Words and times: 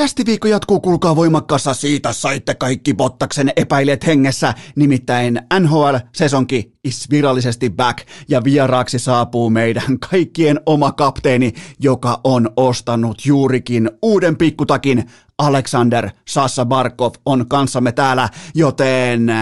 Kästiviikko 0.00 0.48
jatkuu, 0.48 0.80
kuulkaa 0.80 1.16
voimakkaassa, 1.16 1.74
siitä 1.74 2.12
saitte 2.12 2.54
kaikki 2.54 2.94
Bottaksen 2.94 3.52
epäilijät 3.56 4.06
hengessä, 4.06 4.54
nimittäin 4.76 5.40
NHL-sesonki 5.60 6.72
is 6.84 7.10
virallisesti 7.10 7.70
back, 7.70 7.98
ja 8.28 8.44
vieraaksi 8.44 8.98
saapuu 8.98 9.50
meidän 9.50 9.98
kaikkien 10.10 10.60
oma 10.66 10.92
kapteeni, 10.92 11.52
joka 11.80 12.20
on 12.24 12.50
ostanut 12.56 13.26
juurikin 13.26 13.90
uuden 14.02 14.36
pikkutakin, 14.36 15.10
Alexander 15.38 16.10
Sassa 16.28 16.64
Barkov 16.64 17.14
on 17.26 17.48
kanssamme 17.48 17.92
täällä, 17.92 18.28
joten 18.54 19.32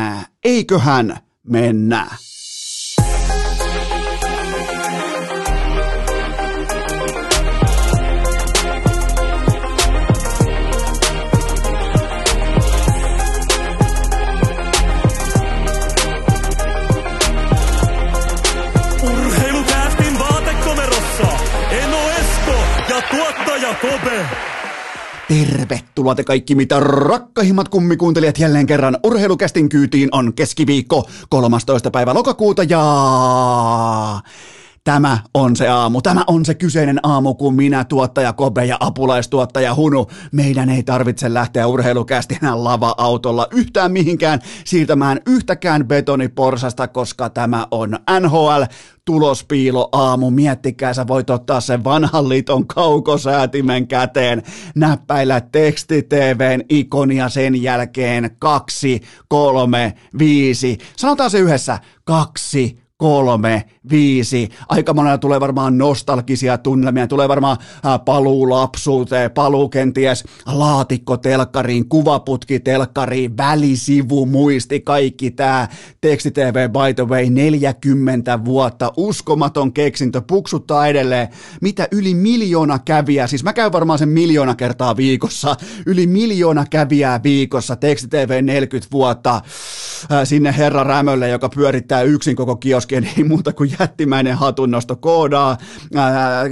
eiköhän 0.45 1.17
mennä. 1.43 2.07
Kobe. 23.81 24.27
Tervetuloa 25.29 26.15
te 26.15 26.25
kaikki 26.25 26.55
mitä 26.55 26.81
rakkahimmat 26.81 27.69
kummikuuntelijat 27.69 28.39
jälleen 28.39 28.67
kerran 28.67 28.99
urheilukästin 29.05 29.69
kyytiin 29.69 30.09
on 30.13 30.35
keskiviikko 30.35 31.09
13. 31.29 31.91
päivä 31.91 32.15
lokakuuta 32.15 32.63
ja 32.63 32.81
Tämä 34.89 35.19
on 35.35 35.57
se 35.57 35.69
aamu, 35.69 36.03
tämä 36.03 36.25
on 36.27 36.45
se 36.45 36.55
kyseinen 36.55 37.01
aamu, 37.03 37.35
kun 37.35 37.55
minä, 37.55 37.85
tuottaja 37.85 38.33
Kobe 38.33 38.65
ja 38.65 38.77
apulaistuottaja 38.81 39.75
Hunu, 39.75 40.07
meidän 40.33 40.71
ei 40.71 40.83
tarvitse 40.83 41.35
lähteä 41.35 41.67
urheilukästinä 41.67 42.65
lava-autolla 42.65 43.49
yhtään 43.51 43.93
mihinkään 43.93 44.41
siirtämään 44.65 45.21
yhtäkään 45.27 45.89
betoniporsasta, 45.89 46.89
koska 46.89 47.31
tämä 47.31 47.67
on 47.71 47.99
NHL 48.21 48.63
tulospiilo 49.05 49.89
aamu. 49.93 50.31
Miettikää, 50.31 50.95
sä 50.95 51.07
voit 51.07 51.31
ottaa 51.31 51.61
sen 51.61 51.85
vanhan 51.85 52.29
liiton 52.29 52.67
kaukosäätimen 52.67 53.89
käteen, 53.89 54.43
näppäillä 54.75 55.41
teksti-TVn 55.41 56.61
ikonia 56.69 57.29
sen 57.29 57.63
jälkeen 57.63 58.31
kaksi, 58.39 59.01
kolme, 59.29 59.95
viisi. 60.19 60.79
Sanotaan 60.97 61.31
se 61.31 61.39
yhdessä, 61.39 61.79
kaksi, 62.05 62.88
kolme, 62.99 63.65
viisi. 63.91 64.49
Aika 64.69 64.95
monella 64.95 65.19
tulee 65.19 65.41
varmaan 65.41 65.79
nostalgisia 65.79 66.59
tunnelmia, 66.59 67.07
tulee 67.07 67.29
varmaan 67.29 67.57
paluu 68.05 68.51
lapsuuteen, 68.51 69.31
paluu 69.31 69.69
kenties 69.69 70.25
kuvaputki 71.89 72.61
telkkariin, 72.61 73.37
välisivu, 73.37 74.27
muisti, 74.27 74.81
kaikki 74.81 75.31
tämä. 75.31 75.69
Teksti 76.01 76.31
TV, 76.31 76.69
by 76.71 76.95
the 76.95 77.09
way, 77.09 77.31
40 77.31 78.45
vuotta, 78.45 78.93
uskomaton 78.97 79.73
keksintö, 79.73 80.21
puksuttaa 80.21 80.87
edelleen. 80.87 81.29
Mitä 81.61 81.89
yli 81.91 82.15
miljoona 82.15 82.79
käviä, 82.79 83.27
siis 83.27 83.45
mä 83.45 83.53
käyn 83.53 83.73
varmaan 83.73 83.99
sen 83.99 84.09
miljoona 84.09 84.55
kertaa 84.55 84.97
viikossa, 84.97 85.57
yli 85.87 86.07
miljoona 86.07 86.65
käviä 86.71 87.21
viikossa, 87.23 87.77
Teksti 87.77 88.09
TV 88.09 88.45
40 88.45 88.93
vuotta, 88.93 89.43
sinne 90.25 90.55
herra 90.59 90.85
Rämölle, 90.85 91.29
joka 91.29 91.49
pyörittää 91.49 92.03
yksin 92.03 92.37
koko 92.37 92.57
kioskien, 92.89 93.19
ei 93.19 93.25
muuta 93.25 93.53
kuin 93.53 93.71
jättimäinen 93.81 94.37
hatunnosto, 94.37 94.97
koodaa 94.97 95.57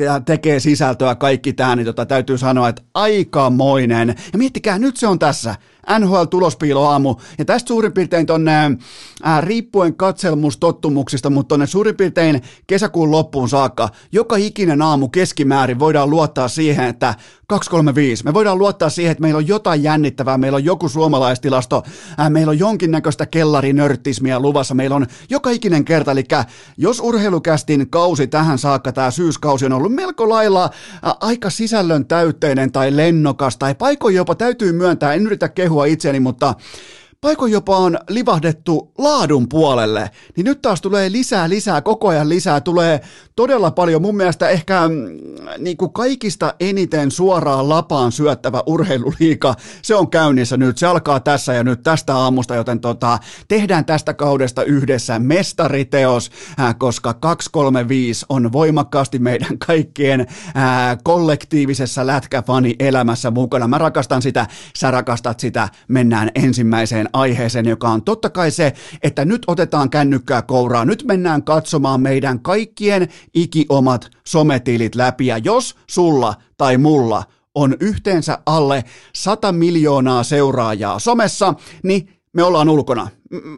ja 0.04 0.20
tekee 0.20 0.60
sisältöä, 0.60 1.14
kaikki 1.14 1.52
tämä, 1.52 1.76
niin 1.76 1.86
tota, 1.86 2.06
täytyy 2.06 2.38
sanoa, 2.38 2.68
että 2.68 2.82
aikamoinen. 2.94 4.08
Ja 4.32 4.38
miettikää, 4.38 4.78
nyt 4.78 4.96
se 4.96 5.06
on 5.06 5.18
tässä. 5.18 5.54
NHL-tulospiiloaamu, 5.98 7.16
ja 7.38 7.44
tästä 7.44 7.68
suurin 7.68 7.92
piirtein 7.92 8.26
tonne, 8.26 8.52
ää, 9.22 9.40
riippuen 9.40 9.94
katselmustottumuksista, 9.94 11.30
mutta 11.30 11.48
tonne 11.48 11.66
suurin 11.66 11.96
piirtein 11.96 12.42
kesäkuun 12.66 13.10
loppuun 13.10 13.48
saakka, 13.48 13.88
joka 14.12 14.36
ikinen 14.36 14.82
aamu 14.82 15.08
keskimäärin 15.08 15.78
voidaan 15.78 16.10
luottaa 16.10 16.48
siihen, 16.48 16.84
että 16.84 17.14
235, 17.46 18.24
me 18.24 18.34
voidaan 18.34 18.58
luottaa 18.58 18.90
siihen, 18.90 19.12
että 19.12 19.22
meillä 19.22 19.38
on 19.38 19.48
jotain 19.48 19.82
jännittävää, 19.82 20.38
meillä 20.38 20.56
on 20.56 20.64
joku 20.64 20.88
suomalaistilasto, 20.88 21.82
ää, 22.18 22.30
meillä 22.30 22.50
on 22.50 22.58
jonkinnäköistä 22.58 23.26
kellarinörttismiä 23.26 24.40
luvassa, 24.40 24.74
meillä 24.74 24.96
on 24.96 25.06
joka 25.30 25.50
ikinen 25.50 25.84
kerta, 25.84 26.12
eli 26.12 26.24
jos 26.76 27.00
urheilukästin 27.00 27.90
kausi 27.90 28.26
tähän 28.26 28.58
saakka, 28.58 28.92
tämä 28.92 29.10
syyskausi 29.10 29.66
on 29.66 29.72
ollut 29.72 29.94
melko 29.94 30.28
lailla 30.28 30.70
ää, 31.02 31.14
aika 31.20 31.50
sisällön 31.50 32.06
täytteinen 32.06 32.72
tai 32.72 32.96
lennokas, 32.96 33.56
tai 33.56 33.74
paikoin 33.74 34.14
jopa 34.14 34.34
täytyy 34.34 34.72
myöntää, 34.72 35.14
en 35.14 35.26
yritä 35.26 35.48
kehua 35.48 35.75
itseäni, 35.84 36.20
mutta 36.20 36.54
paikoin 37.20 37.52
jopa 37.52 37.76
on 37.76 37.98
livahdettu 38.08 38.92
laadun 38.98 39.48
puolelle, 39.48 40.10
niin 40.36 40.44
nyt 40.44 40.62
taas 40.62 40.80
tulee 40.80 41.12
lisää, 41.12 41.48
lisää, 41.48 41.82
koko 41.82 42.08
ajan 42.08 42.28
lisää, 42.28 42.60
tulee 42.60 43.00
todella 43.36 43.70
paljon. 43.70 44.02
Mun 44.02 44.16
mielestä 44.16 44.48
ehkä 44.48 44.88
mm, 44.88 44.94
niin 45.58 45.76
kuin 45.76 45.92
kaikista 45.92 46.54
eniten 46.60 47.10
suoraan 47.10 47.68
lapaan 47.68 48.12
syöttävä 48.12 48.62
urheiluliika, 48.66 49.54
se 49.82 49.94
on 49.94 50.10
käynnissä 50.10 50.56
nyt, 50.56 50.78
se 50.78 50.86
alkaa 50.86 51.20
tässä 51.20 51.54
ja 51.54 51.64
nyt 51.64 51.82
tästä 51.82 52.16
aamusta, 52.16 52.54
joten 52.54 52.80
tota, 52.80 53.18
tehdään 53.48 53.84
tästä 53.84 54.14
kaudesta 54.14 54.62
yhdessä 54.62 55.18
mestariteos, 55.18 56.30
äh, 56.60 56.74
koska 56.78 57.14
235 57.14 58.26
on 58.28 58.52
voimakkaasti 58.52 59.18
meidän 59.18 59.58
kaikkien 59.66 60.20
äh, 60.20 60.98
kollektiivisessa 61.04 62.06
lätkäfani 62.06 62.74
elämässä 62.78 63.30
mukana. 63.30 63.68
Mä 63.68 63.78
rakastan 63.78 64.22
sitä, 64.22 64.46
sä 64.76 64.90
rakastat 64.90 65.40
sitä, 65.40 65.68
mennään 65.88 66.30
ensimmäiseen 66.34 67.05
aiheeseen, 67.12 67.66
joka 67.66 67.88
on 67.88 68.02
totta 68.02 68.30
kai 68.30 68.50
se, 68.50 68.72
että 69.02 69.24
nyt 69.24 69.42
otetaan 69.46 69.90
kännykkää 69.90 70.42
kouraa, 70.42 70.84
nyt 70.84 71.04
mennään 71.06 71.42
katsomaan 71.42 72.00
meidän 72.00 72.40
kaikkien 72.40 73.08
ikiomat 73.34 74.10
sometilit 74.26 74.94
läpi, 74.94 75.26
ja 75.26 75.38
jos 75.38 75.76
sulla 75.86 76.34
tai 76.56 76.78
mulla 76.78 77.22
on 77.54 77.76
yhteensä 77.80 78.38
alle 78.46 78.84
100 79.14 79.52
miljoonaa 79.52 80.22
seuraajaa 80.22 80.98
somessa, 80.98 81.54
niin 81.82 82.08
me 82.32 82.42
ollaan 82.42 82.68
ulkona 82.68 83.08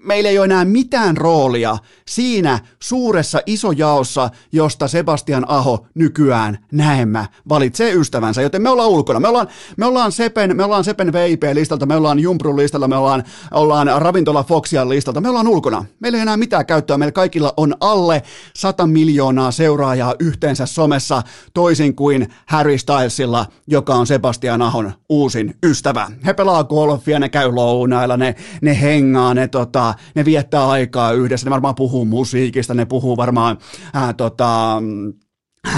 meillä 0.05 0.31
ei 0.31 0.39
ole 0.39 0.45
enää 0.45 0.65
mitään 0.65 1.17
roolia 1.17 1.79
siinä 2.07 2.59
suuressa 2.83 3.41
isojaossa, 3.47 4.31
josta 4.53 4.89
Sebastian 4.89 5.45
Aho 5.49 5.87
nykyään 5.95 6.59
näemmä 6.73 7.27
valitsee 7.49 7.93
ystävänsä, 7.93 8.43
joten 8.43 8.63
me 8.63 8.71
ollaan 8.71 8.89
ulkona. 8.89 9.21
Me 9.21 9.29
ollaan, 9.29 9.49
me 9.77 9.87
ollaan 9.87 10.13
Sepen, 10.13 10.57
me 10.57 10.65
ollaan 10.65 10.85
Sepen 10.85 11.13
VIP-listalta, 11.13 11.87
me 11.87 11.97
ollaan 11.97 12.19
Jumprun 12.19 12.57
listalla, 12.57 12.89
me 12.89 12.97
ollaan, 12.97 13.25
ollaan 13.51 14.03
Ravintola 14.03 14.45
Foxian 14.45 14.89
listalta, 14.89 15.21
me 15.21 15.29
ollaan 15.29 15.49
ulkona. 15.49 15.85
Meillä 16.01 16.19
ei 16.19 16.23
enää 16.23 16.37
mitään 16.37 16.67
käyttöä, 16.67 16.99
meillä 16.99 17.13
kaikilla 17.13 17.55
on 17.57 17.75
alle 17.81 18.23
100 18.57 18.87
miljoonaa 18.87 19.51
seuraajaa 19.51 20.15
yhteensä 20.19 20.67
somessa, 20.67 21.23
toisin 21.55 21.95
kuin 21.95 22.29
Harry 22.47 22.79
Stylesilla, 22.79 23.47
joka 23.67 23.95
on 23.95 24.07
Sebastian 24.07 24.63
Ahon 24.63 24.93
uusin 25.09 25.55
ystävä. 25.63 26.11
He 26.27 26.35
pelaa 26.35 26.65
golfia, 26.65 27.19
ne 27.19 27.29
käy 27.29 27.53
lounailla, 27.53 28.17
ne, 28.17 28.35
ne 28.63 28.81
hengaa, 28.81 29.35
ne 29.35 29.49
tota, 29.59 29.95
ne 30.15 30.25
viettää 30.25 30.69
aikaa 30.69 31.13
yhdessä, 31.13 31.47
ne 31.47 31.51
varmaan 31.51 31.75
puhuu 31.75 32.05
musiikista, 32.05 32.75
ne 32.75 32.85
puhuu 32.85 33.17
varmaan 33.17 33.59
ää, 33.95 34.13
tota, 34.13 34.83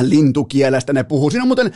lintukielestä 0.00 0.92
ne 0.92 1.04
puhuu. 1.04 1.30
Siinä 1.30 1.42
on 1.42 1.48
muuten, 1.48 1.72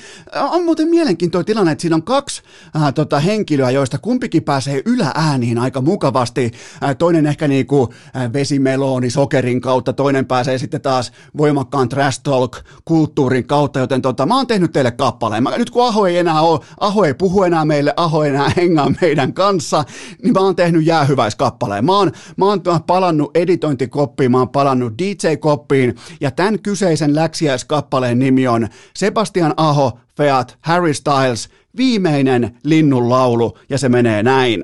on 0.51 0.65
muuten 0.65 0.89
mielenkiintoinen 0.89 1.47
tilanne, 1.47 1.73
että 1.73 1.83
siinä 1.83 1.97
on 1.97 2.03
kaksi 2.03 2.43
äh, 2.77 2.95
tota, 2.95 3.21
henkilöä, 3.21 3.71
joista 3.71 3.99
kumpikin 3.99 4.43
pääsee 4.43 4.83
yläääniin 4.87 5.59
aika 5.59 5.81
mukavasti. 5.81 6.51
Äh, 6.85 6.97
toinen 6.97 7.27
ehkä 7.27 7.49
niinku 7.49 7.93
äh, 8.17 8.33
vesimeloni 8.33 9.11
sokerin 9.11 9.61
kautta, 9.61 9.93
toinen 9.93 10.27
pääsee 10.27 10.59
sitten 10.59 10.81
taas 10.81 11.13
voimakkaan 11.37 11.89
trash 11.89 12.21
talk 12.23 12.57
kulttuurin 12.85 13.47
kautta, 13.47 13.79
joten 13.79 14.03
tota, 14.03 14.27
mä 14.27 14.37
oon 14.37 14.47
tehnyt 14.47 14.73
teille 14.73 14.91
kappaleen. 14.91 15.43
Mä, 15.43 15.59
nyt 15.59 15.71
kun 15.71 15.87
Aho 15.87 16.07
ei 16.07 16.19
enää 16.19 16.41
ole, 16.41 16.61
Aho 16.81 17.05
ei 17.05 17.15
puhu 17.15 17.43
enää 17.43 17.65
meille, 17.65 17.95
Aho 17.97 18.25
ei 18.25 18.31
enää 18.31 18.53
hengaa 18.57 18.91
meidän 19.01 19.35
kanssa, 19.35 19.85
niin 20.23 20.33
mä 20.33 20.41
oon 20.41 20.57
tehnyt 20.57 20.87
jäähyväiskappaleen. 20.87 21.85
Mä 21.85 21.97
oon, 21.97 22.13
mä 22.37 22.45
oon 22.45 22.63
palannut 22.87 23.37
editointikoppiin, 23.37 24.31
mä 24.31 24.39
oon 24.39 24.49
palannut 24.49 24.93
DJ-koppiin 25.03 25.95
ja 26.21 26.31
tämän 26.31 26.63
kyseisen 26.63 27.15
läksiäiskappaleen 27.15 28.04
kappaleen 28.05 28.19
nimi 28.19 28.49
on 28.49 28.69
Sebastian 28.97 29.55
Aho, 29.57 29.99
Feat, 30.17 30.59
Harry 30.61 30.95
Styles, 30.95 31.49
viimeinen 31.77 32.59
linnun 32.65 33.09
laulu, 33.09 33.59
ja 33.69 33.79
se 33.79 33.89
menee 33.89 34.23
näin. 34.23 34.63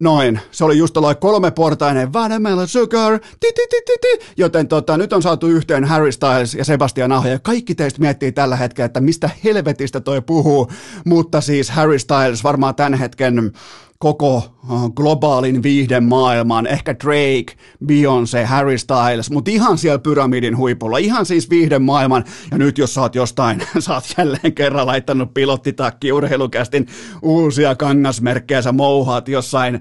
Noin, 0.00 0.40
se 0.50 0.64
oli 0.64 0.78
just 0.78 0.94
kolme 0.94 1.14
kolmeportainen 1.14 2.12
Watermelon 2.12 2.68
Sugar, 2.68 3.18
ti, 3.18 3.52
ti, 3.52 3.66
ti, 3.70 3.82
ti, 3.86 3.92
ti. 4.00 4.26
joten 4.36 4.68
tota, 4.68 4.96
nyt 4.96 5.12
on 5.12 5.22
saatu 5.22 5.46
yhteen 5.46 5.84
Harry 5.84 6.12
Styles 6.12 6.54
ja 6.54 6.64
Sebastian 6.64 7.12
Aho, 7.12 7.28
ja 7.28 7.38
kaikki 7.38 7.74
teistä 7.74 8.00
miettii 8.00 8.32
tällä 8.32 8.56
hetkellä, 8.56 8.86
että 8.86 9.00
mistä 9.00 9.30
helvetistä 9.44 10.00
toi 10.00 10.22
puhuu, 10.22 10.70
mutta 11.04 11.40
siis 11.40 11.70
Harry 11.70 11.98
Styles 11.98 12.44
varmaan 12.44 12.74
tämän 12.74 12.94
hetken 12.94 13.52
koko 13.98 14.55
globaalin 14.96 15.62
viihdemaailman, 15.62 16.66
ehkä 16.66 16.94
Drake, 17.04 17.56
Beyoncé, 17.86 18.44
Harry 18.44 18.78
Styles, 18.78 19.30
mutta 19.30 19.50
ihan 19.50 19.78
siellä 19.78 19.98
pyramidin 19.98 20.56
huipulla, 20.56 20.98
ihan 20.98 21.26
siis 21.26 21.50
viihdemaailman, 21.50 22.24
ja 22.50 22.58
nyt 22.58 22.78
jos 22.78 22.94
sä 22.94 23.00
oot 23.00 23.14
jostain, 23.14 23.62
sä 23.78 23.94
oot 23.94 24.04
jälleen 24.18 24.54
kerran 24.54 24.86
laittanut 24.86 25.34
pilottitakki 25.34 26.12
urheilukästin 26.12 26.86
uusia 27.22 27.74
kangasmerkkejä, 27.74 28.62
sä 28.62 28.72
mouhaat 28.72 29.28
jossain, 29.28 29.80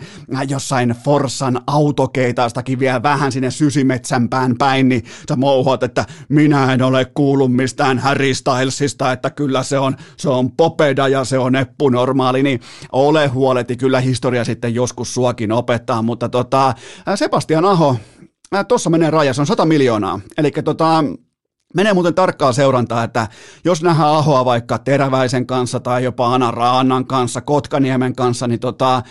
jossain 0.49 0.95
Forsan 1.03 1.61
autokeitaastakin 1.67 2.79
vielä 2.79 3.03
vähän 3.03 3.31
sinne 3.31 3.51
sysimetsänpään 3.51 4.57
päin, 4.57 4.89
niin 4.89 5.03
sä 5.29 5.35
mouhaat, 5.35 5.83
että 5.83 6.05
minä 6.29 6.73
en 6.73 6.81
ole 6.81 7.05
kuullut 7.05 7.53
mistään 7.53 7.99
Harry 7.99 8.33
Stylesista, 8.33 9.11
että 9.11 9.29
kyllä 9.29 9.63
se 9.63 9.79
on, 9.79 9.95
se 10.17 10.29
on 10.29 10.51
popeda 10.51 11.07
ja 11.07 11.25
se 11.25 11.37
on 11.37 11.55
eppu 11.55 11.89
normaali, 11.89 12.43
niin 12.43 12.59
ole 12.91 13.27
huoleti, 13.27 13.77
kyllä 13.77 13.99
historia 13.99 14.43
sitten 14.43 14.74
joskus 14.75 15.13
suakin 15.13 15.51
opettaa, 15.51 16.01
mutta 16.01 16.29
tota, 16.29 16.73
Sebastian 17.15 17.65
Aho, 17.65 17.97
tuossa 18.67 18.89
menee 18.89 19.11
raja, 19.11 19.33
se 19.33 19.41
on 19.41 19.47
100 19.47 19.65
miljoonaa, 19.65 20.19
eli 20.37 20.51
tota, 20.51 21.03
Menee 21.75 21.93
muuten 21.93 22.13
tarkkaa 22.13 22.53
seurantaa, 22.53 23.03
että 23.03 23.27
jos 23.65 23.83
nähdään 23.83 24.09
Ahoa 24.09 24.45
vaikka 24.45 24.77
Teräväisen 24.77 25.47
kanssa 25.47 25.79
tai 25.79 26.03
jopa 26.03 26.33
Ana 26.33 26.51
Raanan 26.51 27.07
kanssa, 27.07 27.41
Kotkaniemen 27.41 28.15
kanssa, 28.15 28.47
niin 28.47 28.59
tota, 28.59 29.03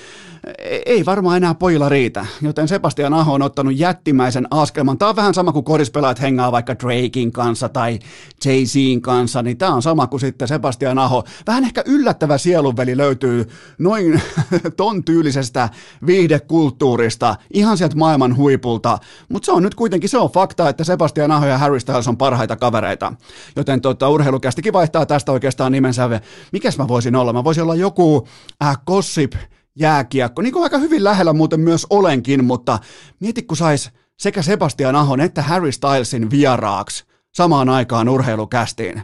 ei 0.86 1.06
varmaan 1.06 1.36
enää 1.36 1.54
pojilla 1.54 1.88
riitä, 1.88 2.26
joten 2.42 2.68
Sebastian 2.68 3.14
Aho 3.14 3.34
on 3.34 3.42
ottanut 3.42 3.78
jättimäisen 3.78 4.46
askelman. 4.50 4.98
Tämä 4.98 5.08
on 5.08 5.16
vähän 5.16 5.34
sama 5.34 5.52
kuin 5.52 5.64
korispelaat 5.64 6.20
hengaa 6.20 6.52
vaikka 6.52 6.74
Drakein 6.78 7.32
kanssa 7.32 7.68
tai 7.68 7.98
Jay-Zin 8.44 9.00
kanssa, 9.00 9.42
niin 9.42 9.58
tämä 9.58 9.74
on 9.74 9.82
sama 9.82 10.06
kuin 10.06 10.20
sitten 10.20 10.48
Sebastian 10.48 10.98
Aho. 10.98 11.24
Vähän 11.46 11.64
ehkä 11.64 11.82
yllättävä 11.86 12.38
sielunveli 12.38 12.96
löytyy 12.96 13.48
noin 13.78 14.22
ton 14.76 15.04
tyylisestä 15.04 15.68
viihdekulttuurista, 16.06 17.36
ihan 17.52 17.78
sieltä 17.78 17.96
maailman 17.96 18.36
huipulta, 18.36 18.98
mutta 19.28 19.46
se 19.46 19.52
on 19.52 19.62
nyt 19.62 19.74
kuitenkin 19.74 20.10
se 20.10 20.18
on 20.18 20.30
fakta, 20.30 20.68
että 20.68 20.84
Sebastian 20.84 21.30
Aho 21.30 21.46
ja 21.46 21.58
Harry 21.58 21.80
Styles 21.80 22.08
on 22.08 22.16
parhaita 22.16 22.56
kavereita, 22.56 23.12
joten 23.56 23.80
tota, 23.80 24.08
urheilukästikin 24.08 24.72
vaihtaa 24.72 25.06
tästä 25.06 25.32
oikeastaan 25.32 25.72
nimensä. 25.72 26.20
Mikäs 26.52 26.78
mä 26.78 26.88
voisin 26.88 27.16
olla? 27.16 27.32
Mä 27.32 27.44
voisin 27.44 27.62
olla 27.62 27.74
joku 27.74 28.28
äh, 28.64 28.78
gossip 28.86 29.32
jääkiekko, 29.78 30.42
niin 30.42 30.52
kuin 30.52 30.62
aika 30.62 30.78
hyvin 30.78 31.04
lähellä 31.04 31.32
muuten 31.32 31.60
myös 31.60 31.86
olenkin, 31.90 32.44
mutta 32.44 32.78
mieti 33.20 33.42
kun 33.42 33.56
sais 33.56 33.90
sekä 34.18 34.42
Sebastian 34.42 34.96
Ahon 34.96 35.20
että 35.20 35.42
Harry 35.42 35.72
Stylesin 35.72 36.30
vieraaksi 36.30 37.04
samaan 37.34 37.68
aikaan 37.68 38.08
urheilukästiin. 38.08 39.02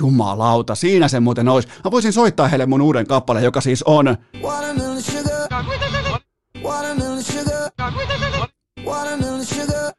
Jumalauta, 0.00 0.74
siinä 0.74 1.08
se 1.08 1.20
muuten 1.20 1.48
olisi. 1.48 1.68
Mä 1.84 1.90
voisin 1.90 2.12
soittaa 2.12 2.48
heille 2.48 2.66
mun 2.66 2.82
uuden 2.82 3.06
kappaleen, 3.06 3.44
joka 3.44 3.60
siis 3.60 3.82
on... 3.82 4.16
Watermelon 4.42 5.02
sugar. 5.02 5.64
Watermelon 6.62 7.22
sugar. 7.22 7.70
Watermelon 8.86 9.44
sugar. 9.44 9.90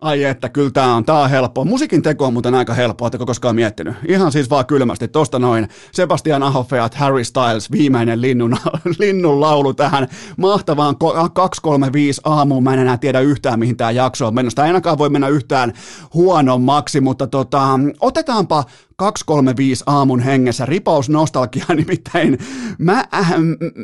Ai 0.00 0.24
että, 0.24 0.48
kyllä 0.48 0.70
tämä 0.70 0.94
on, 0.94 1.04
tää 1.04 1.18
on 1.18 1.30
helppoa. 1.30 1.64
Musiikin 1.64 2.02
teko 2.02 2.26
on 2.26 2.32
muuten 2.32 2.54
aika 2.54 2.74
helppoa, 2.74 3.08
että 3.08 3.18
koskaan 3.18 3.54
miettinyt. 3.54 3.94
Ihan 4.08 4.32
siis 4.32 4.50
vaan 4.50 4.66
kylmästi, 4.66 5.08
tosta 5.08 5.38
noin. 5.38 5.68
Sebastian 5.92 6.42
Ahofeat, 6.42 6.94
Harry 6.94 7.24
Styles, 7.24 7.72
viimeinen 7.72 8.20
linnun, 8.20 8.56
linnun 8.98 9.40
laulu 9.40 9.74
tähän 9.74 10.08
mahtavaan 10.36 10.96
235 10.98 12.20
aamuun. 12.24 12.64
Mä 12.64 12.72
en 12.72 12.78
enää 12.78 12.98
tiedä 12.98 13.20
yhtään, 13.20 13.58
mihin 13.58 13.76
tämä 13.76 13.90
jakso 13.90 14.26
on 14.26 14.34
mennyt. 14.34 14.50
Sitä 14.50 14.62
ei 14.62 14.66
ainakaan 14.66 14.98
voi 14.98 15.10
mennä 15.10 15.28
yhtään 15.28 15.72
huonommaksi, 16.14 17.00
mutta 17.00 17.26
tota, 17.26 17.80
otetaanpa 18.00 18.64
235 18.96 19.84
aamun 19.86 20.20
hengessä 20.20 20.66
ripaus 20.66 21.08
nostalgiaa, 21.08 21.74
nimittäin 21.74 22.38
mä, 22.78 23.04
äh, 23.14 23.34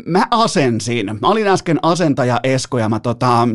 mä 0.06 0.26
asensin. 0.30 1.06
Mä 1.06 1.28
olin 1.28 1.48
äsken 1.48 1.78
asentaja 1.82 2.40
Esko 2.42 2.78
ja 2.78 2.88
mä 2.88 3.00
tota, 3.00 3.48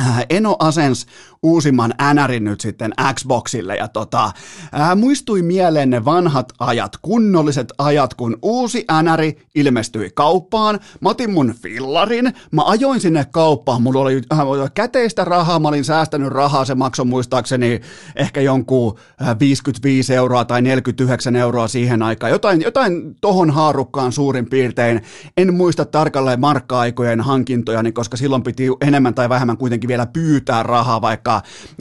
Äh, 0.00 0.26
Eno 0.30 0.56
asens 0.58 1.06
uusimman 1.44 1.94
NRin 2.14 2.44
nyt 2.44 2.60
sitten 2.60 2.92
Xboxille 3.14 3.76
ja 3.76 3.88
tota, 3.88 4.32
ää, 4.72 4.94
muistui 4.94 5.42
mieleen 5.42 5.90
ne 5.90 6.04
vanhat 6.04 6.52
ajat, 6.58 6.96
kunnolliset 7.02 7.72
ajat, 7.78 8.14
kun 8.14 8.38
uusi 8.42 8.84
NRi 9.02 9.38
ilmestyi 9.54 10.10
kauppaan. 10.14 10.80
Mä 11.00 11.08
otin 11.08 11.30
mun 11.30 11.54
fillarin, 11.62 12.32
mä 12.50 12.62
ajoin 12.64 13.00
sinne 13.00 13.26
kauppaan, 13.30 13.82
mulla 13.82 14.00
oli 14.00 14.22
äh, 14.32 14.70
käteistä 14.74 15.24
rahaa, 15.24 15.58
mä 15.58 15.68
olin 15.68 15.84
säästänyt 15.84 16.28
rahaa, 16.28 16.64
se 16.64 16.74
maksoi 16.74 17.06
muistaakseni 17.06 17.80
ehkä 18.16 18.40
jonkun 18.40 18.98
äh, 19.22 19.38
55 19.38 20.14
euroa 20.14 20.44
tai 20.44 20.62
49 20.62 21.36
euroa 21.36 21.68
siihen 21.68 22.02
aikaan, 22.02 22.32
jotain, 22.32 22.62
jotain 22.62 23.16
tohon 23.20 23.50
haarukkaan 23.50 24.12
suurin 24.12 24.50
piirtein. 24.50 25.02
En 25.36 25.54
muista 25.54 25.84
tarkalleen 25.84 26.40
markka-aikojen 26.40 27.20
hankintoja, 27.20 27.82
koska 27.94 28.16
silloin 28.16 28.42
piti 28.42 28.68
enemmän 28.80 29.14
tai 29.14 29.28
vähemmän 29.28 29.56
kuitenkin 29.56 29.88
vielä 29.88 30.06
pyytää 30.06 30.62
rahaa, 30.62 31.00
vaikka 31.00 31.33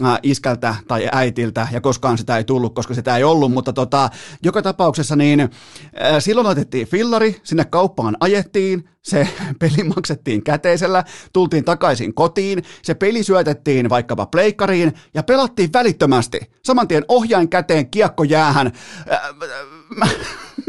äh, 0.04 0.20
iskältä 0.24 0.76
tai 0.88 1.10
äitiltä, 1.12 1.68
ja 1.72 1.82
koskaan 1.82 2.18
sitä 2.18 2.38
ei 2.38 2.44
tullut, 2.44 2.76
koska 2.76 2.94
sitä 2.94 3.18
ei 3.18 3.24
ollut, 3.24 3.52
mutta 3.52 3.74
tota, 3.74 4.10
joka 4.44 4.62
tapauksessa 4.62 5.16
niin 5.16 5.50
silloin 6.20 6.48
otettiin 6.48 6.88
fillari, 6.88 7.42
sinne 7.44 7.66
kauppaan 7.66 8.18
ajettiin, 8.20 8.90
se 9.04 9.28
peli 9.60 9.84
maksettiin 9.96 10.44
käteisellä, 10.44 11.04
tultiin 11.34 11.64
takaisin 11.64 12.14
kotiin, 12.14 12.64
se 12.82 12.94
peli 12.94 13.24
syötettiin 13.24 13.90
vaikkapa 13.90 14.26
pleikkariin 14.26 14.94
ja 15.14 15.24
pelattiin 15.24 15.70
välittömästi. 15.74 16.40
Saman 16.64 16.88
tien 16.88 17.06
ohjain 17.08 17.50
käteen, 17.50 17.90
kiekko 17.90 18.24
jäähän. 18.24 18.72
Äh, 19.12 19.22
mä, 20.00 20.06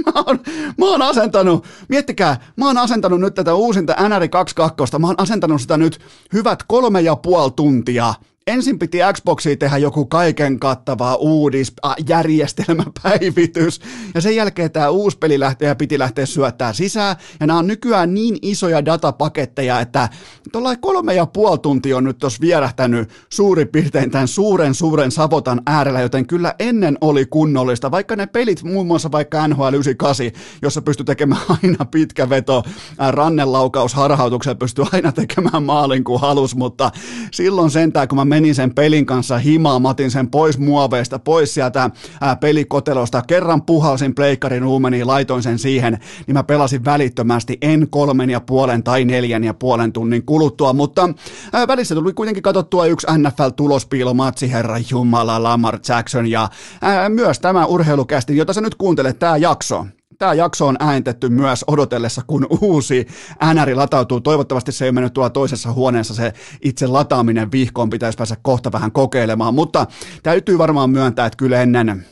mä, 0.07 0.23
oon, 0.27 0.41
mä 0.79 0.87
oon 0.87 1.03
asentanut, 1.03 1.67
miettikää, 1.89 2.37
mä 2.57 2.67
oon 2.67 2.79
asentanut 2.79 3.21
nyt 3.21 3.35
tätä 3.35 3.55
uusinta 3.55 4.09
NR 4.09 4.29
22, 4.29 4.99
mä 4.99 5.07
oon 5.07 5.21
asentanut 5.21 5.61
sitä 5.61 5.77
nyt 5.77 6.01
hyvät 6.33 6.63
kolme 6.63 7.01
ja 7.01 7.17
puoli 7.17 7.53
tuntia 7.57 8.15
ensin 8.47 8.79
piti 8.79 8.99
Xboxiin 9.13 9.59
tehdä 9.59 9.79
joku 9.79 10.07
kaiken 10.07 10.61
kattava 10.61 11.15
uudis, 11.15 11.73
äh, 11.87 11.95
järjestelmäpäivitys, 12.09 13.81
ja 14.15 14.21
sen 14.21 14.37
jälkeen 14.37 14.71
tämä 14.71 14.89
uusi 14.89 15.19
peli 15.19 15.41
lähtee 15.41 15.69
ja 15.69 15.75
piti 15.75 15.99
lähteä 15.99 16.27
syöttää 16.27 16.73
sisään, 16.73 17.17
ja 17.41 17.47
nämä 17.47 17.59
on 17.59 17.67
nykyään 17.67 18.15
niin 18.15 18.37
isoja 18.43 18.85
datapaketteja, 18.85 19.81
että 19.81 20.09
tuollainen 20.53 20.81
kolme 20.81 21.15
ja 21.15 21.27
puoli 21.27 21.59
tuntia 21.59 21.97
on 21.97 22.05
nyt 22.05 22.19
tuossa 22.19 22.41
vierähtänyt 22.41 23.11
suurin 23.29 23.69
piirtein 23.69 24.11
tämän 24.11 24.29
suuren 24.29 24.75
suuren 24.75 25.11
savotan 25.11 25.63
äärellä, 25.67 26.01
joten 26.01 26.27
kyllä 26.27 26.55
ennen 26.59 26.99
oli 27.01 27.27
kunnollista, 27.27 27.91
vaikka 27.91 28.17
ne 28.17 28.27
pelit, 28.27 28.63
muun 28.63 28.87
muassa 28.87 29.13
vaikka 29.13 29.49
NHL 29.49 29.75
98, 29.75 30.31
jossa 30.63 30.83
pystyi 30.83 31.05
tekemään 31.05 31.43
aina 31.63 31.85
pitkä 31.85 32.29
veto, 32.29 32.63
rannelaukaus 33.11 33.95
harhautuksella 33.95 34.55
pystyi 34.55 34.85
aina 34.93 35.13
tekemään 35.13 35.63
maalin 35.63 36.05
kuin 36.05 36.21
halus, 36.21 36.57
mutta 36.57 36.91
silloin 37.33 37.71
sentään, 37.71 38.09
kun 38.09 38.17
mä 38.17 38.34
menin 38.35 38.55
sen 38.55 38.75
pelin 38.75 39.07
kanssa 39.07 39.39
himaan, 39.39 39.83
mä 39.83 39.89
otin 39.89 40.11
sen 40.11 40.31
pois 40.31 40.59
muoveista, 40.59 41.19
pois 41.19 41.55
sieltä 41.55 41.91
ää, 42.21 42.37
pelikotelosta, 42.37 43.23
kerran 43.23 43.63
puhalsin 43.63 44.15
pleikkarin 44.15 44.65
uumeniin, 44.65 45.07
laitoin 45.07 45.43
sen 45.43 45.59
siihen, 45.59 45.99
niin 46.27 46.35
mä 46.35 46.43
pelasin 46.43 46.85
välittömästi, 46.85 47.59
en 47.63 47.87
kolmen 47.91 48.31
ja 48.31 48.41
puolen 48.41 48.83
tai 48.83 49.05
neljän 49.05 49.45
ja 49.45 49.55
puolen 49.55 49.93
tunnin 49.93 50.27
kuluttua, 50.27 50.73
mutta 50.73 51.09
ää, 51.53 51.69
välissä 51.69 51.95
tuli 51.95 52.13
kuitenkin 52.13 52.43
katsottua 52.43 52.87
yksi 52.87 53.07
NFL-tulospiilomatsi, 53.07 54.53
herra 54.53 54.77
Jumala, 54.91 55.43
Lamar 55.43 55.79
Jackson. 55.89 56.27
Ja 56.27 56.49
ää, 56.83 57.09
myös 57.09 57.41
tämä 57.41 57.67
urheilukästi, 57.67 58.37
jota 58.37 58.53
sä 58.53 58.61
nyt 58.61 58.75
kuuntelet, 58.75 59.19
tämä 59.19 59.37
jakso, 59.37 59.87
Tämä 60.19 60.35
jakso 60.35 60.67
on 60.67 60.77
ääntetty 60.81 61.29
myös 61.29 61.65
odotellessa, 61.67 62.23
kun 62.27 62.47
uusi 62.61 63.07
NR 63.55 63.77
latautuu. 63.77 64.21
Toivottavasti 64.21 64.73
se 64.73 64.85
ei 64.85 64.93
mennyt 64.93 65.13
tuolla 65.13 65.31
toisessa 65.31 65.73
huoneessa. 65.73 66.15
Se 66.15 66.33
itse 66.63 66.87
lataaminen 66.87 67.53
vihkoon 67.53 67.91
pitäisi 67.91 68.17
päästä 68.17 68.37
kohta 68.43 68.73
vähän 68.73 68.93
kokeilemaan, 68.93 69.55
mutta 69.55 69.87
täytyy 70.23 70.59
varmaan 70.59 70.91
myöntää, 70.91 71.27
että 71.27 71.37
kyllä 71.37 71.63
ennen, 71.63 72.07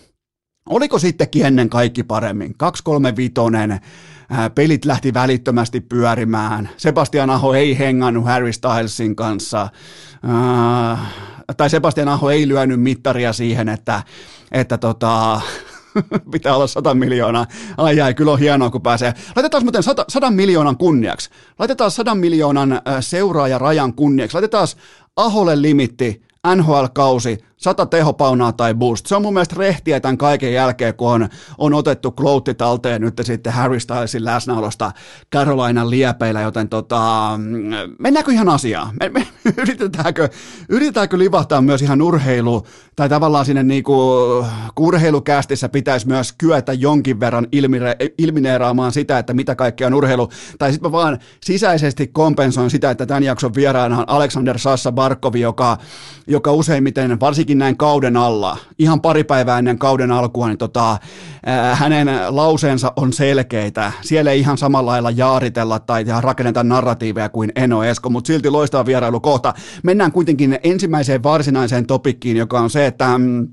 oliko 0.68 0.98
sittenkin 0.98 1.46
ennen 1.46 1.68
kaikki 1.68 2.02
paremmin? 2.02 2.54
235 2.58 3.32
pelit 4.54 4.84
lähti 4.84 5.14
välittömästi 5.14 5.80
pyörimään. 5.80 6.70
Sebastian 6.76 7.30
Aho 7.30 7.54
ei 7.54 7.78
hengannut 7.78 8.24
Harry 8.24 8.52
Stylesin 8.52 9.16
kanssa. 9.16 9.68
Äh, 10.92 10.98
tai 11.56 11.70
Sebastian 11.70 12.08
Aho 12.08 12.30
ei 12.30 12.48
lyönyt 12.48 12.80
mittaria 12.80 13.32
siihen, 13.32 13.68
että, 13.68 14.02
että 14.52 14.78
tota, 14.78 15.40
pitää 16.32 16.56
olla 16.56 16.66
100 16.66 16.94
miljoonaa. 16.94 17.46
Ai 17.76 18.00
ai, 18.00 18.14
kyllä 18.14 18.32
on 18.32 18.38
hienoa, 18.38 18.70
kun 18.70 18.82
pääsee. 18.82 19.14
Laitetaan 19.36 19.64
muuten 19.64 19.82
100, 19.82 20.04
100 20.08 20.30
miljoonan 20.30 20.76
kunniaksi. 20.76 21.30
Laitetaan 21.58 21.90
100 21.90 22.14
miljoonan 22.14 22.80
seuraajarajan 23.00 23.94
kunniaksi. 23.94 24.34
Laitetaan 24.34 24.68
Aholle 25.16 25.62
limitti, 25.62 26.22
NHL-kausi, 26.56 27.38
sata 27.62 27.86
tehopaunaa 27.86 28.52
tai 28.52 28.74
boost. 28.74 29.06
Se 29.06 29.16
on 29.16 29.22
mun 29.22 29.32
mielestä 29.32 29.54
rehtiä 29.58 30.00
tämän 30.00 30.18
kaiken 30.18 30.52
jälkeen, 30.52 30.94
kun 30.94 31.12
on, 31.12 31.28
on 31.58 31.74
otettu 31.74 32.10
kloutti 32.10 32.54
talteen 32.54 33.00
nyt 33.00 33.20
sitten 33.22 33.52
Harry 33.52 33.80
Stylesin 33.80 34.24
läsnäolosta 34.24 34.92
Carolinan 35.34 35.90
liepeillä, 35.90 36.40
joten 36.40 36.68
tota, 36.68 37.30
mennäänkö 37.98 38.32
ihan 38.32 38.48
asiaan? 38.48 38.94
Me, 39.00 39.08
me, 39.08 39.26
yritetäänkö, 39.62 40.28
yritetäänkö 40.68 41.18
livahtaa 41.18 41.60
myös 41.60 41.82
ihan 41.82 42.02
urheilu, 42.02 42.66
tai 42.96 43.08
tavallaan 43.08 43.44
sinne 43.44 43.62
niinku, 43.62 43.94
urheilukästissä 44.80 45.68
pitäisi 45.68 46.08
myös 46.08 46.32
kyetä 46.32 46.72
jonkin 46.72 47.20
verran 47.20 47.46
ilmire, 47.52 47.96
ilmineeraamaan 48.18 48.92
sitä, 48.92 49.18
että 49.18 49.34
mitä 49.34 49.54
kaikkea 49.54 49.86
on 49.86 49.94
urheilu, 49.94 50.28
tai 50.58 50.72
sitten 50.72 50.90
mä 50.90 50.92
vaan 50.92 51.18
sisäisesti 51.44 52.06
kompensoin 52.06 52.70
sitä, 52.70 52.90
että 52.90 53.06
tämän 53.06 53.22
jakson 53.22 53.54
vieraana 53.54 53.98
on 53.98 54.08
Alexander 54.08 54.58
Sassa 54.58 54.92
Barkovi, 54.92 55.40
joka, 55.40 55.78
joka 56.26 56.52
useimmiten, 56.52 57.20
varsinkin 57.20 57.51
näin 57.58 57.76
kauden 57.76 58.16
alla, 58.16 58.56
ihan 58.78 59.00
pari 59.00 59.24
päivää 59.24 59.58
ennen 59.58 59.78
kauden 59.78 60.10
alkua, 60.10 60.48
niin 60.48 60.58
tota, 60.58 60.98
ää, 61.46 61.74
hänen 61.74 62.08
lauseensa 62.28 62.92
on 62.96 63.12
selkeitä. 63.12 63.92
Siellä 64.00 64.30
ei 64.30 64.40
ihan 64.40 64.58
samalla 64.58 64.90
lailla 64.90 65.10
jaaritella 65.10 65.78
tai 65.78 66.04
rakenneta 66.20 66.64
narratiiveja 66.64 67.28
kuin 67.28 67.52
Eno 67.56 67.84
Esko, 67.84 68.10
mutta 68.10 68.26
silti 68.26 68.50
loistava 68.50 68.86
vierailu 68.86 69.20
kohta. 69.20 69.54
Mennään 69.82 70.12
kuitenkin 70.12 70.58
ensimmäiseen 70.62 71.22
varsinaiseen 71.22 71.86
topikkiin, 71.86 72.36
joka 72.36 72.60
on 72.60 72.70
se, 72.70 72.86
että 72.86 73.18
mm, 73.18 73.48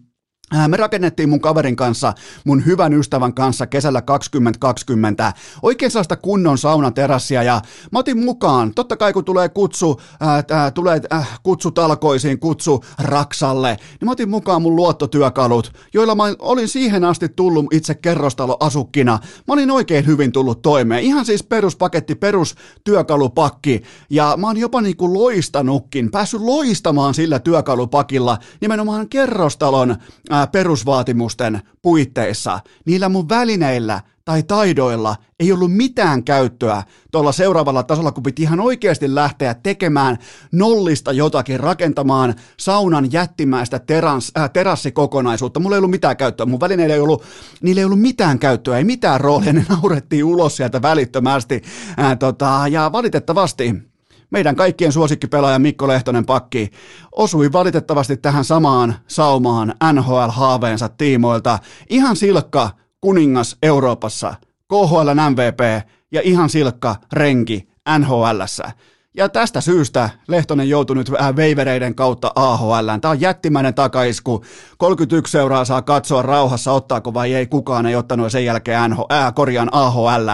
me 0.67 0.77
rakennettiin 0.77 1.29
mun 1.29 1.41
kaverin 1.41 1.75
kanssa, 1.75 2.13
mun 2.45 2.65
hyvän 2.65 2.93
ystävän 2.93 3.33
kanssa 3.33 3.67
kesällä 3.67 4.01
2020 4.01 5.33
oikein 5.61 5.91
sellaista 5.91 6.15
kunnon 6.15 6.57
saunaterassia 6.57 7.43
ja 7.43 7.61
mä 7.91 7.99
otin 7.99 8.25
mukaan, 8.25 8.73
totta 8.73 8.97
kai 8.97 9.13
kun 9.13 9.25
tulee 9.25 9.49
kutsu, 9.49 10.01
äh, 10.21 10.37
äh, 10.57 10.73
tulee 10.73 11.01
äh, 11.13 11.39
kutsu 11.43 11.71
talkoisiin, 11.71 12.39
kutsu 12.39 12.83
Raksalle, 12.99 13.77
niin 13.79 14.05
mä 14.05 14.11
otin 14.11 14.29
mukaan 14.29 14.61
mun 14.61 14.75
luottotyökalut, 14.75 15.73
joilla 15.93 16.15
mä 16.15 16.23
olin 16.39 16.67
siihen 16.67 17.03
asti 17.03 17.29
tullut 17.29 17.73
itse 17.73 17.95
kerrostaloasukkina. 17.95 19.19
Mä 19.47 19.53
olin 19.53 19.71
oikein 19.71 20.05
hyvin 20.05 20.31
tullut 20.31 20.61
toimeen, 20.61 21.03
ihan 21.03 21.25
siis 21.25 21.43
peruspaketti, 21.43 22.15
perustyökalupakki. 22.15 23.81
Ja 24.09 24.33
mä 24.37 24.47
oon 24.47 24.57
jopa 24.57 24.81
niinku 24.81 25.13
loistanutkin, 25.13 26.11
päässyt 26.11 26.41
loistamaan 26.41 27.13
sillä 27.13 27.39
työkalupakilla 27.39 28.37
nimenomaan 28.61 29.09
kerrostalon 29.09 29.91
äh, 30.31 30.38
perusvaatimusten 30.47 31.61
puitteissa, 31.81 32.59
niillä 32.85 33.09
mun 33.09 33.29
välineillä 33.29 34.01
tai 34.29 34.43
taidoilla 34.43 35.15
ei 35.39 35.51
ollut 35.51 35.73
mitään 35.73 36.23
käyttöä 36.23 36.83
tuolla 37.11 37.31
seuraavalla 37.31 37.83
tasolla, 37.83 38.11
kun 38.11 38.23
piti 38.23 38.41
ihan 38.41 38.59
oikeasti 38.59 39.15
lähteä 39.15 39.53
tekemään 39.53 40.17
nollista 40.51 41.11
jotakin, 41.11 41.59
rakentamaan 41.59 42.35
saunan 42.57 43.11
jättimäistä 43.11 43.79
terans, 43.79 44.31
äh, 44.37 44.49
terassikokonaisuutta. 44.49 45.59
Mulla 45.59 45.75
ei 45.75 45.77
ollut 45.77 45.91
mitään 45.91 46.17
käyttöä, 46.17 46.45
mun 46.45 46.59
välineillä 46.59 46.95
ei 46.95 47.01
ollut, 47.01 47.23
niillä 47.61 47.79
ei 47.79 47.85
ollut 47.85 48.01
mitään 48.01 48.39
käyttöä, 48.39 48.77
ei 48.77 48.83
mitään 48.83 49.21
roolia, 49.21 49.53
ne 49.53 49.65
naurettiin 49.69 50.23
ulos 50.23 50.57
sieltä 50.57 50.81
välittömästi. 50.81 51.61
Äh, 51.99 52.17
tota, 52.17 52.61
ja 52.69 52.91
valitettavasti 52.91 53.88
meidän 54.31 54.55
kaikkien 54.55 54.91
suosikkipelaaja 54.91 55.59
Mikko 55.59 55.87
Lehtonen 55.87 56.25
pakki 56.25 56.69
osui 57.11 57.51
valitettavasti 57.51 58.17
tähän 58.17 58.45
samaan 58.45 58.95
saumaan 59.07 59.73
NHL-haaveensa 59.93 60.89
tiimoilta. 60.97 61.59
Ihan 61.89 62.15
silkka 62.15 62.69
kuningas 63.01 63.57
Euroopassa, 63.63 64.33
KHL 64.67 65.09
MVP 65.29 65.89
ja 66.11 66.21
ihan 66.23 66.49
silkka 66.49 66.95
renki 67.13 67.69
NHLssä. 67.99 68.71
Ja 69.13 69.29
tästä 69.29 69.61
syystä 69.61 70.09
Lehtonen 70.27 70.69
joutui 70.69 70.95
nyt 70.95 71.11
vähän 71.11 71.35
veivereiden 71.35 71.95
kautta 71.95 72.31
AHL. 72.35 72.89
Tämä 73.01 73.11
on 73.11 73.21
jättimäinen 73.21 73.73
takaisku. 73.73 74.45
31 74.77 75.31
seuraa 75.31 75.65
saa 75.65 75.81
katsoa 75.81 76.21
rauhassa, 76.21 76.71
ottaako 76.71 77.13
vai 77.13 77.33
ei. 77.33 77.47
Kukaan 77.47 77.85
ei 77.85 77.95
ottanut 77.95 78.31
sen 78.31 78.45
jälkeen 78.45 78.91
NH, 78.91 78.97
ää, 79.09 79.31
korjaan 79.31 79.69
AHL. 79.71 80.29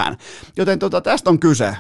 Joten 0.58 0.80
tota, 0.80 1.02
tästä 1.02 1.30
on 1.30 1.40
kyse. 1.40 1.78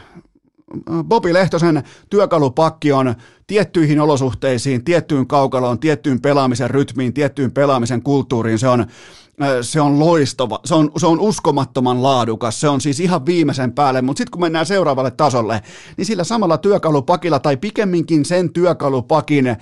Bobi 1.04 1.34
Lehtosen 1.34 1.84
työkalupakki 2.10 2.92
on 2.92 3.16
tiettyihin 3.48 4.02
olosuhteisiin, 4.02 4.84
tiettyyn 4.84 5.28
kaukaloon, 5.28 5.80
tiettyyn 5.80 6.22
pelaamisen 6.22 6.70
rytmiin, 6.70 7.14
tiettyyn 7.14 7.52
pelaamisen 7.52 8.02
kulttuuriin. 8.02 8.60
Se 8.60 8.68
on, 8.68 8.80
äh, 8.82 9.50
se 9.62 9.82
on 9.82 10.00
loistava, 10.00 10.60
se 10.66 10.76
on, 10.76 10.92
se 10.98 11.06
on 11.06 11.20
uskomattoman 11.20 12.04
laadukas, 12.04 12.60
se 12.60 12.70
on 12.70 12.82
siis 12.82 13.00
ihan 13.00 13.26
viimeisen 13.26 13.74
päälle, 13.74 14.02
mutta 14.02 14.18
sitten 14.18 14.32
kun 14.32 14.42
mennään 14.42 14.66
seuraavalle 14.66 15.12
tasolle, 15.12 15.62
niin 15.98 16.06
sillä 16.06 16.24
samalla 16.24 16.58
työkalupakilla 16.58 17.40
tai 17.40 17.58
pikemminkin 17.58 18.26
sen 18.26 18.54
työkalupakin 18.54 19.48
äh, 19.48 19.58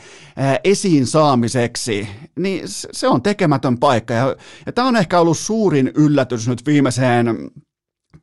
esiin 0.63 1.07
saamiseksi, 1.07 2.07
niin 2.39 2.61
se 2.67 3.07
on 3.07 3.21
tekemätön 3.21 3.77
paikka. 3.77 4.13
Ja, 4.13 4.35
ja 4.65 4.71
tämä 4.71 4.87
on 4.87 4.95
ehkä 4.95 5.19
ollut 5.19 5.37
suurin 5.37 5.91
yllätys 5.95 6.47
nyt 6.47 6.65
viimeiseen 6.65 7.51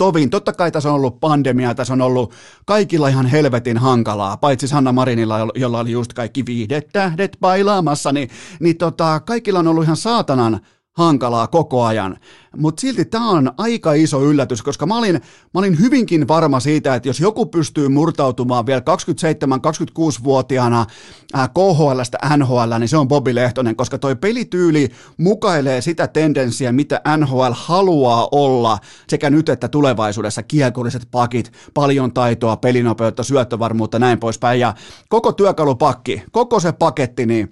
tovin. 0.01 0.31
Totta 0.31 0.53
kai 0.53 0.71
tässä 0.73 0.89
on 0.89 0.95
ollut 0.95 1.21
pandemia, 1.21 1.75
tässä 1.75 1.93
on 1.93 2.01
ollut 2.01 2.35
kaikilla 2.67 3.09
ihan 3.09 3.27
helvetin 3.27 3.79
hankalaa, 3.79 4.37
paitsi 4.37 4.69
Sanna 4.69 4.93
Marinilla, 4.93 5.39
jolla 5.55 5.81
oli 5.81 5.91
just 5.91 6.13
kaikki 6.13 6.47
viidet 6.47 6.89
tähdet 6.93 7.37
bailaamassa, 7.41 8.13
niin, 8.13 8.29
niin 8.61 8.77
tota, 8.77 9.21
kaikilla 9.21 9.59
on 9.59 9.69
ollut 9.69 9.85
ihan 9.85 9.97
saatanan 9.97 10.61
hankalaa 10.93 11.47
koko 11.47 11.85
ajan. 11.85 12.17
Mutta 12.57 12.81
silti 12.81 13.05
tämä 13.05 13.31
on 13.31 13.53
aika 13.57 13.93
iso 13.93 14.25
yllätys, 14.25 14.63
koska 14.63 14.87
mä 14.87 14.99
olin, 14.99 15.15
mä 15.55 15.59
olin 15.59 15.81
hyvinkin 15.81 16.29
varma 16.29 16.61
siitä, 16.61 16.95
että 16.95 17.09
jos 17.09 17.21
joku 17.21 17.47
pystyy 17.47 17.89
murtautumaan 17.89 18.67
vielä 18.67 18.81
27-26-vuotiaana 18.81 20.87
KHLstä 21.33 22.19
NHL, 22.37 22.79
niin 22.79 22.89
se 22.89 22.97
on 22.97 23.09
Bobby 23.09 23.35
Lehtonen, 23.35 23.77
koska 23.77 23.99
toi 23.99 24.17
pelityyli 24.17 24.89
mukailee 25.17 25.81
sitä 25.81 26.09
tendenssiä, 26.09 26.73
mitä 26.73 27.01
NHL 27.17 27.53
haluaa 27.53 28.29
olla 28.33 28.79
sekä 29.09 29.31
nyt 29.31 29.49
että 29.49 29.69
tulevaisuudessa. 29.69 30.43
Kiekolliset 30.43 31.09
pakit, 31.11 31.53
paljon 31.75 32.13
taitoa, 32.13 32.57
pelinopeutta, 32.57 33.23
syöttövarmuutta, 33.23 33.99
näin 33.99 34.19
poispäin. 34.19 34.61
Ja 34.61 34.75
koko 35.09 35.33
työkalupakki, 35.33 36.23
koko 36.33 36.61
se 36.61 36.73
paketti, 36.73 37.27
niin 37.27 37.51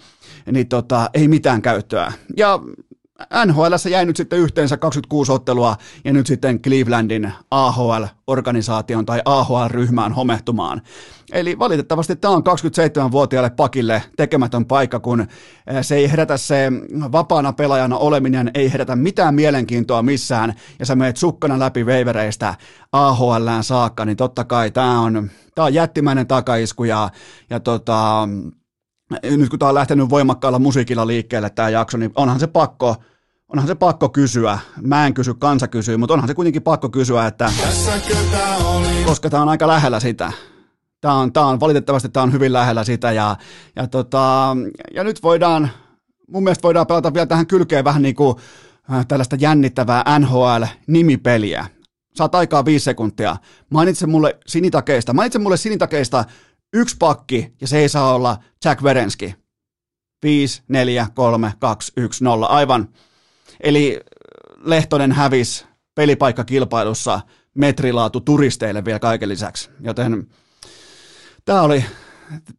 niin 0.52 0.68
tota, 0.68 1.10
ei 1.14 1.28
mitään 1.28 1.62
käyttöä. 1.62 2.12
Ja 2.36 2.60
NHL 3.46 3.88
jäi 3.90 4.06
nyt 4.06 4.16
sitten 4.16 4.38
yhteensä 4.38 4.76
26 4.76 5.32
ottelua 5.32 5.76
ja 6.04 6.12
nyt 6.12 6.26
sitten 6.26 6.60
Clevelandin 6.60 7.32
AHL-organisaation 7.50 9.06
tai 9.06 9.22
AHL-ryhmään 9.24 10.12
homehtumaan. 10.12 10.82
Eli 11.32 11.58
valitettavasti 11.58 12.16
tämä 12.16 12.34
on 12.34 12.42
27-vuotiaalle 12.42 13.50
pakille 13.50 14.02
tekemätön 14.16 14.64
paikka, 14.66 15.00
kun 15.00 15.20
eh, 15.20 15.28
se 15.82 15.96
ei 15.96 16.10
herätä 16.10 16.36
se 16.36 16.72
vapaana 17.12 17.52
pelaajana 17.52 17.96
oleminen, 17.96 18.50
ei 18.54 18.72
herätä 18.72 18.96
mitään 18.96 19.34
mielenkiintoa 19.34 20.02
missään, 20.02 20.54
ja 20.78 20.86
sä 20.86 20.96
meet 20.96 21.16
sukkana 21.16 21.58
läpi 21.58 21.86
veivereistä 21.86 22.54
AHLään 22.92 23.64
saakka, 23.64 24.04
niin 24.04 24.16
totta 24.16 24.44
kai 24.44 24.70
tämä 24.70 25.00
on, 25.00 25.30
tämä 25.54 25.66
on 25.66 25.74
jättimäinen 25.74 26.26
takaisku, 26.26 26.84
ja, 26.84 27.10
ja 27.50 27.60
tota, 27.60 28.28
nyt 29.22 29.50
kun 29.50 29.58
tämä 29.58 29.68
on 29.68 29.74
lähtenyt 29.74 30.10
voimakkaalla 30.10 30.58
musiikilla 30.58 31.06
liikkeelle 31.06 31.50
tämä 31.50 31.68
jakso, 31.68 31.98
niin 31.98 32.12
onhan 32.14 32.40
se 32.40 32.46
pakko, 32.46 32.96
onhan 33.48 33.68
se 33.68 33.74
pakko 33.74 34.08
kysyä. 34.08 34.58
Mä 34.80 35.06
en 35.06 35.14
kysy, 35.14 35.34
kansa 35.34 35.68
kysyy, 35.68 35.96
mutta 35.96 36.14
onhan 36.14 36.28
se 36.28 36.34
kuitenkin 36.34 36.62
pakko 36.62 36.88
kysyä, 36.88 37.26
että 37.26 37.52
koska 39.06 39.30
tämä 39.30 39.42
on 39.42 39.48
aika 39.48 39.66
lähellä 39.66 40.00
sitä. 40.00 40.32
Tämä 41.00 41.14
on, 41.14 41.32
tämä 41.32 41.46
on, 41.46 41.60
valitettavasti 41.60 42.08
tämä 42.08 42.24
on 42.24 42.32
hyvin 42.32 42.52
lähellä 42.52 42.84
sitä 42.84 43.12
ja, 43.12 43.36
ja, 43.76 43.86
tota, 43.86 44.56
ja 44.94 45.04
nyt 45.04 45.22
voidaan, 45.22 45.70
mun 46.28 46.44
mielestä 46.44 46.62
voidaan 46.62 46.86
pelata 46.86 47.14
vielä 47.14 47.26
tähän 47.26 47.46
kylkeen 47.46 47.84
vähän 47.84 48.02
niin 48.02 48.14
kuin 48.14 48.36
äh, 48.92 49.06
tällaista 49.06 49.36
jännittävää 49.40 50.18
NHL-nimipeliä. 50.18 51.66
Saat 52.14 52.34
aikaa 52.34 52.64
viisi 52.64 52.84
sekuntia. 52.84 53.36
Mainitse 53.70 54.06
mulle 54.06 54.38
sinitakeista. 54.46 55.12
Mainitse 55.12 55.38
mulle 55.38 55.56
sinitakeista 55.56 56.24
yksi 56.72 56.96
pakki 56.98 57.54
ja 57.60 57.66
se 57.66 57.78
ei 57.78 57.88
saa 57.88 58.14
olla 58.14 58.38
Jack 58.64 58.82
Verenski. 58.82 59.34
5, 60.22 60.62
4, 60.68 61.06
3, 61.14 61.52
2, 61.58 61.92
1, 61.96 62.24
0. 62.24 62.46
Aivan. 62.46 62.88
Eli 63.60 64.00
Lehtonen 64.56 65.12
hävisi 65.12 65.66
pelipaikkakilpailussa 65.94 67.20
metrilaatu 67.54 68.20
turisteille 68.20 68.84
vielä 68.84 68.98
kaiken 68.98 69.28
lisäksi. 69.28 69.70
Joten 69.80 70.26
tämä 71.44 71.62
oli, 71.62 71.84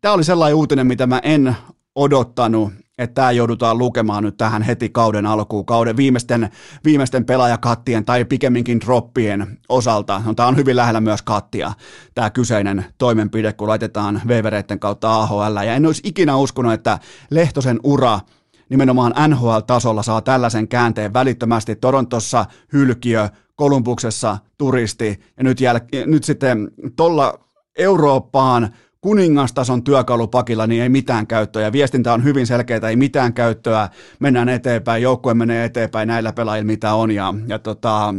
tämä 0.01 0.13
oli 0.13 0.23
sellainen 0.23 0.55
uutinen, 0.55 0.87
mitä 0.87 1.07
mä 1.07 1.19
en 1.23 1.55
odottanut, 1.95 2.73
että 2.99 3.13
tämä 3.13 3.31
joudutaan 3.31 3.77
lukemaan 3.77 4.23
nyt 4.23 4.37
tähän 4.37 4.61
heti 4.61 4.89
kauden 4.89 5.25
alkuun, 5.25 5.65
kauden 5.65 5.97
viimeisten, 5.97 6.49
viimeisten 6.85 7.25
pelaajakattien 7.25 8.05
tai 8.05 8.25
pikemminkin 8.25 8.79
droppien 8.81 9.57
osalta. 9.69 10.21
No, 10.25 10.33
tämä 10.33 10.47
on 10.47 10.57
hyvin 10.57 10.75
lähellä 10.75 11.01
myös 11.01 11.21
kattia, 11.21 11.73
tämä 12.15 12.29
kyseinen 12.29 12.85
toimenpide, 12.97 13.53
kun 13.53 13.67
laitetaan 13.67 14.21
vevereiden 14.27 14.79
kautta 14.79 15.15
AHL. 15.15 15.55
Ja 15.55 15.75
en 15.75 15.85
olisi 15.85 16.01
ikinä 16.05 16.35
uskonut, 16.35 16.73
että 16.73 16.99
Lehtosen 17.29 17.79
ura 17.83 18.19
nimenomaan 18.69 19.13
NHL-tasolla 19.27 20.03
saa 20.03 20.21
tällaisen 20.21 20.67
käänteen 20.67 21.13
välittömästi. 21.13 21.75
Torontossa 21.75 22.45
hylkiö, 22.73 23.29
Kolumbuksessa 23.55 24.37
turisti 24.57 25.19
ja 25.37 25.43
nyt, 25.43 25.61
jäl- 25.61 26.05
nyt 26.05 26.23
sitten 26.23 26.71
tuolla 26.95 27.39
Eurooppaan 27.77 28.69
kuningastason 29.01 29.83
työkalupakilla, 29.83 30.67
niin 30.67 30.83
ei 30.83 30.89
mitään 30.89 31.27
käyttöä. 31.27 31.71
Viestintä 31.71 32.13
on 32.13 32.23
hyvin 32.23 32.47
selkeää, 32.47 32.89
ei 32.89 32.95
mitään 32.95 33.33
käyttöä. 33.33 33.89
Mennään 34.19 34.49
eteenpäin, 34.49 35.03
joukkue 35.03 35.33
menee 35.33 35.65
eteenpäin 35.65 36.07
näillä 36.07 36.33
pelaajilla, 36.33 36.65
mitä 36.65 36.93
on. 36.93 37.11
Ja, 37.11 37.33
ja 37.47 37.59
tota, 37.59 38.13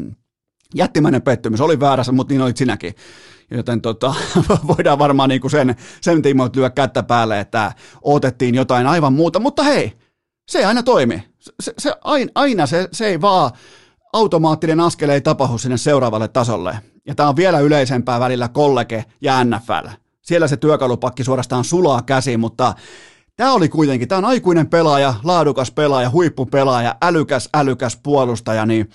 jättimäinen 0.75 1.23
pettymys. 1.23 1.61
Oli 1.61 1.81
väärässä, 1.81 2.13
mutta 2.13 2.35
niin 2.35 2.43
olit 2.43 2.57
sinäkin. 2.57 2.95
Joten 3.51 3.81
tota, 3.81 4.15
voidaan 4.77 4.99
varmaan 4.99 5.29
niinku 5.29 5.49
sen, 5.49 5.77
sen 6.01 6.23
tiimoilta 6.23 6.61
lyö 6.61 6.71
kättä 6.71 7.03
päälle, 7.03 7.41
että 7.41 7.73
otettiin 8.03 8.55
jotain 8.55 8.87
aivan 8.87 9.13
muuta. 9.13 9.41
Mutta 9.41 9.63
hei, 9.63 9.93
se 10.51 10.65
aina 10.65 10.83
toimi. 10.83 11.23
Se, 11.61 11.73
se, 11.79 11.93
aina 12.35 12.67
se, 12.67 12.89
se 12.93 13.07
ei 13.07 13.21
vaan, 13.21 13.51
automaattinen 14.13 14.81
askel 14.81 15.09
ei 15.09 15.21
tapahdu 15.21 15.59
sinne 15.59 15.77
seuraavalle 15.77 16.29
tasolle. 16.29 16.79
Ja 17.07 17.15
tämä 17.15 17.29
on 17.29 17.37
vielä 17.37 17.59
yleisempää 17.59 18.21
välillä 18.21 18.49
kollege 18.49 19.05
ja 19.21 19.45
NFL. 19.45 19.89
Siellä 20.23 20.49
se 20.49 20.57
työkalupakki 20.57 21.25
suorastaan 21.25 21.65
sulaa 21.65 22.03
käsiin, 22.03 22.41
mutta 22.41 22.75
tämä 23.37 23.53
oli 23.53 23.69
kuitenkin, 23.69 24.09
tämä 24.09 24.19
on 24.19 24.25
aikuinen 24.25 24.69
pelaaja, 24.71 25.15
laadukas 25.25 25.71
pelaaja, 25.71 26.11
huippupelaaja, 26.11 26.97
älykäs, 27.03 27.49
älykäs 27.55 27.99
puolustaja, 28.03 28.67
niin 28.67 28.91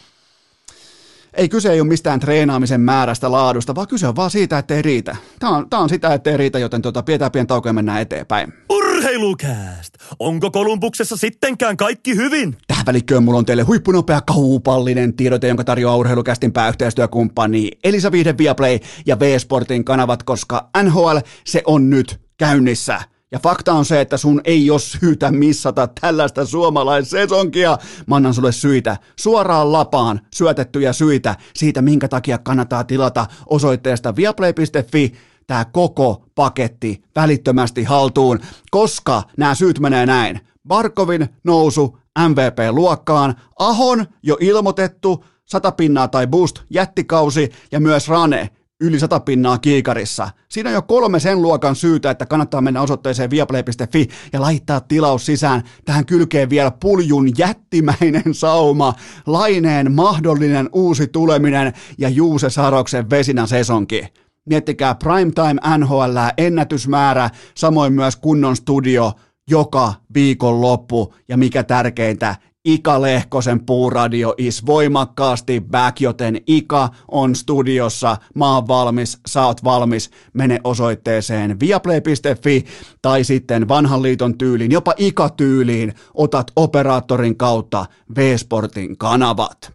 ei 1.36 1.50
kyse 1.50 1.72
ei 1.72 1.82
ole 1.82 1.88
mistään 1.88 2.20
treenaamisen 2.20 2.82
määrästä, 2.82 3.32
laadusta, 3.32 3.76
vaan 3.76 3.88
kyse 3.88 4.08
on 4.08 4.16
vaan 4.16 4.32
siitä, 4.32 4.58
että 4.58 4.76
ei 4.76 4.82
riitä. 4.82 5.16
Tämä 5.40 5.58
on, 5.58 5.70
tämä 5.70 5.84
on 5.84 5.90
sitä, 5.90 6.14
että 6.14 6.32
ei 6.32 6.38
riitä, 6.38 6.60
joten 6.60 6.82
tuota, 6.82 7.04
pidetään 7.04 7.32
pieni 7.32 7.48
tauko 7.48 7.70
ja 7.70 7.74
mennään 7.74 8.02
eteenpäin. 8.02 8.54
Urheilukääst! 8.70 9.94
Onko 10.20 10.52
Kolumbuksessa 10.52 11.18
sittenkään 11.18 11.78
kaikki 11.78 12.16
hyvin? 12.16 12.58
Tähän 12.68 12.86
välikköön 12.86 13.24
mulla 13.24 13.38
on 13.38 13.46
teille 13.46 13.64
huippunopea 13.64 14.22
kaupallinen 14.22 15.14
tiedote, 15.14 15.48
jonka 15.48 15.64
tarjoaa 15.64 15.98
Urheilukästin 15.98 16.52
pääyhteistyökumppani 16.52 17.70
Elisa 17.84 18.12
Vihde 18.12 18.38
Viaplay 18.38 18.80
ja 19.06 19.20
V-Sportin 19.20 19.86
kanavat, 19.86 20.24
koska 20.24 20.70
NHL 20.84 21.18
se 21.44 21.62
on 21.66 21.90
nyt 21.90 22.20
käynnissä. 22.38 23.15
Ja 23.32 23.40
fakta 23.40 23.74
on 23.74 23.86
se, 23.86 24.02
että 24.02 24.18
sun 24.18 24.42
ei 24.44 24.72
ole 24.72 24.80
syytä 24.80 25.32
missata 25.32 25.88
tällaista 26.02 26.46
suomalaissesonkia. 26.46 27.78
Mä 28.08 28.16
annan 28.16 28.34
sulle 28.34 28.52
syitä, 28.52 28.98
suoraan 29.20 29.72
lapaan 29.72 30.22
syötettyjä 30.36 30.94
syitä 30.94 31.36
siitä, 31.56 31.82
minkä 31.82 32.08
takia 32.08 32.38
kannattaa 32.38 32.84
tilata 32.84 33.26
osoitteesta 33.46 34.16
viaplay.fi 34.16 35.14
tämä 35.48 35.66
koko 35.66 36.24
paketti 36.36 37.04
välittömästi 37.16 37.84
haltuun, 37.84 38.40
koska 38.72 39.24
nämä 39.38 39.56
syyt 39.56 39.80
menee 39.80 40.06
näin. 40.06 40.40
Barkovin 40.68 41.30
nousu 41.44 41.98
MVP-luokkaan, 42.20 43.36
Ahon 43.60 44.06
jo 44.24 44.38
ilmoitettu, 44.40 45.26
100 45.46 45.72
pinnaa 45.72 46.08
tai 46.08 46.28
boost 46.28 46.60
jättikausi 46.70 47.52
ja 47.72 47.80
myös 47.80 48.08
Rane 48.08 48.50
yli 48.82 49.00
100 49.00 49.20
pinnaa 49.20 49.58
kiikarissa. 49.58 50.30
Siinä 50.50 50.70
on 50.70 50.74
jo 50.74 50.82
kolme 50.82 51.20
sen 51.20 51.42
luokan 51.42 51.76
syytä, 51.76 52.10
että 52.10 52.26
kannattaa 52.26 52.62
mennä 52.62 52.82
osoitteeseen 52.82 53.30
viaplay.fi 53.30 54.08
ja 54.34 54.42
laittaa 54.42 54.80
tilaus 54.80 55.26
sisään. 55.26 55.64
Tähän 55.86 56.06
kylkeen 56.06 56.50
vielä 56.50 56.72
puljun 56.72 57.30
jättimäinen 57.38 58.34
sauma, 58.34 58.94
laineen 59.26 59.92
mahdollinen 59.92 60.70
uusi 60.74 61.08
tuleminen 61.08 61.74
ja 61.98 62.10
Juuse 62.10 62.50
Saroksen 62.50 63.10
vesinä 63.10 63.48
sesonki. 63.48 64.08
Miettikää 64.46 64.96
Primetime 64.96 65.78
NHL, 65.78 66.18
ennätysmäärä, 66.38 67.30
samoin 67.56 67.94
myös 67.94 68.16
kunnon 68.16 68.56
studio 68.56 69.14
joka 69.50 69.94
viikon 70.14 70.62
loppu 70.62 71.14
ja 71.28 71.38
mikä 71.38 71.64
tärkeintä, 71.64 72.36
Ika 72.66 73.02
Lehkosen 73.02 73.66
puuradio 73.66 74.34
is 74.38 74.66
voimakkaasti 74.66 75.62
back, 75.72 76.02
joten 76.02 76.42
Ika 76.48 76.90
on 77.08 77.36
studiossa, 77.36 78.18
mä 78.36 78.56
oon 78.56 78.68
valmis, 78.68 79.18
sä 79.28 79.46
oot 79.46 79.64
valmis, 79.64 80.10
mene 80.34 80.60
osoitteeseen 80.64 81.60
viaplay.fi 81.60 82.66
tai 83.02 83.24
sitten 83.24 83.68
vanhan 83.68 84.02
liiton 84.02 84.38
tyyliin, 84.38 84.72
jopa 84.72 84.94
Ika-tyyliin, 84.98 85.94
otat 86.14 86.52
operaattorin 86.56 87.38
kautta 87.38 87.86
V-Sportin 88.16 88.98
kanavat. 88.98 89.74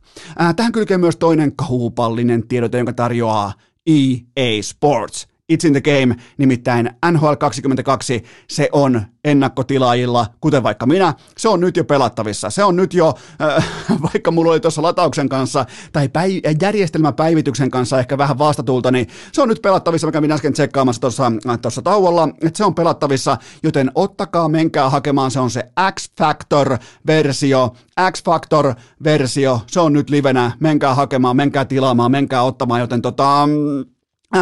tähän 0.56 0.72
kylkee 0.72 0.98
myös 0.98 1.16
toinen 1.16 1.56
kaupallinen 1.56 2.48
tiedote, 2.48 2.78
jonka 2.78 2.92
tarjoaa 2.92 3.52
EA 3.86 4.62
Sports. 4.62 5.29
It's 5.52 5.66
in 5.66 5.72
the 5.72 5.80
game, 5.80 6.16
nimittäin 6.38 6.90
NHL 7.12 7.34
22, 7.34 8.24
se 8.48 8.68
on 8.72 9.02
ennakkotilaajilla, 9.24 10.26
kuten 10.40 10.62
vaikka 10.62 10.86
minä, 10.86 11.14
se 11.38 11.48
on 11.48 11.60
nyt 11.60 11.76
jo 11.76 11.84
pelattavissa. 11.84 12.50
Se 12.50 12.64
on 12.64 12.76
nyt 12.76 12.94
jo, 12.94 13.14
äh, 13.42 13.68
vaikka 14.12 14.30
mulla 14.30 14.50
oli 14.50 14.60
tuossa 14.60 14.82
latauksen 14.82 15.28
kanssa 15.28 15.66
tai 15.92 16.08
päi- 16.08 16.40
järjestelmäpäivityksen 16.60 17.70
kanssa 17.70 17.98
ehkä 17.98 18.18
vähän 18.18 18.38
vastatulta, 18.38 18.90
niin 18.90 19.06
se 19.32 19.42
on 19.42 19.48
nyt 19.48 19.62
pelattavissa, 19.62 20.06
mikä 20.06 20.20
minä 20.20 20.34
äsken 20.34 20.52
tsekkaamassa 20.52 21.00
tuossa, 21.00 21.32
äh, 21.48 21.58
tauolla, 21.84 22.28
että 22.42 22.58
se 22.58 22.64
on 22.64 22.74
pelattavissa, 22.74 23.36
joten 23.62 23.90
ottakaa, 23.94 24.48
menkää 24.48 24.90
hakemaan, 24.90 25.30
se 25.30 25.40
on 25.40 25.50
se 25.50 25.64
X-Factor-versio, 25.92 27.74
X-Factor-versio, 28.10 29.60
se 29.66 29.80
on 29.80 29.92
nyt 29.92 30.10
livenä, 30.10 30.52
menkää 30.60 30.94
hakemaan, 30.94 31.36
menkää 31.36 31.64
tilaamaan, 31.64 32.10
menkää 32.10 32.42
ottamaan, 32.42 32.80
joten 32.80 33.02
tota, 33.02 33.40
Äh, 33.42 33.99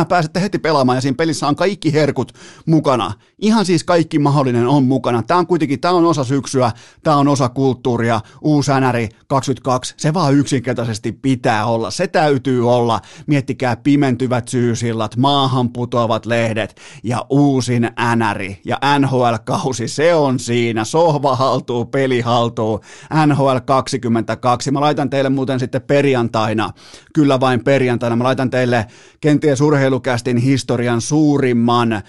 pääsette 0.08 0.40
heti 0.40 0.58
pelaamaan 0.58 0.96
ja 0.96 1.00
siinä 1.00 1.16
pelissä 1.16 1.48
on 1.48 1.56
kaikki 1.56 1.92
herkut 1.92 2.32
mukana. 2.66 3.12
Ihan 3.38 3.64
siis 3.64 3.84
kaikki 3.84 4.18
mahdollinen 4.18 4.66
on 4.66 4.84
mukana. 4.84 5.22
Tämä 5.22 5.38
on 5.38 5.46
kuitenkin, 5.46 5.80
tämä 5.80 5.94
on 5.94 6.06
osa 6.06 6.24
syksyä, 6.24 6.72
tämä 7.02 7.16
on 7.16 7.28
osa 7.28 7.48
kulttuuria, 7.48 8.20
uusi 8.40 8.70
NR 8.72 9.08
22, 9.26 9.94
se 9.96 10.14
vaan 10.14 10.34
yksinkertaisesti 10.34 11.12
pitää 11.12 11.66
olla. 11.66 11.90
Se 11.90 12.06
täytyy 12.06 12.70
olla. 12.70 13.00
Miettikää 13.26 13.76
pimentyvät 13.76 14.48
syysillat, 14.48 15.16
maahan 15.16 15.72
putoavat 15.72 16.26
lehdet 16.26 16.80
ja 17.02 17.26
uusin 17.30 17.82
NR 18.16 18.52
ja 18.64 18.78
NHL-kausi, 18.98 19.88
se 19.88 20.14
on 20.14 20.38
siinä. 20.38 20.84
Sohva 20.84 21.36
haltuu, 21.36 21.84
peli 21.84 22.20
haltuu, 22.20 22.80
NHL 23.26 23.56
22. 23.64 24.70
Mä 24.70 24.80
laitan 24.80 25.10
teille 25.10 25.30
muuten 25.30 25.60
sitten 25.60 25.82
perjantaina, 25.82 26.70
kyllä 27.14 27.40
vain 27.40 27.64
perjantaina, 27.64 28.16
mä 28.16 28.24
laitan 28.24 28.50
teille 28.50 28.86
kenties 29.20 29.60
urheilukästin 29.78 30.36
historian 30.36 31.00
suurimman 31.00 31.92
äh, 31.92 32.02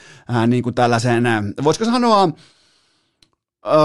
niin 0.48 0.64
kuin 0.64 0.76
tällaisen, 0.76 1.26
äh, 1.26 1.44
voisiko 1.64 1.86
sanoa, 1.86 2.24
äh, 2.24 2.32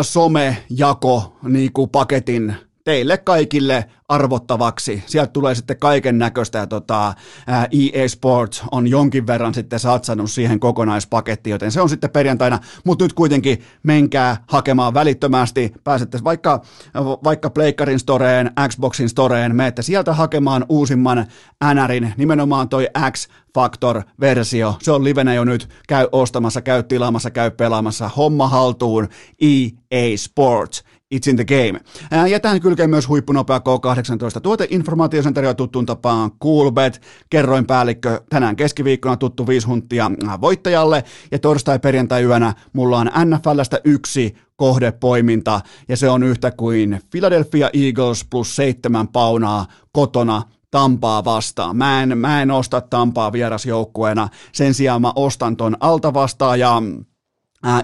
somejako 0.03 1.37
niin 1.43 1.73
kuin 1.73 1.91
paketin 1.91 2.55
teille 2.85 3.19
kaikille 3.19 3.85
arvottavaksi. 4.09 5.03
Sieltä 5.07 5.33
tulee 5.33 5.55
sitten 5.55 5.79
kaiken 5.79 6.19
näköistä 6.19 6.59
ja 6.59 6.67
tota, 6.67 7.15
EA 7.73 8.09
Sports 8.09 8.63
on 8.71 8.89
jonkin 8.89 9.27
verran 9.27 9.55
sitten 9.55 9.79
satsannut 9.79 10.31
siihen 10.31 10.61
kokonaispakettiin, 10.61 11.53
joten 11.53 11.73
se 11.73 11.81
on 11.81 11.89
sitten 11.89 12.11
perjantaina, 12.11 12.59
mutta 12.85 13.05
nyt 13.05 13.13
kuitenkin 13.13 13.63
menkää 13.83 14.37
hakemaan 14.47 14.95
välittömästi, 14.95 15.73
pääsette 15.85 16.19
vaikka, 16.25 16.63
vaikka 17.25 17.51
Pleikkarin 17.51 17.99
storeen, 17.99 18.51
Xboxin 18.69 19.09
storeen, 19.09 19.57
menette 19.57 19.83
sieltä 19.83 20.13
hakemaan 20.13 20.65
uusimman 20.69 21.27
NRin, 21.75 22.15
nimenomaan 22.17 22.69
toi 22.69 22.89
X 23.11 23.29
Factor-versio, 23.55 24.75
se 24.83 24.93
on 24.93 25.05
livenä 25.05 25.35
jo 25.35 25.45
nyt, 25.45 25.69
käy 25.89 26.09
ostamassa, 26.13 26.63
käy 26.63 26.83
tilaamassa, 26.83 27.31
käy 27.31 27.51
pelaamassa, 27.51 28.09
homma 28.09 28.49
haltuun, 28.49 29.09
EA 29.41 30.17
Sports. 30.17 30.85
It's 31.15 31.31
in 31.31 31.37
the 31.37 31.45
game. 31.45 31.81
Ja 32.29 32.41
tähän 32.41 32.61
kylkee 32.61 32.87
myös 32.87 33.09
huippunopea 33.09 33.59
K18 33.59 34.41
tuoteinformaatiosen 34.41 35.35
tarjoaa 35.35 35.55
tuttuun 35.55 35.87
tapaan 35.87 36.31
Coolbet, 36.43 37.01
kerroin 37.31 37.67
päällikkö 37.67 38.21
tänään 38.31 38.57
keskiviikkona 38.57 39.17
tuttu 39.17 39.47
viisi 39.47 39.67
huntia 39.67 40.11
voittajalle. 40.41 41.05
Ja 41.33 41.39
torstai 41.39 41.79
perjantai 41.79 42.25
yönä 42.25 42.55
mulla 42.73 42.99
on 42.99 43.11
NFLstä 43.25 43.81
yksi 43.85 44.35
kohdepoiminta. 44.57 45.61
Ja 45.89 45.97
se 45.97 46.09
on 46.09 46.23
yhtä 46.23 46.51
kuin 46.51 47.01
Philadelphia 47.11 47.71
Eagles 47.73 48.25
plus 48.31 48.57
seitsemän 48.57 49.09
paunaa 49.09 49.67
kotona 49.93 50.43
Tampaa 50.71 51.25
vastaan. 51.25 51.77
Mä 51.77 52.03
en, 52.03 52.19
mä 52.19 52.43
en 52.43 52.51
osta 52.51 52.81
Tampaa 52.81 53.33
vierasjoukkueena, 53.33 54.29
sen 54.53 54.75
sijaan 54.75 55.01
mä 55.01 55.13
ostan 55.17 55.57
ton 55.57 55.77
alta 55.81 56.15
vastaan 56.15 56.61
ja 56.61 56.83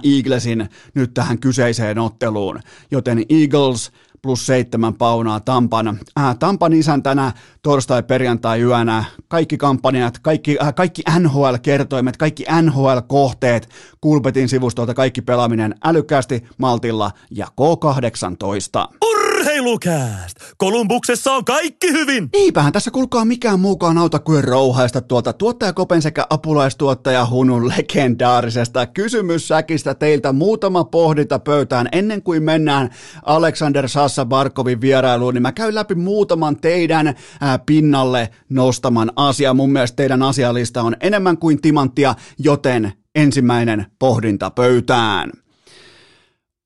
Eaglesin 0.03 0.69
nyt 0.95 1.15
tähän 1.15 1.39
kyseiseen 1.39 1.99
otteluun. 1.99 2.61
Joten 2.91 3.25
Eagles 3.29 3.93
plus 4.23 4.47
seitsemän 4.47 4.95
paunaa 4.95 5.41
Tampan. 5.41 5.99
Äh, 6.19 6.39
Tampan 6.39 6.73
isäntänä 6.73 7.33
torstai-perjantai 7.63 8.63
yönä 8.63 9.05
kaikki 9.29 9.57
kampanjat, 9.57 10.19
kaikki, 10.19 10.59
äh, 10.63 10.75
kaikki 10.75 11.03
NHL-kertoimet, 11.19 12.17
kaikki 12.17 12.45
NHL-kohteet, 12.63 13.69
Kulpetin 14.01 14.49
sivustolta 14.49 14.95
kaikki 14.95 15.23
pelaaminen 15.23 15.75
älykkäästi, 15.85 16.45
maltilla 16.59 17.11
ja 17.31 17.47
K18. 17.47 18.97
Urheilukääst! 19.41 20.37
Kolumbuksessa 20.57 21.33
on 21.33 21.45
kaikki 21.45 21.93
hyvin! 21.93 22.29
Eipähän 22.33 22.73
tässä 22.73 22.91
kulkaa 22.91 23.25
mikään 23.25 23.61
muukaan 23.61 23.99
auta 23.99 24.19
kuin 24.19 24.45
rouhaista 24.45 25.01
tuota 25.01 25.33
tuottajakopen 25.33 26.03
sekä 26.03 26.27
apulaistuottaja 26.31 27.27
Hunun 27.27 27.69
legendaarisesta 27.69 28.87
kysymyssäkistä 28.87 29.95
teiltä 29.95 30.33
muutama 30.33 30.85
pohdinta 30.85 31.39
pöytään 31.39 31.89
ennen 31.93 32.23
kuin 32.23 32.43
mennään 32.43 32.91
Alexander 33.23 33.89
Sassa 33.89 34.25
Barkovin 34.25 34.81
vierailuun, 34.81 35.35
niin 35.35 35.43
mä 35.43 35.53
käyn 35.53 35.75
läpi 35.75 35.95
muutaman 35.95 36.57
teidän 36.57 37.15
ää, 37.41 37.59
pinnalle 37.59 38.29
nostaman 38.49 39.13
asian. 39.17 39.57
Mun 39.57 39.73
mielestä 39.73 39.97
teidän 39.97 40.23
asialista 40.23 40.83
on 40.83 40.97
enemmän 41.01 41.39
kuin 41.39 41.61
timanttia, 41.61 42.15
joten 42.39 42.93
ensimmäinen 43.15 43.87
pohdinta 43.99 44.51
pöytään. 44.51 45.31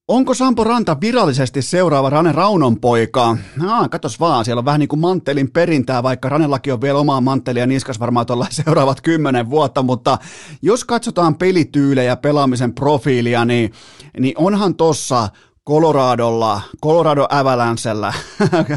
Onko 0.08 0.34
Sampo 0.34 0.64
Ranta 0.64 0.96
virallisesti 1.00 1.62
seuraava 1.62 2.10
Rane 2.10 2.32
Raunon 2.32 2.80
poika? 2.80 3.36
Ah, 3.66 3.90
katos 3.90 4.20
vaan, 4.20 4.44
siellä 4.44 4.58
on 4.58 4.64
vähän 4.64 4.78
niin 4.78 4.88
kuin 4.88 5.00
manttelin 5.00 5.50
perintää, 5.50 6.02
vaikka 6.02 6.28
Ranellakin 6.28 6.72
on 6.72 6.80
vielä 6.80 6.98
omaa 6.98 7.20
manttelia 7.20 7.66
niskas 7.66 8.00
varmaan 8.00 8.26
tuolla 8.26 8.46
seuraavat 8.64 9.00
kymmenen 9.00 9.50
vuotta, 9.50 9.82
mutta 9.82 10.18
jos 10.62 10.84
katsotaan 10.84 11.34
pelityylejä, 11.34 12.16
pelaamisen 12.16 12.74
profiilia, 12.74 13.44
niin, 13.44 13.72
niin 14.18 14.34
onhan 14.38 14.74
tossa 14.74 15.28
Coloradolla, 15.68 16.60
Colorado 16.82 17.26
Avalancella, 17.30 18.14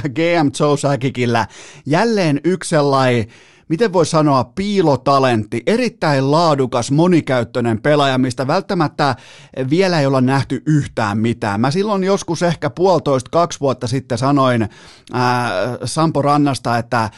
GM 0.09 0.49
Joe 0.59 0.77
Sakikillä 0.77 1.47
jälleen 1.85 2.41
yksi 2.43 2.69
sellainen 2.69 3.27
miten 3.67 3.93
voi 3.93 4.05
sanoa, 4.05 4.43
piilotalentti, 4.43 5.63
erittäin 5.67 6.31
laadukas, 6.31 6.91
monikäyttöinen 6.91 7.81
pelaaja, 7.81 8.17
mistä 8.17 8.47
välttämättä 8.47 9.15
vielä 9.69 9.99
ei 9.99 10.05
olla 10.05 10.21
nähty 10.21 10.63
yhtään 10.65 11.17
mitään. 11.17 11.61
Mä 11.61 11.71
silloin 11.71 12.03
joskus 12.03 12.43
ehkä 12.43 12.69
puolitoista, 12.69 13.29
kaksi 13.31 13.59
vuotta 13.59 13.87
sitten 13.87 14.17
sanoin 14.17 14.69
ää, 15.13 15.51
Sampo 15.85 16.21
Rannasta, 16.21 16.77
että 16.77 17.09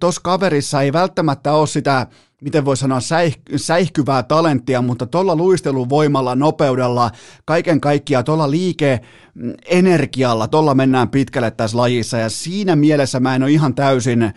tuossa 0.00 0.20
kaverissa 0.24 0.82
ei 0.82 0.92
välttämättä 0.92 1.52
ole 1.52 1.66
sitä 1.66 2.06
miten 2.40 2.64
voi 2.64 2.76
sanoa, 2.76 2.98
säih- 2.98 3.56
säihkyvää 3.56 4.22
talenttia, 4.22 4.82
mutta 4.82 5.06
tuolla 5.06 5.36
luisteluvoimalla, 5.36 6.34
nopeudella, 6.34 7.10
kaiken 7.44 7.80
kaikkiaan 7.80 8.24
tuolla 8.24 8.50
liike 8.50 9.00
energialla, 9.66 10.48
tuolla 10.48 10.74
mennään 10.74 11.08
pitkälle 11.08 11.50
tässä 11.50 11.76
lajissa 11.76 12.18
ja 12.18 12.28
siinä 12.28 12.76
mielessä 12.76 13.20
mä 13.20 13.34
en 13.34 13.42
ole 13.42 13.50
ihan 13.50 13.74
täysin 13.74 14.32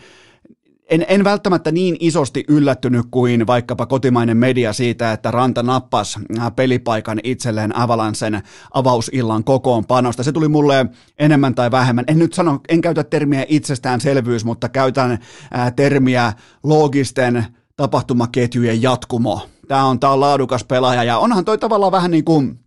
en, 0.89 1.05
en 1.07 1.23
välttämättä 1.23 1.71
niin 1.71 1.97
isosti 1.99 2.43
yllättynyt 2.47 3.05
kuin 3.11 3.47
vaikkapa 3.47 3.85
kotimainen 3.85 4.37
media 4.37 4.73
siitä, 4.73 5.11
että 5.11 5.31
Ranta 5.31 5.63
nappas 5.63 6.19
äh, 6.39 6.55
pelipaikan 6.55 7.19
itselleen 7.23 7.75
Avalansen 7.75 8.41
avausillan 8.73 9.43
kokoonpanosta. 9.43 10.23
Se 10.23 10.31
tuli 10.31 10.47
mulle 10.47 10.85
enemmän 11.19 11.55
tai 11.55 11.71
vähemmän. 11.71 12.05
En 12.07 12.19
nyt 12.19 12.33
sano, 12.33 12.59
en 12.69 12.81
käytä 12.81 13.03
termiä 13.03 13.45
itsestäänselvyys, 13.47 14.45
mutta 14.45 14.69
käytän 14.69 15.11
ää, 15.51 15.65
äh, 15.65 15.73
termiä 15.75 16.33
loogisten 16.63 17.45
tapahtumaketjujen 17.75 18.81
jatkumo. 18.81 19.49
Tämä 19.67 19.85
on, 19.85 19.99
tämä 19.99 20.13
on 20.13 20.19
laadukas 20.19 20.63
pelaaja 20.63 21.03
ja 21.03 21.17
onhan 21.17 21.45
toi 21.45 21.57
tavallaan 21.57 21.91
vähän 21.91 22.11
niin 22.11 22.25
kuin 22.25 22.59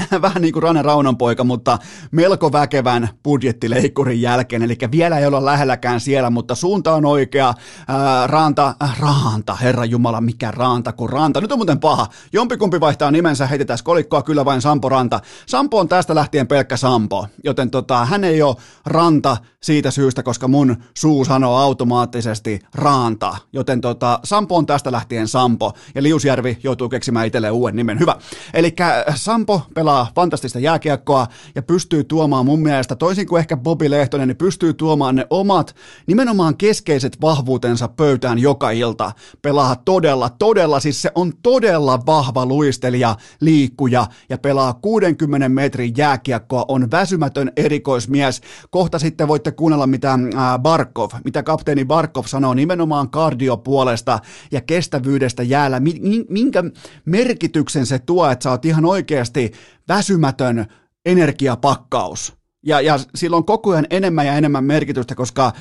vähän 0.22 0.42
niin 0.42 0.52
kuin 0.52 0.62
Rane 0.62 0.82
Raunan 0.82 1.16
poika, 1.16 1.44
mutta 1.44 1.78
melko 2.10 2.52
väkevän 2.52 3.08
budjettileikkurin 3.22 4.20
jälkeen, 4.20 4.62
eli 4.62 4.78
vielä 4.90 5.18
ei 5.18 5.26
olla 5.26 5.44
lähelläkään 5.44 6.00
siellä, 6.00 6.30
mutta 6.30 6.54
suunta 6.54 6.94
on 6.94 7.04
oikea. 7.04 7.54
Ää, 7.88 8.26
Ranta, 8.26 8.74
äh, 8.82 9.00
Raanta, 9.00 9.54
herra 9.54 9.84
Jumala, 9.84 10.20
mikä 10.20 10.50
Raanta 10.50 10.92
kuin 10.92 11.10
Ranta. 11.10 11.40
Nyt 11.40 11.52
on 11.52 11.58
muuten 11.58 11.80
paha. 11.80 12.06
Jompikumpi 12.32 12.80
vaihtaa 12.80 13.10
nimensä, 13.10 13.46
heitetään 13.46 13.78
kolikkoa 13.84 14.22
kyllä 14.22 14.44
vain 14.44 14.60
Sampo 14.60 14.88
Ranta. 14.88 15.20
Sampo 15.46 15.78
on 15.78 15.88
tästä 15.88 16.14
lähtien 16.14 16.46
pelkkä 16.46 16.76
Sampo, 16.76 17.26
joten 17.44 17.70
tota, 17.70 18.04
hän 18.04 18.24
ei 18.24 18.42
ole 18.42 18.56
Ranta 18.86 19.36
siitä 19.60 19.90
syystä, 19.90 20.22
koska 20.22 20.48
mun 20.48 20.76
suu 20.96 21.24
sanoo 21.24 21.56
automaattisesti 21.56 22.60
Raanta, 22.74 23.36
joten 23.52 23.80
tota, 23.80 24.20
Sampo 24.24 24.56
on 24.56 24.66
tästä 24.66 24.92
lähtien 24.92 25.28
Sampo, 25.28 25.72
ja 25.94 26.02
Liusjärvi 26.02 26.58
joutuu 26.62 26.88
keksimään 26.88 27.26
itselleen 27.26 27.52
uuden 27.52 27.76
nimen. 27.76 28.00
Hyvä. 28.00 28.16
Eli 28.54 28.74
Sampo 29.14 29.62
pelaa 29.82 30.10
fantastista 30.14 30.58
jääkiekkoa 30.58 31.26
ja 31.54 31.62
pystyy 31.62 32.04
tuomaan 32.04 32.46
mun 32.46 32.62
mielestä, 32.62 32.96
toisin 32.96 33.26
kuin 33.26 33.40
ehkä 33.40 33.56
Bobi 33.56 33.90
Lehtonen, 33.90 34.28
niin 34.28 34.36
pystyy 34.36 34.74
tuomaan 34.74 35.14
ne 35.14 35.26
omat 35.30 35.76
nimenomaan 36.06 36.56
keskeiset 36.56 37.20
vahvuutensa 37.20 37.88
pöytään 37.88 38.38
joka 38.38 38.70
ilta. 38.70 39.12
Pelaa 39.42 39.76
todella, 39.76 40.30
todella, 40.30 40.80
siis 40.80 41.02
se 41.02 41.10
on 41.14 41.32
todella 41.42 42.00
vahva 42.06 42.46
luistelija, 42.46 43.16
liikkuja 43.40 44.06
ja 44.28 44.38
pelaa 44.38 44.74
60 44.74 45.48
metrin 45.48 45.94
jääkiekkoa, 45.96 46.64
on 46.68 46.90
väsymätön 46.90 47.52
erikoismies. 47.56 48.40
Kohta 48.70 48.98
sitten 48.98 49.28
voitte 49.28 49.50
kuunnella, 49.50 49.86
mitä 49.86 50.18
Barkov, 50.58 51.10
mitä 51.24 51.42
kapteeni 51.42 51.84
Barkov 51.84 52.24
sanoo 52.24 52.54
nimenomaan 52.54 53.10
kardiopuolesta 53.10 54.18
ja 54.52 54.60
kestävyydestä 54.60 55.42
jäällä, 55.42 55.80
minkä 56.28 56.64
merkityksen 57.04 57.86
se 57.86 57.98
tuo, 57.98 58.30
että 58.30 58.42
sä 58.42 58.50
oot 58.50 58.64
ihan 58.64 58.84
oikeasti 58.84 59.52
väsymätön 59.88 60.66
energiapakkaus. 61.06 62.34
Ja, 62.66 62.80
ja 62.80 62.98
sillä 63.14 63.36
on 63.36 63.44
koko 63.44 63.70
ajan 63.70 63.86
enemmän 63.90 64.26
ja 64.26 64.34
enemmän 64.34 64.64
merkitystä, 64.64 65.14
koska 65.14 65.52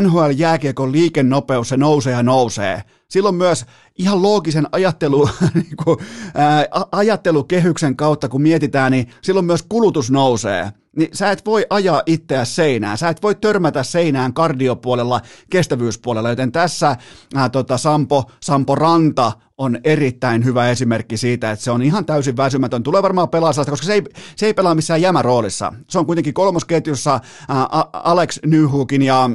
NHL-jääkiekon 0.00 0.92
liikennopeus, 0.92 1.68
se 1.68 1.76
nousee 1.76 2.12
ja 2.12 2.22
nousee. 2.22 2.82
Silloin 3.08 3.34
myös 3.34 3.66
ihan 3.98 4.22
loogisen 4.22 4.66
ajattelu, 4.72 5.28
niin 5.54 5.76
kuin, 5.84 5.98
ää, 6.34 6.66
ajattelukehyksen 6.92 7.96
kautta, 7.96 8.28
kun 8.28 8.42
mietitään, 8.42 8.92
niin 8.92 9.08
silloin 9.22 9.46
myös 9.46 9.64
kulutus 9.68 10.10
nousee. 10.10 10.72
Niin 10.96 11.08
sä 11.12 11.30
et 11.30 11.46
voi 11.46 11.66
ajaa 11.70 12.02
itseä 12.06 12.44
seinään, 12.44 12.98
sä 12.98 13.08
et 13.08 13.22
voi 13.22 13.34
törmätä 13.34 13.82
seinään 13.82 14.34
kardiopuolella, 14.34 15.20
kestävyyspuolella, 15.50 16.30
joten 16.30 16.52
tässä 16.52 16.96
ää, 17.34 17.48
tota, 17.48 17.78
Sampo, 17.78 18.30
Sampo 18.40 18.74
Ranta 18.74 19.32
on 19.58 19.78
erittäin 19.84 20.44
hyvä 20.44 20.70
esimerkki 20.70 21.16
siitä, 21.16 21.50
että 21.50 21.64
se 21.64 21.70
on 21.70 21.82
ihan 21.82 22.06
täysin 22.06 22.36
väsymätön. 22.36 22.82
Tulee 22.82 23.02
varmaan 23.02 23.28
pelaa 23.28 23.52
sellaista, 23.52 23.70
koska 23.70 23.86
se 23.86 23.92
ei, 23.92 24.02
se 24.36 24.46
ei 24.46 24.54
pelaa 24.54 24.74
missään 24.74 25.02
jämäroolissa. 25.02 25.72
Se 25.88 25.98
on 25.98 26.06
kuitenkin 26.06 26.34
kolmosketjussa 26.34 27.20
ää, 27.48 27.66
Alex 27.92 28.38
Newhookin 28.46 29.02
ja, 29.02 29.30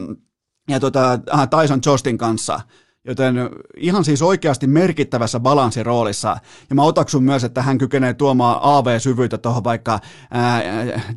ja 0.69 0.79
tota, 0.79 1.19
Tyson 1.61 1.81
Jostin 1.85 2.17
kanssa– 2.17 2.59
Joten 3.07 3.35
ihan 3.77 4.05
siis 4.05 4.21
oikeasti 4.21 4.67
merkittävässä 4.67 5.39
balanssiroolissa. 5.39 6.37
Ja 6.69 6.75
mä 6.75 6.83
otaksun 6.83 7.23
myös, 7.23 7.43
että 7.43 7.61
hän 7.61 7.77
kykenee 7.77 8.13
tuomaan 8.13 8.59
AV-syvyyttä 8.61 9.37
tuohon 9.37 9.63
vaikka 9.63 9.99
ää, 10.31 10.61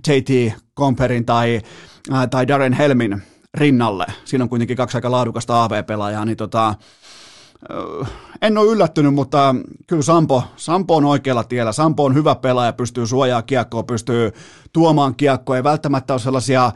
JT 0.08 0.54
Comperin 0.76 1.24
tai, 1.24 1.60
ää, 2.10 2.26
tai 2.26 2.48
Darren 2.48 2.72
Helmin 2.72 3.22
rinnalle. 3.54 4.06
Siinä 4.24 4.44
on 4.44 4.48
kuitenkin 4.48 4.76
kaksi 4.76 4.96
aika 4.96 5.10
laadukasta 5.10 5.64
AV-pelaajaa, 5.64 6.24
niin 6.24 6.36
tota, 6.36 6.74
en 8.42 8.58
ole 8.58 8.72
yllättynyt, 8.72 9.14
mutta 9.14 9.54
kyllä 9.86 10.02
Sampo, 10.02 10.42
Sampo 10.56 10.96
on 10.96 11.04
oikealla 11.04 11.44
tiellä. 11.44 11.72
Sampo 11.72 12.04
on 12.04 12.14
hyvä 12.14 12.34
pelaaja, 12.34 12.72
pystyy 12.72 13.06
suojaa 13.06 13.42
kiekkoa, 13.42 13.82
pystyy 13.82 14.32
tuomaan 14.72 15.14
kiekkoa. 15.14 15.56
Ei 15.56 15.64
välttämättä 15.64 16.14
ole 16.14 16.20
sellaisia 16.20 16.72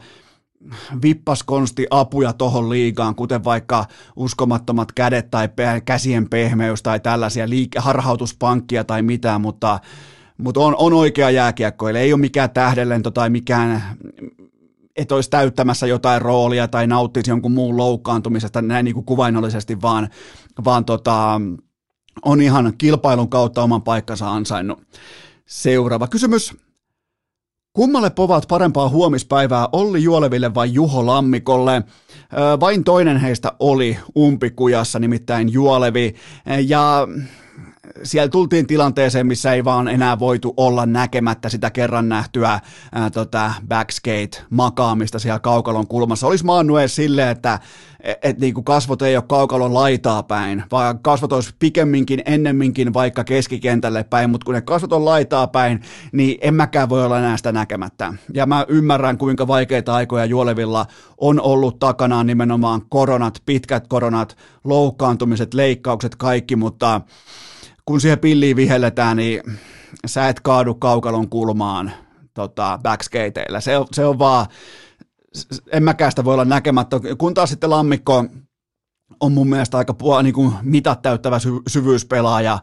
vippaskonsti 1.03 1.87
apuja 1.89 2.33
tohon 2.33 2.69
liigaan, 2.69 3.15
kuten 3.15 3.43
vaikka 3.43 3.85
uskomattomat 4.15 4.91
kädet 4.91 5.31
tai 5.31 5.49
käsien 5.85 6.29
pehmeys 6.29 6.83
tai 6.83 6.99
tällaisia 6.99 7.49
liike- 7.49 7.79
harhautuspankkia 7.79 8.83
tai 8.83 9.01
mitään, 9.01 9.41
mutta, 9.41 9.79
mutta 10.37 10.59
on, 10.59 10.75
on 10.77 10.93
oikea 10.93 11.29
jääkiekko, 11.29 11.89
eli 11.89 11.97
ei 11.97 12.13
ole 12.13 12.21
mikään 12.21 12.49
tähdenlento 12.49 13.11
tai 13.11 13.29
mikään 13.29 13.83
et 14.95 15.11
olisi 15.11 15.29
täyttämässä 15.29 15.87
jotain 15.87 16.21
roolia 16.21 16.67
tai 16.67 16.87
nauttisi 16.87 17.31
jonkun 17.31 17.51
muun 17.51 17.77
loukkaantumisesta 17.77 18.61
näin 18.61 18.83
niin 18.83 18.93
kuin 18.93 19.05
kuvainnollisesti, 19.05 19.81
vaan, 19.81 20.09
vaan 20.65 20.85
tota, 20.85 21.41
on 22.25 22.41
ihan 22.41 22.73
kilpailun 22.77 23.29
kautta 23.29 23.63
oman 23.63 23.81
paikkansa 23.81 24.31
ansainnut. 24.31 24.81
Seuraava 25.45 26.07
kysymys. 26.07 26.55
Kummalle 27.73 28.09
povat 28.09 28.47
parempaa 28.47 28.89
huomispäivää 28.89 29.67
Olli 29.71 30.03
Juoleville 30.03 30.53
vai 30.53 30.73
Juho 30.73 31.05
Lammikolle? 31.05 31.83
Vain 32.59 32.83
toinen 32.83 33.17
heistä 33.17 33.51
oli 33.59 33.97
umpikujassa, 34.17 34.99
nimittäin 34.99 35.53
Juolevi. 35.53 36.15
Ja 36.67 37.07
siellä 38.03 38.29
tultiin 38.29 38.67
tilanteeseen, 38.67 39.27
missä 39.27 39.53
ei 39.53 39.63
vaan 39.63 39.87
enää 39.87 40.19
voitu 40.19 40.53
olla 40.57 40.85
näkemättä 40.85 41.49
sitä 41.49 41.71
kerran 41.71 42.09
nähtyä 42.09 42.59
ää, 42.91 43.09
tota, 43.09 43.53
backskate-makaamista 43.67 45.19
siellä 45.19 45.39
kaukalon 45.39 45.87
kulmassa. 45.87 46.27
Olisi 46.27 46.45
maannut 46.45 46.77
silleen, 46.87 47.29
että 47.29 47.59
et, 48.03 48.17
et, 48.21 48.39
niin 48.39 48.53
kuin 48.53 48.63
kasvot 48.63 49.01
ei 49.01 49.15
ole 49.15 49.23
kaukalon 49.27 49.73
laitaa 49.73 50.23
päin, 50.23 50.63
vaan 50.71 50.99
kasvot 50.99 51.33
olisi 51.33 51.55
pikemminkin 51.59 52.21
ennemminkin 52.25 52.93
vaikka 52.93 53.23
keskikentälle 53.23 54.03
päin, 54.03 54.29
mutta 54.29 54.45
kun 54.45 54.53
ne 54.53 54.61
kasvot 54.61 54.93
on 54.93 55.05
laitaa 55.05 55.47
päin, 55.47 55.81
niin 56.11 56.37
en 56.41 56.53
mäkään 56.53 56.89
voi 56.89 57.05
olla 57.05 57.19
enää 57.19 57.37
sitä 57.37 57.51
näkemättä. 57.51 58.13
Ja 58.33 58.45
mä 58.45 58.65
ymmärrän, 58.67 59.17
kuinka 59.17 59.47
vaikeita 59.47 59.95
aikoja 59.95 60.25
Juolevilla 60.25 60.85
on 61.17 61.41
ollut 61.41 61.79
takanaan 61.79 62.27
nimenomaan 62.27 62.81
koronat, 62.89 63.41
pitkät 63.45 63.87
koronat, 63.87 64.37
loukkaantumiset, 64.63 65.53
leikkaukset, 65.53 66.15
kaikki, 66.15 66.55
mutta 66.55 67.01
kun 67.85 68.01
siihen 68.01 68.19
pilliin 68.19 68.55
vihelletään, 68.55 69.17
niin 69.17 69.41
sä 70.05 70.27
et 70.27 70.39
kaadu 70.39 70.75
kaukalon 70.75 71.29
kulmaan 71.29 71.91
tota, 72.33 72.79
backskateilla. 72.83 73.59
Se, 73.59 73.71
se 73.91 74.05
on 74.05 74.19
vaan, 74.19 74.45
en 75.71 75.83
mäkään 75.83 76.11
sitä 76.11 76.23
voi 76.23 76.33
olla 76.33 76.45
näkemättä. 76.45 76.99
Kun 77.17 77.33
taas 77.33 77.49
sitten 77.49 77.69
lammikko, 77.69 78.25
on 79.19 79.31
mun 79.31 79.49
mielestä 79.49 79.77
aika 79.77 79.93
niin 80.23 80.33
kuin 80.33 80.53
mitat 80.61 81.01
täyttävä 81.01 81.39
sy- 81.39 81.61
syvyyspelaaja, 81.67 82.59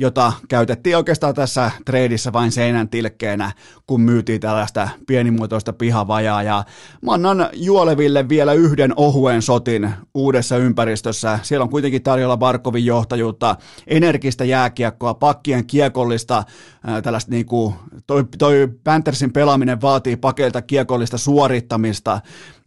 jota 0.00 0.32
käytettiin 0.48 0.96
oikeastaan 0.96 1.34
tässä 1.34 1.70
treidissä 1.84 2.32
vain 2.32 2.52
seinän 2.52 2.88
tilkkeenä, 2.88 3.52
kun 3.86 4.00
myytiin 4.00 4.40
tällaista 4.40 4.88
pienimuotoista 5.06 5.72
pihavajaa. 5.72 6.42
Ja 6.42 6.64
mä 7.02 7.12
annan 7.12 7.48
Juoleville 7.52 8.28
vielä 8.28 8.52
yhden 8.52 8.92
ohuen 8.96 9.42
sotin 9.42 9.90
uudessa 10.14 10.56
ympäristössä. 10.56 11.38
Siellä 11.42 11.62
on 11.62 11.70
kuitenkin 11.70 12.02
tarjolla 12.02 12.36
Barkovin 12.36 12.86
johtajuutta, 12.86 13.56
energistä 13.86 14.44
jääkiekkoa, 14.44 15.14
pakkien 15.14 15.66
kiekollista, 15.66 16.44
ää, 16.86 17.02
tällaista 17.02 17.30
niin 17.30 17.46
kuin, 17.46 17.74
toi, 18.06 18.24
toi 18.38 18.68
Panthersin 18.84 19.32
pelaaminen 19.32 19.80
vaatii 19.80 20.16
pakeilta 20.16 20.62
kiekollista 20.62 21.18
suorittamista, 21.18 22.20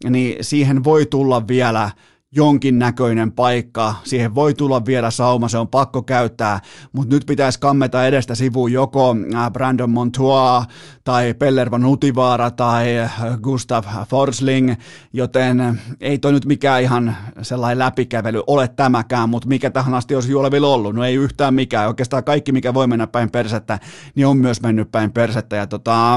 niin 0.09 0.37
siihen 0.41 0.83
voi 0.83 1.05
tulla 1.05 1.47
vielä– 1.47 1.89
jonkinnäköinen 2.35 3.31
paikka, 3.31 3.95
siihen 4.03 4.35
voi 4.35 4.53
tulla 4.53 4.85
vielä 4.85 5.11
sauma, 5.11 5.47
se 5.47 5.57
on 5.57 5.67
pakko 5.67 6.03
käyttää, 6.03 6.59
mutta 6.91 7.15
nyt 7.15 7.25
pitäisi 7.25 7.59
kammeta 7.59 8.07
edestä 8.07 8.35
sivuun 8.35 8.71
joko 8.71 9.15
äh, 9.35 9.51
Brandon 9.51 9.89
Montois 9.89 10.65
tai 11.03 11.33
Pellerva 11.33 11.77
Nutivaara 11.77 12.51
tai 12.51 12.99
äh, 12.99 13.13
Gustav 13.41 13.85
Forsling, 14.09 14.73
joten 15.13 15.81
ei 16.01 16.17
toi 16.17 16.31
nyt 16.31 16.45
mikään 16.45 16.81
ihan 16.81 17.15
sellainen 17.41 17.79
läpikävely 17.79 18.43
ole 18.47 18.67
tämäkään, 18.67 19.29
mutta 19.29 19.47
mikä 19.47 19.69
tähän 19.69 19.93
asti 19.93 20.15
olisi 20.15 20.31
Juolevilla 20.31 20.67
ollut, 20.67 20.95
no 20.95 21.03
ei 21.03 21.15
yhtään 21.15 21.53
mikään, 21.53 21.87
oikeastaan 21.87 22.23
kaikki 22.23 22.51
mikä 22.51 22.73
voi 22.73 22.87
mennä 22.87 23.07
päin 23.07 23.31
persettä, 23.31 23.79
niin 24.15 24.27
on 24.27 24.37
myös 24.37 24.61
mennyt 24.61 24.91
päin 24.91 25.11
persettä. 25.11 25.55
Ja 25.55 25.67
tota, 25.67 26.15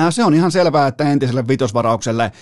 äh, 0.00 0.06
se 0.10 0.24
on 0.24 0.34
ihan 0.34 0.50
selvää, 0.50 0.86
että 0.86 1.04
entiselle 1.04 1.48
vitosvaraukselle 1.48 2.32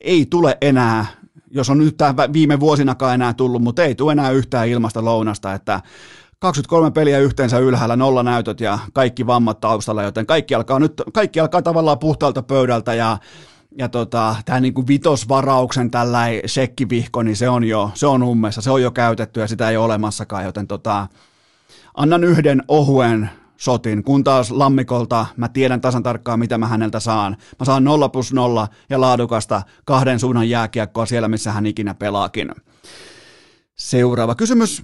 ei 0.00 0.26
tule 0.30 0.58
enää 0.60 1.06
jos 1.54 1.70
on 1.70 1.78
nyt 1.78 1.96
viime 2.32 2.60
vuosinakaan 2.60 3.14
enää 3.14 3.34
tullut, 3.34 3.62
mutta 3.62 3.84
ei 3.84 3.94
tule 3.94 4.12
enää 4.12 4.30
yhtään 4.30 4.68
ilmasta 4.68 5.04
lounasta, 5.04 5.54
että 5.54 5.80
23 6.38 6.90
peliä 6.90 7.18
yhteensä 7.18 7.58
ylhäällä, 7.58 7.96
nolla 7.96 8.22
näytöt 8.22 8.60
ja 8.60 8.78
kaikki 8.92 9.26
vammat 9.26 9.60
taustalla, 9.60 10.02
joten 10.02 10.26
kaikki 10.26 10.54
alkaa 10.54 10.78
nyt, 10.78 11.02
kaikki 11.12 11.40
alkaa 11.40 11.62
tavallaan 11.62 11.98
puhtaalta 11.98 12.42
pöydältä 12.42 12.94
ja 12.94 13.18
ja 13.78 13.88
tota, 13.88 14.36
tämä 14.44 14.60
niinku 14.60 14.86
vitosvarauksen 14.88 15.90
tällainen 15.90 16.48
shekkivihko, 16.48 17.22
niin 17.22 17.36
se 17.36 17.48
on 17.48 17.64
jo, 17.64 17.90
se 17.94 18.06
on 18.06 18.22
ummessa, 18.22 18.60
se 18.60 18.70
on 18.70 18.82
jo 18.82 18.90
käytetty 18.90 19.40
ja 19.40 19.48
sitä 19.48 19.70
ei 19.70 19.76
ole 19.76 19.84
olemassakaan, 19.84 20.44
joten 20.44 20.66
tota, 20.66 21.06
annan 21.94 22.24
yhden 22.24 22.62
ohuen 22.68 23.30
sotin, 23.56 24.04
kun 24.04 24.24
taas 24.24 24.50
Lammikolta 24.50 25.26
mä 25.36 25.48
tiedän 25.48 25.80
tasan 25.80 26.02
tarkkaan, 26.02 26.38
mitä 26.38 26.58
mä 26.58 26.66
häneltä 26.66 27.00
saan. 27.00 27.36
Mä 27.60 27.66
saan 27.66 27.84
0 27.84 28.08
plus 28.08 28.32
0 28.32 28.68
ja 28.90 29.00
laadukasta 29.00 29.62
kahden 29.84 30.20
suunnan 30.20 30.48
jääkiekkoa 30.48 31.06
siellä, 31.06 31.28
missä 31.28 31.52
hän 31.52 31.66
ikinä 31.66 31.94
pelaakin. 31.94 32.50
Seuraava 33.74 34.34
kysymys. 34.34 34.82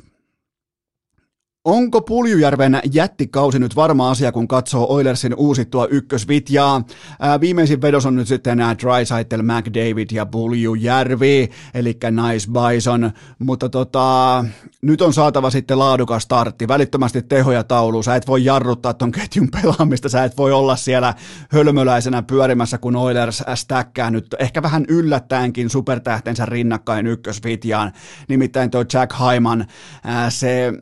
Onko 1.65 2.01
Puljujärven 2.01 2.81
jättikausi 2.93 3.59
nyt 3.59 3.77
varma 3.77 4.11
asia, 4.11 4.33
kun 4.33 4.49
katsoo 4.49 4.87
Oilersin 4.95 5.35
uusittua 5.35 5.87
ykkösvitjaa? 5.87 6.85
Ää, 7.21 7.41
viimeisin 7.41 7.83
vedos 7.83 8.07
on 8.07 8.17
nyt 8.17 8.29
sitten 8.29 8.59
nämä 8.59 8.77
Drysaitel, 8.79 9.43
McDavid 9.43 10.09
ja 10.13 10.27
Puljujärvi, 10.27 11.51
eli 11.75 11.99
Nice 12.11 12.49
Bison, 12.51 13.11
mutta 13.39 13.69
tota, 13.69 14.45
nyt 14.83 15.03
on 15.03 15.13
saatava 15.13 15.51
sitten 15.51 15.79
laadukas 15.79 16.23
startti, 16.23 16.69
välittömästi 16.69 17.23
tehoja 17.23 17.65
tauluun, 17.65 18.05
sä 18.05 18.17
et 18.17 18.27
voi 18.27 18.45
jarruttaa 18.45 18.95
ton 18.95 19.13
ketjun 19.13 19.49
pelaamista, 19.51 20.09
sä 20.09 20.25
et 20.25 20.37
voi 20.37 20.53
olla 20.53 20.77
siellä 20.77 21.15
hölmöläisenä 21.51 22.23
pyörimässä, 22.23 22.79
kun 22.79 22.97
Oilers 22.97 23.43
stäkkää 23.55 24.11
nyt 24.11 24.35
ehkä 24.39 24.63
vähän 24.63 24.85
yllättäenkin 24.89 25.71
supertähtensä 25.71 26.47
rinnakkain 26.47 27.07
ykkösvitjaan, 27.07 27.93
nimittäin 28.29 28.71
tuo 28.71 28.85
Jack 28.93 29.13
Hyman, 29.21 29.67
ää, 30.05 30.31
se 30.31 30.73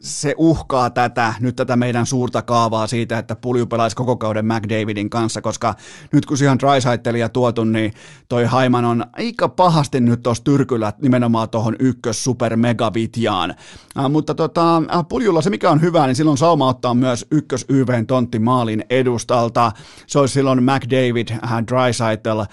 se 0.00 0.34
uhkaa 0.38 0.90
tätä, 0.90 1.34
nyt 1.40 1.56
tätä 1.56 1.76
meidän 1.76 2.06
suurta 2.06 2.42
kaavaa 2.42 2.86
siitä, 2.86 3.18
että 3.18 3.36
Pulju 3.36 3.66
pelaisi 3.66 3.96
koko 3.96 4.16
kauden 4.16 4.46
McDavidin 4.46 5.10
kanssa, 5.10 5.40
koska 5.40 5.74
nyt 6.12 6.26
kun 6.26 6.38
siihen 6.38 6.58
Drysaitelia 6.58 7.28
tuotu, 7.28 7.64
niin 7.64 7.92
toi 8.28 8.44
Haiman 8.44 8.84
on 8.84 9.04
aika 9.12 9.48
pahasti 9.48 10.00
nyt 10.00 10.22
tuossa 10.22 10.44
tyrkyllä 10.44 10.92
nimenomaan 11.02 11.50
tuohon 11.50 11.76
ykkös 11.78 12.24
super 12.24 12.56
megavitjaan. 12.56 13.54
Äh, 13.98 14.10
mutta 14.10 14.34
tota, 14.34 14.76
äh, 14.76 15.08
Puljulla 15.08 15.42
se 15.42 15.50
mikä 15.50 15.70
on 15.70 15.80
hyvä, 15.80 16.06
niin 16.06 16.16
silloin 16.16 16.38
sauma 16.38 16.68
ottaa 16.68 16.94
myös 16.94 17.26
ykkös 17.30 17.66
YVn 17.68 18.06
tontti 18.06 18.38
maalin 18.38 18.84
edustalta. 18.90 19.72
Se 20.06 20.18
olisi 20.18 20.34
silloin 20.34 20.62
McDavid, 20.62 21.28
äh, 21.30 21.64
Drysaitel, 21.66 22.40
äh, 22.40 22.46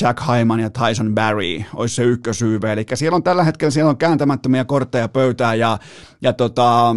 Jack 0.00 0.20
Haiman 0.20 0.60
ja 0.60 0.70
Tyson 0.70 1.14
Barry, 1.14 1.62
olisi 1.74 1.94
se 1.94 2.02
ykkös 2.02 2.42
YV. 2.42 2.64
Eli 2.64 2.86
siellä 2.94 3.16
on 3.16 3.22
tällä 3.22 3.44
hetkellä 3.44 3.70
siellä 3.70 3.90
on 3.90 3.96
kääntämättömiä 3.96 4.64
kortteja 4.64 5.08
pöytään 5.08 5.58
ja, 5.58 5.78
ja 6.22 6.32
tota, 6.32 6.87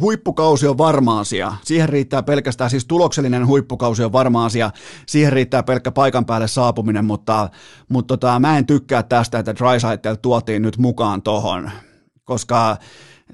huippukausi 0.00 0.66
on 0.66 0.78
varma 0.78 1.20
asia. 1.20 1.52
Siihen 1.64 1.88
riittää 1.88 2.22
pelkästään, 2.22 2.70
siis 2.70 2.86
tuloksellinen 2.86 3.46
huippukausi 3.46 4.04
on 4.04 4.12
varma 4.12 4.44
asia. 4.44 4.70
Siihen 5.06 5.32
riittää 5.32 5.62
pelkkä 5.62 5.90
paikan 5.90 6.26
päälle 6.26 6.48
saapuminen, 6.48 7.04
mutta, 7.04 7.48
mutta 7.88 8.16
tota, 8.16 8.40
mä 8.40 8.58
en 8.58 8.66
tykkää 8.66 9.02
tästä, 9.02 9.38
että 9.38 9.54
Drysaitel 9.56 10.14
tuotiin 10.14 10.62
nyt 10.62 10.78
mukaan 10.78 11.22
tohon, 11.22 11.70
koska 12.24 12.76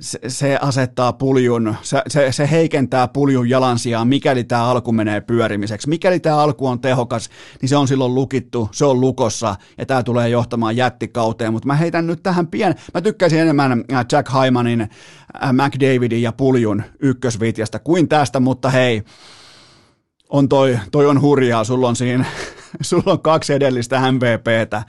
se, 0.00 0.18
se 0.28 0.58
asettaa 0.60 1.12
puljun, 1.12 1.74
se, 1.82 2.02
se, 2.08 2.32
se 2.32 2.50
heikentää 2.50 3.08
puljun 3.08 3.48
jalansijaa, 3.48 4.04
mikäli 4.04 4.44
tämä 4.44 4.64
alku 4.64 4.92
menee 4.92 5.20
pyörimiseksi. 5.20 5.88
Mikäli 5.88 6.20
tämä 6.20 6.36
alku 6.36 6.66
on 6.66 6.80
tehokas, 6.80 7.30
niin 7.60 7.68
se 7.68 7.76
on 7.76 7.88
silloin 7.88 8.14
lukittu, 8.14 8.68
se 8.72 8.84
on 8.84 9.00
lukossa 9.00 9.56
ja 9.78 9.86
tämä 9.86 10.02
tulee 10.02 10.28
johtamaan 10.28 10.76
jättikauteen, 10.76 11.52
mutta 11.52 11.66
mä 11.66 11.74
heitän 11.74 12.06
nyt 12.06 12.22
tähän 12.22 12.46
pien, 12.46 12.74
mä 12.94 13.00
tykkäisin 13.00 13.40
enemmän 13.40 13.84
äh, 13.92 14.06
Jack 14.12 14.28
Hymanin, 14.44 14.80
äh, 14.80 15.52
McDavidin 15.52 16.22
ja 16.22 16.32
puljun 16.32 16.82
ykkösvitjasta 17.00 17.78
kuin 17.78 18.08
tästä, 18.08 18.40
mutta 18.40 18.70
hei, 18.70 19.02
on 20.28 20.48
toi, 20.48 20.78
toi 20.92 21.06
on 21.06 21.20
hurjaa, 21.20 21.64
sulla 21.64 21.88
on 21.88 21.96
siinä, 21.96 22.24
sulla 22.80 23.12
on 23.12 23.20
kaksi 23.20 23.52
edellistä 23.52 24.12
MVPtä, 24.12 24.82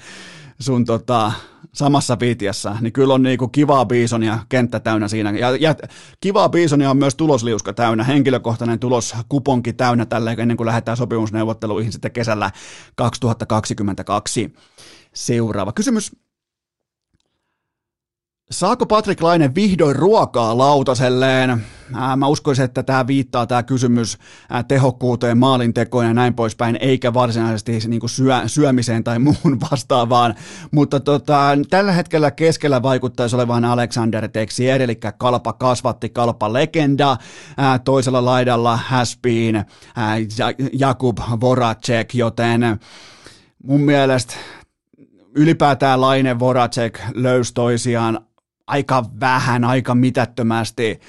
sun 0.60 0.86
tota, 0.86 1.32
samassa 1.78 2.20
viitiassa, 2.20 2.78
niin 2.82 2.94
kyllä 2.94 3.14
on 3.14 3.24
niinku 3.24 3.48
kivaa 3.48 3.86
biisonia 3.86 4.40
kenttä 4.50 4.80
täynnä 4.80 5.08
siinä. 5.08 5.32
Ja, 5.32 5.56
ja 5.56 5.76
kivaa 6.22 6.50
biisonia 6.50 6.90
on 6.90 6.98
myös 6.98 7.16
tulosliuska 7.16 7.74
täynnä, 7.74 8.04
henkilökohtainen 8.04 8.80
tulos 8.80 9.16
kuponki 9.30 9.74
täynnä 9.74 10.06
tälle 10.06 10.36
ennen 10.38 10.58
kuin 10.58 10.68
lähdetään 10.68 10.98
sopimusneuvotteluihin 10.98 11.92
sitten 11.92 12.12
kesällä 12.12 12.52
2022. 12.96 14.54
Seuraava 15.14 15.72
kysymys. 15.72 16.27
Saako 18.52 18.86
Patrick 18.86 19.22
Laine 19.22 19.56
vihdoin 19.56 19.96
ruokaa 19.96 20.58
lautaselleen? 20.58 21.64
mä 22.18 22.28
uskoisin, 22.28 22.66
että 22.66 22.84
tämä 22.84 23.08
viittaa 23.08 23.48
tämä 23.48 23.64
kysymys 23.64 24.18
tehokkuuteen, 24.68 25.38
maalintekoon 25.38 26.06
ja 26.06 26.14
näin 26.14 26.34
poispäin, 26.34 26.78
eikä 26.82 27.14
varsinaisesti 27.14 27.80
niin 27.88 28.00
kuin 28.00 28.10
syö, 28.10 28.42
syömiseen 28.46 29.04
tai 29.04 29.20
muuhun 29.28 29.62
vastaavaan. 29.72 30.36
Mutta 30.72 31.00
tota, 31.00 31.58
tällä 31.70 31.92
hetkellä 31.92 32.32
keskellä 32.32 32.84
vaikuttaisi 32.84 33.36
olevan 33.36 33.66
Alexander 33.66 34.28
Texier, 34.28 34.82
eli 34.82 34.96
kalpa 35.18 35.54
kasvatti, 35.54 36.10
kalpa 36.10 36.54
legenda. 36.54 37.18
toisella 37.84 38.26
laidalla 38.26 38.78
has 38.78 39.18
been 39.22 39.66
Jakub 40.74 41.18
Voracek, 41.42 42.16
joten 42.16 42.62
mun 43.64 43.82
mielestä 43.82 44.34
ylipäätään 45.36 46.02
Laine 46.02 46.40
Voracek 46.40 47.00
löysi 47.14 47.54
toisiaan 47.54 48.27
aika 48.68 49.06
vähän, 49.20 49.64
aika 49.64 49.96
mitättömästi 49.96 51.00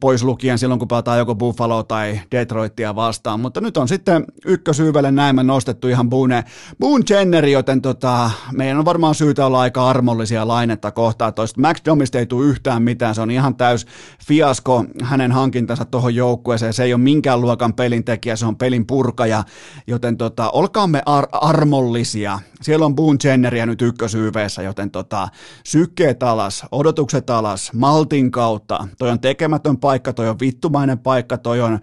pois 0.00 0.22
lukien 0.22 0.58
silloin, 0.58 0.78
kun 0.78 0.88
pelataan 0.88 1.18
joko 1.18 1.34
Buffalo 1.34 1.82
tai 1.82 2.20
Detroitia 2.30 2.94
vastaan, 2.94 3.40
mutta 3.40 3.60
nyt 3.60 3.76
on 3.76 3.88
sitten 3.88 4.24
ykkösyyvelle 4.44 5.10
näin 5.10 5.36
nostettu 5.36 5.88
ihan 5.88 6.10
Boone, 6.10 6.44
Boone 6.80 7.04
Jenneri, 7.10 7.52
joten 7.52 7.82
tota, 7.82 8.30
meidän 8.52 8.78
on 8.78 8.84
varmaan 8.84 9.14
syytä 9.14 9.46
olla 9.46 9.60
aika 9.60 9.88
armollisia 9.88 10.48
lainetta 10.48 10.90
kohtaan, 10.90 11.34
toista 11.34 11.60
Max 11.60 11.76
Domista 11.84 12.18
ei 12.18 12.26
tule 12.26 12.46
yhtään 12.46 12.82
mitään, 12.82 13.14
se 13.14 13.20
on 13.20 13.30
ihan 13.30 13.56
täys 13.56 13.86
fiasko 14.26 14.84
hänen 15.02 15.32
hankintansa 15.32 15.84
tuohon 15.84 16.14
joukkueeseen, 16.14 16.72
se 16.72 16.84
ei 16.84 16.94
ole 16.94 17.02
minkään 17.02 17.40
luokan 17.40 17.74
pelintekijä, 17.74 18.36
se 18.36 18.46
on 18.46 18.56
pelin 18.56 18.86
purkaja, 18.86 19.44
joten 19.86 20.16
tota, 20.16 20.50
olkaamme 20.50 21.02
ar- 21.06 21.28
armollisia, 21.32 22.38
siellä 22.62 22.86
on 22.86 22.94
Boone 22.94 23.18
Jenneriä 23.24 23.66
nyt 23.66 23.82
ykkösyyveessä, 23.82 24.62
joten 24.62 24.90
tota, 24.90 25.28
sykkeet 25.64 26.22
alas, 26.22 26.64
odotukset 26.72 27.30
alas, 27.30 27.72
maltin 27.72 28.30
kautta, 28.30 28.88
toi 28.98 29.10
on 29.10 29.20
tekemät 29.20 29.65
mieletön 29.66 29.80
paikka, 29.80 30.12
toi 30.12 30.28
on 30.28 30.40
vittumainen 30.40 30.98
paikka, 30.98 31.38
toi 31.38 31.60
on, 31.60 31.78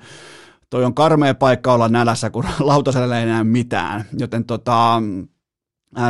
toi 0.69 0.86
on 0.86 0.93
karmea 0.93 1.36
paikka 1.36 1.74
olla 1.74 1.89
nälässä, 1.89 2.30
kun 2.30 2.46
lautaselle 2.60 3.17
ei 3.17 3.24
enää 3.24 3.43
mitään. 3.43 4.06
Joten 4.17 4.46
tota, 4.46 5.02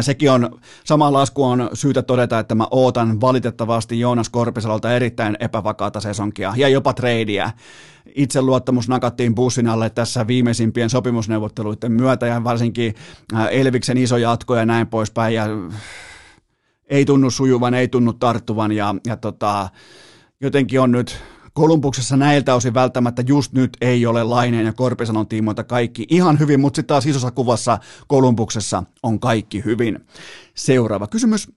sekin 0.02 0.32
on, 0.32 0.60
sama 0.86 1.14
lasku 1.14 1.44
on 1.44 1.70
syytä 1.74 2.02
todeta, 2.02 2.40
että 2.40 2.56
mä 2.56 2.68
ootan 2.72 3.22
valitettavasti 3.22 4.00
Joonas 4.00 4.30
Korpisalolta 4.30 4.94
erittäin 4.94 5.38
epävakaata 5.40 6.00
sesonkia 6.00 6.54
ja 6.56 6.68
jopa 6.68 6.94
treidiä. 6.94 7.52
Itseluottamus 8.16 8.88
nakattiin 8.88 9.36
bussin 9.36 9.68
alle 9.68 9.90
tässä 9.90 10.28
viimeisimpien 10.28 10.90
sopimusneuvotteluiden 10.90 11.92
myötä 11.92 12.28
ja 12.28 12.44
varsinkin 12.44 12.96
Elviksen 13.52 13.98
iso 13.98 14.18
jatko 14.18 14.56
ja 14.56 14.66
näin 14.66 14.88
poispäin. 14.88 15.36
Ja 15.36 15.46
ei 16.90 17.06
tunnu 17.06 17.30
sujuvan, 17.30 17.74
ei 17.74 17.88
tunnu 17.88 18.14
tarttuvan 18.14 18.72
ja, 18.72 18.96
ja 19.08 19.18
tota, 19.18 19.70
jotenkin 20.42 20.82
on 20.82 20.92
nyt 20.92 21.33
Kolumbuksessa 21.54 22.18
näiltä 22.18 22.56
osin 22.56 22.74
välttämättä 22.74 23.24
just 23.28 23.54
nyt 23.54 23.78
ei 23.82 24.06
ole 24.06 24.24
Laineen 24.24 24.66
ja 24.66 24.74
Korpisanon 24.74 25.28
tiimoilta 25.28 25.64
kaikki 25.64 26.06
ihan 26.10 26.40
hyvin, 26.40 26.60
mutta 26.60 26.76
sitten 26.76 26.94
taas 26.94 27.06
isossa 27.06 27.32
kuvassa 27.32 27.78
Kolumbuksessa 28.08 28.84
on 29.04 29.20
kaikki 29.20 29.66
hyvin. 29.66 30.00
Seuraava 30.56 31.08
kysymys. 31.08 31.48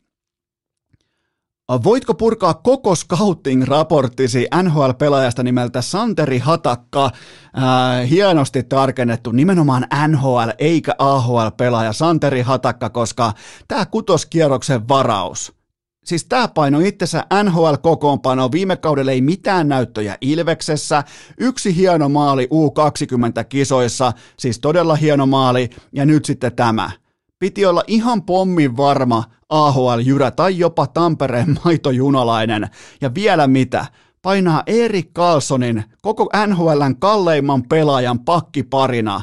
Voitko 1.85 2.15
purkaa 2.15 2.55
koko 2.55 2.95
scouting-raporttisi 2.95 4.47
NHL-pelaajasta 4.63 5.43
nimeltä 5.43 5.83
Santeri 5.83 6.39
Hatakka? 6.39 7.05
Äh, 7.05 8.11
hienosti 8.11 8.63
tarkennettu 8.63 9.33
nimenomaan 9.33 9.87
NHL 10.09 10.51
eikä 10.59 10.95
AHL-pelaaja 10.99 11.93
Santeri 11.93 12.41
Hatakka, 12.41 12.91
koska 12.91 13.33
tämä 13.69 13.87
kutoskierroksen 13.87 14.89
varaus– 14.89 15.53
Siis 16.07 16.25
tämä 16.25 16.49
paino 16.49 16.81
itsensä 16.81 17.25
NHL-kokoonpano, 17.43 18.53
viime 18.53 18.77
kaudella 18.77 19.13
ei 19.13 19.21
mitään 19.21 19.69
näyttöjä 19.69 20.17
Ilveksessä, 20.21 21.05
yksi 21.39 21.77
hieno 21.77 22.09
maali 22.09 22.49
U20-kisoissa, 22.51 24.13
siis 24.39 24.59
todella 24.59 24.95
hieno 24.95 25.27
maali, 25.27 25.71
ja 25.93 26.07
nyt 26.07 26.25
sitten 26.25 26.57
tämä. 26.57 26.91
Piti 27.39 27.67
olla 27.67 27.83
ihan 27.87 28.23
pommin 28.23 28.77
varma 28.77 29.25
AHL-jyrä 29.49 30.31
tai 30.31 30.59
jopa 30.59 30.87
Tampereen 30.87 31.59
maitojunalainen, 31.65 32.69
ja 33.01 33.15
vielä 33.15 33.47
mitä, 33.47 33.87
painaa 34.23 34.63
Erik 34.67 35.13
Carlsonin 35.15 35.85
koko 36.03 36.29
NHLn 36.47 36.97
kalleimman 36.99 37.63
pelaajan 37.63 38.19
pakkiparina 38.19 39.21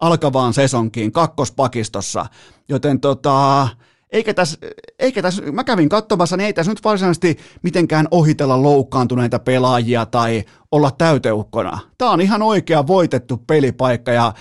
alkavaan 0.00 0.54
sesonkiin 0.54 1.12
kakkospakistossa, 1.12 2.26
joten 2.68 3.00
tota, 3.00 3.68
eikä 4.14 4.34
tässä, 4.34 4.58
eikä 4.98 5.22
tässä, 5.22 5.42
mä 5.52 5.64
kävin 5.64 5.88
katsomassa, 5.88 6.36
niin 6.36 6.46
ei 6.46 6.52
tässä 6.52 6.72
nyt 6.72 6.84
varsinaisesti 6.84 7.38
mitenkään 7.62 8.08
ohitella 8.10 8.62
loukkaantuneita 8.62 9.38
pelaajia 9.38 10.06
tai 10.06 10.44
olla 10.70 10.90
täyteukkona. 10.90 11.78
Tämä 11.98 12.10
on 12.10 12.20
ihan 12.20 12.42
oikea 12.42 12.86
voitettu 12.86 13.36
pelipaikka 13.46 14.12
ja 14.12 14.26
äh, 14.26 14.34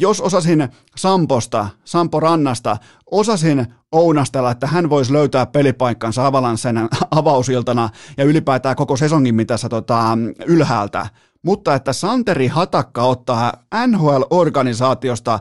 jos 0.00 0.20
osasin 0.20 0.68
Samposta, 0.96 1.68
Sampo 1.84 2.20
Rannasta, 2.20 2.76
osasin 3.10 3.66
ounastella, 3.92 4.50
että 4.50 4.66
hän 4.66 4.90
voisi 4.90 5.12
löytää 5.12 5.46
pelipaikkansa 5.46 6.26
Avalansen 6.26 6.76
avausiltana 7.10 7.88
ja 8.16 8.24
ylipäätään 8.24 8.76
koko 8.76 8.96
sesongin 8.96 9.34
mitassa 9.34 9.68
tota, 9.68 10.18
ylhäältä, 10.46 11.06
mutta 11.42 11.74
että 11.74 11.92
Santeri 11.92 12.46
Hatakka 12.46 13.02
ottaa 13.02 13.52
NHL-organisaatiosta 13.86 15.38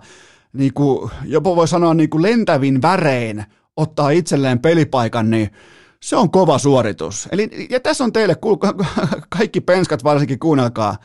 niin 0.53 0.73
kuin, 0.73 1.11
jopa 1.23 1.55
voi 1.55 1.67
sanoa 1.67 1.93
niin 1.93 2.09
kuin 2.09 2.21
lentävin 2.21 2.81
värein 2.81 3.45
ottaa 3.79 4.09
itselleen 4.09 4.59
pelipaikan, 4.59 5.29
niin 5.29 5.49
se 6.01 6.15
on 6.15 6.31
kova 6.31 6.57
suoritus. 6.57 7.29
Eli, 7.31 7.67
ja 7.69 7.79
tässä 7.79 8.03
on 8.03 8.13
teille, 8.13 8.35
kaikki 9.37 9.61
penskat 9.61 10.03
varsinkin 10.03 10.39
kuunnelkaa, 10.39 10.97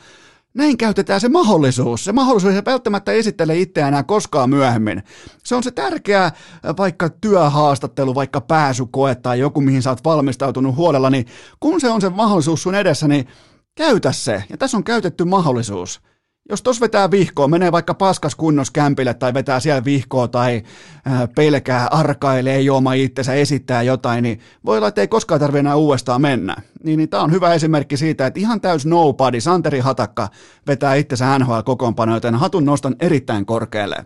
näin 0.53 0.77
käytetään 0.77 1.21
se 1.21 1.29
mahdollisuus. 1.29 2.05
Se 2.05 2.11
mahdollisuus 2.11 2.53
ei 2.53 2.61
välttämättä 2.65 3.11
esittele 3.11 3.57
itseään 3.57 3.87
enää 3.87 4.03
koskaan 4.03 4.49
myöhemmin. 4.49 5.03
Se 5.43 5.55
on 5.55 5.63
se 5.63 5.71
tärkeä 5.71 6.31
vaikka 6.77 7.09
työhaastattelu, 7.09 8.15
vaikka 8.15 8.41
pääsykoe 8.41 9.15
tai 9.15 9.39
joku, 9.39 9.61
mihin 9.61 9.81
sä 9.81 9.89
oot 9.89 10.03
valmistautunut 10.03 10.75
huolella, 10.75 11.09
niin 11.09 11.25
kun 11.59 11.81
se 11.81 11.89
on 11.89 12.01
se 12.01 12.09
mahdollisuus 12.09 12.63
sun 12.63 12.75
edessä, 12.75 13.07
niin 13.07 13.27
käytä 13.75 14.11
se. 14.11 14.43
Ja 14.49 14.57
tässä 14.57 14.77
on 14.77 14.83
käytetty 14.83 15.25
mahdollisuus 15.25 16.01
jos 16.49 16.61
tos 16.61 16.81
vetää 16.81 17.11
vihkoa, 17.11 17.47
menee 17.47 17.71
vaikka 17.71 17.93
paskas 17.93 18.35
kunnos 18.35 18.71
kämpille 18.71 19.13
tai 19.13 19.33
vetää 19.33 19.59
siellä 19.59 19.85
vihkoa 19.85 20.27
tai 20.27 20.63
äh, 21.07 21.29
pelkää, 21.35 21.87
arkailee, 21.87 22.61
juoma 22.61 22.93
itsensä, 22.93 23.33
esittää 23.33 23.81
jotain, 23.81 24.23
niin 24.23 24.39
voi 24.65 24.77
olla, 24.77 24.87
että 24.87 25.01
ei 25.01 25.07
koskaan 25.07 25.39
tarvitse 25.39 25.59
enää 25.59 25.75
uudestaan 25.75 26.21
mennä. 26.21 26.55
Niin, 26.83 26.97
niin 26.97 27.09
tämä 27.09 27.23
on 27.23 27.31
hyvä 27.31 27.53
esimerkki 27.53 27.97
siitä, 27.97 28.27
että 28.27 28.39
ihan 28.39 28.61
täys 28.61 28.85
nobody, 28.85 29.41
Santeri 29.41 29.79
Hatakka 29.79 30.29
vetää 30.67 30.95
itsensä 30.95 31.39
NHL-kokoonpano, 31.39 32.13
joten 32.13 32.35
hatun 32.35 32.65
nostan 32.65 32.95
erittäin 32.99 33.45
korkealle. 33.45 34.05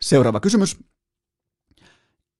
Seuraava 0.00 0.40
kysymys. 0.40 0.78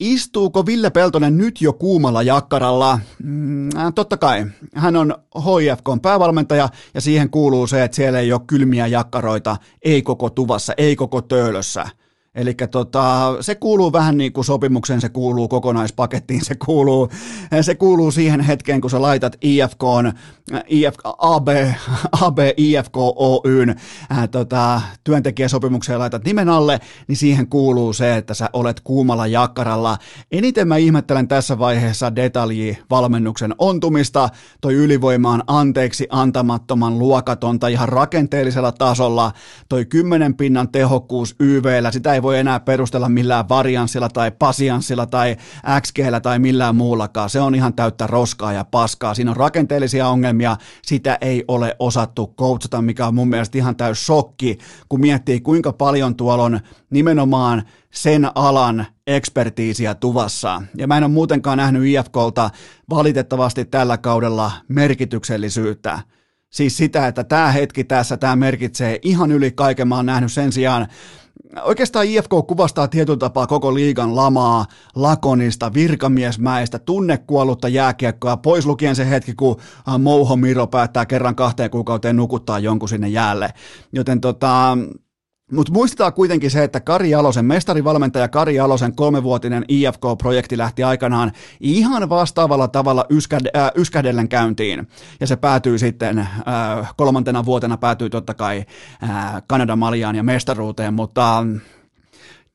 Istuuko 0.00 0.66
Ville 0.66 0.90
Peltonen 0.90 1.38
nyt 1.38 1.60
jo 1.60 1.72
kuumalla 1.72 2.22
jakkaralla? 2.22 2.98
Mm, 3.22 3.68
äh, 3.76 3.92
totta 3.94 4.16
kai. 4.16 4.46
Hän 4.74 4.96
on 4.96 5.14
HIFK 5.36 6.02
päävalmentaja 6.02 6.68
ja 6.94 7.00
siihen 7.00 7.30
kuuluu 7.30 7.66
se, 7.66 7.84
että 7.84 7.94
siellä 7.94 8.18
ei 8.18 8.32
ole 8.32 8.40
kylmiä 8.46 8.86
jakkaroita, 8.86 9.56
ei 9.82 10.02
koko 10.02 10.30
tuvassa, 10.30 10.72
ei 10.76 10.96
koko 10.96 11.22
töölössä– 11.22 11.86
Eli 12.34 12.54
tota, 12.70 13.36
se 13.40 13.54
kuuluu 13.54 13.92
vähän 13.92 14.16
niin 14.16 14.32
kuin 14.32 14.44
sopimukseen, 14.44 15.00
se 15.00 15.08
kuuluu 15.08 15.48
kokonaispakettiin, 15.48 16.44
se 16.44 16.54
kuuluu, 16.54 17.08
se 17.60 17.74
kuuluu 17.74 18.10
siihen 18.10 18.40
hetkeen, 18.40 18.80
kun 18.80 18.90
sä 18.90 19.02
laitat 19.02 19.36
IFK, 19.42 19.82
IF, 20.66 20.94
AB, 21.18 21.48
AB 22.20 22.38
IFK 22.56 22.96
Oyn 22.96 23.70
äh, 24.12 24.28
tota, 24.28 24.80
työntekijäsopimukseen 25.04 25.98
laitat 25.98 26.24
nimen 26.24 26.48
alle, 26.48 26.80
niin 27.08 27.16
siihen 27.16 27.46
kuuluu 27.46 27.92
se, 27.92 28.16
että 28.16 28.34
sä 28.34 28.50
olet 28.52 28.80
kuumalla 28.80 29.26
jakkaralla. 29.26 29.98
Eniten 30.32 30.68
mä 30.68 30.76
ihmettelen 30.76 31.28
tässä 31.28 31.58
vaiheessa 31.58 32.16
detalji 32.16 32.78
valmennuksen 32.90 33.54
ontumista, 33.58 34.28
toi 34.60 34.74
ylivoimaan 34.74 35.42
anteeksi 35.46 36.06
antamattoman 36.10 36.98
luokatonta 36.98 37.68
ihan 37.68 37.88
rakenteellisella 37.88 38.72
tasolla, 38.72 39.32
toi 39.68 39.84
kymmenen 39.84 40.34
pinnan 40.34 40.68
tehokkuus 40.72 41.34
YVllä, 41.40 41.92
sitä 41.92 42.14
ei 42.14 42.19
ei 42.20 42.22
voi 42.22 42.38
enää 42.38 42.60
perustella 42.60 43.08
millään 43.08 43.48
varianssilla 43.48 44.08
tai 44.08 44.30
pasianssilla 44.30 45.06
tai 45.06 45.36
xg 45.80 45.98
tai 46.22 46.38
millään 46.38 46.76
muullakaan. 46.76 47.30
Se 47.30 47.40
on 47.40 47.54
ihan 47.54 47.74
täyttä 47.74 48.06
roskaa 48.06 48.52
ja 48.52 48.64
paskaa. 48.64 49.14
Siinä 49.14 49.30
on 49.30 49.36
rakenteellisia 49.36 50.08
ongelmia, 50.08 50.56
sitä 50.82 51.18
ei 51.20 51.44
ole 51.48 51.76
osattu 51.78 52.34
coachata, 52.38 52.82
mikä 52.82 53.06
on 53.06 53.14
mun 53.14 53.28
mielestä 53.28 53.58
ihan 53.58 53.76
täys 53.76 54.06
shokki, 54.06 54.58
kun 54.88 55.00
miettii 55.00 55.40
kuinka 55.40 55.72
paljon 55.72 56.16
tuolla 56.16 56.44
on 56.44 56.60
nimenomaan 56.90 57.62
sen 57.90 58.28
alan 58.34 58.86
ekspertiisiä 59.06 59.94
tuvassa. 59.94 60.62
Ja 60.76 60.86
mä 60.86 60.96
en 60.96 61.04
ole 61.04 61.12
muutenkaan 61.12 61.58
nähnyt 61.58 61.82
IFKlta 61.84 62.50
valitettavasti 62.90 63.64
tällä 63.64 63.98
kaudella 63.98 64.52
merkityksellisyyttä. 64.68 65.98
Siis 66.50 66.76
sitä, 66.76 67.06
että 67.06 67.24
tämä 67.24 67.52
hetki 67.52 67.84
tässä, 67.84 68.16
tämä 68.16 68.36
merkitsee 68.36 68.98
ihan 69.02 69.32
yli 69.32 69.50
kaiken. 69.50 69.88
Mä 69.88 69.96
oon 69.96 70.06
nähnyt 70.06 70.32
sen 70.32 70.52
sijaan 70.52 70.86
Oikeastaan 71.62 72.06
IFK 72.06 72.30
kuvastaa 72.46 72.88
tietyllä 72.88 73.18
tapaa 73.18 73.46
koko 73.46 73.74
liigan 73.74 74.16
lamaa, 74.16 74.66
lakonista, 74.94 75.74
virkamiesmäistä, 75.74 76.78
tunnekuollutta 76.78 77.68
jääkiekkoa, 77.68 78.36
pois 78.36 78.66
lukien 78.66 78.96
se 78.96 79.10
hetki, 79.10 79.34
kun 79.34 79.56
äh, 79.88 79.98
Mouho 79.98 80.36
Miro 80.36 80.66
päättää 80.66 81.06
kerran 81.06 81.36
kahteen 81.36 81.70
kuukauteen 81.70 82.16
nukuttaa 82.16 82.58
jonkun 82.58 82.88
sinne 82.88 83.08
jäälle. 83.08 83.54
Joten 83.92 84.20
tota, 84.20 84.78
mutta 85.52 85.72
muistetaan 85.72 86.12
kuitenkin 86.12 86.50
se, 86.50 86.64
että 86.64 86.80
Kari 86.80 87.10
Jalosen, 87.10 87.44
mestarivalmentaja 87.44 88.28
Kari 88.28 88.54
Jalosen 88.54 88.96
kolmevuotinen 88.96 89.64
IFK-projekti 89.68 90.58
lähti 90.58 90.82
aikanaan 90.82 91.32
ihan 91.60 92.08
vastaavalla 92.08 92.68
tavalla 92.68 93.06
yskäd, 93.10 93.46
äh, 93.56 94.28
käyntiin. 94.28 94.88
Ja 95.20 95.26
se 95.26 95.36
päätyy 95.36 95.78
sitten, 95.78 96.18
äh, 96.18 96.28
kolmantena 96.96 97.44
vuotena 97.44 97.76
päätyy 97.76 98.10
totta 98.10 98.34
kai 98.34 98.64
äh, 99.02 99.42
Kanadan 99.46 99.78
maljaan 99.78 100.16
ja 100.16 100.22
mestaruuteen, 100.22 100.94
mutta 100.94 101.38
äh, 101.38 101.44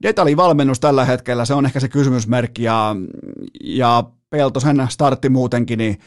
detaljivalmennus 0.04 0.80
tällä 0.80 1.06
hetkellä, 1.06 1.46
se 1.46 1.54
on 1.54 1.66
ehkä 1.66 1.80
se 1.80 1.90
kysymysmerkki 1.90 2.64
ja, 2.64 2.96
ja 3.64 4.04
Peltosen 4.30 4.88
startti 4.90 5.30
muutenkin, 5.30 5.78
niin 5.78 6.00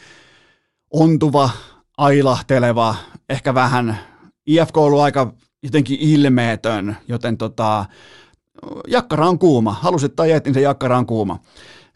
ontuva, 0.93 1.51
ailahteleva, 1.99 2.95
ehkä 3.29 3.55
vähän 3.55 3.99
IFK 4.47 4.77
on 4.77 4.85
ollut 4.85 5.01
aika 5.01 5.33
jotenkin 5.63 5.99
ilmeetön, 6.01 6.97
joten 7.09 7.37
tota, 7.37 7.85
jakkara 8.89 9.29
on 9.29 9.39
kuuma. 9.39 9.73
Halusit 9.73 10.17
tai 10.17 10.33
et, 10.33 10.45
niin 10.45 10.55
se 10.55 10.61
jakkara 10.61 10.99
on 10.99 11.07
kuuma. 11.07 11.39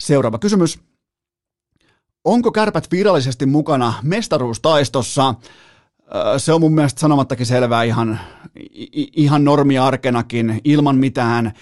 Seuraava 0.01 0.39
kysymys. 0.39 0.79
Onko 2.25 2.53
kärpät 2.53 2.91
virallisesti 2.91 3.47
mukana 3.47 3.95
mestaruustaistossa? 4.03 5.35
Se 6.37 6.53
on 6.53 6.61
mun 6.61 6.75
mielestä 6.75 7.01
sanomattakin 7.01 7.47
selvää 7.47 7.83
ihan, 7.83 8.21
ihan 9.17 9.45
normiarkenakin, 9.45 10.61
ilman 10.65 10.97
mitään 10.97 11.53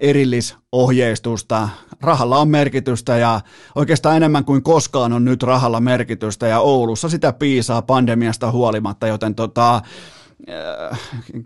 erillisohjeistusta. 0.00 1.68
Rahalla 2.00 2.38
on 2.38 2.48
merkitystä 2.48 3.16
ja 3.16 3.40
oikeastaan 3.74 4.16
enemmän 4.16 4.44
kuin 4.44 4.62
koskaan 4.62 5.12
on 5.12 5.24
nyt 5.24 5.42
rahalla 5.42 5.80
merkitystä 5.80 6.46
ja 6.46 6.60
Oulussa 6.60 7.08
sitä 7.08 7.32
piisaa 7.32 7.82
pandemiasta 7.82 8.50
huolimatta, 8.50 9.06
joten 9.06 9.34
tota, 9.34 9.82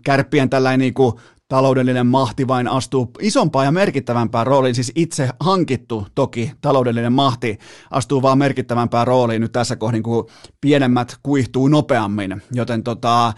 kärppien 0.03 0.49
tällainen 0.49 0.79
niin 0.79 0.93
kuin 0.93 1.13
taloudellinen 1.47 2.07
mahti 2.07 2.47
vain 2.47 2.67
astuu 2.67 3.11
isompaan 3.19 3.65
ja 3.65 3.71
merkittävämpään 3.71 4.47
rooliin, 4.47 4.75
siis 4.75 4.91
itse 4.95 5.29
hankittu 5.39 6.07
toki 6.15 6.51
taloudellinen 6.61 7.13
mahti 7.13 7.59
astuu 7.91 8.21
vaan 8.21 8.37
merkittävämpään 8.37 9.07
rooliin 9.07 9.41
nyt 9.41 9.51
tässä 9.51 9.75
kohdin, 9.75 10.03
kun 10.03 10.29
pienemmät 10.61 11.17
kuihtuu 11.23 11.67
nopeammin, 11.67 12.41
joten 12.51 12.83
tota, 12.83 13.27
äh, 13.27 13.33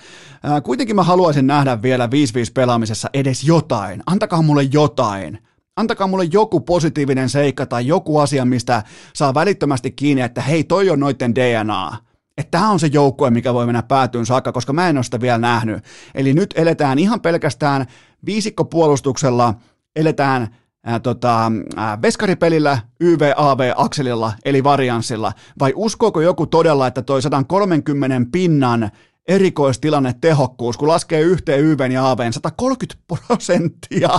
kuitenkin 0.63 0.95
mä 0.95 1.03
haluaisin 1.03 1.47
nähdä 1.47 1.81
vielä 1.81 2.05
5-5 2.05 2.09
pelaamisessa 2.53 3.09
edes 3.13 3.43
jotain, 3.43 4.03
antakaa 4.05 4.41
mulle 4.41 4.63
jotain, 4.63 5.39
Antakaa 5.75 6.07
mulle 6.07 6.27
joku 6.31 6.59
positiivinen 6.59 7.29
seikka 7.29 7.65
tai 7.65 7.87
joku 7.87 8.17
asia, 8.17 8.45
mistä 8.45 8.83
saa 9.13 9.33
välittömästi 9.33 9.91
kiinni, 9.91 10.21
että 10.21 10.41
hei, 10.41 10.63
toi 10.63 10.89
on 10.89 10.99
noitten 10.99 11.35
DNA. 11.35 11.97
Että 12.37 12.51
tämä 12.51 12.69
on 12.69 12.79
se 12.79 12.87
joukkue, 12.87 13.29
mikä 13.29 13.53
voi 13.53 13.65
mennä 13.65 13.83
päätyyn 13.83 14.25
saakka, 14.25 14.51
koska 14.51 14.73
mä 14.73 14.89
en 14.89 14.97
ole 14.97 15.03
sitä 15.03 15.21
vielä 15.21 15.37
nähnyt. 15.37 15.83
Eli 16.15 16.33
nyt 16.33 16.53
eletään 16.57 16.99
ihan 16.99 17.21
pelkästään 17.21 17.85
viisikkopuolustuksella, 18.25 19.53
eletään 19.95 20.55
ää, 20.83 20.99
tota, 20.99 21.51
ää, 21.75 22.01
veskaripelillä, 22.01 22.77
YVAV-akselilla, 22.99 24.33
eli 24.45 24.63
varianssilla, 24.63 25.33
vai 25.59 25.73
uskooko 25.75 26.21
joku 26.21 26.45
todella, 26.45 26.87
että 26.87 27.01
toi 27.01 27.21
130 27.21 28.29
pinnan 28.31 28.91
erikoistilanne 29.27 30.15
tehokkuus, 30.21 30.77
kun 30.77 30.87
laskee 30.87 31.21
yhteen 31.21 31.59
YVn 31.59 31.91
ja 31.91 32.11
AVn 32.11 32.33
130 32.33 33.03
prosenttia, 33.27 34.09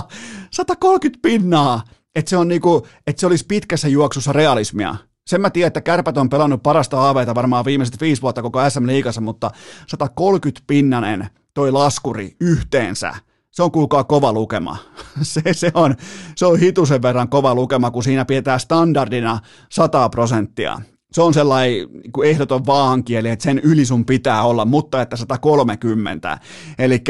130 0.51 1.19
pinnaa, 1.21 1.83
että 2.15 2.29
se, 2.29 2.37
on 2.37 2.47
niinku, 2.47 2.87
että 3.07 3.19
se 3.19 3.27
olisi 3.27 3.45
pitkässä 3.45 3.87
juoksussa 3.87 4.33
realismia. 4.33 4.95
Sen 5.27 5.41
mä 5.41 5.49
tiedän, 5.49 5.67
että 5.67 5.81
Kärpät 5.81 6.17
on 6.17 6.29
pelannut 6.29 6.63
parasta 6.63 7.09
AVta 7.09 7.35
varmaan 7.35 7.65
viimeiset 7.65 8.01
viisi 8.01 8.21
vuotta 8.21 8.41
koko 8.41 8.69
SM 8.69 8.87
Liigassa, 8.87 9.21
mutta 9.21 9.51
130 9.87 10.63
pinnanen 10.67 11.27
toi 11.53 11.71
laskuri 11.71 12.35
yhteensä. 12.39 13.15
Se 13.51 13.63
on 13.63 13.71
kuulkaa 13.71 14.03
kova 14.03 14.33
lukema. 14.33 14.77
Se, 15.21 15.41
se, 15.51 15.71
on, 15.73 15.95
se 16.35 16.45
on 16.45 16.59
hitusen 16.59 17.01
verran 17.01 17.29
kova 17.29 17.55
lukema, 17.55 17.91
kun 17.91 18.03
siinä 18.03 18.25
pidetään 18.25 18.59
standardina 18.59 19.39
100 19.69 20.09
prosenttia 20.09 20.81
se 21.13 21.21
on 21.21 21.33
sellainen 21.33 21.87
niin 21.93 22.25
ehdoton 22.25 22.65
vaankieli, 22.65 23.29
että 23.29 23.43
sen 23.43 23.59
yli 23.59 23.85
sun 23.85 24.05
pitää 24.05 24.43
olla, 24.43 24.65
mutta 24.65 25.01
että 25.01 25.15
130. 25.15 26.39
Eli 26.79 27.03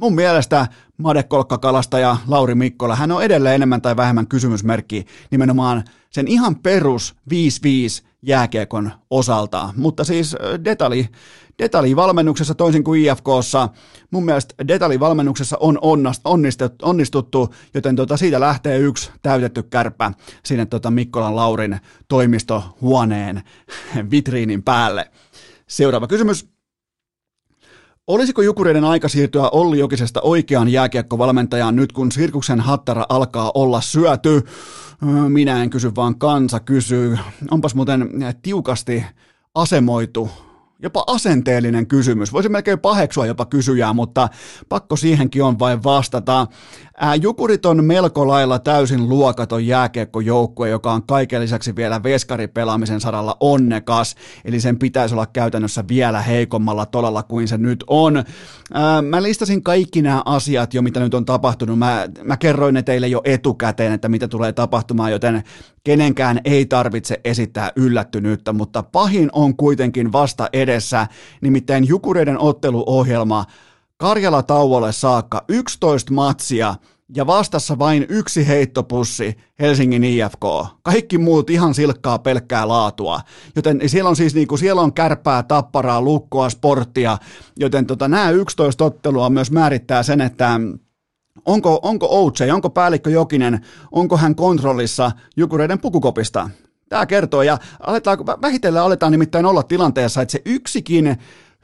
mun 0.00 0.14
mielestä 0.14 0.66
Made 0.96 1.24
ja 2.00 2.16
Lauri 2.26 2.54
Mikkola, 2.54 2.96
hän 2.96 3.12
on 3.12 3.22
edelleen 3.22 3.54
enemmän 3.54 3.82
tai 3.82 3.96
vähemmän 3.96 4.26
kysymysmerkki 4.26 5.06
nimenomaan 5.30 5.84
sen 6.10 6.28
ihan 6.28 6.56
perus 6.56 7.16
5-5 7.30 7.34
jääkiekon 8.22 8.92
osalta, 9.10 9.74
mutta 9.76 10.04
siis 10.04 10.36
detalji, 10.64 11.08
detaljivalmennuksessa 11.58 12.54
toisin 12.54 12.84
kuin 12.84 13.00
IFKssa, 13.00 13.68
mun 14.10 14.24
mielestä 14.24 14.54
detaljivalmennuksessa 14.68 15.56
on 15.60 15.78
onnistuttu, 16.82 17.54
joten 17.74 17.96
tota, 17.96 18.16
siitä 18.16 18.40
lähtee 18.40 18.78
yksi 18.78 19.10
täytetty 19.22 19.62
kärppä 19.62 20.12
sinne 20.44 20.66
tota 20.66 20.90
Mikkolan 20.90 21.36
Laurin 21.36 21.80
toimistohuoneen 22.08 23.42
vitriinin 24.10 24.62
päälle. 24.62 25.10
Seuraava 25.66 26.06
kysymys. 26.06 26.55
Olisiko 28.06 28.42
Jukureiden 28.42 28.84
aika 28.84 29.08
siirtyä 29.08 29.48
Olli 29.48 29.78
Jokisesta 29.78 30.20
oikeaan 30.20 30.68
jääkiekkovalmentajaan 30.68 31.76
nyt, 31.76 31.92
kun 31.92 32.12
Sirkuksen 32.12 32.60
hattara 32.60 33.06
alkaa 33.08 33.50
olla 33.54 33.80
syöty? 33.80 34.42
Minä 35.28 35.62
en 35.62 35.70
kysy, 35.70 35.94
vaan 35.96 36.18
kansa 36.18 36.60
kysyy. 36.60 37.18
Onpas 37.50 37.74
muuten 37.74 38.08
tiukasti 38.42 39.04
asemoitu 39.54 40.30
jopa 40.78 41.04
asenteellinen 41.06 41.86
kysymys. 41.86 42.32
Voisi 42.32 42.48
melkein 42.48 42.78
paheksua 42.78 43.26
jopa 43.26 43.46
kysyjää, 43.46 43.92
mutta 43.92 44.28
pakko 44.68 44.96
siihenkin 44.96 45.42
on 45.42 45.58
vain 45.58 45.84
vastata. 45.84 46.46
Ää, 47.00 47.14
Jukurit 47.14 47.66
on 47.66 47.84
melko 47.84 48.28
lailla 48.28 48.58
täysin 48.58 49.08
luokaton 49.08 49.66
jääkiekkojoukkue, 49.66 50.68
joka 50.68 50.92
on 50.92 51.02
kaiken 51.02 51.40
lisäksi 51.40 51.76
vielä 51.76 52.02
veskaripelaamisen 52.02 53.00
saralla 53.00 53.36
onnekas, 53.40 54.14
eli 54.44 54.60
sen 54.60 54.78
pitäisi 54.78 55.14
olla 55.14 55.26
käytännössä 55.26 55.84
vielä 55.88 56.20
heikommalla 56.20 56.86
tolalla 56.86 57.22
kuin 57.22 57.48
se 57.48 57.58
nyt 57.58 57.84
on. 57.86 58.24
Ää, 58.74 59.02
mä 59.02 59.22
listasin 59.22 59.62
kaikki 59.62 60.02
nämä 60.02 60.22
asiat 60.24 60.74
jo, 60.74 60.82
mitä 60.82 61.00
nyt 61.00 61.14
on 61.14 61.24
tapahtunut. 61.24 61.78
Mä, 61.78 62.08
mä 62.24 62.36
kerroin 62.36 62.74
ne 62.74 62.82
teille 62.82 63.08
jo 63.08 63.20
etukäteen, 63.24 63.92
että 63.92 64.08
mitä 64.08 64.28
tulee 64.28 64.52
tapahtumaan, 64.52 65.12
joten 65.12 65.42
kenenkään 65.84 66.40
ei 66.44 66.66
tarvitse 66.66 67.20
esittää 67.24 67.72
yllättynyttä, 67.76 68.52
mutta 68.52 68.82
pahin 68.82 69.30
on 69.32 69.56
kuitenkin 69.56 70.12
vasta 70.12 70.48
edessä, 70.52 71.06
nimittäin 71.40 71.88
Jukureiden 71.88 72.38
otteluohjelma 72.38 73.44
Karjala 73.98 74.42
tauolle 74.42 74.92
saakka 74.92 75.44
11 75.48 76.12
matsia 76.12 76.74
ja 77.14 77.26
vastassa 77.26 77.78
vain 77.78 78.06
yksi 78.08 78.48
heittopussi 78.48 79.36
Helsingin 79.60 80.04
IFK. 80.04 80.44
Kaikki 80.82 81.18
muut 81.18 81.50
ihan 81.50 81.74
silkkaa 81.74 82.18
pelkkää 82.18 82.68
laatua. 82.68 83.20
Joten 83.56 83.80
siellä 83.86 84.10
on 84.10 84.16
siis 84.16 84.34
niinku, 84.34 84.56
siellä 84.56 84.82
on 84.82 84.92
kärpää, 84.92 85.42
tapparaa, 85.42 86.02
lukkoa, 86.02 86.50
sporttia, 86.50 87.18
joten 87.56 87.86
tota, 87.86 88.08
nämä 88.08 88.30
11 88.30 88.84
ottelua 88.84 89.30
myös 89.30 89.50
määrittää 89.50 90.02
sen, 90.02 90.20
että 90.20 90.60
onko, 91.44 91.78
onko 91.82 92.06
Outse, 92.10 92.52
onko 92.52 92.70
päällikkö 92.70 93.10
Jokinen, 93.10 93.60
onko 93.92 94.16
hän 94.16 94.34
kontrollissa 94.34 95.12
Jukureiden 95.36 95.80
pukukopista. 95.80 96.50
Tämä 96.88 97.06
kertoo, 97.06 97.42
ja 97.42 97.58
aletaan, 97.80 98.18
vähitellen 98.42 98.82
aletaan 98.82 99.12
nimittäin 99.12 99.46
olla 99.46 99.62
tilanteessa, 99.62 100.22
että 100.22 100.32
se 100.32 100.42
yksikin 100.44 101.18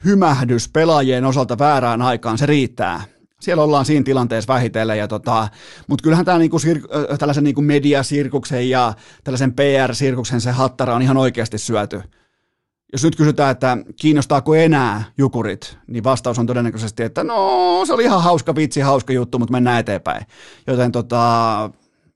hymähdys 0.05 0.69
pelaajien 0.69 1.25
osalta 1.25 1.59
väärään 1.59 2.01
aikaan, 2.01 2.37
se 2.37 2.45
riittää. 2.45 3.03
Siellä 3.41 3.63
ollaan 3.63 3.85
siinä 3.85 4.03
tilanteessa 4.03 4.53
vähitellen, 4.53 4.97
ja 4.97 5.07
tota, 5.07 5.47
mutta 5.87 6.03
kyllähän 6.03 6.25
tämä 6.25 6.37
niinku 6.37 6.57
sir- 6.57 7.17
tällaisen 7.17 7.43
niinku 7.43 7.61
mediasirkuksen 7.61 8.69
ja 8.69 8.93
tällaisen 9.23 9.53
PR-sirkuksen 9.53 10.41
se 10.41 10.51
hattara 10.51 10.95
on 10.95 11.01
ihan 11.01 11.17
oikeasti 11.17 11.57
syöty. 11.57 12.01
Jos 12.93 13.03
nyt 13.03 13.15
kysytään, 13.15 13.51
että 13.51 13.77
kiinnostaako 13.95 14.55
enää 14.55 15.03
jukurit, 15.17 15.77
niin 15.87 16.03
vastaus 16.03 16.39
on 16.39 16.45
todennäköisesti, 16.45 17.03
että 17.03 17.23
no 17.23 17.83
se 17.85 17.93
oli 17.93 18.03
ihan 18.03 18.23
hauska 18.23 18.55
vitsi, 18.55 18.81
hauska 18.81 19.13
juttu, 19.13 19.39
mutta 19.39 19.51
mennään 19.51 19.79
eteenpäin. 19.79 20.25
Joten 20.67 20.91
tota, 20.91 21.69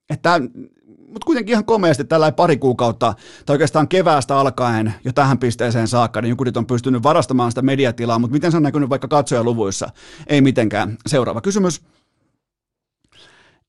että 0.10 0.42
mutta 1.08 1.26
kuitenkin 1.26 1.54
ihan 1.54 1.66
komeasti 1.66 2.04
tällä 2.04 2.32
pari 2.32 2.58
kuukautta, 2.58 3.14
tai 3.46 3.54
oikeastaan 3.54 3.88
keväästä 3.88 4.38
alkaen 4.38 4.94
jo 5.04 5.14
tähän 5.14 5.38
pisteeseen 5.38 5.88
saakka, 5.88 6.22
niin 6.22 6.30
Jukurit 6.30 6.58
on 6.58 6.66
pystynyt 6.66 7.04
varastamaan 7.04 7.52
sitä 7.52 7.62
mediatilaa, 7.62 8.20
mutta 8.20 8.34
miten 8.34 8.52
se 8.52 8.58
on 8.58 8.64
näkynyt 8.64 8.90
vaikka 8.90 9.08
katsojaluvuissa? 9.08 9.90
Ei 10.28 10.42
mitenkään. 10.42 10.98
Seuraava 11.08 11.42
kysymys. 11.42 11.82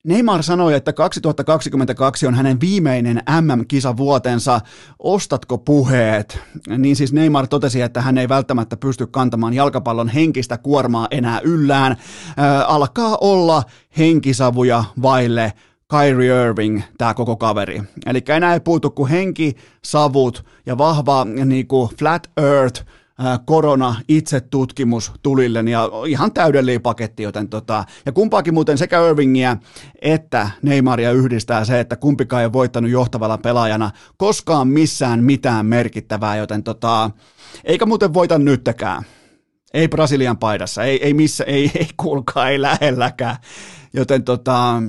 Neymar 0.04 0.42
sanoi, 0.42 0.74
että 0.74 0.92
2022 0.92 2.26
on 2.26 2.34
hänen 2.34 2.60
viimeinen 2.60 3.22
MM-kisa 3.40 3.96
vuotensa. 3.96 4.60
Ostatko 4.98 5.58
puheet? 5.58 6.40
Niin 6.78 6.96
siis 6.96 7.12
Neymar 7.12 7.46
totesi, 7.46 7.80
että 7.80 8.02
hän 8.02 8.18
ei 8.18 8.28
välttämättä 8.28 8.76
pysty 8.76 9.06
kantamaan 9.06 9.54
jalkapallon 9.54 10.08
henkistä 10.08 10.58
kuormaa 10.58 11.08
enää 11.10 11.40
yllään. 11.40 11.92
Äh, 11.92 11.96
alkaa 12.66 13.18
olla 13.20 13.62
henkisavuja 13.98 14.84
vaille 15.02 15.52
Kyrie 15.90 16.44
Irving, 16.44 16.82
tämä 16.98 17.14
koko 17.14 17.36
kaveri. 17.36 17.82
Eli 18.06 18.22
enää 18.28 18.54
ei 18.54 18.60
puutu 18.60 18.90
kuin 18.90 19.10
henki, 19.10 19.56
savut 19.84 20.44
ja 20.66 20.78
vahva 20.78 21.24
niin 21.24 21.66
kuin 21.66 21.90
flat 21.98 22.30
earth 22.36 22.84
korona 23.44 23.94
itsetutkimus 24.08 25.12
tulille 25.22 25.70
ja 25.70 25.90
ihan 26.06 26.32
täydellinen 26.32 26.82
paketti, 26.82 27.22
joten 27.22 27.48
tota, 27.48 27.84
ja 28.06 28.12
kumpaakin 28.12 28.54
muuten 28.54 28.78
sekä 28.78 29.06
Irvingiä 29.08 29.56
että 30.02 30.50
Neymaria 30.62 31.12
yhdistää 31.12 31.64
se, 31.64 31.80
että 31.80 31.96
kumpikaan 31.96 32.40
ei 32.42 32.46
ole 32.46 32.52
voittanut 32.52 32.90
johtavalla 32.90 33.38
pelaajana 33.38 33.90
koskaan 34.16 34.68
missään 34.68 35.24
mitään 35.24 35.66
merkittävää, 35.66 36.36
joten 36.36 36.62
tota, 36.62 37.10
eikä 37.64 37.86
muuten 37.86 38.14
voita 38.14 38.38
nyttäkään. 38.38 39.02
Ei 39.74 39.88
Brasilian 39.88 40.38
paidassa, 40.38 40.84
ei, 40.84 41.04
ei 41.04 41.14
missä, 41.14 41.44
ei, 41.44 41.70
ei 41.74 41.88
kuulkaa, 41.96 42.48
ei 42.48 42.62
lähelläkään. 42.62 43.36
Joten 43.92 44.24
tota, 44.24 44.82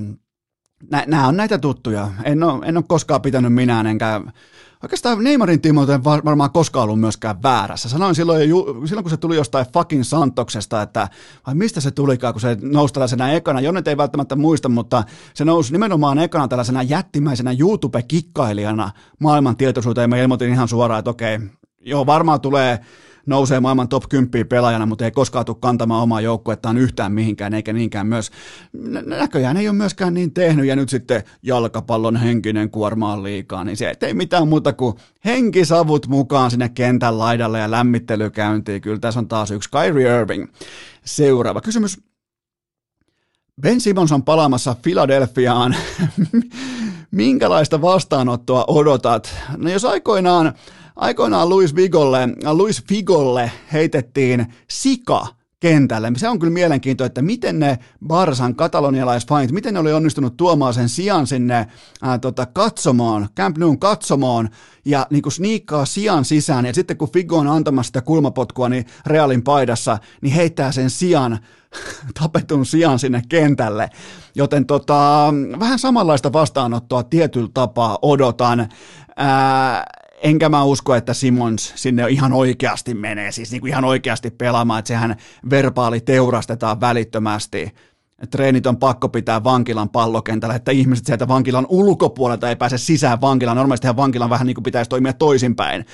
nämä 1.07 1.27
on 1.27 1.38
näitä 1.38 1.57
tuttuja. 1.57 2.07
En 2.23 2.43
ole, 2.43 2.65
en 2.65 2.77
ole 2.77 2.86
koskaan 2.88 3.21
pitänyt 3.21 3.53
minään, 3.53 3.88
enkä 3.88 4.21
Oikeastaan 4.84 5.23
Neymarin 5.23 5.61
tiimoilta 5.61 5.93
en 5.93 6.03
varmaan 6.03 6.51
koskaan 6.51 6.84
ollut 6.84 6.99
myöskään 6.99 7.43
väärässä. 7.43 7.89
Sanoin 7.89 8.15
silloin, 8.15 8.41
silloin 8.86 9.03
kun 9.03 9.09
se 9.09 9.17
tuli 9.17 9.36
jostain 9.36 9.65
fucking 9.73 10.03
Santoksesta, 10.03 10.82
että 10.82 11.07
vai 11.47 11.55
mistä 11.55 11.82
se 11.82 11.91
tulikaan, 11.91 12.34
kun 12.34 12.41
se 12.41 12.57
nousi 12.61 12.93
tällaisena 12.93 13.32
ekana. 13.32 13.61
Jonnet 13.61 13.88
ei 13.88 13.97
välttämättä 13.97 14.36
muista, 14.36 14.69
mutta 14.69 15.03
se 15.34 15.45
nousi 15.45 15.71
nimenomaan 15.71 16.19
ekana 16.19 16.47
tällaisena 16.47 16.84
jättimäisenä 16.84 17.51
YouTube-kikkailijana 17.59 18.91
maailman 19.19 19.57
tietoisuuteen. 19.57 20.09
Mä 20.09 20.17
ilmoitin 20.17 20.49
ihan 20.49 20.67
suoraan, 20.67 20.99
että 20.99 21.11
okei, 21.11 21.39
joo, 21.82 22.05
varmaan 22.05 22.41
tulee 22.41 22.80
nousee 23.30 23.59
maailman 23.59 23.89
top 23.89 24.03
10 24.09 24.47
pelaajana, 24.47 24.86
mutta 24.86 25.05
ei 25.05 25.11
koskaan 25.11 25.45
tule 25.45 25.57
kantamaan 25.59 26.03
omaa 26.03 26.21
joukkuettaan 26.21 26.77
yhtään 26.77 27.11
mihinkään, 27.11 27.53
eikä 27.53 27.73
niinkään 27.73 28.07
myös, 28.07 28.32
näköjään 29.05 29.57
ei 29.57 29.67
ole 29.67 29.77
myöskään 29.77 30.13
niin 30.13 30.34
tehnyt, 30.34 30.65
ja 30.65 30.75
nyt 30.75 30.89
sitten 30.89 31.23
jalkapallon 31.43 32.15
henkinen 32.15 32.69
kuorma 32.69 33.13
on 33.13 33.23
liikaa, 33.23 33.63
niin 33.63 33.77
se 33.77 33.93
ei 34.01 34.13
mitään 34.13 34.47
muuta 34.47 34.73
kuin 34.73 34.95
henkisavut 35.25 36.07
mukaan 36.07 36.51
sinne 36.51 36.69
kentän 36.69 37.17
laidalle 37.19 37.59
ja 37.59 37.71
lämmittelykäyntiin. 37.71 38.82
Kyllä 38.82 38.99
tässä 38.99 39.19
on 39.19 39.27
taas 39.27 39.51
yksi 39.51 39.69
Kyrie 39.69 40.19
Irving. 40.19 40.47
Seuraava 41.05 41.61
kysymys. 41.61 41.97
Ben 43.61 43.82
Simmons 43.82 44.11
on 44.11 44.23
palaamassa 44.23 44.75
Filadelfiaan. 44.84 45.75
Minkälaista 47.11 47.82
vastaanottoa 47.82 48.65
odotat? 48.67 49.36
No 49.57 49.69
jos 49.69 49.86
aikoinaan 49.86 50.53
Aikoinaan 51.00 51.50
Luis 51.50 51.76
Vigolle, 51.76 52.30
Luis 52.54 52.84
Figolle 52.88 53.52
heitettiin 53.74 54.45
sika 54.70 55.28
kentälle. 55.60 56.12
Se 56.18 56.30
on 56.30 56.39
kyllä 56.39 56.54
mielenkiintoista, 56.54 57.08
että 57.10 57.22
miten 57.22 57.60
ne 57.60 57.80
Barsan 58.08 58.56
katalonialaisfanit, 58.56 59.52
miten 59.52 59.74
ne 59.74 59.80
oli 59.80 59.93
onnistunut 59.93 60.38
tuomaan 60.38 60.74
sen 60.74 60.89
sijan 60.89 61.28
sinne 61.28 61.68
ää, 62.02 62.20
tota, 62.20 62.45
katsomaan, 62.45 63.30
Camp 63.38 63.58
Noun 63.58 63.80
katsomaan 63.80 64.50
ja 64.86 65.08
niin 65.10 65.22
kuin 65.22 65.34
sniikkaa 65.34 65.86
sijan 65.86 66.26
sisään 66.26 66.66
ja 66.66 66.74
sitten 66.74 66.97
kun 66.97 67.12
Figo 67.12 67.38
on 67.38 67.47
antamassa 67.47 67.88
sitä 67.88 68.02
kulmapotkua 68.02 68.70
niin 68.70 68.86
Realin 69.06 69.43
paidassa, 69.43 69.97
niin 70.22 70.34
heittää 70.34 70.72
sen 70.72 70.89
sijan 70.89 71.39
tapetun 72.20 72.66
sijan 72.66 73.00
sinne 73.00 73.22
kentälle. 73.30 73.89
Joten 74.36 74.66
tota, 74.66 75.34
vähän 75.60 75.80
samanlaista 75.80 76.34
vastaanottoa 76.34 77.04
tietyllä 77.04 77.50
tapaa 77.54 78.00
odotan. 78.02 78.70
Ää, 79.16 79.84
enkä 80.24 80.49
mä 80.49 80.63
usko, 80.63 80.95
että 80.95 81.13
Simons 81.13 81.74
sinne 81.76 82.09
ihan 82.09 82.34
oikeasti 82.34 82.93
menee, 82.93 83.32
siis 83.32 83.51
niin 83.51 83.61
kuin 83.61 83.70
ihan 83.70 83.86
oikeasti 83.86 84.30
pelaamaan, 84.32 84.80
että 84.80 84.88
sehän 84.88 85.15
verbaali 85.49 86.01
teurastetaan 86.01 86.82
välittömästi. 86.82 87.72
Treenit 88.32 88.67
on 88.67 88.78
pakko 88.78 89.09
pitää 89.09 89.43
vankilan 89.43 89.89
pallokentällä, 89.89 90.55
että 90.55 90.72
ihmiset 90.72 91.05
sieltä 91.05 91.28
vankilan 91.28 91.65
ulkopuolelta 91.70 92.49
ei 92.49 92.55
pääse 92.55 92.78
sisään 92.78 93.22
vankilaan. 93.22 93.57
Normaalistihan 93.57 93.97
vankilan 93.97 94.30
vähän 94.30 94.47
niin 94.47 94.55
kuin 94.55 94.63
pitäisi 94.63 94.89
toimia 94.89 95.13
toisinpäin. 95.13 95.86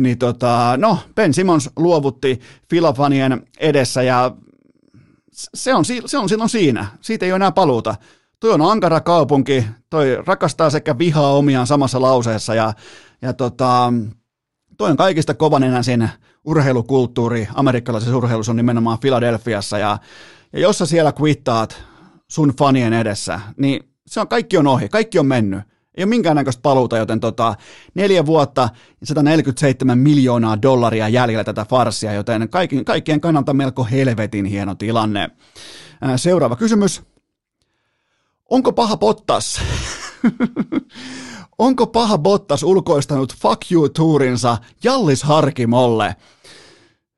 Niin 0.00 0.18
tota, 0.18 0.74
no, 0.76 0.98
Ben 1.14 1.34
Simons 1.34 1.70
luovutti 1.76 2.40
Filofanien 2.70 3.42
edessä 3.60 4.02
ja 4.02 4.34
se 5.32 5.74
on, 5.74 5.84
se 6.06 6.18
on 6.18 6.28
silloin 6.28 6.50
siinä. 6.50 6.86
Siitä 7.00 7.26
ei 7.26 7.32
ole 7.32 7.36
enää 7.36 7.52
paluuta. 7.52 7.94
Toi 8.40 8.52
on 8.52 8.62
ankara 8.62 9.00
kaupunki, 9.00 9.64
toi 9.90 10.18
rakastaa 10.26 10.70
sekä 10.70 10.98
vihaa 10.98 11.32
omiaan 11.32 11.66
samassa 11.66 12.00
lauseessa 12.00 12.54
ja, 12.54 12.72
ja 13.22 13.32
tota, 13.32 13.92
toi 14.78 14.90
on 14.90 14.96
kaikista 14.96 15.34
kovan 15.34 15.62
enää 15.62 15.82
urheilukulttuuri, 16.44 17.48
amerikkalaisessa 17.54 18.16
urheilussa 18.16 18.52
on 18.52 18.56
nimenomaan 18.56 18.98
Filadelfiassa 19.00 19.78
ja, 19.78 19.98
ja 20.52 20.60
jos 20.60 20.78
sä 20.78 20.86
siellä 20.86 21.12
kvittaat 21.12 21.84
sun 22.28 22.54
fanien 22.58 22.92
edessä, 22.92 23.40
niin 23.56 23.80
se 24.06 24.20
on, 24.20 24.28
kaikki 24.28 24.58
on 24.58 24.66
ohi, 24.66 24.88
kaikki 24.88 25.18
on 25.18 25.26
mennyt. 25.26 25.60
Ei 25.94 26.04
ole 26.04 26.08
minkäännäköistä 26.08 26.62
paluuta, 26.62 26.98
joten 26.98 27.20
tota, 27.20 27.54
neljä 27.94 28.26
vuotta, 28.26 28.68
147 29.04 29.98
miljoonaa 29.98 30.62
dollaria 30.62 31.08
jäljellä 31.08 31.44
tätä 31.44 31.64
farsia, 31.64 32.12
joten 32.12 32.48
kaikkien, 32.48 32.84
kaikkien 32.84 33.20
kannalta 33.20 33.54
melko 33.54 33.84
helvetin 33.84 34.44
hieno 34.44 34.74
tilanne. 34.74 35.30
Seuraava 36.16 36.56
kysymys. 36.56 37.02
Onko 38.50 38.72
paha 38.72 38.96
Bottas? 38.96 39.60
Onko 41.58 41.86
paha 41.86 42.18
Bottas 42.18 42.62
ulkoistanut 42.62 43.34
Fuck 43.36 43.72
You-tuurinsa 43.72 44.56
Jallis 44.84 45.22
Harkimolle? 45.22 46.16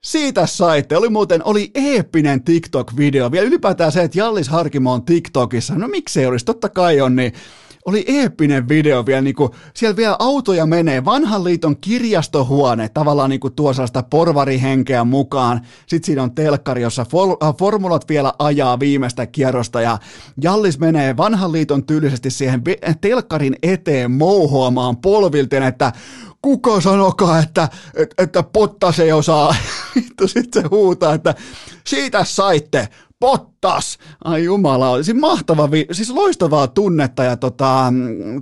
Siitä 0.05 0.47
saitte. 0.47 0.97
Oli 0.97 1.09
muuten, 1.09 1.45
oli 1.45 1.71
eeppinen 1.75 2.43
TikTok-video. 2.45 3.33
Vielä 3.33 3.47
ylipäätään 3.47 3.93
se, 3.93 4.03
että 4.03 4.19
Jallis 4.19 4.49
Harkimo 4.49 4.93
on 4.93 5.05
TikTokissa. 5.05 5.75
No 5.75 5.89
miksei 5.89 6.27
olisi, 6.27 6.45
totta 6.45 6.69
kai 6.69 7.01
on, 7.01 7.17
niin 7.17 7.33
oli 7.85 8.05
eeppinen 8.09 8.69
video 8.69 9.07
vielä, 9.07 9.21
niin 9.21 9.35
kuin, 9.35 9.51
siellä 9.75 9.97
vielä 9.97 10.17
autoja 10.19 10.67
menee, 10.67 11.05
vanhan 11.05 11.45
liiton 11.45 11.77
kirjastohuone, 11.77 12.89
tavallaan 12.89 13.31
niin 13.31 13.41
kuin 13.41 13.55
tuo 13.55 13.73
sellaista 13.73 14.03
porvarihenkeä 14.03 15.05
mukaan, 15.05 15.61
sitten 15.87 16.07
siinä 16.07 16.23
on 16.23 16.35
telkkari, 16.35 16.83
jossa 16.83 17.05
for, 17.05 17.37
äh, 17.43 17.55
formulat 17.59 18.09
vielä 18.09 18.33
ajaa 18.39 18.81
viimeistä 18.81 19.27
kierrosta, 19.27 19.81
ja 19.81 19.99
Jallis 20.43 20.79
menee 20.79 21.17
vanhan 21.17 21.53
liiton 21.53 21.87
tyylisesti 21.87 22.31
siihen 22.31 22.63
telkkarin 23.01 23.57
eteen 23.63 24.11
mouhoamaan 24.11 24.97
polvilten, 24.97 25.63
että 25.63 25.93
kuka 26.43 26.81
sanokaa, 26.81 27.39
että, 27.39 27.69
että, 27.95 28.23
että 28.23 28.43
Pottas 28.43 29.01
ei 29.01 29.13
osaa. 29.13 29.55
Sitten 30.27 30.63
se 30.63 30.69
huutaa, 30.71 31.15
että 31.15 31.35
siitä 31.87 32.25
saitte, 32.25 32.89
Pottas! 33.21 33.99
Ai 34.25 34.45
jumala, 34.45 35.03
siis 35.03 35.17
mahtava, 35.17 35.69
siis 35.93 36.11
loistavaa 36.11 36.67
tunnetta 36.67 37.25
ja 37.25 37.37
tota, 37.37 37.93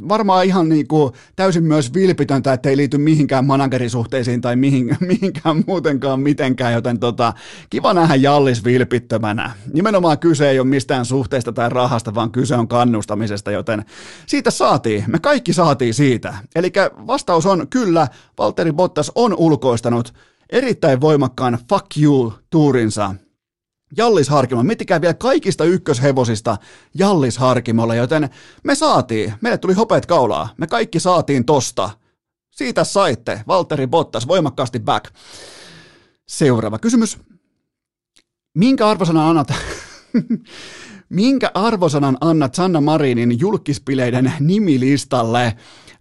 varmaan 0.09 0.45
ihan 0.45 0.69
niinku 0.69 1.13
täysin 1.37 1.65
myös 1.65 1.95
vilpitöntä, 1.95 2.53
että 2.53 2.69
ei 2.69 2.77
liity 2.77 2.99
mihinkään 2.99 3.45
managerisuhteisiin 3.45 4.41
tai 4.41 4.57
mihin, 4.57 4.97
mihinkään 5.01 5.65
muutenkaan 5.67 6.21
mitenkään, 6.21 6.73
joten 6.73 6.99
tota, 6.99 7.33
kiva 7.71 7.95
nähdä 7.95 8.15
Jallis 8.15 8.65
vilpittömänä. 8.65 9.53
Nimenomaan 9.73 10.19
kyse 10.19 10.51
ei 10.51 10.59
ole 10.59 10.69
mistään 10.69 11.05
suhteesta 11.05 11.53
tai 11.53 11.69
rahasta, 11.69 12.15
vaan 12.15 12.33
kyse 12.33 12.55
on 12.55 12.69
kannustamisesta, 12.69 13.51
joten 13.51 13.85
siitä 14.27 14.51
saatiin, 14.51 15.05
me 15.07 15.19
kaikki 15.19 15.53
saatiin 15.53 15.95
siitä. 15.95 16.35
Eli 16.55 16.73
vastaus 17.07 17.47
on 17.47 17.69
kyllä, 17.69 18.09
Valtteri 18.39 18.73
Bottas 18.73 19.13
on 19.15 19.35
ulkoistanut 19.37 20.15
erittäin 20.51 21.01
voimakkaan 21.01 21.59
fuck 21.69 21.87
you 22.03 22.35
tuurinsa 22.51 23.15
Jallis 23.97 24.29
Harkimo. 24.29 24.63
Miettikää 24.63 25.01
vielä 25.01 25.15
kaikista 25.15 25.65
ykköshevosista 25.65 26.57
Jallis 26.95 27.39
Harkimolle, 27.39 27.97
joten 27.97 28.31
me 28.65 28.75
saatiin, 28.75 29.35
meille 29.41 29.59
tuli 29.59 29.73
hopeet 29.75 30.07
kaulaa, 30.07 30.49
me 30.57 30.67
kaikki 30.67 31.01
saatiin 31.01 31.45
tosta. 31.45 31.91
Siitä 32.51 32.85
saitte, 32.85 33.41
Valtteri 33.49 33.87
Bottas, 33.87 34.29
voimakkaasti 34.29 34.81
back. 34.81 35.15
Seuraava 36.29 36.79
kysymys. 36.79 37.19
Minkä 38.55 38.89
arvosanan 38.89 39.29
annat, 39.29 39.53
minkä 41.09 41.51
arvosanan 41.55 42.17
annat 42.21 42.55
Sanna 42.55 42.81
Marinin 42.81 43.41
julkispileiden 43.41 44.33
nimilistalle? 44.41 45.57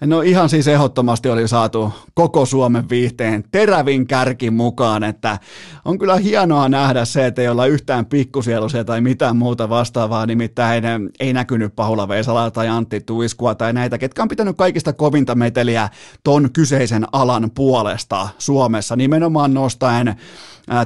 No 0.06 0.22
ihan 0.22 0.50
siis 0.50 0.68
ehdottomasti 0.68 1.30
oli 1.30 1.48
saatu 1.48 1.94
koko 2.14 2.46
Suomen 2.46 2.90
viihteen 2.90 3.44
terävin 3.52 4.08
kärki 4.08 4.52
mukaan, 4.52 5.04
että 5.04 5.40
on 5.86 5.98
kyllä 5.98 6.16
hienoa 6.16 6.70
nähdä 6.70 7.06
se, 7.06 7.26
että 7.26 7.42
ei 7.42 7.48
olla 7.48 7.66
yhtään 7.66 8.06
pikkusieluisia 8.06 8.86
tai 8.86 9.02
mitään 9.02 9.38
muuta 9.38 9.70
vastaavaa, 9.70 10.26
nimittäin 10.26 10.84
ei 11.20 11.34
näkynyt 11.34 11.76
Paula 11.76 12.08
Veisala 12.08 12.52
tai 12.52 12.68
Antti 12.68 13.02
Tuiskua 13.02 13.56
tai 13.56 13.74
näitä, 13.74 13.98
ketkä 13.98 14.22
on 14.22 14.28
pitänyt 14.30 14.58
kaikista 14.58 14.94
kovinta 14.94 15.36
meteliä 15.36 15.90
ton 16.24 16.50
kyseisen 16.54 17.06
alan 17.12 17.52
puolesta 17.56 18.30
Suomessa, 18.38 18.96
nimenomaan 18.96 19.54
nostaen 19.54 20.16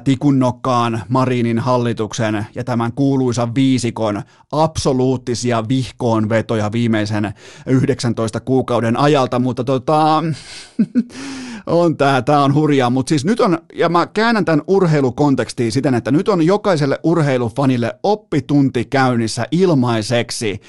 tikunnokkaan 0.04 1.02
Marinin 1.10 1.60
hallituksen 1.60 2.46
ja 2.56 2.64
tämän 2.64 2.94
kuuluisan 2.94 3.56
viisikon 3.56 4.22
absoluuttisia 4.52 5.68
vihkoonvetoja 5.68 6.72
viimeisen 6.72 7.34
19 7.66 8.40
kuukauden 8.40 8.98
ajalta, 8.98 9.40
mutta 9.40 9.64
tota, 9.64 10.24
on 11.66 11.98
tää, 11.98 12.22
tää 12.22 12.44
on 12.44 12.54
hurjaa, 12.54 12.90
mutta 12.90 13.10
siis 13.10 13.26
nyt 13.26 13.40
on, 13.40 13.58
ja 13.74 13.90
mä 13.90 14.08
käännän 14.08 14.46
tämän 14.46 14.62
urheilukontekstiin 14.68 15.72
siten, 15.72 15.94
että 15.94 16.12
nyt 16.12 16.30
on 16.30 16.46
jokaiselle 16.46 17.00
urheilufanille 17.04 18.00
oppitunti 18.04 18.86
käynnissä 18.86 19.46
ilmaiseksi. 19.52 20.62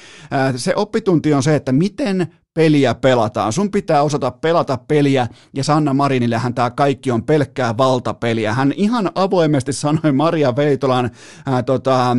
Se 0.55 0.73
oppitunti 0.75 1.33
on 1.33 1.43
se, 1.43 1.55
että 1.55 1.71
miten 1.71 2.27
peliä 2.53 2.95
pelataan. 2.95 3.53
Sun 3.53 3.71
pitää 3.71 4.03
osata 4.03 4.31
pelata 4.31 4.77
peliä, 4.77 5.27
ja 5.53 5.63
Sanna 5.63 5.93
Marinillehän 5.93 6.53
tämä 6.53 6.71
kaikki 6.71 7.11
on 7.11 7.23
pelkkää 7.23 7.77
valtapeliä. 7.77 8.53
Hän 8.53 8.73
ihan 8.75 9.11
avoimesti 9.15 9.73
sanoi 9.73 10.11
Maria 10.11 10.55
Veitolan 10.55 11.11
ää, 11.45 11.63
tota, 11.63 12.17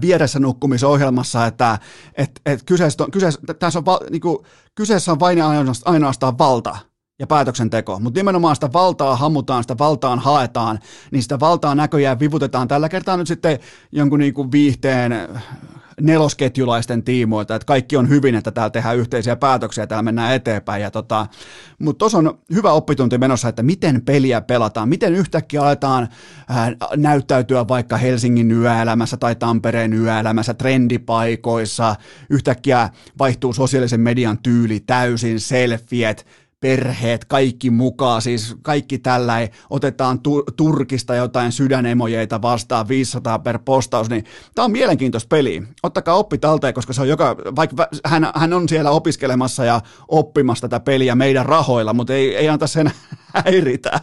vieressä 0.00 0.38
nukkumisohjelmassa, 0.38 1.46
että 1.46 1.78
et, 2.14 2.30
et 2.46 2.62
kyseessä 2.66 3.04
on, 3.04 3.10
kyseessä, 3.10 3.40
tässä 3.58 3.78
on, 3.78 3.84
niinku, 4.10 4.46
kyseessä 4.74 5.12
on 5.12 5.20
vain 5.20 5.38
ainoastaan, 5.84 6.38
valta 6.38 6.76
ja 7.18 7.26
päätöksenteko, 7.26 8.00
mutta 8.00 8.20
nimenomaan 8.20 8.56
sitä 8.56 8.72
valtaa 8.72 9.16
hammutaan, 9.16 9.64
sitä 9.64 9.78
valtaan 9.78 10.18
haetaan, 10.18 10.78
niin 11.10 11.22
sitä 11.22 11.40
valtaa 11.40 11.74
näköjään 11.74 12.18
vivutetaan 12.18 12.68
tällä 12.68 12.88
kertaa 12.88 13.16
nyt 13.16 13.26
sitten 13.26 13.58
jonkun 13.92 14.18
niinku 14.18 14.52
viihteen 14.52 15.28
nelosketjulaisten 16.00 17.02
tiimoilta, 17.02 17.54
että 17.54 17.66
kaikki 17.66 17.96
on 17.96 18.08
hyvin, 18.08 18.34
että 18.34 18.50
täällä 18.50 18.70
tehdään 18.70 18.96
yhteisiä 18.96 19.36
päätöksiä, 19.36 19.86
täällä 19.86 20.02
mennään 20.02 20.34
eteenpäin. 20.34 20.92
Tota, 20.92 21.26
mutta 21.78 21.98
tuossa 21.98 22.18
on 22.18 22.38
hyvä 22.54 22.72
oppitunti 22.72 23.18
menossa, 23.18 23.48
että 23.48 23.62
miten 23.62 24.02
peliä 24.02 24.40
pelataan, 24.40 24.88
miten 24.88 25.14
yhtäkkiä 25.14 25.62
aletaan 25.62 26.08
äh, 26.50 26.70
näyttäytyä 26.96 27.68
vaikka 27.68 27.96
Helsingin 27.96 28.50
yöelämässä 28.50 29.16
tai 29.16 29.34
Tampereen 29.34 29.92
yöelämässä, 29.92 30.54
trendipaikoissa, 30.54 31.96
yhtäkkiä 32.30 32.88
vaihtuu 33.18 33.52
sosiaalisen 33.52 34.00
median 34.00 34.38
tyyli 34.38 34.80
täysin, 34.80 35.40
selfiet, 35.40 36.26
perheet, 36.62 37.24
kaikki 37.24 37.70
mukaan, 37.70 38.22
siis 38.22 38.56
kaikki 38.62 38.98
tällä 38.98 39.40
ei, 39.40 39.48
otetaan 39.70 40.20
tu- 40.20 40.44
Turkista 40.56 41.14
jotain 41.14 41.52
sydänemojeita 41.52 42.42
vastaan 42.42 42.88
500 42.88 43.38
per 43.38 43.58
postaus, 43.58 44.10
niin 44.10 44.24
tämä 44.54 44.64
on 44.64 44.72
mielenkiintoista 44.72 45.28
peli. 45.28 45.62
Ottakaa 45.82 46.14
oppi 46.14 46.38
talteen, 46.38 46.74
koska 46.74 46.92
se 46.92 47.00
on 47.00 47.08
joka, 47.08 47.36
vaikka 47.56 47.88
hän, 48.04 48.30
hän 48.34 48.52
on 48.52 48.68
siellä 48.68 48.90
opiskelemassa 48.90 49.64
ja 49.64 49.80
oppimassa 50.08 50.68
tätä 50.68 50.84
peliä 50.84 51.14
meidän 51.14 51.46
rahoilla, 51.46 51.94
mutta 51.94 52.12
ei, 52.12 52.36
ei 52.36 52.48
anta 52.48 52.66
sen 52.66 52.92
häiritä, 53.44 54.00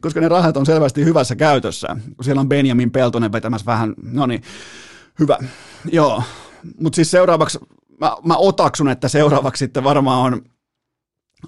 koska 0.00 0.20
ne 0.20 0.28
rahat 0.28 0.56
on 0.56 0.66
selvästi 0.66 1.04
hyvässä 1.04 1.36
käytössä, 1.36 1.96
siellä 2.22 2.40
on 2.40 2.48
Benjamin 2.48 2.90
Peltonen 2.90 3.32
vetämässä 3.32 3.66
vähän, 3.66 3.94
no 4.12 4.26
niin, 4.26 4.42
hyvä, 5.18 5.38
joo, 5.92 6.22
mutta 6.80 6.96
siis 6.96 7.10
seuraavaksi, 7.10 7.58
mä, 8.00 8.16
mä 8.24 8.36
otaksun, 8.36 8.88
että 8.88 9.08
seuraavaksi 9.08 9.58
sitten 9.58 9.84
varmaan 9.84 10.20
on 10.20 10.42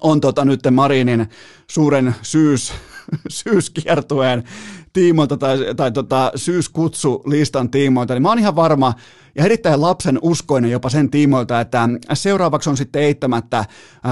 on 0.01 0.21
tota 0.21 0.45
nyt 0.45 0.59
Marinin 0.71 1.29
suuren 1.67 2.15
syys 2.21 2.73
syyskiertueen 3.29 4.43
tiimoilta 4.93 5.37
tai, 5.37 5.57
tai 5.75 5.91
tota, 5.91 6.31
syyskutsulistan 6.35 7.69
tiimoilta, 7.71 8.13
niin 8.13 8.21
mä 8.21 8.29
oon 8.29 8.39
ihan 8.39 8.55
varma 8.55 8.93
ja 9.35 9.45
erittäin 9.45 9.81
lapsen 9.81 10.19
uskoinen 10.21 10.71
jopa 10.71 10.89
sen 10.89 11.09
tiimoilta, 11.09 11.61
että 11.61 11.89
seuraavaksi 12.13 12.69
on 12.69 12.77
sitten 12.77 13.01
eittämättä 13.01 13.65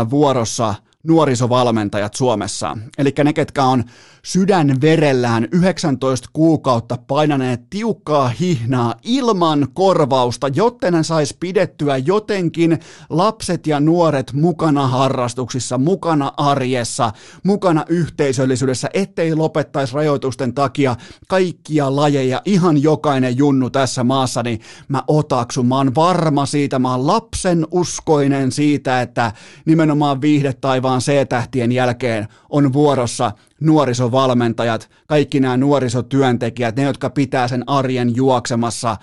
vuorossa 0.10 0.76
nuorisovalmentajat 1.08 2.14
Suomessa. 2.14 2.78
Eli 2.98 3.14
ne, 3.24 3.34
ketkä 3.34 3.64
on 3.64 3.84
sydän 4.26 4.82
verellään 4.82 5.48
19 5.52 6.30
kuukautta 6.34 6.98
painaneet 7.08 7.70
tiukkaa 7.70 8.28
hihnaa 8.28 8.96
ilman 9.04 9.68
korvausta, 9.74 10.48
jotta 10.48 10.92
ne 10.92 11.04
sais 11.04 11.34
pidettyä 11.40 11.98
jotenkin 11.98 12.80
lapset 13.10 13.68
ja 13.68 13.80
nuoret 13.80 14.34
mukana 14.34 14.88
harrastuksissa, 14.88 15.78
mukana 15.78 16.32
arjessa, 16.38 17.12
mukana 17.44 17.86
yhteisöllisyydessä, 17.90 18.90
ettei 18.94 19.36
lopettaisi 19.36 19.96
rajoitusten 19.96 20.54
takia 20.54 20.96
kaikkia 21.28 21.96
lajeja, 21.96 22.42
ihan 22.46 22.84
jokainen 22.84 23.38
junnu 23.38 23.70
tässä 23.70 24.04
maassa, 24.04 24.44
niin 24.44 24.60
mä 24.88 25.04
otaksun, 25.08 25.68
mä 25.68 25.76
oon 25.76 25.96
varma 25.96 26.46
siitä, 26.46 26.80
mä 26.80 26.92
oon 26.92 27.08
lapsen 27.08 27.68
uskoinen 27.72 28.52
siitä, 28.52 29.02
että 29.02 29.32
nimenomaan 29.66 30.22
viihde 30.22 30.54
taivaan 30.54 30.95
C-tähtien 31.00 31.72
jälkeen 31.72 32.28
on 32.50 32.74
vuorossa 32.74 33.32
nuorisovalmentajat, 33.62 34.90
kaikki 35.08 35.40
nämä 35.40 35.58
nuorisotyöntekijät, 35.58 36.76
ne, 36.76 36.84
jotka 36.84 37.10
pitää 37.10 37.48
sen 37.48 37.64
arjen 37.68 38.16
juoksemassa. 38.16 38.98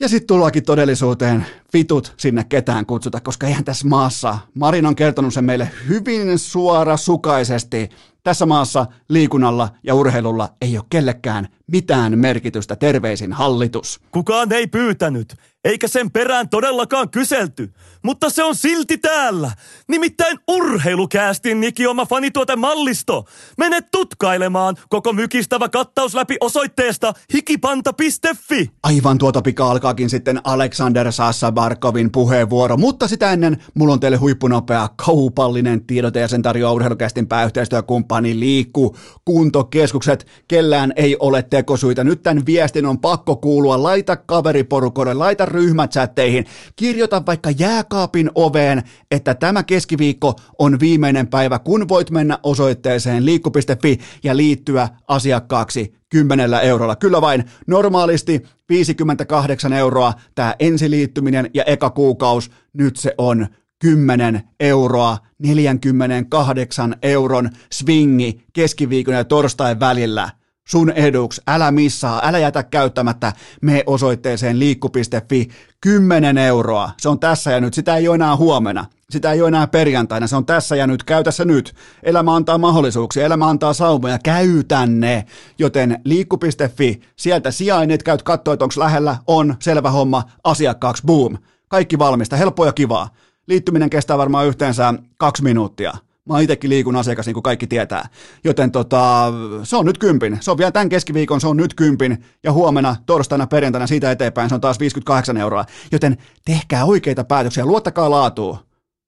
Ja 0.00 0.08
sitten 0.08 0.26
tullaankin 0.26 0.64
todellisuuteen, 0.64 1.46
vitut 1.72 2.14
sinne 2.16 2.44
ketään 2.44 2.86
kutsuta, 2.86 3.20
koska 3.20 3.46
eihän 3.46 3.64
tässä 3.64 3.88
maassa, 3.88 4.38
Marin 4.54 4.86
on 4.86 4.96
kertonut 4.96 5.34
sen 5.34 5.44
meille 5.44 5.70
hyvin 5.88 6.38
suora 6.38 6.96
sukaisesti, 6.96 7.90
tässä 8.26 8.46
maassa 8.46 8.86
liikunnalla 9.08 9.68
ja 9.82 9.94
urheilulla 9.94 10.48
ei 10.60 10.78
ole 10.78 10.84
kellekään 10.90 11.48
mitään 11.66 12.18
merkitystä. 12.18 12.76
Terveisin 12.76 13.32
hallitus. 13.32 14.00
Kukaan 14.10 14.52
ei 14.52 14.66
pyytänyt, 14.66 15.36
eikä 15.64 15.88
sen 15.88 16.10
perään 16.10 16.48
todellakaan 16.48 17.10
kyselty, 17.10 17.72
mutta 18.06 18.30
se 18.30 18.44
on 18.44 18.54
silti 18.56 18.98
täällä. 18.98 19.50
Nimittäin 19.88 20.38
urheilukäästin 20.48 21.60
nikioma 21.60 22.06
fanituotemallisto. 22.06 23.24
Mene 23.58 23.80
tutkailemaan 23.80 24.76
koko 24.88 25.12
mykistävä 25.12 25.68
kattaus 25.68 26.14
läpi 26.14 26.36
osoitteesta 26.40 27.12
hikipanta.fi. 27.34 28.70
Aivan 28.82 29.18
tuota 29.18 29.42
pika 29.42 29.70
alkaakin 29.70 30.10
sitten 30.10 30.40
Alexander 30.44 31.12
Sassa 31.12 31.52
Barkovin 31.52 32.12
puheenvuoro, 32.12 32.76
mutta 32.76 33.08
sitä 33.08 33.32
ennen 33.32 33.62
mulla 33.74 33.92
on 33.92 34.00
teille 34.00 34.16
huippunopea 34.16 34.88
kaupallinen 35.06 35.86
tiedote 35.86 36.20
ja 36.20 36.28
sen 36.28 36.42
tarjoaa 36.42 36.72
urheilukästin 36.72 37.26
pääyhteistyökumppani 37.26 38.40
Liikku 38.40 38.96
Kuntokeskukset. 39.24 40.26
Kellään 40.48 40.92
ei 40.96 41.16
ole 41.20 41.42
tekosyitä. 41.42 42.04
Nyt 42.04 42.22
tämän 42.22 42.46
viestin 42.46 42.86
on 42.86 42.98
pakko 42.98 43.36
kuulua. 43.36 43.82
Laita 43.82 44.16
kaveriporukoille, 44.16 45.14
laita 45.14 45.46
ryhmächatteihin, 45.46 46.46
kirjoita 46.76 47.22
vaikka 47.26 47.50
jääkaapin 47.96 48.30
oveen, 48.34 48.82
että 49.10 49.34
tämä 49.34 49.62
keskiviikko 49.62 50.34
on 50.58 50.80
viimeinen 50.80 51.26
päivä, 51.26 51.58
kun 51.58 51.88
voit 51.88 52.10
mennä 52.10 52.38
osoitteeseen 52.42 53.24
liikku.fi 53.24 53.98
ja 54.24 54.36
liittyä 54.36 54.88
asiakkaaksi 55.08 55.94
10 56.08 56.54
eurolla. 56.54 56.96
Kyllä 56.96 57.20
vain 57.20 57.44
normaalisti 57.66 58.42
58 58.68 59.72
euroa 59.72 60.12
tämä 60.34 60.54
ensiliittyminen 60.58 61.50
ja 61.54 61.64
eka 61.64 61.90
kuukaus, 61.90 62.50
nyt 62.72 62.96
se 62.96 63.14
on 63.18 63.46
10 63.78 64.42
euroa, 64.60 65.18
48 65.38 66.96
euron 67.02 67.50
swingi 67.72 68.44
keskiviikon 68.52 69.14
ja 69.14 69.24
torstain 69.24 69.80
välillä 69.80 70.30
sun 70.68 70.90
eduksi, 70.90 71.42
älä 71.46 71.70
missaa, 71.70 72.20
älä 72.24 72.38
jätä 72.38 72.62
käyttämättä, 72.62 73.32
me 73.62 73.82
osoitteeseen 73.86 74.58
liikku.fi, 74.58 75.48
10 75.80 76.38
euroa, 76.38 76.90
se 77.00 77.08
on 77.08 77.20
tässä 77.20 77.50
ja 77.50 77.60
nyt, 77.60 77.74
sitä 77.74 77.96
ei 77.96 78.08
ole 78.08 78.14
enää 78.14 78.36
huomenna, 78.36 78.84
sitä 79.10 79.32
ei 79.32 79.40
ole 79.40 79.48
enää 79.48 79.66
perjantaina, 79.66 80.26
se 80.26 80.36
on 80.36 80.46
tässä 80.46 80.76
ja 80.76 80.86
nyt, 80.86 81.04
käytä 81.04 81.30
se 81.30 81.44
nyt, 81.44 81.74
elämä 82.02 82.36
antaa 82.36 82.58
mahdollisuuksia, 82.58 83.26
elämä 83.26 83.48
antaa 83.48 83.72
saumoja, 83.72 84.18
käytä 84.18 84.86
ne, 84.86 85.26
joten 85.58 86.00
liikku.fi, 86.04 87.00
sieltä 87.16 87.50
sijainnit, 87.50 88.02
käyt 88.02 88.22
katsoa, 88.22 88.54
että 88.54 88.64
onko 88.64 88.74
lähellä, 88.76 89.16
on, 89.26 89.56
selvä 89.58 89.90
homma, 89.90 90.22
asiakkaaksi, 90.44 91.02
boom, 91.06 91.38
kaikki 91.68 91.98
valmista, 91.98 92.36
helppoa 92.36 92.66
ja 92.66 92.72
kivaa, 92.72 93.08
liittyminen 93.46 93.90
kestää 93.90 94.18
varmaan 94.18 94.46
yhteensä 94.46 94.94
kaksi 95.16 95.42
minuuttia, 95.42 95.94
Mä 96.26 96.34
oon 96.34 96.42
itsekin 96.42 96.70
liikun 96.70 96.96
asiakas, 96.96 97.26
niin 97.26 97.34
kuin 97.34 97.42
kaikki 97.42 97.66
tietää. 97.66 98.08
Joten 98.44 98.72
tota, 98.72 99.32
se 99.62 99.76
on 99.76 99.86
nyt 99.86 99.98
kympin. 99.98 100.38
Se 100.40 100.50
on 100.50 100.58
vielä 100.58 100.72
tämän 100.72 100.88
keskiviikon, 100.88 101.40
se 101.40 101.48
on 101.48 101.56
nyt 101.56 101.74
kympin. 101.74 102.24
Ja 102.42 102.52
huomenna, 102.52 102.96
torstaina, 103.06 103.46
perjantaina 103.46 103.86
siitä 103.86 104.10
eteenpäin 104.10 104.48
se 104.48 104.54
on 104.54 104.60
taas 104.60 104.80
58 104.80 105.36
euroa. 105.36 105.64
Joten 105.92 106.16
tehkää 106.44 106.84
oikeita 106.84 107.24
päätöksiä, 107.24 107.66
luottakaa 107.66 108.10
laatuun. 108.10 108.58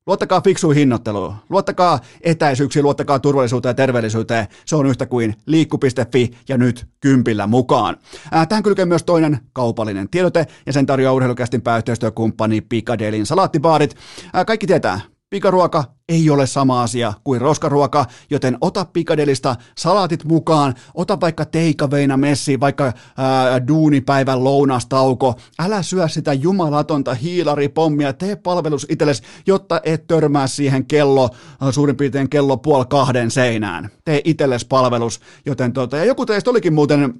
Luottakaa 0.06 0.40
fiksuun 0.40 0.74
hinnoitteluun, 0.74 1.34
luottakaa 1.50 2.00
etäisyyksiin, 2.20 2.82
luottakaa 2.82 3.18
turvallisuuteen 3.18 3.70
ja 3.70 3.74
terveellisyyteen. 3.74 4.46
Se 4.64 4.76
on 4.76 4.86
yhtä 4.86 5.06
kuin 5.06 5.34
liikku.fi 5.46 6.30
ja 6.48 6.58
nyt 6.58 6.86
kympillä 7.00 7.46
mukaan. 7.46 7.96
Ää, 8.32 8.46
tähän 8.46 8.62
kylkee 8.62 8.84
myös 8.84 9.04
toinen 9.04 9.38
kaupallinen 9.52 10.08
tiedote 10.08 10.46
ja 10.66 10.72
sen 10.72 10.86
tarjoaa 10.86 11.14
urheilukästin 11.14 11.62
pääyhteistyökumppani 11.62 12.60
Picadelin 12.60 13.26
salaattibaarit. 13.26 13.96
Ää, 14.32 14.44
kaikki 14.44 14.66
tietää, 14.66 15.00
Pikaruoka 15.30 15.84
ei 16.08 16.30
ole 16.30 16.46
sama 16.46 16.82
asia 16.82 17.12
kuin 17.24 17.40
roskaruoka, 17.40 18.06
joten 18.30 18.58
ota 18.60 18.84
pikadelista 18.84 19.56
salaatit 19.78 20.24
mukaan, 20.24 20.74
ota 20.94 21.20
vaikka 21.20 21.44
teikaveina 21.44 22.16
messi, 22.16 22.60
vaikka 22.60 22.84
ää, 23.16 23.66
duunipäivän 23.68 24.44
lounastauko, 24.44 25.34
älä 25.58 25.82
syö 25.82 26.08
sitä 26.08 26.32
jumalatonta 26.32 27.14
hiilaripommia, 27.14 28.12
tee 28.12 28.36
palvelus 28.36 28.86
itsellesi, 28.88 29.22
jotta 29.46 29.80
et 29.84 30.06
törmää 30.06 30.46
siihen 30.46 30.86
kello, 30.86 31.30
suurin 31.70 31.96
piirtein 31.96 32.30
kello 32.30 32.56
puoli 32.56 32.84
kahden 32.90 33.30
seinään. 33.30 33.88
Tee 34.04 34.20
itsellesi 34.24 34.66
palvelus, 34.66 35.20
joten 35.46 35.72
tota, 35.72 35.96
ja 35.96 36.04
joku 36.04 36.26
teistä 36.26 36.50
olikin 36.50 36.74
muuten 36.74 37.14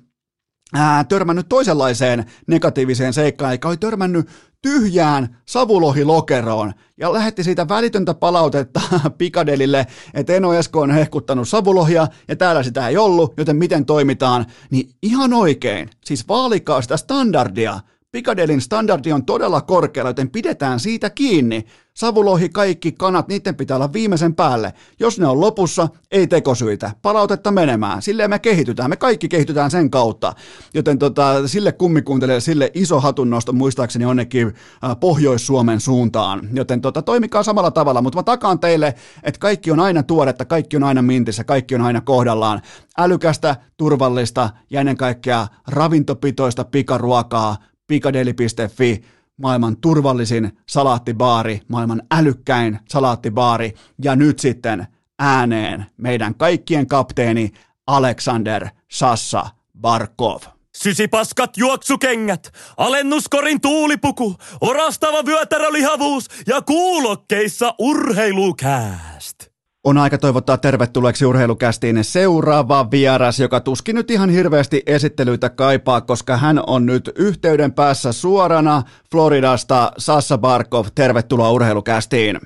ää, 0.75 1.05
törmännyt 1.05 1.49
toisenlaiseen 1.49 2.25
negatiiviseen 2.47 3.13
seikkaan, 3.13 3.53
eikä 3.53 3.69
oli 3.69 3.77
törmännyt 3.77 4.29
tyhjään 4.63 5.37
savulohilokeroon 5.47 6.73
ja 6.97 7.13
lähetti 7.13 7.45
siitä 7.45 7.69
välitöntä 7.69 8.15
palautetta 8.15 8.81
Pikadelille, 9.19 9.87
että 10.15 10.35
Eno 10.35 10.55
Esko 10.55 10.81
on 10.81 10.91
hehkuttanut 10.91 11.49
savulohia 11.49 12.07
ja 12.29 12.37
täällä 12.37 12.63
sitä 12.63 12.89
ei 12.89 12.97
ollut, 12.97 13.35
joten 13.37 13.57
miten 13.57 13.87
toimitaan, 13.87 14.47
niin 14.71 14.91
ihan 15.03 15.33
oikein, 15.33 15.91
siis 16.05 16.29
vaalikaa 16.29 16.83
sitä 16.83 16.97
standardia, 16.97 17.81
Pikadelin 18.13 18.61
standardi 18.61 19.13
on 19.13 19.25
todella 19.25 19.61
korkealla, 19.61 20.11
joten 20.11 20.31
pidetään 20.31 20.81
siitä 20.81 21.11
kiinni. 21.11 21.65
Savulohi, 21.95 22.49
kaikki 22.49 22.93
kanat, 22.93 23.29
niiden 23.29 23.57
pitää 23.57 23.77
olla 23.77 23.93
viimeisen 23.93 24.35
päälle. 24.35 24.73
Jos 25.01 25.19
ne 25.19 25.27
on 25.27 25.41
lopussa, 25.41 25.89
ei 26.11 26.27
tekosyitä. 26.27 26.91
Palautetta 27.03 27.51
menemään. 27.51 28.03
Silleen 28.03 28.31
me 28.31 28.39
kehitytään. 28.39 28.91
Me 28.91 28.97
kaikki 28.97 29.29
kehitytään 29.29 29.71
sen 29.71 29.91
kautta. 29.91 30.33
Joten 30.75 30.99
tota, 30.99 31.49
sille 31.49 31.73
kummikuuntelijalle, 31.73 32.41
sille 32.41 32.71
iso 32.75 33.01
hatunnosto 33.01 33.53
muistaakseni 33.53 34.05
onnekin 34.05 34.47
äh, 34.47 34.97
Pohjois-Suomen 35.01 35.81
suuntaan. 35.81 36.49
Joten 36.53 36.81
tota, 36.81 37.03
toimikaa 37.03 37.43
samalla 37.43 37.71
tavalla, 37.71 38.03
mutta 38.03 38.19
mä 38.19 38.23
takaan 38.23 38.61
teille, 38.61 38.95
että 39.23 39.41
kaikki 39.41 39.71
on 39.71 39.81
aina 39.81 40.03
tuoretta, 40.03 40.45
kaikki 40.45 40.77
on 40.77 40.85
aina 40.85 41.03
mintissä, 41.03 41.45
kaikki 41.45 41.75
on 41.75 41.81
aina 41.81 42.01
kohdallaan. 42.01 42.63
Älykästä, 42.99 43.57
turvallista 43.77 44.51
ja 44.71 44.81
ennen 44.81 44.97
kaikkea 44.97 45.47
ravintopitoista 45.67 46.65
pikaruokaa 46.65 47.57
pikadeli.fi, 47.89 49.05
maailman 49.37 49.77
turvallisin 49.77 50.53
salaattibaari, 50.69 51.61
maailman 51.69 52.03
älykkäin 52.11 52.79
salaattibaari 52.89 53.75
ja 54.03 54.17
nyt 54.17 54.39
sitten 54.39 54.87
ääneen 55.19 55.87
meidän 55.97 56.35
kaikkien 56.35 56.87
kapteeni 56.87 57.51
Alexander 57.87 58.69
Sassa 58.91 59.47
Barkov. 59.81 60.41
Sysipaskat 60.77 61.57
juoksukengät, 61.57 62.53
alennuskorin 62.77 63.61
tuulipuku, 63.61 64.35
orastava 64.61 65.25
vyötärölihavuus 65.27 66.29
ja 66.47 66.63
kuulokkeissa 66.63 67.75
urheilukääst 67.79 69.58
on 69.85 69.99
aika 69.99 70.19
toivottaa 70.19 70.59
tervetulleeksi 70.59 71.25
urheilukästiin 71.25 72.05
seuraava 72.05 72.91
vieras, 72.91 73.41
joka 73.41 73.61
tuskin 73.61 73.97
nyt 73.97 74.11
ihan 74.11 74.31
hirveästi 74.31 74.83
esittelyitä 74.87 75.49
kaipaa, 75.51 76.01
koska 76.01 76.37
hän 76.37 76.61
on 76.67 76.87
nyt 76.87 77.11
yhteyden 77.17 77.73
päässä 77.73 78.13
suorana 78.13 78.83
Floridasta. 79.11 79.93
Sassa 79.99 80.39
Barkov, 80.39 80.87
tervetuloa 80.95 81.51
urheilukästiin. 81.51 82.41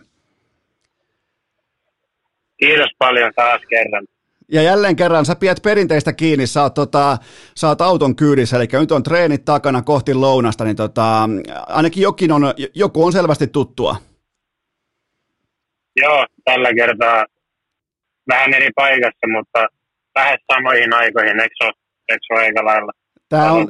Kiitos 2.56 2.90
paljon 2.98 3.32
taas 3.36 3.60
kerran. 3.68 4.06
Ja 4.52 4.62
jälleen 4.62 4.96
kerran 4.96 5.26
sä 5.26 5.36
pidät 5.36 5.62
perinteistä 5.62 6.12
kiinni, 6.12 6.46
sä 6.46 6.62
oot, 6.62 6.74
tota, 6.74 7.18
sä 7.56 7.68
oot 7.68 7.80
auton 7.80 8.16
kyydissä, 8.16 8.56
eli 8.56 8.68
nyt 8.72 8.92
on 8.92 9.02
treenit 9.02 9.44
takana 9.44 9.82
kohti 9.82 10.14
lounasta, 10.14 10.64
niin 10.64 10.76
tota, 10.76 11.28
ainakin 11.66 12.02
jokin 12.02 12.32
on, 12.32 12.42
joku 12.74 13.04
on 13.04 13.12
selvästi 13.12 13.46
tuttua. 13.46 13.96
Joo, 16.02 16.26
tällä 16.44 16.74
kertaa 16.74 17.26
vähän 18.28 18.54
eri 18.54 18.68
paikassa, 18.74 19.26
mutta 19.32 19.66
lähes 20.16 20.40
samoihin 20.52 20.94
aikoihin, 20.94 21.40
eikö 21.40 21.54
se 21.58 21.64
ole, 21.64 21.72
eikö 22.08 22.20
se 22.26 22.34
ole 22.34 22.40
aika 22.40 22.64
lailla? 22.64 22.92
Tämä 23.28 23.52
on, 23.52 23.68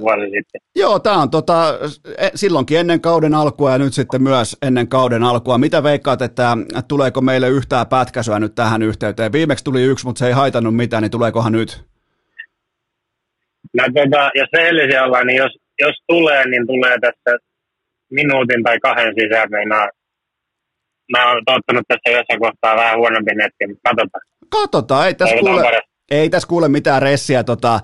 joo, 0.76 0.98
tämä 0.98 1.16
on 1.16 1.30
tota, 1.30 1.78
e, 2.18 2.28
silloinkin 2.34 2.78
ennen 2.78 3.00
kauden 3.00 3.34
alkua 3.34 3.70
ja 3.70 3.78
nyt 3.78 3.92
sitten 3.92 4.22
myös 4.22 4.56
ennen 4.62 4.88
kauden 4.88 5.22
alkua. 5.22 5.58
Mitä 5.58 5.82
veikkaat, 5.82 6.22
että 6.22 6.56
tuleeko 6.88 7.20
meille 7.20 7.48
yhtään 7.48 7.86
pätkäsyä 7.86 8.38
nyt 8.38 8.54
tähän 8.54 8.82
yhteyteen? 8.82 9.32
Viimeksi 9.32 9.64
tuli 9.64 9.82
yksi, 9.82 10.06
mutta 10.06 10.18
se 10.18 10.26
ei 10.26 10.32
haitannut 10.32 10.76
mitään, 10.76 11.02
niin 11.02 11.10
tuleekohan 11.10 11.52
nyt? 11.52 11.84
No, 13.74 13.84
tota, 13.84 14.30
jos 14.34 14.48
rehellisiä 14.52 15.04
ollaan, 15.04 15.26
niin 15.26 15.36
jos, 15.36 15.52
jos 15.80 15.96
tulee, 16.06 16.48
niin 16.48 16.66
tulee 16.66 16.96
tässä 17.00 17.38
minuutin 18.10 18.62
tai 18.62 18.78
kahden 18.80 19.14
sisään. 19.20 19.50
Meinaa, 19.50 19.88
mä 21.12 21.28
oon 21.28 21.42
tottunut 21.46 21.84
tässä 21.88 22.10
jossain 22.10 22.40
kohtaa 22.40 22.76
vähän 22.76 22.98
huonompi 22.98 23.34
netti, 23.34 23.66
mutta 23.66 23.90
katsotaan. 23.90 24.22
Katsotaan, 24.48 25.06
ei 25.06 25.14
tässä 25.14 25.36
kuule, 25.36 25.82
ei 26.10 26.30
tässä 26.30 26.48
kuule 26.48 26.68
mitään 26.68 27.02
ressiä 27.02 27.44
tota, 27.44 27.80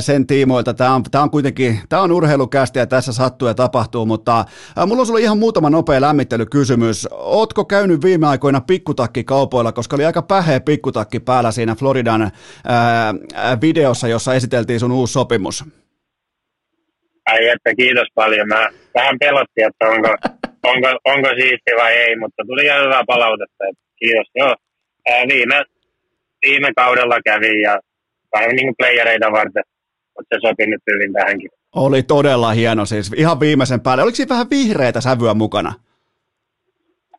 sen 0.00 0.26
tiimoilta. 0.26 0.74
Tämä 0.74 0.94
on, 0.94 1.02
tämä 1.10 1.24
on 1.24 1.30
kuitenkin, 1.30 1.80
tämä 1.88 2.02
on 2.02 2.12
urheilukästi 2.12 2.78
ja 2.78 2.86
tässä 2.86 3.12
sattuu 3.12 3.48
ja 3.48 3.54
tapahtuu, 3.54 4.06
mutta 4.06 4.44
mulla 4.86 5.00
on 5.00 5.06
sulle 5.06 5.20
ihan 5.20 5.38
muutama 5.38 5.70
nopea 5.70 6.00
lämmittelykysymys. 6.00 7.08
Ootko 7.12 7.64
käynyt 7.64 8.04
viime 8.04 8.26
aikoina 8.26 8.60
pikkutakkikaupoilla, 8.60 9.72
koska 9.72 9.96
oli 9.96 10.04
aika 10.04 10.22
päheä 10.22 10.60
pikkutakki 10.60 11.20
päällä 11.20 11.50
siinä 11.50 11.74
Floridan 11.74 12.22
ää, 12.22 13.14
videossa, 13.60 14.08
jossa 14.08 14.34
esiteltiin 14.34 14.80
sun 14.80 14.92
uusi 14.92 15.12
sopimus? 15.12 15.64
Ai 17.26 17.48
että 17.48 17.74
kiitos 17.74 18.08
paljon. 18.14 18.48
Mä 18.48 18.68
vähän 18.94 19.16
pelotti, 19.20 19.62
että 19.62 19.88
onko, 19.88 20.08
onko, 20.70 20.88
onko 21.04 21.28
siisti 21.28 21.72
vai 21.76 21.92
ei, 21.92 22.16
mutta 22.16 22.42
tuli 22.46 22.64
ihan 22.64 22.84
hyvää 22.84 23.02
palautetta. 23.06 23.64
Että 23.70 23.84
kiitos. 23.98 24.28
Joo. 24.34 24.54
Ää, 25.08 25.24
viime, 25.28 25.64
viime 26.46 26.68
kaudella 26.76 27.18
kävi 27.24 27.62
ja 27.62 27.80
vähän 28.34 28.56
niin 28.56 28.66
kuin 28.66 28.74
playereita 28.78 29.32
varten, 29.32 29.62
mutta 30.16 30.28
se 30.34 30.40
sopi 30.40 30.66
nyt 30.66 30.82
hyvin 30.92 31.12
tähänkin. 31.12 31.50
Oli 31.76 32.02
todella 32.02 32.50
hieno 32.52 32.84
siis, 32.84 33.12
ihan 33.16 33.40
viimeisen 33.40 33.80
päälle. 33.80 34.02
Oliko 34.02 34.16
siinä 34.16 34.28
vähän 34.28 34.50
vihreitä 34.50 35.00
sävyä 35.00 35.34
mukana? 35.34 35.72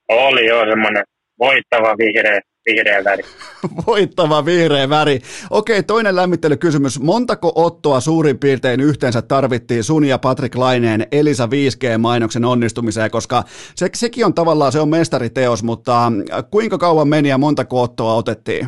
Oli 0.09 0.45
joo, 0.45 0.65
semmoinen 0.69 1.03
voittava 1.39 1.97
vihreä, 1.97 2.39
vihreä 2.69 3.03
väri. 3.03 3.23
voittava 3.87 4.45
vihreä 4.45 4.89
väri. 4.89 5.19
Okei, 5.49 5.83
toinen 5.83 6.15
lämmittelykysymys. 6.15 6.99
Montako 6.99 7.51
ottoa 7.55 7.99
suurin 7.99 8.39
piirtein 8.39 8.81
yhteensä 8.81 9.21
tarvittiin 9.21 9.83
sun 9.83 10.05
ja 10.05 10.17
Patrick 10.17 10.55
Laineen 10.55 11.07
Elisa 11.11 11.45
5G-mainoksen 11.45 12.45
onnistumiseen, 12.45 13.11
koska 13.11 13.43
se, 13.75 13.89
sekin 13.93 14.25
on 14.25 14.33
tavallaan, 14.33 14.71
se 14.71 14.79
on 14.79 14.89
mestariteos, 14.89 15.63
mutta 15.63 16.11
kuinka 16.51 16.77
kauan 16.77 17.07
meni 17.07 17.29
ja 17.29 17.37
montako 17.37 17.81
ottoa 17.81 18.13
otettiin? 18.13 18.65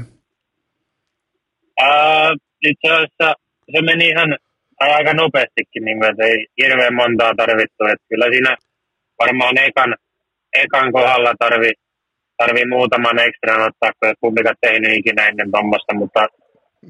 Uh, 1.82 2.38
itse 2.62 2.94
asiassa 2.94 3.34
se 3.72 3.82
meni 3.82 4.08
ihan 4.08 4.38
aika 4.80 5.14
nopeastikin, 5.14 5.86
niin 5.86 6.00
kuin, 6.00 6.22
ei 6.22 6.48
hirveän 6.62 6.96
montaa 6.96 7.34
tarvittu. 7.38 7.84
Että 7.84 8.06
kyllä 8.10 8.26
siinä 8.32 8.58
varmaan 9.20 9.58
ekan, 9.58 9.96
ekan 10.54 10.92
kohdalla 10.92 11.34
tarvi, 11.40 11.72
tarvi 12.42 12.66
muutaman 12.76 13.20
ekstra 13.28 13.66
ottaa, 13.68 13.92
kun 14.00 14.22
publikat 14.22 14.58
tehnyt 14.62 14.98
ikinä 15.00 15.28
ennen 15.28 15.52
tuommoista, 15.52 15.94
mutta 16.02 16.22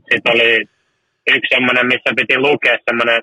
sitten 0.10 0.34
oli 0.34 0.50
yksi 1.36 1.52
semmoinen, 1.56 1.86
missä 1.92 2.10
piti 2.20 2.36
lukea 2.46 2.78
semmoinen, 2.88 3.22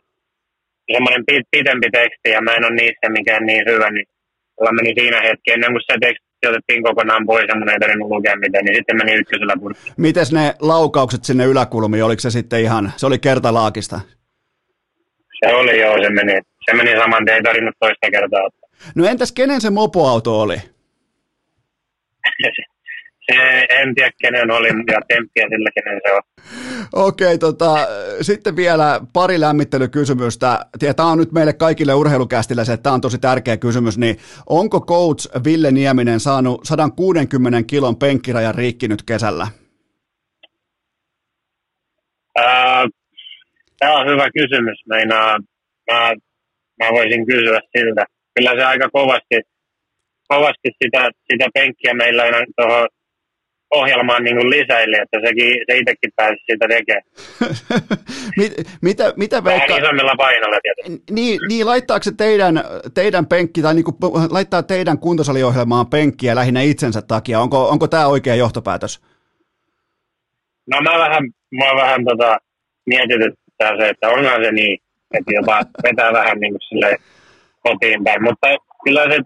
semmoinen 0.93 1.23
pitempi 1.53 1.89
teksti, 1.99 2.29
ja 2.35 2.41
mä 2.41 2.53
en 2.55 2.65
ole 2.69 2.75
niissä 2.75 3.07
mikään 3.19 3.45
niin 3.47 3.65
hyvä, 3.71 3.89
niin 3.91 4.07
mulla 4.55 4.73
meni 4.73 4.93
siinä 4.99 5.21
hetki, 5.27 5.49
ennen 5.53 5.73
kuin 5.73 5.83
se 5.87 5.95
teksti 6.01 6.47
otettiin 6.51 6.83
kokonaan 6.83 7.27
pois 7.27 7.49
ja 7.49 7.57
mun 7.59 7.71
ei 7.71 7.81
tarvinnut 7.81 8.11
lukea 8.15 8.37
mitään, 8.37 8.65
niin 8.65 8.77
sitten 8.79 8.97
meni 8.97 9.13
ykkösellä 9.21 9.57
purkkiin. 9.61 9.95
Mites 9.97 10.33
ne 10.33 10.55
laukaukset 10.61 11.25
sinne 11.25 11.45
yläkulmiin, 11.45 12.05
oliko 12.05 12.21
se 12.21 12.31
sitten 12.31 12.61
ihan, 12.61 12.93
se 12.97 13.07
oli 13.07 13.19
kertalaakista? 13.19 14.01
Se 15.41 15.55
oli 15.55 15.81
joo, 15.81 15.95
se 16.03 16.11
meni, 16.11 16.35
se 16.65 16.77
meni 16.77 16.93
saman 17.01 17.29
ei 17.29 17.43
tarvinnut 17.43 17.75
toista 17.81 18.11
kertaa 18.11 18.43
ottaa. 18.47 18.69
No 18.95 19.07
entäs 19.07 19.33
kenen 19.33 19.61
se 19.61 19.71
mopoauto 19.71 20.41
oli? 20.41 20.59
Se, 22.43 22.63
en 23.69 23.95
tiedä 23.95 24.11
kenen 24.21 24.51
oli 24.51 24.69
ja 24.69 25.01
temppiä 25.09 25.47
sillä 25.51 25.71
kenen 25.75 26.01
se 26.07 26.13
on. 26.13 26.23
Okei, 26.93 27.27
okay, 27.27 27.39
tota, 27.39 27.75
sitten 28.21 28.57
vielä 28.57 29.01
pari 29.13 29.41
lämmittelykysymystä. 29.41 30.67
Tämä 30.97 31.09
on 31.09 31.19
nyt 31.19 31.33
meille 31.33 31.53
kaikille 31.53 31.95
urheilukästille 31.95 32.65
se, 32.65 32.73
että 32.73 32.83
tämä 32.83 32.95
on 32.95 33.01
tosi 33.01 33.19
tärkeä 33.19 33.57
kysymys, 33.57 33.99
niin 33.99 34.17
onko 34.47 34.81
coach 34.81 35.45
Ville 35.45 35.71
Nieminen 35.71 36.21
saanut 36.21 36.61
160 36.65 37.63
kilon 37.67 37.97
penkkirajan 37.97 38.55
rikki 38.55 38.89
nyt 38.89 39.03
kesällä? 39.03 39.47
Tämä 43.79 43.93
on 43.93 44.07
hyvä 44.07 44.29
kysymys. 44.31 44.79
Meinaa, 44.89 45.39
mä, 45.91 46.13
mä 46.79 46.91
voisin 46.91 47.27
kysyä 47.27 47.61
siltä. 47.77 48.05
Kyllä 48.35 48.51
se 48.59 48.65
aika 48.65 48.89
kovasti, 48.93 49.37
kovasti 50.29 50.69
sitä, 50.85 51.11
sitä 51.33 51.49
penkkiä 51.55 51.95
meillä 51.95 52.23
on 52.25 52.47
tuohon 52.57 52.89
ohjelmaan 53.71 54.25
niin 54.25 54.37
kuin 54.37 54.51
lisäili, 54.51 54.97
että 55.03 55.19
sekin, 55.27 55.59
se 55.71 55.79
itsekin 55.79 56.11
pääsi 56.17 56.37
sitä 56.51 56.67
tekemään. 56.69 57.05
Mit, 58.39 58.53
mitä, 58.83 59.13
mitä 59.17 59.45
veikka... 59.45 59.69
Vähän 59.69 59.85
isommilla 59.85 60.15
painoilla 60.17 60.59
tietysti. 60.63 61.13
Niin, 61.15 61.41
niin 61.49 61.67
laittaako 61.67 62.03
se 62.03 62.13
teidän, 62.17 62.65
teidän 62.95 63.27
penkki, 63.27 63.63
tai 63.63 63.75
niin 63.75 63.85
kuin, 63.85 63.97
laittaa 64.31 64.63
teidän 64.63 64.99
kuntosaliohjelmaan 64.99 65.87
penkkiä 65.87 66.35
lähinnä 66.35 66.61
itsensä 66.61 67.03
takia? 67.03 67.41
Onko, 67.41 67.69
onko 67.69 67.89
tämä 67.89 68.07
oikea 68.07 68.35
johtopäätös? 68.35 69.01
No 70.67 70.81
mä 70.81 70.99
vähän, 70.99 71.23
mä 71.51 71.83
vähän 71.83 72.05
tota, 72.05 72.39
mietityttää 72.87 73.77
se, 73.81 73.89
että 73.89 74.09
onhan 74.09 74.45
se 74.45 74.53
niin, 74.53 74.79
että 75.15 75.33
jopa 75.33 75.63
vetää 75.83 76.13
vähän 76.13 76.41
niin 76.41 76.53
kuin 76.53 76.97
kotiin 77.63 78.05
päin, 78.05 78.23
mutta 78.23 78.47
kyllä 78.85 79.03
se 79.03 79.19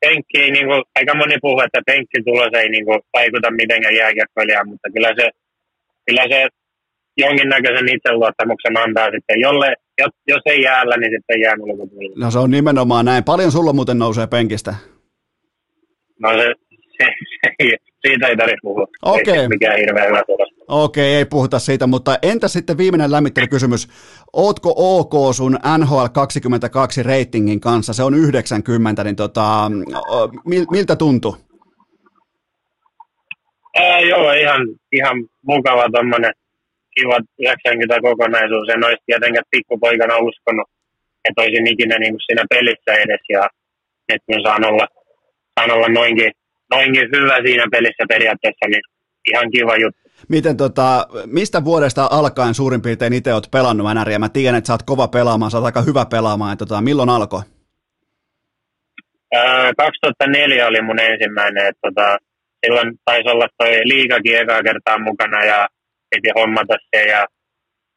penkki 0.00 0.38
ei, 0.42 0.50
niin 0.50 0.66
kuin, 0.66 0.82
aika 0.98 1.14
moni 1.14 1.36
puhuu, 1.42 1.60
että 1.60 1.80
penkkitulos 1.86 2.52
ei 2.54 2.68
niin 2.68 2.84
kuin, 2.84 3.00
vaikuta 3.16 3.50
mitenkään 3.50 3.96
jääkiekkoilijaan, 3.96 4.68
mutta 4.68 4.88
kyllä 4.94 5.12
se, 5.18 5.26
kyllä 6.06 6.24
se 6.32 6.48
jonkinnäköisen 7.16 7.94
itseluottamuksen 7.94 8.76
antaa 8.76 9.08
sitten, 9.14 9.40
jolle, 9.40 9.68
jos, 10.00 10.12
jos 10.26 10.42
ei 10.46 10.62
jäällä, 10.62 10.96
niin 10.96 11.12
sitten 11.14 11.40
jää 11.40 11.54
ulkopuolelle. 11.60 12.24
No 12.24 12.30
se 12.30 12.38
on 12.38 12.50
nimenomaan 12.50 13.04
näin. 13.04 13.24
Paljon 13.24 13.52
sulla 13.52 13.72
muuten 13.72 13.98
nousee 13.98 14.26
penkistä? 14.26 14.74
No 16.22 16.28
se, 16.38 16.46
se, 16.98 17.06
se 17.62 17.76
siitä 18.06 18.26
ei 18.28 18.36
tarvitse 18.36 18.58
puhua. 18.62 18.86
Okei. 19.02 19.32
Okay. 19.32 19.48
Mikään 19.48 19.78
hirveän 19.78 20.08
hyvä 20.08 20.22
tulos. 20.26 20.59
Okei, 20.70 21.14
ei 21.14 21.24
puhuta 21.24 21.58
siitä, 21.58 21.86
mutta 21.86 22.18
entä 22.22 22.48
sitten 22.48 22.78
viimeinen 22.78 23.12
lämmittelykysymys. 23.12 23.88
Ootko 24.32 24.74
OK 24.76 25.34
sun 25.34 25.58
NHL 25.78 26.06
22 26.14 27.02
ratingin 27.02 27.60
kanssa? 27.60 27.92
Se 27.92 28.02
on 28.02 28.14
90, 28.14 29.04
niin 29.04 29.16
tota, 29.16 29.70
miltä 30.70 30.96
tuntuu? 30.96 31.36
Ää, 33.76 34.00
joo, 34.00 34.32
ihan, 34.32 34.60
ihan 34.92 35.16
mukava 35.42 35.90
tuommoinen 35.94 36.32
kiva 36.94 37.18
90 37.38 38.00
kokonaisuus. 38.00 38.68
En 38.68 38.84
olisi 38.84 39.02
tietenkään 39.06 39.50
pikkupoikana 39.50 40.16
uskonut, 40.16 40.68
että 41.24 41.42
olisin 41.42 41.66
ikinä 41.66 41.98
niin 41.98 42.12
kuin 42.12 42.26
siinä 42.26 42.44
pelissä 42.50 42.92
edes. 43.02 43.24
Ja 43.28 43.42
nyt 44.12 44.22
kun 44.26 44.42
saan 44.42 44.64
olla, 44.64 44.86
saan 45.54 45.70
olla 45.70 45.88
noinkin, 45.88 46.32
noinkin 46.74 47.08
hyvä 47.16 47.36
siinä 47.46 47.66
pelissä 47.70 48.04
periaatteessa, 48.08 48.66
niin 48.68 48.84
ihan 49.30 49.50
kiva 49.50 49.76
juttu. 49.84 49.99
Miten 50.28 50.56
tota, 50.56 51.06
mistä 51.26 51.64
vuodesta 51.64 52.08
alkaen 52.10 52.54
suurin 52.54 52.82
piirtein 52.82 53.12
itse 53.12 53.34
olet 53.34 53.48
pelannut 53.50 53.86
NRiä? 53.94 54.18
Mä 54.18 54.28
tiedän, 54.28 54.58
että 54.58 54.66
sä 54.66 54.72
oot 54.72 54.82
kova 54.82 55.08
pelaamaan, 55.08 55.50
sä 55.50 55.58
oot 55.58 55.66
aika 55.66 55.82
hyvä 55.82 56.06
pelaamaan. 56.06 56.58
Tota, 56.58 56.80
milloin 56.80 57.08
alkoi? 57.08 57.40
2004 59.76 60.66
oli 60.66 60.82
mun 60.82 61.00
ensimmäinen. 61.00 61.66
Että 61.66 61.80
tota, 61.82 62.18
silloin 62.66 62.94
taisi 63.04 63.28
olla 63.28 63.48
toi 63.58 63.80
liikakin 63.84 64.38
ekaa 64.38 64.62
kertaa 64.62 64.98
mukana 64.98 65.44
ja 65.44 65.68
piti 66.10 66.30
hommata 66.34 66.74
se 66.90 67.02
ja 67.02 67.26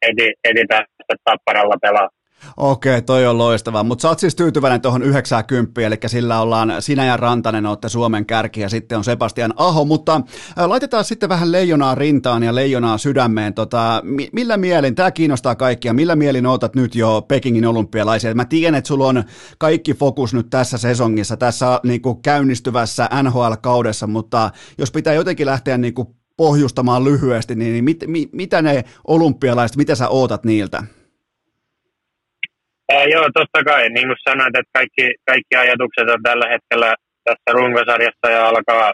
heti, 0.06 0.32
heti 0.48 0.64
päästä 0.68 1.14
tapparalla 1.24 1.76
pelaa. 1.82 2.08
Okei, 2.56 3.02
toi 3.02 3.26
on 3.26 3.38
loistavaa. 3.38 3.84
Mutta 3.84 4.02
sä 4.02 4.08
oot 4.08 4.18
siis 4.18 4.34
tyytyväinen 4.34 4.80
tuohon 4.80 5.02
90, 5.02 5.80
eli 5.80 5.96
sillä 6.06 6.40
ollaan 6.40 6.72
sinä 6.80 7.04
ja 7.04 7.16
Rantanen 7.16 7.66
olette 7.66 7.88
Suomen 7.88 8.26
kärki 8.26 8.60
ja 8.60 8.68
sitten 8.68 8.98
on 8.98 9.04
Sebastian 9.04 9.54
Aho, 9.56 9.84
mutta 9.84 10.20
laitetaan 10.56 11.04
sitten 11.04 11.28
vähän 11.28 11.52
leijonaa 11.52 11.94
rintaan 11.94 12.42
ja 12.42 12.54
leijonaa 12.54 12.98
sydämeen. 12.98 13.54
Tota, 13.54 14.02
millä 14.32 14.56
mielin, 14.56 14.94
tämä 14.94 15.10
kiinnostaa 15.10 15.54
kaikkia, 15.54 15.94
millä 15.94 16.16
mielin 16.16 16.46
ootat 16.46 16.74
nyt 16.74 16.94
jo 16.94 17.22
Pekingin 17.28 17.66
olympialaisia? 17.66 18.34
Mä 18.34 18.44
tiedän, 18.44 18.74
että 18.74 18.88
sulla 18.88 19.06
on 19.06 19.24
kaikki 19.58 19.94
fokus 19.94 20.34
nyt 20.34 20.50
tässä 20.50 20.78
sesongissa, 20.78 21.36
tässä 21.36 21.80
niin 21.84 22.02
kuin 22.02 22.22
käynnistyvässä 22.22 23.08
NHL-kaudessa, 23.22 24.06
mutta 24.06 24.50
jos 24.78 24.90
pitää 24.90 25.14
jotenkin 25.14 25.46
lähteä 25.46 25.78
niin 25.78 25.94
kuin 25.94 26.08
pohjustamaan 26.36 27.04
lyhyesti, 27.04 27.54
niin 27.54 27.84
mit, 27.84 28.04
mit, 28.06 28.32
mitä 28.32 28.62
ne 28.62 28.84
olympialaiset, 29.06 29.76
mitä 29.76 29.94
sä 29.94 30.08
ootat 30.08 30.44
niiltä? 30.44 30.84
Ää, 32.92 33.04
joo, 33.04 33.26
totta 33.34 33.64
kai. 33.64 33.88
Niin 33.88 34.08
kuin 34.08 34.24
sanoit, 34.28 34.56
että 34.56 34.74
kaikki, 34.78 35.04
kaikki 35.26 35.54
ajatukset 35.56 36.08
on 36.14 36.22
tällä 36.22 36.46
hetkellä 36.48 36.94
tässä 37.24 37.50
runkosarjassa 37.52 38.28
ja 38.30 38.48
alkaa, 38.48 38.92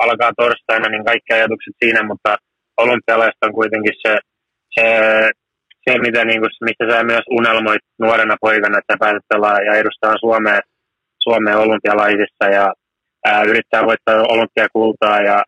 alkaa 0.00 0.32
torstaina, 0.36 0.88
niin 0.88 1.04
kaikki 1.04 1.32
ajatukset 1.34 1.74
siinä, 1.84 2.02
mutta 2.02 2.36
olympialaista 2.76 3.46
on 3.46 3.52
kuitenkin 3.52 3.94
se, 4.02 4.18
se, 4.74 4.84
se 5.84 5.98
mitä 5.98 6.24
niin 6.24 6.40
kuin, 6.40 6.50
mistä 6.60 6.84
sä 6.90 7.04
myös 7.04 7.26
unelmoit 7.30 7.84
nuorena 7.98 8.36
poikana, 8.40 8.78
että 8.78 8.96
pääset 9.00 9.26
ja 9.66 9.74
edustaa 9.74 10.14
Suomea, 10.20 10.60
Suomea 11.22 11.58
olympialaisissa 11.58 12.44
ja 12.58 12.72
ää, 13.26 13.42
yrittää 13.42 13.86
voittaa 13.86 14.22
olympiakultaa 14.34 15.20
ja 15.20 15.42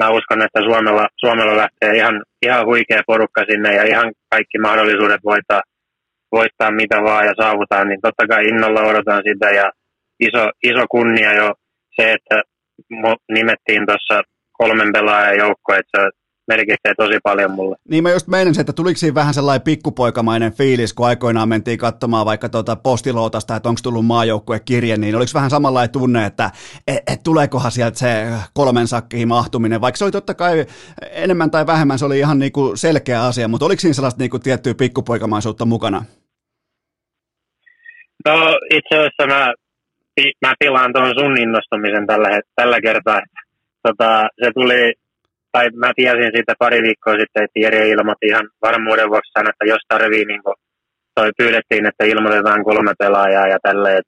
mä 0.00 0.10
uskon, 0.10 0.42
että 0.42 0.60
Suomella, 0.62 1.06
Suomella 1.20 1.56
lähtee 1.56 1.96
ihan, 1.96 2.22
ihan 2.42 2.66
huikea 2.66 3.02
porukka 3.06 3.44
sinne 3.50 3.74
ja 3.74 3.84
ihan 3.84 4.12
kaikki 4.30 4.58
mahdollisuudet 4.58 5.20
voittaa, 5.24 5.62
voittaa 6.38 6.70
mitä 6.70 6.96
vaan 7.02 7.26
ja 7.26 7.34
saavutaan, 7.40 7.88
niin 7.88 8.00
totta 8.00 8.26
kai 8.26 8.42
innolla 8.48 8.80
odotan 8.80 9.22
sitä 9.28 9.48
ja 9.50 9.66
iso, 10.20 10.44
iso 10.70 10.84
kunnia 10.90 11.32
jo 11.34 11.48
se, 11.96 12.12
että 12.12 12.36
nimettiin 13.32 13.86
tuossa 13.86 14.22
kolmen 14.52 14.92
pelaajan 14.92 15.38
joukko, 15.38 15.74
että 15.74 15.98
se 16.00 16.10
merkitsee 16.48 16.94
tosi 16.96 17.18
paljon 17.22 17.50
mulle. 17.50 17.76
Niin 17.90 18.02
mä 18.02 18.10
just 18.10 18.28
meinasin, 18.28 18.60
että 18.60 18.72
tuliko 18.72 18.98
siinä 18.98 19.14
vähän 19.14 19.34
sellainen 19.34 19.64
pikkupoikamainen 19.64 20.52
fiilis, 20.52 20.94
kun 20.94 21.06
aikoinaan 21.06 21.48
mentiin 21.48 21.78
katsomaan 21.78 22.26
vaikka 22.26 22.48
tuota 22.48 22.76
postilootasta, 22.76 23.56
että 23.56 23.68
onko 23.68 23.80
tullut 23.82 24.04
kirje, 24.64 24.96
niin 24.96 25.14
oliko 25.14 25.30
vähän 25.34 25.50
samanlainen 25.50 25.92
tunne, 25.92 26.26
että 26.26 26.50
et, 26.86 27.02
et, 27.06 27.22
tuleekohan 27.22 27.72
sieltä 27.72 27.98
se 27.98 28.26
kolmen 28.54 28.88
sakkiin 28.88 29.28
mahtuminen, 29.28 29.80
vaikka 29.80 29.96
se 29.96 30.04
oli 30.04 30.12
totta 30.12 30.34
kai 30.34 30.66
enemmän 31.10 31.50
tai 31.50 31.66
vähemmän, 31.66 31.98
se 31.98 32.04
oli 32.04 32.18
ihan 32.18 32.38
niinku 32.38 32.72
selkeä 32.74 33.24
asia, 33.24 33.48
mutta 33.48 33.66
oliko 33.66 33.80
siinä 33.80 33.94
sellaista 33.94 34.18
niinku 34.18 34.38
tiettyä 34.38 34.74
pikkupoikamaisuutta 34.74 35.64
mukana? 35.64 36.04
No 38.28 38.58
itse 38.70 38.94
asiassa 38.94 39.26
mä, 39.26 39.52
mä 40.46 40.54
pilaan 40.58 40.92
tuon 40.92 41.14
sun 41.18 41.40
innostumisen 41.40 42.06
tällä, 42.06 42.40
tällä 42.54 42.80
kertaa. 42.80 43.20
Tota, 43.82 44.28
se 44.44 44.50
tuli 44.54 44.94
tai 45.52 45.70
mä 45.70 45.92
tiesin 45.96 46.30
siitä 46.34 46.54
pari 46.58 46.82
viikkoa 46.82 47.20
sitten, 47.20 47.44
että 47.44 47.60
Jere 47.60 47.88
ilmoitti 47.88 48.26
ihan 48.26 48.48
varmuuden 48.62 49.10
vuoksi 49.10 49.32
sanoa, 49.32 49.50
että 49.50 49.72
jos 49.72 49.82
tarvii, 49.88 50.24
niin 50.24 50.42
kuin, 50.42 50.56
toi 51.14 51.30
pyydettiin, 51.38 51.86
että 51.86 52.04
ilmoitetaan 52.04 52.64
kolme 52.64 52.92
pelaajaa 52.98 53.48
ja 53.48 53.58
tälleen, 53.62 54.02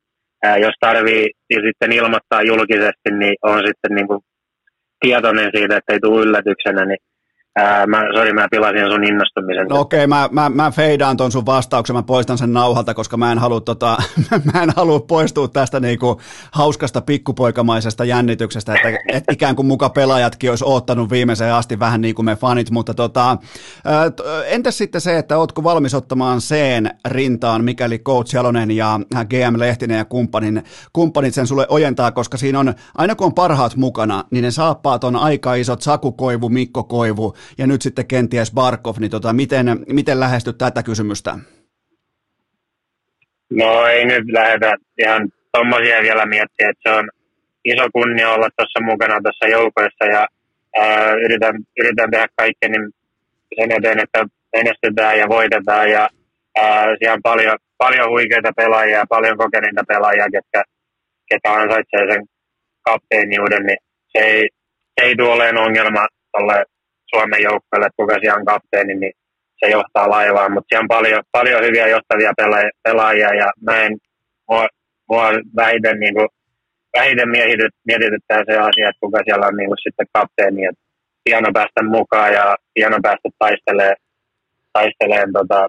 jos 0.60 0.74
tarvii 0.80 1.24
ja 1.54 1.60
sitten 1.66 1.92
ilmoittaa 1.92 2.42
julkisesti, 2.42 3.10
niin 3.18 3.36
on 3.42 3.58
sitten 3.66 3.94
niin 3.94 4.06
tietoinen 5.00 5.50
siitä, 5.54 5.76
että 5.76 5.92
ei 5.92 6.00
tule 6.00 6.22
yllätyksenä, 6.22 6.84
niin 6.84 7.02
Mä, 7.86 8.02
sorry, 8.14 8.32
mä 8.32 8.48
pilasin 8.50 8.90
sun 8.90 9.04
innostumisen. 9.04 9.66
No 9.66 9.80
okei, 9.80 9.98
okay, 9.98 10.06
mä, 10.06 10.28
mä, 10.32 10.48
mä 10.48 10.70
feidaan 10.70 11.16
ton 11.16 11.32
sun 11.32 11.46
vastauksen, 11.46 11.96
mä 11.96 12.02
poistan 12.02 12.38
sen 12.38 12.52
nauhalta, 12.52 12.94
koska 12.94 13.16
mä 13.16 13.32
en 13.32 13.38
halua, 13.38 13.60
tota, 13.60 13.96
mä 14.52 14.62
en 14.62 14.72
halua 14.76 15.00
poistua 15.00 15.48
tästä 15.48 15.80
niinku 15.80 16.20
hauskasta 16.50 17.00
pikkupoikamaisesta 17.00 18.04
jännityksestä, 18.04 18.74
että 18.74 18.98
et 19.12 19.24
ikään 19.32 19.56
kuin 19.56 19.66
muka 19.66 19.88
pelaajatkin 19.88 20.50
olisi 20.50 20.64
oottanut 20.66 21.10
viimeiseen 21.10 21.54
asti 21.54 21.78
vähän 21.78 22.00
niin 22.00 22.14
kuin 22.14 22.26
me 22.26 22.36
fanit, 22.36 22.70
mutta 22.70 22.94
tota, 22.94 23.36
entäs 24.46 24.78
sitten 24.78 25.00
se, 25.00 25.18
että 25.18 25.38
ootko 25.38 25.64
valmis 25.64 25.94
ottamaan 25.94 26.40
sen 26.40 26.90
rintaan, 27.08 27.64
mikäli 27.64 27.98
Coach 27.98 28.34
Jalonen 28.34 28.70
ja 28.70 29.00
GM 29.24 29.58
Lehtinen 29.58 29.98
ja 29.98 30.04
kumppanin, 30.04 30.62
kumppanit 30.92 31.34
sen 31.34 31.46
sulle 31.46 31.66
ojentaa, 31.68 32.12
koska 32.12 32.36
siinä 32.36 32.60
on, 32.60 32.74
aina 32.94 33.14
kun 33.14 33.26
on 33.26 33.34
parhaat 33.34 33.76
mukana, 33.76 34.24
niin 34.30 34.42
ne 34.42 34.50
saappaat 34.50 35.04
on 35.04 35.16
aika 35.16 35.54
isot, 35.54 35.82
Saku 35.82 36.12
Koivu, 36.12 36.48
Mikko 36.48 36.84
Koivu, 36.84 37.34
ja 37.58 37.66
nyt 37.66 37.82
sitten 37.82 38.06
kenties 38.06 38.52
Barkov, 38.54 38.96
niin 39.00 39.10
tota, 39.10 39.32
miten, 39.32 39.66
miten 39.92 40.20
lähestyt 40.20 40.58
tätä 40.58 40.82
kysymystä? 40.82 41.38
No 43.50 43.86
ei 43.86 44.04
nyt 44.04 44.24
lähdetä 44.32 44.76
ihan 44.98 45.28
tuommoisia 45.52 46.02
vielä 46.02 46.26
miettiä, 46.26 46.70
että 46.70 46.90
se 46.90 46.96
on 46.96 47.08
iso 47.64 47.88
kunnia 47.92 48.30
olla 48.30 48.48
tuossa 48.56 48.80
mukana 48.80 49.20
tuossa 49.22 49.46
joukoissa 49.46 50.04
ja 50.04 50.26
ää, 50.76 51.12
yritän, 51.12 51.54
yritän 51.78 52.10
tehdä 52.10 52.26
kaikkeni 52.36 52.76
sen 53.56 53.72
eteen, 53.72 54.00
että 54.00 54.26
menestytään 54.56 55.18
ja 55.18 55.28
voitetaan 55.28 55.90
ja 55.90 56.08
ää, 56.56 56.86
siellä 56.98 57.14
on 57.14 57.22
paljon, 57.22 57.58
paljon 57.78 58.10
huikeita 58.10 58.52
pelaajia 58.56 58.98
ja 58.98 59.06
paljon 59.08 59.38
kokeneita 59.38 59.84
pelaajia, 59.88 60.26
ketkä, 60.32 60.62
ketkä 61.28 61.52
ansaitsee 61.52 62.12
sen 62.12 62.22
kapteeniuden, 62.82 63.66
niin 63.66 63.78
se 64.12 64.18
ei, 64.18 64.48
se 65.00 65.06
ei 65.06 65.16
tule 65.16 65.32
olemaan 65.32 65.66
ongelma 65.66 66.06
tolle 66.32 66.64
Suomen 67.10 67.42
joukkueelle, 67.42 67.86
että 67.86 68.00
kuka 68.02 68.14
siellä 68.20 68.40
on 68.40 68.44
kapteeni, 68.44 68.94
niin 68.94 69.12
se 69.60 69.66
johtaa 69.70 70.10
laivaan, 70.10 70.52
mutta 70.52 70.66
siellä 70.68 70.84
on 70.84 70.94
paljon, 70.96 71.22
paljon 71.32 71.64
hyviä 71.64 71.86
johtavia 71.88 72.32
pelaajia 72.84 73.34
ja 73.34 73.48
mä 73.66 73.82
en, 73.82 73.96
mua, 74.50 74.66
mua 75.08 75.26
vähiten, 75.56 76.00
niin 76.00 76.14
kuin, 76.14 76.28
vähiten 76.98 77.28
miehityt, 77.28 77.74
mietityttää 77.86 78.42
se 78.46 78.58
asia, 78.58 78.88
että 78.88 79.00
kuka 79.00 79.18
siellä 79.24 79.46
on 79.46 79.56
niin 79.56 79.70
kuin, 79.70 79.78
sitten 79.86 80.06
kapteeni, 80.12 80.64
että 80.64 80.82
hieno 81.28 81.48
päästä 81.52 81.82
mukaan 81.82 82.32
ja 82.32 82.56
hieno 82.76 82.98
päästä 83.02 83.28
taistelee, 83.38 83.94
taisteleen 84.72 85.32
tota, 85.32 85.68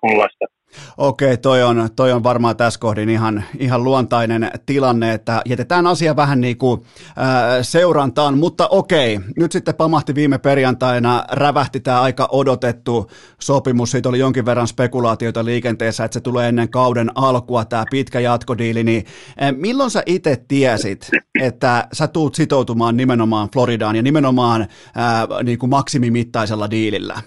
kullasta. 0.00 0.57
Okei, 0.96 1.36
toi 1.36 1.62
on, 1.62 1.88
toi 1.96 2.12
on 2.12 2.22
varmaan 2.22 2.56
tässä 2.56 2.80
kohdin 2.80 3.08
ihan, 3.08 3.44
ihan 3.58 3.84
luontainen 3.84 4.50
tilanne, 4.66 5.12
että 5.12 5.42
jätetään 5.46 5.86
asia 5.86 6.16
vähän 6.16 6.40
niin 6.40 6.58
kuin 6.58 6.82
ää, 7.16 7.62
seurantaan, 7.62 8.38
mutta 8.38 8.68
okei, 8.68 9.20
nyt 9.36 9.52
sitten 9.52 9.74
pamahti 9.74 10.14
viime 10.14 10.38
perjantaina, 10.38 11.24
rävähti 11.30 11.80
tämä 11.80 12.00
aika 12.00 12.28
odotettu 12.32 13.10
sopimus, 13.40 13.90
siitä 13.90 14.08
oli 14.08 14.18
jonkin 14.18 14.46
verran 14.46 14.68
spekulaatioita 14.68 15.44
liikenteessä, 15.44 16.04
että 16.04 16.14
se 16.14 16.20
tulee 16.20 16.48
ennen 16.48 16.68
kauden 16.68 17.10
alkua, 17.14 17.64
tämä 17.64 17.84
pitkä 17.90 18.20
jatkodiili, 18.20 18.84
niin 18.84 19.04
ää, 19.38 19.52
milloin 19.52 19.90
sä 19.90 20.02
itse 20.06 20.44
tiesit, 20.48 21.08
että 21.40 21.88
sä 21.92 22.08
tuut 22.08 22.34
sitoutumaan 22.34 22.96
nimenomaan 22.96 23.48
Floridaan 23.52 23.96
ja 23.96 24.02
nimenomaan 24.02 24.66
ää, 24.94 25.26
niin 25.44 25.58
kuin 25.58 25.70
maksimimittaisella 25.70 26.70
diilillä? 26.70 27.20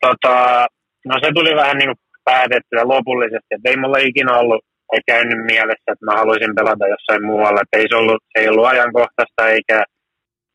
Tota, 0.00 0.66
no 1.08 1.14
se 1.22 1.28
tuli 1.34 1.56
vähän 1.56 1.76
niin 1.78 1.94
päätettyä 2.24 2.82
lopullisesti, 2.94 3.50
että 3.50 3.70
ei 3.70 3.76
mulla 3.76 3.98
ikinä 3.98 4.32
ollut 4.38 4.64
ei 4.92 5.00
käynyt 5.06 5.46
mielessä, 5.52 5.88
että 5.92 6.06
mä 6.08 6.14
haluaisin 6.20 6.54
pelata 6.54 6.86
jossain 6.94 7.24
muualla. 7.30 7.60
Että 7.62 7.78
ei 7.78 7.86
se, 7.90 7.96
ollut, 7.96 8.20
se 8.32 8.36
ei 8.40 8.48
ollut 8.48 8.66
ajankohtaista 8.66 9.48
eikä, 9.54 9.78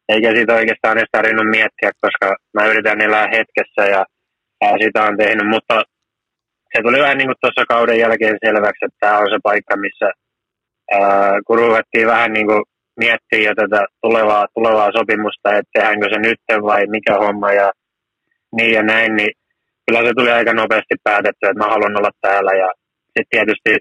eikä 0.10 0.30
siitä 0.36 0.54
oikeastaan 0.54 0.98
edes 0.98 1.12
tarvinnut 1.12 1.50
miettiä, 1.58 1.90
koska 2.02 2.28
mä 2.56 2.66
yritän 2.72 3.02
elää 3.02 3.28
hetkessä 3.38 3.84
ja, 3.94 4.02
ja 4.62 4.70
sitä 4.84 5.04
on 5.04 5.18
tehnyt. 5.18 5.48
Mutta 5.48 5.76
se 6.72 6.82
tuli 6.82 7.00
vähän 7.02 7.18
niin 7.18 7.42
tuossa 7.42 7.66
kauden 7.74 8.00
jälkeen 8.00 8.38
selväksi, 8.46 8.86
että 8.86 8.98
tämä 9.00 9.18
on 9.18 9.30
se 9.34 9.40
paikka, 9.44 9.76
missä 9.78 10.10
ää, 10.92 11.40
kun 11.48 11.58
ruvettiin 11.58 12.08
vähän 12.08 12.34
niin 12.34 12.48
kuin 12.48 12.64
miettiä 13.00 13.50
jo 13.50 13.54
tätä 13.56 13.86
tulevaa, 14.02 14.46
tulevaa 14.56 14.92
sopimusta, 14.98 15.48
että 15.58 15.72
tehdäänkö 15.74 16.08
se 16.10 16.20
nyt 16.20 16.42
vai 16.70 16.84
mikä 16.88 17.14
homma 17.24 17.52
ja 17.52 17.72
niin 18.58 18.74
ja 18.74 18.84
näin, 18.84 19.16
niin 19.16 19.32
kyllä 19.86 20.02
se 20.08 20.14
tuli 20.18 20.32
aika 20.32 20.54
nopeasti 20.54 20.96
päätetty, 21.04 21.44
että 21.48 21.64
mä 21.64 21.74
haluan 21.74 21.98
olla 21.98 22.12
täällä 22.22 22.52
ja 22.52 22.70
sitten 23.06 23.26
tietysti 23.30 23.72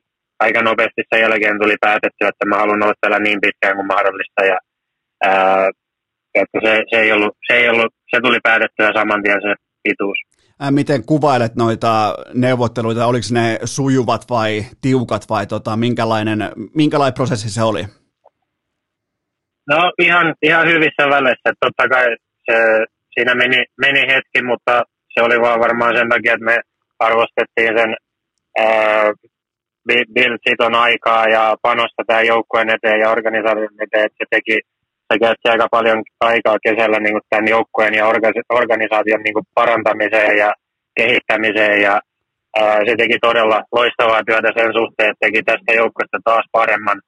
aika 0.40 0.62
nopeasti 0.62 1.02
sen 1.14 1.20
jälkeen 1.20 1.58
tuli 1.62 1.76
päätetty, 1.80 2.26
että 2.26 2.46
mä 2.46 2.56
haluan 2.56 2.82
olla 2.82 3.00
täällä 3.00 3.18
niin 3.18 3.40
pitkään 3.40 3.76
kuin 3.76 3.86
mahdollista 3.86 4.44
ja 4.44 4.58
ää, 5.24 5.70
että 6.34 6.58
se, 6.64 6.82
se, 6.90 6.96
ei 7.00 7.12
ollut, 7.12 7.36
se, 7.46 7.54
ei 7.56 7.68
ollut, 7.68 7.92
se 8.10 8.20
tuli 8.20 8.38
päätettyä 8.42 8.92
saman 8.94 9.22
tien 9.22 9.42
se 9.42 9.54
pituus. 9.82 10.18
Miten 10.70 11.06
kuvailet 11.06 11.54
noita 11.54 12.14
neuvotteluita, 12.34 13.06
oliko 13.06 13.26
ne 13.30 13.58
sujuvat 13.64 14.24
vai 14.30 14.64
tiukat 14.80 15.22
vai 15.30 15.46
tota, 15.46 15.76
minkälainen, 15.76 16.38
minkälainen 16.74 17.14
prosessi 17.14 17.50
se 17.50 17.62
oli? 17.62 17.82
No 19.68 19.92
ihan, 19.98 20.34
ihan 20.42 20.66
hyvissä 20.66 21.10
väleissä. 21.10 21.52
Totta 21.60 21.88
kai 21.88 22.04
se, 22.50 22.84
siinä 23.14 23.34
meni, 23.34 23.64
meni 23.80 24.00
hetki, 24.12 24.42
mutta 24.42 24.82
se 25.14 25.22
oli 25.22 25.40
vaan 25.40 25.60
varmaan 25.60 25.96
sen 25.96 26.08
takia, 26.08 26.34
että 26.34 26.44
me 26.44 26.56
arvostettiin 26.98 27.78
sen 27.78 27.90
Bill 30.14 30.36
Siton 30.48 30.74
aikaa 30.74 31.24
ja 31.28 31.56
panosta 31.62 32.02
tähän 32.06 32.26
joukkueen 32.26 32.70
eteen 32.74 33.00
ja 33.00 33.10
organisaation 33.10 33.82
eteen, 33.82 34.06
että 34.06 34.18
se 34.18 34.26
teki 34.30 34.58
se 35.12 35.18
käytti 35.18 35.48
aika 35.48 35.66
paljon 35.70 36.02
aikaa 36.20 36.58
kesällä 36.62 36.98
niin 37.00 37.14
kuin 37.14 37.22
tämän 37.30 37.48
joukkueen 37.48 37.94
ja 37.94 38.06
organisaation 38.60 39.22
niin 39.22 39.34
kuin 39.34 39.46
parantamiseen 39.54 40.38
ja 40.38 40.52
kehittämiseen 40.96 41.82
ja 41.82 42.00
ää, 42.60 42.78
se 42.86 42.94
teki 42.96 43.18
todella 43.20 43.62
loistavaa 43.72 44.22
työtä 44.26 44.50
sen 44.58 44.72
suhteen, 44.78 45.10
että 45.10 45.26
teki 45.26 45.42
tästä 45.42 45.72
joukkueesta 45.72 46.18
taas 46.24 46.46
paremman 46.52 47.00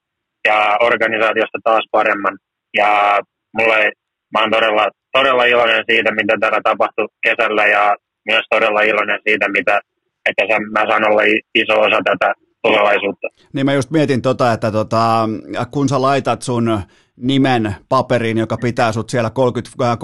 ja 0.48 0.76
organisaatiosta 0.80 1.58
taas 1.64 1.84
paremman. 1.90 2.36
Ja 2.74 3.18
mulle, 3.56 3.92
mä 4.32 4.40
oon 4.40 4.50
todella 4.50 4.84
todella 5.18 5.44
iloinen 5.44 5.84
siitä, 5.90 6.14
mitä 6.14 6.34
täällä 6.40 6.60
tapahtui 6.62 7.08
kesällä 7.22 7.66
ja 7.66 7.96
myös 8.30 8.44
todella 8.50 8.80
iloinen 8.80 9.20
siitä, 9.26 9.48
mitä, 9.48 9.80
että 10.28 10.44
sen, 10.50 10.62
mä 10.72 10.82
saan 10.88 11.08
olla 11.10 11.22
iso 11.54 11.80
osa 11.80 12.00
tätä 12.04 12.34
tulevaisuutta. 12.62 13.28
Niin 13.52 13.66
mä 13.66 13.74
just 13.74 13.90
mietin 13.90 14.22
tota, 14.22 14.52
että 14.52 14.72
tota, 14.72 15.28
kun 15.70 15.88
sä 15.88 16.02
laitat 16.02 16.42
sun 16.42 16.80
nimen 17.16 17.74
paperiin, 17.88 18.38
joka 18.38 18.56
pitää 18.56 18.92
sut 18.92 19.10
siellä 19.10 19.30
30, 19.30 19.96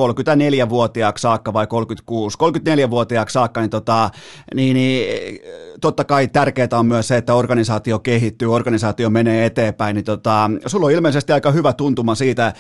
34-vuotiaaksi 0.65 1.27
äh, 1.27 1.31
saakka 1.31 1.53
vai 1.53 1.67
36, 1.67 2.39
34-vuotiaaksi 2.39 3.33
saakka, 3.33 3.61
niin, 3.61 3.71
tota, 3.71 4.11
niin, 4.55 4.75
niin 4.75 5.39
totta 5.81 6.05
kai 6.05 6.29
tärkeää 6.29 6.69
on 6.73 6.87
myös 6.87 7.09
se, 7.09 7.17
että 7.17 7.35
organisaatio 7.35 7.99
kehittyy, 7.99 8.55
organisaatio 8.55 9.11
menee 9.11 9.47
eteenpäin, 9.47 9.95
niin 9.95 10.05
tota, 10.05 10.51
sulla 10.67 10.87
on 10.87 10.93
ilmeisesti 10.93 11.33
aika 11.33 11.51
hyvä 11.51 11.73
tuntuma 11.73 12.15
siitä 12.15 12.47
äh, 12.47 12.55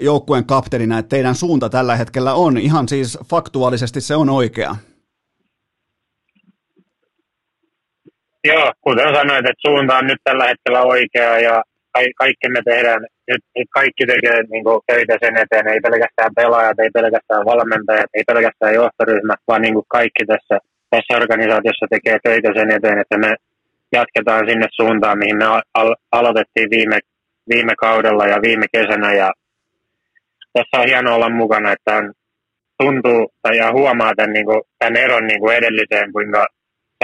joukkueen 0.00 0.46
kapteenina, 0.46 0.98
että 0.98 1.08
teidän 1.08 1.34
suunta 1.34 1.68
tällä 1.68 1.96
hetkellä 1.96 2.34
on, 2.34 2.58
ihan 2.58 2.88
siis 2.88 3.18
faktuaalisesti 3.30 4.00
se 4.00 4.16
on 4.16 4.30
oikea. 4.30 4.76
Joo, 8.44 8.72
kuten 8.80 9.14
sanoit, 9.14 9.46
että 9.46 9.68
suunta 9.68 9.98
on 9.98 10.06
nyt 10.06 10.18
tällä 10.24 10.44
hetkellä 10.44 10.82
oikea 10.82 11.38
ja 11.38 11.62
kaikki 12.18 12.48
me 12.48 12.62
tehdään, 12.64 13.06
nyt, 13.30 13.42
nyt 13.56 13.68
kaikki 13.78 14.04
tekee 14.06 14.42
niin 14.42 14.64
kuin, 14.64 14.80
töitä 14.86 15.16
sen 15.20 15.36
eteen, 15.36 15.68
ei 15.68 15.80
pelkästään 15.80 16.32
pelaajat, 16.36 16.78
ei 16.78 16.90
pelkästään 16.98 17.44
valmentajat, 17.44 18.10
ei 18.14 18.24
pelkästään 18.26 18.74
johtoryhmä, 18.74 19.34
vaan 19.48 19.62
niin 19.62 19.74
kuin 19.74 19.86
kaikki 19.88 20.24
tässä, 20.26 20.56
tässä 20.90 21.16
organisaatiossa 21.20 21.86
tekee 21.90 22.18
töitä 22.22 22.50
sen 22.54 22.70
eteen, 22.70 22.98
että 22.98 23.18
me 23.18 23.34
jatketaan 23.92 24.48
sinne 24.48 24.66
suuntaan, 24.70 25.18
mihin 25.18 25.36
me 25.36 25.44
al- 25.74 25.96
aloitettiin 26.12 26.70
viime, 26.70 26.98
viime 27.48 27.74
kaudella 27.78 28.26
ja 28.26 28.42
viime 28.42 28.66
kesänä. 28.72 29.12
Ja 29.14 29.32
tässä 30.52 30.80
on 30.80 30.88
hienoa 30.88 31.14
olla 31.14 31.28
mukana, 31.28 31.72
että 31.72 31.96
on, 31.96 32.12
tuntuu 32.82 33.32
ja 33.56 33.72
huomaa 33.72 34.14
tämän, 34.16 34.32
niin 34.32 34.46
kuin, 34.46 34.62
tämän 34.78 34.96
eron 34.96 35.26
niin 35.26 35.40
kuin 35.40 35.56
edelliseen, 35.56 36.12
kuinka 36.12 36.46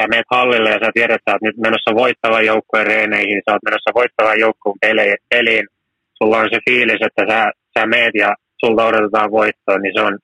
sä 0.00 0.06
menet 0.08 0.26
hallille 0.30 0.70
ja 0.70 0.78
sä 0.84 0.90
tiedät, 0.94 1.14
että 1.14 1.32
oot 1.32 1.42
nyt 1.42 1.56
menossa 1.56 1.94
voittavan 1.94 2.46
joukkueen 2.46 2.86
reeneihin, 2.86 3.42
sä 3.44 3.52
oot 3.52 3.62
menossa 3.64 3.90
voittavan 3.94 4.40
joukkueen 4.40 5.16
peliin, 5.30 5.66
sulla 6.22 6.38
on 6.38 6.48
se 6.52 6.58
fiilis, 6.70 7.00
että 7.06 7.22
sä, 7.32 7.52
sä 7.78 7.86
meet 7.86 8.14
ja 8.14 8.34
sulta 8.64 8.84
odotetaan 8.84 9.30
voittoa, 9.30 9.78
niin 9.78 9.94
se 9.94 10.00
on, 10.00 10.18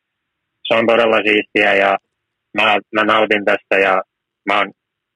se 0.68 0.74
on 0.74 0.86
todella 0.86 1.16
siistiä 1.16 1.74
ja 1.74 1.96
mä, 2.56 2.78
mä 2.94 3.04
nautin 3.04 3.44
tästä 3.44 3.78
ja 3.78 4.02
mä 4.46 4.58
oon 4.58 4.70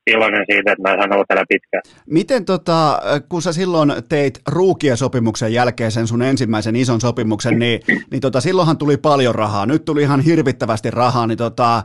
iloinen 0.06 0.44
siitä, 0.50 0.72
että 0.72 0.82
mä 0.82 0.96
saan 0.96 1.12
olla 1.12 1.24
täällä 1.28 1.44
pitkään. 1.48 1.82
Miten 2.06 2.44
tota, 2.44 3.00
kun 3.28 3.42
sä 3.42 3.52
silloin 3.52 3.92
teit 4.08 4.40
ruukia-sopimuksen 4.48 5.52
jälkeen 5.52 5.90
sen 5.90 6.06
sun 6.06 6.22
ensimmäisen 6.22 6.76
ison 6.76 7.00
sopimuksen, 7.00 7.58
niin, 7.58 7.80
niin 8.10 8.20
tota, 8.20 8.40
silloinhan 8.40 8.78
tuli 8.78 8.96
paljon 8.96 9.34
rahaa. 9.34 9.66
Nyt 9.66 9.84
tuli 9.84 10.02
ihan 10.02 10.20
hirvittävästi 10.20 10.90
rahaa, 10.90 11.26
niin 11.26 11.38
tota, 11.38 11.82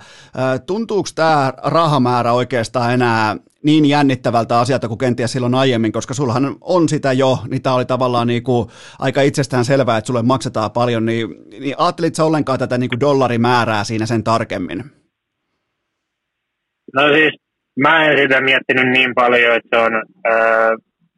tuntuuko 0.66 1.10
tämä 1.16 1.54
rahamäärä 1.64 2.34
oikeastaan 2.34 2.94
enää 2.94 3.36
niin 3.68 3.86
jännittävältä 3.86 4.60
asialta 4.60 4.88
kuin 4.88 4.98
kenties 4.98 5.32
silloin 5.32 5.56
aiemmin, 5.56 5.92
koska 5.92 6.14
sullahan 6.14 6.56
on 6.62 6.90
sitä 6.90 7.12
jo, 7.14 7.38
niin 7.50 7.62
tämä 7.62 7.76
oli 7.76 7.86
tavallaan 7.86 8.28
niin 8.28 8.44
kuin 8.44 8.70
aika 9.00 9.22
itsestään 9.22 9.66
selvää, 9.66 9.98
että 9.98 10.08
sulle 10.08 10.22
maksetaan 10.22 10.72
paljon, 10.72 11.06
niin, 11.06 11.28
niin 11.60 11.76
ajattelit 11.78 12.16
sä 12.16 12.24
ollenkaan 12.24 12.60
tätä 12.60 12.78
niin 12.78 12.90
kuin 12.90 13.00
dollarimäärää 13.00 13.84
siinä 13.84 14.06
sen 14.06 14.24
tarkemmin? 14.24 14.80
No 16.94 17.02
siis 17.14 17.34
mä 17.80 18.06
en 18.06 18.18
sitä 18.18 18.42
miettinyt 18.42 18.90
niin 18.98 19.12
paljon, 19.16 19.56
että 19.56 19.82
on 19.82 19.94
öö, 20.32 20.76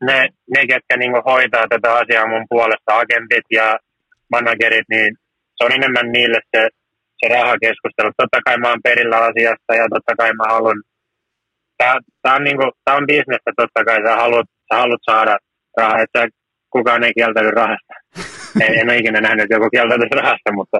ne, 0.08 0.18
ne, 0.56 0.62
ketkä 0.68 0.98
niinku 0.98 1.22
hoitaa 1.26 1.66
tätä 1.70 1.94
asiaa 1.94 2.28
mun 2.28 2.46
puolesta, 2.50 2.98
agentit 3.02 3.48
ja 3.52 3.78
managerit, 4.32 4.88
niin 4.90 5.16
se 5.56 5.66
on 5.66 5.72
enemmän 5.72 6.12
niille 6.12 6.40
se, 6.52 6.62
se 7.20 7.26
rahakeskustelu. 7.36 8.12
Totta 8.18 8.40
kai 8.46 8.58
mä 8.58 8.70
oon 8.70 8.86
perillä 8.88 9.18
asiasta 9.18 9.72
ja 9.80 9.86
totta 9.94 10.14
kai 10.20 10.34
mä 10.34 10.44
haluan, 10.54 10.80
tää, 11.80 11.96
tää 12.22 12.36
on, 12.36 12.44
niinku, 12.44 12.66
on 12.98 13.08
bisnestä 13.08 13.52
totta 13.58 13.86
kai, 13.86 14.00
sä 14.06 14.16
haluat, 14.16 14.48
sä 14.68 14.80
haluat 14.82 15.04
saada 15.10 15.38
rahaa, 15.78 16.02
että 16.02 16.28
kukaan 16.70 17.04
ei 17.04 17.14
kieltäydy 17.18 17.52
rahasta. 17.52 17.94
en, 18.64 18.74
en 18.80 18.90
ole 18.90 18.98
ikinä 18.98 19.22
nähnyt, 19.22 19.44
että 19.44 19.56
joku 19.56 19.70
kieltäytyisi 19.70 20.22
rahasta, 20.22 20.52
mutta 20.60 20.78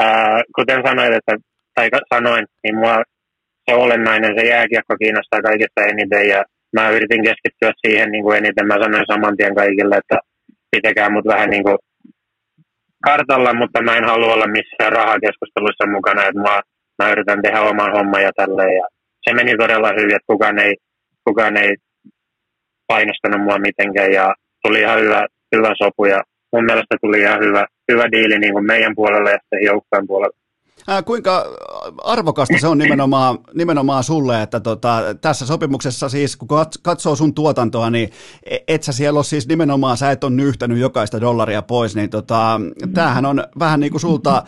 ää, 0.00 0.42
kuten 0.56 0.80
sanoin, 0.86 1.12
että, 1.12 1.32
tai 1.74 1.88
sanoin, 2.14 2.44
niin 2.62 2.76
mua 2.76 3.02
se 3.66 3.74
olennainen, 3.74 4.34
se 4.38 4.46
jääkiekko 4.46 4.94
kiinnostaa 5.02 5.42
kaikista 5.42 5.80
eniten 5.90 6.28
ja 6.28 6.44
mä 6.76 6.90
yritin 6.90 7.24
keskittyä 7.24 7.72
siihen 7.86 8.10
niin 8.12 8.24
kuin 8.24 8.38
eniten. 8.38 8.66
Mä 8.66 8.82
sanoin 8.82 9.04
saman 9.12 9.36
tien 9.36 9.54
kaikille, 9.54 9.96
että 9.96 10.18
pitäkää 10.70 11.10
mut 11.10 11.26
vähän 11.26 11.50
niin 11.50 11.64
kuin 11.64 11.78
kartalla, 13.04 13.54
mutta 13.54 13.82
mä 13.82 13.96
en 13.96 14.04
halua 14.04 14.34
olla 14.34 14.46
missään 14.46 14.92
rahakeskusteluissa 14.92 15.86
mukana, 15.86 16.26
että 16.26 16.40
mä, 16.40 16.60
mä 16.98 17.12
yritän 17.12 17.42
tehdä 17.42 17.60
oman 17.60 17.92
homman 17.92 18.22
ja 18.22 18.32
tälleen. 18.36 18.76
Ja 18.76 18.86
se 19.24 19.34
meni 19.34 19.56
todella 19.56 19.88
hyvin, 19.88 20.16
että 20.16 20.32
kukaan 20.32 20.58
ei, 20.58 20.76
kukaan 21.24 21.56
ei 21.56 21.76
painostanut 22.86 23.42
mua 23.42 23.58
mitenkään 23.58 24.12
ja 24.12 24.34
tuli 24.62 24.80
ihan 24.80 25.00
hyvä, 25.00 25.26
hyvä 25.56 25.72
sopu 25.82 26.04
ja 26.04 26.20
mun 26.52 26.64
mielestä 26.64 26.96
tuli 27.00 27.20
ihan 27.20 27.40
hyvä, 27.40 27.66
hyvä 27.92 28.04
diili 28.12 28.38
niin 28.38 28.52
kuin 28.52 28.66
meidän 28.66 28.94
puolella 28.94 29.30
ja 29.30 29.38
sitten 29.42 29.64
joukkojen 29.64 30.06
puolella. 30.06 30.41
Ää, 30.88 31.02
kuinka 31.02 31.44
arvokasta 32.04 32.58
se 32.60 32.66
on 32.66 32.78
nimenomaan, 32.78 33.38
nimenomaan 33.54 34.04
sulle, 34.04 34.42
että 34.42 34.60
tota, 34.60 35.02
tässä 35.20 35.46
sopimuksessa 35.46 36.08
siis, 36.08 36.36
kun 36.36 36.48
katsoo 36.82 37.16
sun 37.16 37.34
tuotantoa, 37.34 37.90
niin 37.90 38.10
e, 38.44 38.58
et 38.68 38.82
sä 38.82 38.92
siellä 38.92 39.18
ole 39.18 39.24
siis 39.24 39.48
nimenomaan, 39.48 39.96
sä 39.96 40.10
et 40.10 40.24
ole 40.24 40.32
nyhtänyt 40.32 40.78
jokaista 40.78 41.20
dollaria 41.20 41.62
pois, 41.62 41.96
niin 41.96 42.10
tota, 42.10 42.60
tämähän 42.94 43.26
on 43.26 43.44
vähän 43.58 43.80
niin 43.80 43.90
kuin 43.90 44.00
sulta, 44.00 44.42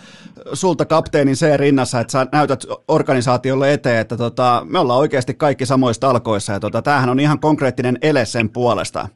sulta 0.53 0.85
kapteenin 0.85 1.37
se 1.37 1.57
rinnassa, 1.57 2.01
että 2.01 2.13
sä 2.13 2.27
näytät 2.33 2.65
organisaatiolle 2.89 3.73
eteen, 3.73 4.01
että 4.01 4.17
tota, 4.17 4.63
me 4.69 4.79
ollaan 4.79 5.01
oikeasti 5.01 5.35
kaikki 5.35 5.67
samoissa 5.67 6.01
talkoissa, 6.01 6.53
ja 6.53 6.61
tota, 6.61 6.83
tämähän 6.83 7.11
on 7.11 7.21
ihan 7.21 7.41
konkreettinen 7.41 7.99
ele 8.03 8.25
sen 8.25 8.51
puolesta. 8.51 9.09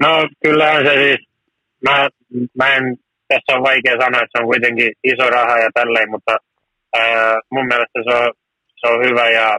No 0.00 0.08
kyllähän 0.42 0.84
se 0.84 0.92
siis, 0.94 1.28
mä, 1.84 2.08
mä 2.54 2.74
en 2.74 2.96
tässä 3.28 3.56
on 3.56 3.62
vaikea 3.62 4.00
sanoa, 4.00 4.22
että 4.22 4.32
se 4.32 4.42
on 4.42 4.50
kuitenkin 4.52 4.92
iso 5.04 5.30
raha 5.30 5.58
ja 5.58 5.70
tälleen, 5.74 6.10
mutta 6.10 6.36
ää, 6.96 7.40
mun 7.50 7.66
mielestä 7.66 7.98
se 8.04 8.16
on, 8.16 8.32
se 8.76 8.86
on 8.92 9.04
hyvä 9.06 9.30
ja 9.30 9.58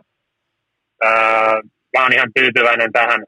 ää, 1.03 1.53
mä 1.97 2.03
oon 2.03 2.13
ihan 2.13 2.31
tyytyväinen 2.35 2.91
tähän 2.91 3.23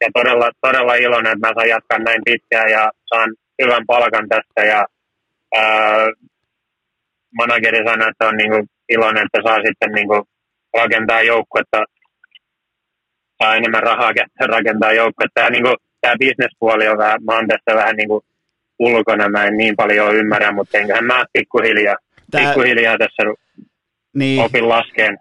ja 0.00 0.08
todella, 0.14 0.50
todella 0.60 0.94
iloinen, 0.94 1.32
että 1.32 1.46
mä 1.46 1.54
saan 1.54 1.68
jatkaa 1.68 1.98
näin 1.98 2.22
pitkään 2.24 2.70
ja 2.70 2.90
saan 3.06 3.34
hyvän 3.62 3.86
palkan 3.86 4.28
tästä 4.28 4.60
ja 4.72 4.86
ää, 5.54 6.06
manageri 7.38 7.84
sanoi, 7.88 8.08
että 8.10 8.28
on 8.28 8.36
niinku 8.36 8.66
iloinen, 8.88 9.26
että 9.26 9.40
saa 9.48 9.58
sitten 9.66 9.92
niinku 9.92 10.28
rakentaa 10.76 11.22
joukkuetta, 11.22 11.84
saa 13.42 13.56
enemmän 13.56 13.82
rahaa 13.82 14.12
rakentaa 14.56 14.92
joukkuetta. 14.92 15.40
Ja 15.40 15.50
niinku, 15.50 15.76
tämä 16.00 16.14
bisnespuoli 16.18 16.88
on 16.88 16.98
vähän, 16.98 17.24
mä 17.24 17.34
oon 17.34 17.48
tässä 17.48 17.78
vähän 17.78 17.96
niinku 17.96 18.24
ulkona 18.80 19.28
mä 19.28 19.44
en 19.44 19.56
niin 19.56 19.76
paljon 19.76 20.16
ymmärrä, 20.16 20.52
mutta 20.52 20.78
enköhän 20.78 21.04
mä 21.04 21.24
pikkuhiljaa, 21.32 21.96
Tää... 22.30 22.44
pikkuhiljaa 22.44 22.98
tässä 22.98 23.22
niin. 24.14 24.42
opin 24.42 24.68
laskeen 24.68 25.18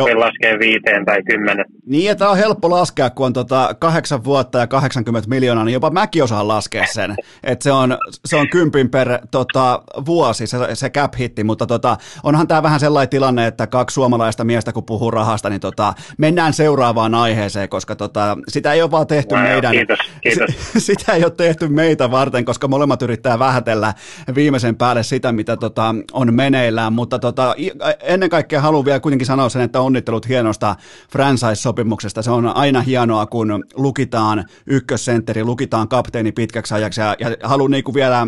opin 0.00 0.20
laskee 0.20 0.58
viiteen 0.58 1.04
tai 1.04 1.22
kymmenen. 1.22 1.64
Niin, 1.86 2.10
että 2.10 2.30
on 2.30 2.36
helppo 2.36 2.70
laskea, 2.70 3.10
kun 3.10 3.26
on 3.26 3.32
tota 3.32 3.74
kahdeksan 3.78 4.24
vuotta 4.24 4.58
ja 4.58 4.66
80 4.66 5.28
miljoonaa, 5.28 5.64
niin 5.64 5.72
jopa 5.72 5.90
mäkin 5.90 6.22
osaan 6.22 6.48
laskea 6.48 6.86
sen. 6.86 7.14
että 7.44 7.62
se 7.62 7.72
on, 7.72 7.98
se 8.24 8.36
on 8.36 8.48
kympin 8.48 8.90
per 8.90 9.18
tota, 9.30 9.82
vuosi 10.06 10.46
se, 10.46 10.58
se 10.74 10.90
cap 10.90 11.14
hitti, 11.18 11.44
mutta 11.44 11.66
tota, 11.66 11.96
onhan 12.22 12.48
tämä 12.48 12.62
vähän 12.62 12.80
sellainen 12.80 13.08
tilanne, 13.08 13.46
että 13.46 13.66
kaksi 13.66 13.94
suomalaista 13.94 14.44
miestä, 14.44 14.72
kun 14.72 14.84
puhuu 14.84 15.10
rahasta, 15.10 15.50
niin 15.50 15.60
tota, 15.60 15.94
mennään 16.18 16.52
seuraavaan 16.52 17.14
aiheeseen, 17.14 17.68
koska 17.68 17.96
tota, 17.96 18.38
sitä 18.48 18.72
ei 18.72 18.82
ole 18.82 18.90
vaan 18.90 19.06
tehty 19.06 19.34
no, 19.34 19.42
meidän... 19.42 19.72
Kiitos, 19.72 19.98
kiitos. 20.22 20.50
sitä 20.86 21.12
ei 21.12 21.24
ole 21.24 21.30
tehty 21.30 21.68
meitä 21.68 22.10
varten, 22.10 22.44
koska 22.44 22.68
molemmat 22.68 23.02
yrittää 23.02 23.38
vähätellä 23.38 23.94
viimeisen 24.34 24.76
päälle 24.76 25.02
sitä, 25.02 25.32
mitä 25.32 25.56
tota, 25.56 25.94
on 26.12 26.34
meneillään, 26.34 26.92
mutta 26.92 27.18
tota, 27.18 27.54
ennen 28.00 28.30
kaikkea 28.30 28.60
haluan 28.60 28.84
vielä 28.84 29.00
kuitenkin 29.00 29.26
sanoa 29.26 29.48
sen, 29.48 29.62
että 29.62 29.80
onnittelut 29.82 30.28
hienosta 30.28 30.76
franchise-sopimuksesta. 31.12 32.22
Se 32.22 32.30
on 32.30 32.46
aina 32.46 32.80
hienoa, 32.80 33.26
kun 33.26 33.64
lukitaan 33.74 34.44
ykkössentteri, 34.66 35.44
lukitaan 35.44 35.88
kapteeni 35.88 36.32
pitkäksi 36.32 36.74
ajaksi 36.74 37.00
ja, 37.00 37.16
ja 37.20 37.36
haluan 37.42 37.70
niin 37.70 37.94
vielä 37.94 38.26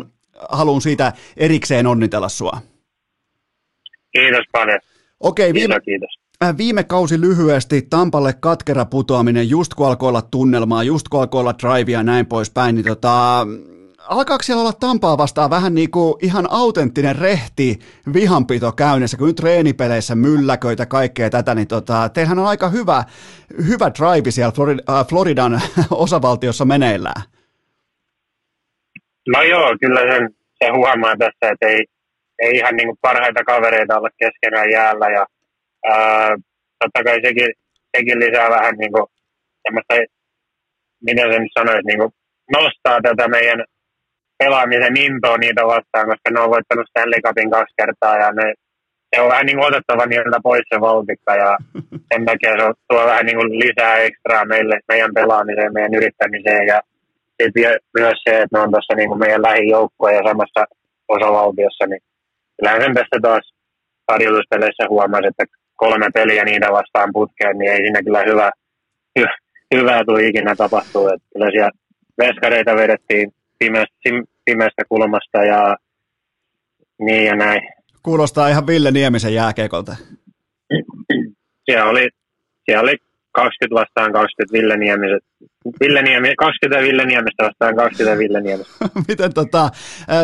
haluan 0.49 0.81
siitä 0.81 1.13
erikseen 1.37 1.87
onnitella 1.87 2.29
sua. 2.29 2.59
Kiitos 4.13 4.45
paljon. 4.53 4.81
Okei, 5.21 5.55
viime, 5.55 5.81
kiitos. 5.81 6.19
Äh, 6.43 6.57
viime 6.57 6.85
kausi 6.85 7.21
lyhyesti, 7.21 7.83
Tampalle 7.83 8.33
katkera 8.33 8.85
putoaminen, 8.85 9.49
just 9.49 9.75
kun 9.75 9.87
alkoi 9.87 10.09
olla 10.09 10.23
tunnelmaa, 10.23 10.83
just 10.83 11.09
kun 11.09 11.21
alkoi 11.21 11.41
olla 11.41 11.55
drivea 11.63 11.99
ja 11.99 12.03
näin 12.03 12.27
poispäin, 12.27 12.75
niin 12.75 12.87
tota, 12.87 13.47
alkaako 14.09 14.43
siellä 14.43 14.61
olla 14.61 14.73
Tampaa 14.73 15.19
vastaan 15.19 15.51
vähän 15.51 15.75
niin 15.75 15.91
kuin 15.91 16.15
ihan 16.23 16.47
autenttinen 16.51 17.17
rehti 17.17 17.79
vihanpito 18.15 18.73
käynnissä, 18.73 19.17
kun 19.17 19.27
nyt 19.27 19.37
treenipeleissä 19.37 20.15
mylläköitä 20.15 20.87
kaikkea 20.87 21.31
tätä, 21.31 21.55
niin 21.55 21.69
tota, 21.69 22.09
teillähän 22.09 22.39
on 22.39 22.47
aika 22.47 22.69
hyvä, 22.69 23.05
hyvä 23.69 23.91
drive 23.99 24.31
siellä 24.31 24.53
Florida, 24.53 24.83
äh, 24.91 25.07
Floridan 25.07 25.61
osavaltiossa 25.91 26.65
meneillään. 26.65 27.23
No 29.29 29.43
joo, 29.43 29.77
kyllä 29.81 30.01
sen, 30.01 30.31
se 30.65 30.71
huomaa 30.71 31.17
tässä, 31.19 31.53
että 31.53 31.67
ei, 31.67 31.85
ei 32.39 32.57
ihan 32.57 32.77
niin 32.77 32.89
kuin 32.89 32.99
parhaita 33.01 33.45
kavereita 33.45 33.99
olla 33.99 34.09
keskenään 34.19 34.71
jäällä 34.71 35.07
ja 35.11 35.27
ää, 35.91 36.29
totta 36.79 37.05
kai 37.05 37.21
sekin, 37.23 37.53
sekin 37.97 38.19
lisää 38.19 38.51
vähän 38.51 38.75
niin 38.79 38.93
kuin 38.93 39.07
miten 41.07 41.33
sen 41.33 41.49
sanoisi, 41.59 41.87
niin 41.87 41.99
kuin 41.99 42.13
nostaa 42.53 43.01
tätä 43.03 43.29
meidän 43.29 43.65
pelaamisen 44.39 44.97
intoa 44.97 45.39
niitä 45.39 45.63
vastaan, 45.67 46.07
koska 46.11 46.29
ne 46.31 46.41
on 46.41 46.51
voittanut 46.51 46.87
Stanley 46.89 47.21
Cupin 47.27 47.51
kaksi 47.51 47.75
kertaa 47.81 48.17
ja 48.23 48.33
ne, 48.33 48.47
se 49.11 49.21
on 49.21 49.29
vähän 49.29 49.47
niin 49.47 49.57
kuin 49.57 49.69
otettava 49.69 50.07
niiltä 50.07 50.39
pois 50.43 50.67
se 50.73 50.81
valtikka 50.81 51.33
ja 51.45 51.51
sen 52.11 52.25
takia 52.25 52.53
se 52.59 52.65
tuo 52.89 53.07
vähän 53.07 53.27
niin 53.27 53.37
kuin 53.37 53.59
lisää 53.59 53.97
ekstraa 53.97 54.45
meille, 54.45 54.81
meidän 54.89 55.15
pelaamiseen, 55.15 55.73
meidän 55.73 55.95
yrittämiseen 55.95 56.67
ja 56.67 56.81
sitten 57.43 57.77
myös 57.99 58.19
se, 58.25 58.33
että 58.43 58.53
ne 58.53 58.63
on 58.63 58.71
tuossa 58.71 58.95
niin 58.95 59.09
kuin 59.09 59.19
meidän 59.19 59.43
lähijoukkoa 59.43 60.11
ja 60.13 60.23
samassa 60.29 60.63
osavaltiossa, 61.09 61.87
niin 61.87 62.03
kyllähän 62.57 62.83
sen 62.83 62.95
tästä 62.95 63.19
taas 63.23 63.55
harjoituspeleissä 64.09 64.85
huomasi, 64.89 65.27
että 65.27 65.45
kolme 65.77 66.07
peliä 66.15 66.45
niitä 66.45 66.73
vastaan 66.73 67.11
putkeen, 67.13 67.59
niin 67.59 67.73
ei 67.73 67.77
siinä 67.77 68.03
kyllä 68.03 68.23
hyvä, 68.27 68.51
hy, 69.19 69.27
hyvää 69.75 70.05
tule 70.05 70.27
ikinä 70.27 70.57
tapahtuu. 70.57 71.09
Että 71.09 71.29
kyllä 71.33 71.51
siellä 71.51 71.71
veskareita 72.19 72.77
vedettiin 72.77 73.33
pimeästä, 73.65 73.95
pimeästä 74.45 74.83
kulmasta 74.89 75.45
ja 75.45 75.77
niin 76.99 77.25
ja 77.25 77.37
näin. 77.37 77.61
Kuulostaa 78.03 78.49
ihan 78.49 78.67
Ville 78.67 78.91
Niemisen 78.91 79.35
jääkekolta. 79.35 79.97
Siellä 81.65 81.91
oli, 81.91 82.09
siellä 82.65 82.83
oli 82.83 82.97
20 83.33 83.81
vastaan 83.81 84.13
20 84.13 84.53
Ville 84.53 84.77
Niemiset. 84.77 85.25
Ville 85.81 86.03
Niemi, 86.03 86.35
20 86.37 86.89
Ville 86.89 87.05
Niemestä 87.05 87.45
vastaan 87.45 87.77
20 87.77 88.19
Ville 88.19 88.41
Niemestä. 88.41 88.75
Miten 89.09 89.35
tota, 89.35 89.71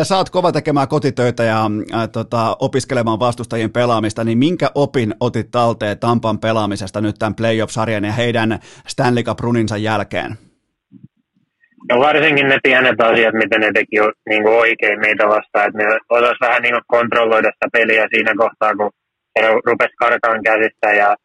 sä 0.03 0.17
oot 0.17 0.29
kova 0.29 0.51
tekemään 0.51 0.87
kotitöitä 0.87 1.43
ja 1.43 1.69
ä, 1.93 2.07
tota, 2.07 2.57
opiskelemaan 2.59 3.19
vastustajien 3.19 3.71
pelaamista, 3.71 4.23
niin 4.23 4.37
minkä 4.37 4.69
opin 4.75 5.15
otit 5.19 5.51
talteen 5.51 5.99
Tampan 5.99 6.39
pelaamisesta 6.39 7.01
nyt 7.01 7.15
tämän 7.19 7.35
playoff-sarjan 7.35 8.03
ja 8.03 8.11
heidän 8.11 8.59
Stanley 8.87 9.23
Cup-runinsa 9.23 9.77
jälkeen? 9.77 10.37
No 11.89 11.99
varsinkin 11.99 12.47
ne 12.47 12.57
pienet 12.63 13.01
asiat, 13.01 13.33
miten 13.33 13.61
ne 13.61 13.71
teki 13.73 13.97
niin 14.29 14.43
kuin 14.43 14.55
oikein 14.55 14.99
meitä 14.99 15.27
vastaan, 15.27 15.67
että 15.67 15.77
ne 15.77 15.99
osas 16.09 16.37
vähän 16.41 16.61
niin 16.61 16.73
kuin 16.73 16.83
kontrolloida 16.87 17.49
sitä 17.53 17.67
peliä 17.73 18.07
siinä 18.13 18.33
kohtaa, 18.37 18.75
kun 18.75 18.91
se 19.39 19.47
rupesi 19.65 19.95
karkaan 19.95 20.43
käsistä 20.43 20.89
ja 21.01 21.15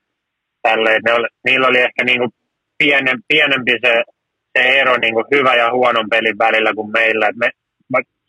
tälleen. 0.62 1.00
Ne 1.04 1.12
oli, 1.12 1.28
niillä 1.44 1.66
oli 1.66 1.78
ehkä 1.78 2.04
niin 2.04 2.18
kuin 2.18 2.30
pienen, 2.78 3.18
pienempi 3.28 3.72
se, 3.84 4.02
se 4.58 4.62
ero 4.80 4.96
niin 4.96 5.14
kuin 5.14 5.26
hyvä 5.34 5.54
ja 5.54 5.72
huonon 5.72 6.08
pelin 6.10 6.38
välillä 6.38 6.74
kuin 6.74 6.90
meillä. 6.92 7.30
Me, 7.40 7.48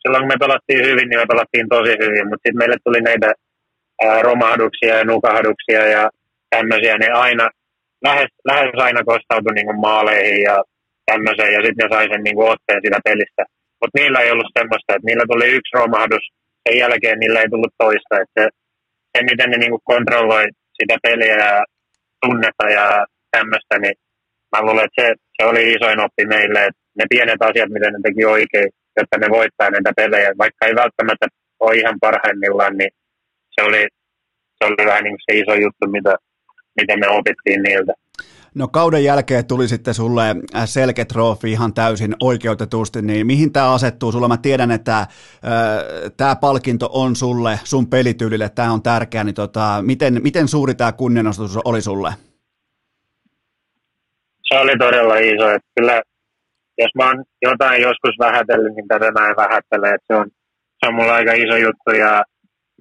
silloin 0.02 0.22
kun 0.22 0.28
me 0.28 0.36
pelattiin 0.40 0.84
hyvin, 0.86 1.08
niin 1.08 1.20
me 1.20 1.26
pelattiin 1.26 1.68
tosi 1.68 1.90
hyvin, 1.90 2.28
mutta 2.28 2.42
sitten 2.44 2.58
meille 2.58 2.76
tuli 2.84 3.00
näitä 3.00 3.32
ää, 4.04 4.22
romahduksia 4.22 4.96
ja 4.98 5.04
nukahduksia 5.04 5.86
ja 5.86 6.10
tämmöisiä, 6.50 6.98
ne 6.98 7.08
aina, 7.10 7.50
lähes, 8.04 8.28
lähes 8.44 8.70
aina 8.74 9.04
kostautui 9.04 9.54
niin 9.54 9.66
kuin 9.66 9.80
maaleihin 9.80 10.42
ja 10.42 10.64
tämmöiseen, 11.10 11.52
ja 11.56 11.60
sitten 11.64 11.82
ne 11.82 11.92
sai 11.92 12.06
sen 12.12 12.22
niin 12.24 12.36
kuin 12.36 12.50
otteen 12.54 12.80
sitä 12.84 12.98
pelistä. 13.08 13.42
Mutta 13.80 13.96
niillä 13.98 14.18
ei 14.20 14.30
ollut 14.34 14.54
semmoista, 14.58 14.94
että 14.94 15.08
niillä 15.08 15.26
tuli 15.28 15.46
yksi 15.58 15.76
romahdus, 15.78 16.24
sen 16.64 16.78
jälkeen 16.82 17.18
niillä 17.20 17.40
ei 17.40 17.50
tullut 17.52 17.74
toista. 17.84 18.14
Että 18.22 18.36
se, 18.36 18.44
se, 19.12 19.18
miten 19.30 19.50
ne 19.50 19.56
niin 19.58 19.74
kuin 19.74 19.88
kontrolloi 19.92 20.44
sitä 20.78 20.96
peliä 21.02 21.36
ja 21.46 21.64
tunnetta 22.22 22.66
ja 22.78 22.86
tämmöistä, 23.36 23.74
niin 23.78 23.96
mä 24.52 24.62
luulen, 24.62 24.86
että 24.86 25.02
se, 25.02 25.06
se 25.36 25.42
oli 25.50 25.62
isoin 25.74 26.00
oppi 26.06 26.24
meille, 26.34 26.60
että 26.68 26.82
ne 26.98 27.04
pienet 27.12 27.42
asiat, 27.48 27.70
miten 27.76 27.92
ne 27.92 28.00
teki 28.02 28.24
oikein, 28.24 28.68
jotta 28.96 29.18
ne 29.18 29.28
voittaa 29.38 29.70
näitä 29.70 29.92
pelejä, 29.96 30.30
vaikka 30.42 30.66
ei 30.66 30.74
välttämättä 30.82 31.26
ole 31.60 31.76
ihan 31.76 31.96
parhaimmillaan, 32.00 32.76
niin 32.76 32.90
se 33.54 33.60
oli, 33.68 33.82
se 34.56 34.62
oli 34.66 34.86
vähän 34.90 35.04
niin 35.04 35.24
se 35.26 35.38
iso 35.38 35.54
juttu, 35.54 35.84
mitä, 35.96 36.14
mitä 36.80 36.96
me 36.96 37.08
opittiin 37.08 37.62
niiltä. 37.62 37.92
No 38.58 38.68
kauden 38.68 39.04
jälkeen 39.04 39.46
tuli 39.46 39.68
sitten 39.68 39.94
sulle 39.94 40.22
selketrofi 40.64 41.52
ihan 41.52 41.74
täysin 41.74 42.16
oikeutetusti, 42.20 43.02
niin 43.02 43.26
mihin 43.26 43.52
tämä 43.52 43.72
asettuu? 43.72 44.12
Sulla 44.12 44.28
mä 44.28 44.36
tiedän, 44.36 44.70
että 44.70 44.98
äh, 44.98 45.08
tämä 46.16 46.36
palkinto 46.36 46.90
on 46.92 47.16
sulle, 47.16 47.60
sun 47.64 47.90
pelityylille, 47.90 48.48
tämä 48.48 48.72
on 48.72 48.82
tärkeä, 48.82 49.24
niin 49.24 49.34
tota, 49.34 49.82
miten, 49.82 50.22
miten 50.22 50.48
suuri 50.48 50.74
tämä 50.74 50.92
kunnianostus 50.92 51.58
oli 51.64 51.82
sulle? 51.82 52.12
Se 54.48 54.58
oli 54.58 54.76
todella 54.78 55.16
iso, 55.16 55.50
että 55.50 55.68
kyllä 55.74 56.02
jos 56.78 56.90
mä 56.98 57.06
oon 57.06 57.24
jotain 57.42 57.82
joskus 57.82 58.14
vähätellyt, 58.18 58.74
niin 58.74 58.88
tätä 58.88 59.12
mä 59.12 59.28
en 59.28 59.36
vähättele, 59.36 59.88
että 59.88 60.06
se 60.06 60.14
on, 60.14 60.26
se 60.78 60.88
on 60.88 60.94
mulla 60.94 61.14
aika 61.14 61.32
iso 61.32 61.56
juttu 61.56 61.90
ja 61.98 62.24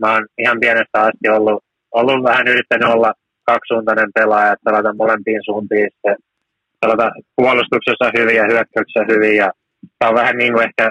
mä 0.01 0.13
oon 0.13 0.25
ihan 0.38 0.59
pienestä 0.59 1.01
asti 1.01 1.30
ollut, 1.30 1.63
ollut 1.91 2.23
vähän 2.23 2.47
yrittänyt 2.47 2.89
olla 2.89 3.13
kaksisuuntainen 3.52 4.12
pelaaja, 4.20 4.54
että 4.54 4.68
pelata 4.68 5.00
molempiin 5.02 5.41
suuntiin, 5.50 5.88
sitten 5.93 6.16
pelata 6.82 7.08
puolustuksessa 7.36 8.08
hyvin 8.18 8.36
ja 8.36 8.45
hyökkäyksessä 8.52 9.04
hyvin. 9.12 9.36
Ja 9.43 9.50
tämä 10.00 10.10
on 10.10 10.20
vähän 10.22 10.38
niin 10.38 10.54
kuin 10.54 10.66
ehkä 10.68 10.86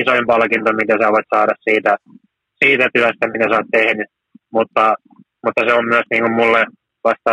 isoin 0.00 0.26
palkinto, 0.26 0.70
mitä 0.72 0.94
sä 1.00 1.12
voit 1.12 1.30
saada 1.34 1.54
siitä, 1.66 1.96
siitä 2.64 2.86
työstä, 2.94 3.32
mitä 3.34 3.46
sä 3.48 3.56
oot 3.56 3.70
tehnyt. 3.72 4.08
Mutta, 4.52 4.94
mutta 5.44 5.60
se 5.66 5.72
on 5.78 5.86
myös 5.92 6.06
niin 6.10 6.22
kuin 6.24 6.36
mulle 6.40 6.62
vasta, 7.04 7.32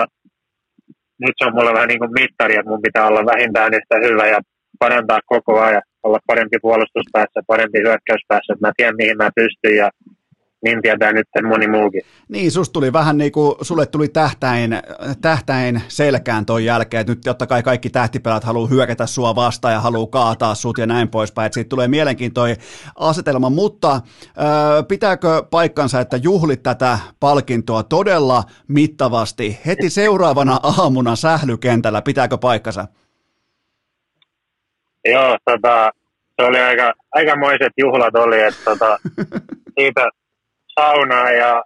nyt 1.24 1.36
se 1.38 1.46
on 1.46 1.56
mulle 1.56 1.74
vähän 1.74 1.88
niin 1.88 2.04
kuin 2.04 2.18
mittari, 2.22 2.56
että 2.56 2.72
mun 2.72 2.86
pitää 2.88 3.08
olla 3.08 3.32
vähintään 3.34 3.74
yhtä 3.74 3.96
hyvä 4.08 4.26
ja 4.28 4.40
parantaa 4.80 5.20
koko 5.26 5.60
ajan, 5.60 5.82
olla 6.04 6.20
parempi 6.28 6.58
puolustuspäässä, 6.62 7.40
parempi 7.48 7.80
hyökkäyspäässä, 7.86 8.54
että 8.54 8.68
mä 8.68 8.72
tiedän 8.78 9.00
mihin 9.02 9.18
mä 9.18 9.30
pystyn 9.36 9.76
ja 9.82 9.90
niin 10.64 10.82
tietää 10.82 11.14
nyt 11.14 11.28
moni 11.44 11.68
muukin. 11.68 12.02
Niin, 12.30 12.52
sus 12.52 12.70
tuli 12.70 12.94
vähän 12.94 13.18
niin 13.18 13.32
kuin, 13.32 13.56
sulle 13.62 13.86
tuli 13.86 14.08
tähtäin, 14.08 14.80
tähtäin 15.22 15.82
selkään 15.88 16.46
ton 16.46 16.66
jälkeen, 16.66 17.02
että 17.02 17.14
nyt 17.14 17.22
totta 17.22 17.48
kai 17.48 17.64
kaikki 17.64 17.90
tähtipelät 17.90 18.44
haluaa 18.44 18.68
hyökätä 18.68 19.06
sua 19.06 19.36
vastaan 19.36 19.74
ja 19.74 19.80
haluaa 19.80 20.08
kaataa 20.08 20.56
sut 20.56 20.78
ja 20.78 20.86
näin 20.88 21.10
poispäin, 21.10 21.46
että 21.46 21.54
siitä 21.54 21.70
tulee 21.70 21.88
mielenkiintoinen 21.88 22.58
asetelma, 22.96 23.50
mutta 23.50 23.94
äh, 23.96 24.02
pitääkö 24.88 25.44
paikkansa, 25.52 26.00
että 26.00 26.18
juhlit 26.18 26.64
tätä 26.64 27.00
palkintoa 27.20 27.84
todella 27.84 28.44
mittavasti 28.68 29.60
heti 29.66 29.90
seuraavana 29.90 30.60
aamuna 30.64 31.16
sählykentällä, 31.16 32.02
pitääkö 32.02 32.38
paikkansa? 32.38 32.88
Joo, 35.06 35.38
tota, 35.46 35.92
se 36.36 36.46
oli 36.46 36.60
aika, 36.60 36.94
aikamoiset 37.12 37.74
juhlat 37.78 38.16
oli, 38.16 38.42
että 38.42 38.62
tota, 38.66 38.98
siitä, 39.80 40.10
saunaa 40.80 41.32
ja 41.32 41.64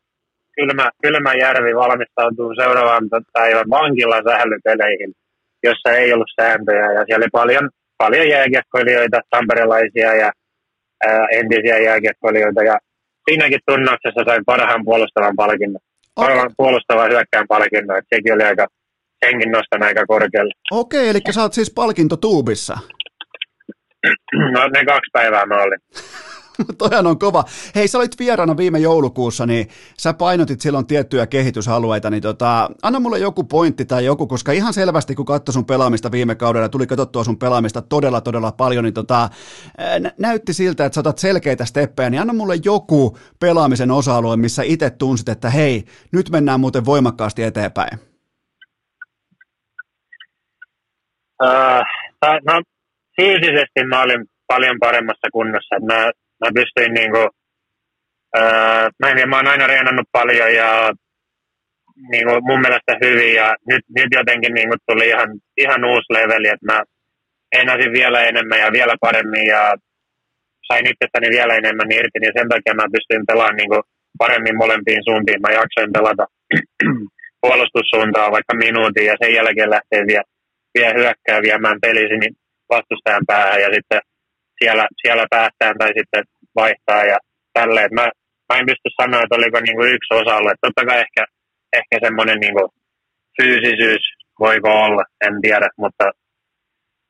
kylmä, 0.55 0.91
kylmä 1.03 1.33
järvi 1.33 1.75
valmistautuu 1.75 2.55
seuraavan 2.55 3.09
päivän 3.33 3.69
vankilan 3.69 4.23
sählypeleihin, 4.29 5.11
jossa 5.63 5.89
ei 5.91 6.13
ollut 6.13 6.31
sääntöjä. 6.41 6.91
Ja 6.91 7.05
siellä 7.05 7.23
oli 7.23 7.29
paljon, 7.31 7.69
paljon 7.97 8.29
jääkiekkoilijoita, 8.29 9.21
tamperelaisia 9.29 10.15
ja 10.15 10.31
ää, 11.07 11.25
entisiä 11.31 11.77
jääkiekkoilijoita. 11.77 12.63
Ja 12.63 12.77
siinäkin 13.29 13.59
tunnauksessa 13.67 14.23
sain 14.27 14.45
parhaan 14.45 14.85
puolustavan 14.85 15.35
palkinnon. 15.35 15.81
Okay. 15.81 16.27
Parhaan 16.27 16.51
puolustavan 16.57 17.11
hyökkään 17.11 17.47
palkinnon. 17.47 17.97
Että 17.97 18.15
sekin 18.15 18.33
oli 18.33 18.43
aika, 18.43 18.67
senkin 19.25 19.51
nostan 19.51 19.83
aika 19.83 20.05
korkealle. 20.05 20.53
Okei, 20.71 20.99
okay, 20.99 21.09
eli 21.09 21.33
sä 21.33 21.41
oot 21.41 21.53
siis 21.53 21.73
palkintotuubissa. 21.75 22.77
No 24.53 24.67
ne 24.73 24.85
kaksi 24.85 25.09
päivää 25.13 25.45
mä 25.45 25.63
olin. 25.63 25.79
Toihan 26.77 27.07
on 27.07 27.19
kova. 27.19 27.43
Hei, 27.75 27.87
sä 27.87 27.97
olit 27.97 28.19
vieraana 28.19 28.57
viime 28.57 28.79
joulukuussa, 28.79 29.45
niin 29.45 29.67
sä 29.97 30.13
painotit 30.13 30.61
silloin 30.61 30.87
tiettyjä 30.87 31.27
kehitysalueita, 31.27 32.09
niin 32.09 32.23
tota, 32.23 32.69
anna 32.81 32.99
mulle 32.99 33.19
joku 33.19 33.43
pointti 33.43 33.85
tai 33.85 34.05
joku, 34.05 34.27
koska 34.27 34.51
ihan 34.51 34.73
selvästi 34.73 35.15
kun 35.15 35.25
katsoi 35.25 35.53
sun 35.53 35.65
pelaamista 35.65 36.11
viime 36.11 36.35
kaudella, 36.35 36.69
tuli 36.69 36.87
katsottua 36.87 37.23
sun 37.23 37.39
pelaamista 37.39 37.81
todella, 37.81 38.21
todella 38.21 38.51
paljon, 38.51 38.83
niin 38.83 38.93
tota, 38.93 39.29
nä- 39.99 40.11
näytti 40.19 40.53
siltä, 40.53 40.85
että 40.85 40.93
sä 40.93 40.99
otat 40.99 41.17
selkeitä 41.17 41.65
steppejä, 41.65 42.09
niin 42.09 42.21
anna 42.21 42.33
mulle 42.33 42.55
joku 42.65 43.17
pelaamisen 43.39 43.91
osa-alue, 43.91 44.37
missä 44.37 44.63
itse 44.63 44.89
tunsit, 44.89 45.29
että 45.29 45.49
hei, 45.49 45.83
nyt 46.11 46.29
mennään 46.29 46.59
muuten 46.59 46.85
voimakkaasti 46.85 47.43
eteenpäin. 47.43 47.99
Uh, 51.43 51.81
no, 52.45 52.61
fyysisesti 53.15 53.83
mä 53.89 54.01
olin 54.01 54.25
paljon 54.47 54.77
paremmassa 54.79 55.27
kunnossa. 55.33 55.75
Mä 55.85 56.11
mä 56.41 56.49
pystyin 56.57 56.93
niinku, 56.93 57.23
öö, 58.37 58.89
mä, 58.99 59.09
en, 59.09 59.29
mä 59.29 59.35
oon 59.35 59.47
aina 59.47 59.67
reenannut 59.67 60.07
paljon 60.11 60.55
ja 60.55 60.91
niinku, 62.11 62.33
mun 62.41 62.61
mielestä 62.61 62.93
hyvin 63.03 63.35
ja 63.35 63.55
nyt, 63.69 63.83
nyt 63.97 64.09
jotenkin 64.11 64.53
niinku, 64.53 64.75
tuli 64.87 65.07
ihan, 65.07 65.29
ihan 65.57 65.85
uusi 65.85 66.13
leveli, 66.13 66.47
että 66.47 66.65
mä 66.71 66.79
enäsin 67.61 67.91
vielä 67.91 68.19
enemmän 68.23 68.59
ja 68.59 68.71
vielä 68.71 68.95
paremmin 69.01 69.47
ja 69.47 69.61
sain 70.67 70.85
itsestäni 70.91 71.27
vielä 71.37 71.53
enemmän 71.55 71.91
irti, 71.91 72.19
niin 72.19 72.35
sen 72.37 72.49
takia 72.49 72.73
mä 72.73 72.93
pystyin 72.95 73.25
pelaamaan 73.27 73.55
niinku, 73.55 73.81
paremmin 74.17 74.57
molempiin 74.57 75.03
suuntiin. 75.07 75.41
Mä 75.41 75.57
jaksoin 75.59 75.91
pelata 75.93 76.25
puolustussuuntaan 77.41 78.31
vaikka 78.31 78.53
minuutin 78.65 79.05
ja 79.05 79.15
sen 79.21 79.33
jälkeen 79.33 79.69
lähtee 79.69 80.01
vielä, 80.11 80.29
vielä 80.75 80.93
hyökkää 80.99 81.39
viemään 81.41 81.77
pelisi 81.81 82.17
niin 82.17 82.33
vastustajan 82.69 83.25
päähän 83.27 83.61
ja 83.61 83.69
sitten 83.75 84.01
siellä, 84.59 84.85
siellä 85.01 85.25
päästään 85.29 85.75
tai 85.79 85.91
sitten 85.99 86.23
vaihtaa 86.55 87.03
ja 87.11 87.17
tälleen. 87.53 87.89
Mä, 87.93 88.05
mä 88.49 88.59
en 88.59 88.65
pysty 88.65 88.89
sanoa, 89.01 89.23
että 89.23 89.35
oliko 89.35 89.59
niinku 89.59 89.83
yksi 89.95 90.13
osa-alue. 90.13 90.53
Totta 90.61 90.85
kai 90.85 90.99
ehkä, 91.05 91.23
ehkä 91.79 91.95
semmoinen 92.05 92.39
niinku 92.39 92.63
fyysisyys 93.37 94.03
voiko 94.39 94.69
olla, 94.85 95.03
en 95.25 95.41
tiedä, 95.41 95.67
mutta 95.77 96.05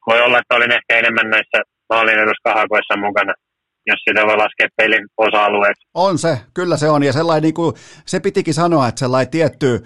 voi 0.08 0.22
olla, 0.22 0.40
että 0.40 0.56
olin 0.56 0.72
ehkä 0.78 1.00
enemmän 1.00 1.30
näissä 1.30 1.60
maalin 1.90 2.20
eduskahakoissa 2.20 2.98
mukana 2.98 3.34
jos 3.88 4.00
sitä 4.10 4.28
voi 4.28 4.38
laskea 4.38 4.68
pelin 4.78 5.08
osa-alueeksi. 5.18 5.88
On 5.94 6.18
se, 6.18 6.38
kyllä 6.54 6.78
se 6.78 6.90
on. 6.90 7.04
Ja 7.04 7.14
sellainen, 7.14 7.44
niin 7.44 7.54
kuin, 7.54 7.76
se 8.06 8.20
pitikin 8.20 8.54
sanoa, 8.54 8.88
että 8.88 9.00
sellainen 9.00 9.32
tietty, 9.32 9.86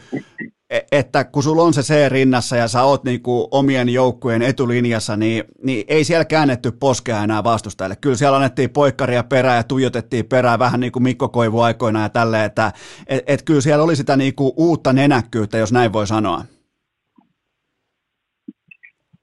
että 0.92 1.24
kun 1.24 1.44
sulla 1.44 1.64
on 1.64 1.74
se 1.74 1.82
C 1.82 2.10
rinnassa 2.10 2.56
ja 2.56 2.68
sä 2.68 2.84
oot 2.84 3.04
niin 3.04 3.22
kuin 3.22 3.48
omien 3.52 3.90
joukkueen 3.90 4.42
etulinjassa, 4.42 5.18
niin, 5.18 5.44
niin 5.64 5.86
ei 5.88 6.04
siellä 6.04 6.26
käännetty 6.26 6.72
poskea 6.72 7.24
enää 7.24 7.44
vastustajille. 7.44 7.96
Kyllä 8.02 8.16
siellä 8.16 8.38
annettiin 8.38 8.70
poikkaria 8.70 9.24
perään 9.24 9.58
ja 9.58 9.64
tuijotettiin 9.64 10.26
perään 10.26 10.60
vähän 10.60 10.80
niin 10.80 10.92
kuin 10.92 11.04
Mikko 11.04 11.30
Koivu 11.30 11.62
aikoina 11.62 12.02
ja 12.02 12.10
tälleen, 12.10 12.46
että 12.46 12.72
et, 13.08 13.24
et 13.28 13.42
kyllä 13.42 13.62
siellä 13.62 13.84
oli 13.84 13.96
sitä 13.96 14.16
niin 14.16 14.36
kuin 14.36 14.54
uutta 14.58 14.94
nenäkkyyttä, 14.94 15.58
jos 15.58 15.72
näin 15.72 15.94
voi 15.94 16.08
sanoa. 16.08 16.44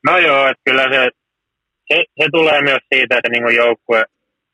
No 0.07 0.19
joo, 0.19 0.47
että 0.47 0.63
kyllä 0.65 0.83
se, 0.83 1.11
se, 1.93 2.05
se 2.21 2.29
tulee 2.33 2.63
myös 2.63 2.83
siitä, 2.95 3.17
että 3.17 3.29
niin 3.29 3.57
joukkue, 3.57 4.05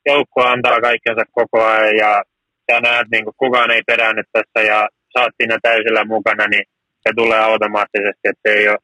joukkue 0.05 0.45
antaa 0.45 0.81
kaikkensa 0.81 1.21
koko 1.31 1.63
ajan 1.63 1.97
ja 1.97 2.23
sä 2.71 2.79
näet, 2.79 3.07
niin 3.11 3.23
kuin 3.23 3.35
kukaan 3.37 3.71
ei 3.71 3.81
perännyt 3.87 4.25
tässä 4.31 4.67
ja 4.67 4.89
saat 5.13 5.33
siinä 5.41 5.57
täysillä 5.61 6.05
mukana, 6.05 6.47
niin 6.47 6.63
se 7.03 7.13
tulee 7.15 7.39
automaattisesti, 7.39 8.25
että 8.31 8.49
ei 8.49 8.69
ole, 8.69 8.77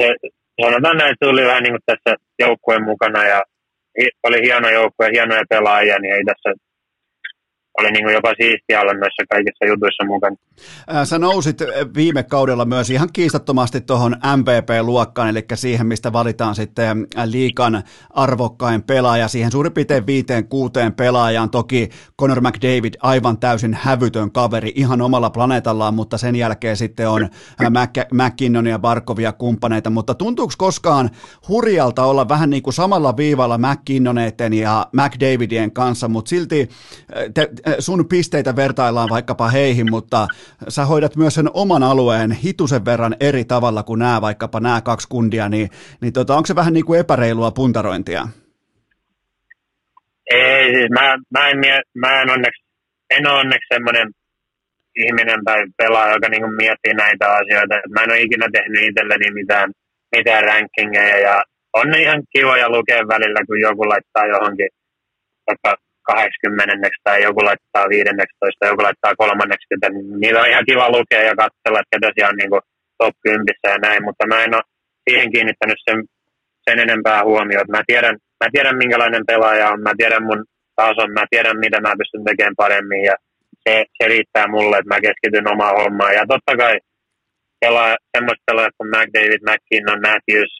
se, 0.00 0.28
sanotaan 0.62 0.96
näin, 0.96 1.12
että 1.12 1.26
tuli 1.26 1.44
vähän 1.44 1.62
niin 1.62 1.72
kuin 1.72 1.86
tässä 1.86 2.16
joukkueen 2.38 2.84
mukana 2.84 3.24
ja 3.24 3.42
oli 4.22 4.42
hieno 4.42 4.68
joukkue, 4.70 5.10
hienoja 5.12 5.42
pelaajia, 5.48 5.98
niin 5.98 6.14
ei 6.14 6.24
tässä 6.24 6.50
oli 7.78 7.90
niin 7.90 8.04
kuin 8.04 8.14
jopa 8.14 8.32
siistiä 8.36 8.80
olla 8.80 8.92
noissa 8.92 9.22
kaikissa 9.30 9.66
jutuissa 9.66 10.04
mukana. 10.06 10.36
Sä 11.04 11.18
nousit 11.18 11.58
viime 11.96 12.22
kaudella 12.22 12.64
myös 12.64 12.90
ihan 12.90 13.08
kiistattomasti 13.12 13.80
tuohon 13.80 14.16
MVP-luokkaan, 14.36 15.28
eli 15.28 15.44
siihen, 15.54 15.86
mistä 15.86 16.12
valitaan 16.12 16.54
sitten 16.54 17.06
liikan 17.24 17.82
arvokkain 18.10 18.82
pelaaja, 18.82 19.28
siihen 19.28 19.50
suurin 19.50 19.72
piirtein 19.72 20.06
viiteen 20.06 20.48
kuuteen 20.48 20.92
pelaajaan. 20.92 21.50
Toki 21.50 21.88
Conor 22.20 22.40
McDavid 22.40 22.94
aivan 23.00 23.38
täysin 23.38 23.74
hävytön 23.74 24.32
kaveri 24.32 24.72
ihan 24.74 25.00
omalla 25.00 25.30
planeetallaan, 25.30 25.94
mutta 25.94 26.18
sen 26.18 26.36
jälkeen 26.36 26.76
sitten 26.76 27.08
on 27.08 27.28
McKinnon 28.12 28.66
ja 28.66 28.78
Barkovia 28.78 29.32
kumppaneita, 29.32 29.90
mutta 29.90 30.14
tuntuuko 30.14 30.52
koskaan 30.58 31.10
hurjalta 31.48 32.04
olla 32.04 32.28
vähän 32.28 32.50
niin 32.50 32.62
kuin 32.62 32.74
samalla 32.74 33.16
viivalla 33.16 33.58
McKinnoneiden 33.58 34.52
ja 34.52 34.86
McDavidien 34.92 35.72
kanssa, 35.72 36.08
mutta 36.08 36.28
silti 36.28 36.68
te, 37.34 37.48
sun 37.78 38.08
pisteitä 38.08 38.56
vertaillaan 38.56 39.08
vaikkapa 39.10 39.48
heihin, 39.48 39.90
mutta 39.90 40.26
sä 40.68 40.84
hoidat 40.84 41.16
myös 41.16 41.34
sen 41.34 41.50
oman 41.54 41.82
alueen 41.82 42.30
hitusen 42.30 42.84
verran 42.84 43.16
eri 43.20 43.44
tavalla 43.44 43.82
kuin 43.82 43.98
nämä 43.98 44.20
vaikkapa 44.20 44.60
nämä 44.60 44.80
kaksi 44.80 45.08
kundia, 45.08 45.48
niin, 45.48 45.68
niin 46.00 46.12
tota, 46.12 46.34
onko 46.36 46.46
se 46.46 46.54
vähän 46.54 46.72
niin 46.72 46.84
kuin 46.84 47.00
epäreilua 47.00 47.50
puntarointia? 47.50 48.28
Ei, 50.30 50.74
siis 50.74 50.90
mä, 50.90 51.16
mä, 51.30 51.48
en, 51.48 51.58
mä 51.94 52.22
en 52.22 52.30
onneksi, 52.30 52.62
en 53.10 53.26
ole 53.26 53.38
onneksi 53.38 53.74
semmoinen 53.74 54.08
ihminen 54.96 55.44
tai 55.44 55.60
pelaaja, 55.76 56.14
joka 56.14 56.28
niin 56.28 56.54
miettii 56.54 56.94
näitä 56.94 57.26
asioita. 57.32 57.74
Mä 57.94 58.02
en 58.02 58.10
ole 58.10 58.20
ikinä 58.20 58.48
tehnyt 58.52 58.82
itselleni 58.88 59.30
mitään, 59.30 59.70
mitään 60.16 60.44
rankingeja 60.44 61.18
ja 61.18 61.42
on 61.72 61.88
ne 61.90 62.02
ihan 62.02 62.22
kivoja 62.32 62.68
lukea 62.68 63.08
välillä, 63.08 63.40
kun 63.46 63.60
joku 63.60 63.88
laittaa 63.88 64.26
johonkin 64.26 64.68
vaikka 65.46 65.81
80 66.02 66.88
tai 67.04 67.22
joku 67.22 67.40
laittaa 67.44 67.88
15 67.88 68.58
tai 68.58 68.70
joku 68.70 68.82
laittaa 68.82 69.20
kolmanneksi, 69.22 69.66
niin 69.70 70.20
niitä 70.20 70.40
on 70.40 70.50
ihan 70.52 70.68
kiva 70.70 70.94
lukea 70.96 71.22
ja 71.22 71.34
katsella, 71.42 71.82
että 71.82 72.12
siellä 72.14 72.32
on 72.32 72.40
niin 72.40 72.50
kuin 72.50 72.62
top 72.98 73.14
10 73.22 73.44
ja 73.64 73.78
näin, 73.86 74.02
mutta 74.04 74.26
mä 74.26 74.44
en 74.44 74.54
ole 74.54 74.70
siihen 75.04 75.32
kiinnittänyt 75.32 75.80
sen, 75.86 75.98
sen 76.66 76.78
enempää 76.78 77.24
huomioon. 77.24 77.66
Mä 77.76 77.82
tiedän, 77.86 78.16
mä 78.44 78.48
tiedän, 78.52 78.76
minkälainen 78.82 79.24
pelaaja 79.26 79.70
on, 79.72 79.80
mä 79.80 79.92
tiedän 80.00 80.24
mun 80.28 80.44
tason, 80.76 81.10
mä 81.18 81.24
tiedän, 81.30 81.58
mitä 81.64 81.80
mä 81.80 81.98
pystyn 82.00 82.24
tekemään 82.24 82.60
paremmin 82.62 83.02
ja 83.10 83.14
se, 83.64 83.84
se 83.96 84.08
riittää 84.08 84.46
mulle, 84.54 84.76
että 84.78 84.94
mä 84.94 85.04
keskityn 85.06 85.52
omaan 85.54 85.76
hommaan. 85.82 86.14
Ja 86.14 86.22
totta 86.32 86.56
kai 86.56 86.74
pelaa, 87.60 87.96
semmoista 88.16 88.46
pelaajat 88.46 88.74
kuin 88.78 88.90
McDavid, 88.94 89.42
McKinnon, 89.48 90.00
Matthews, 90.06 90.52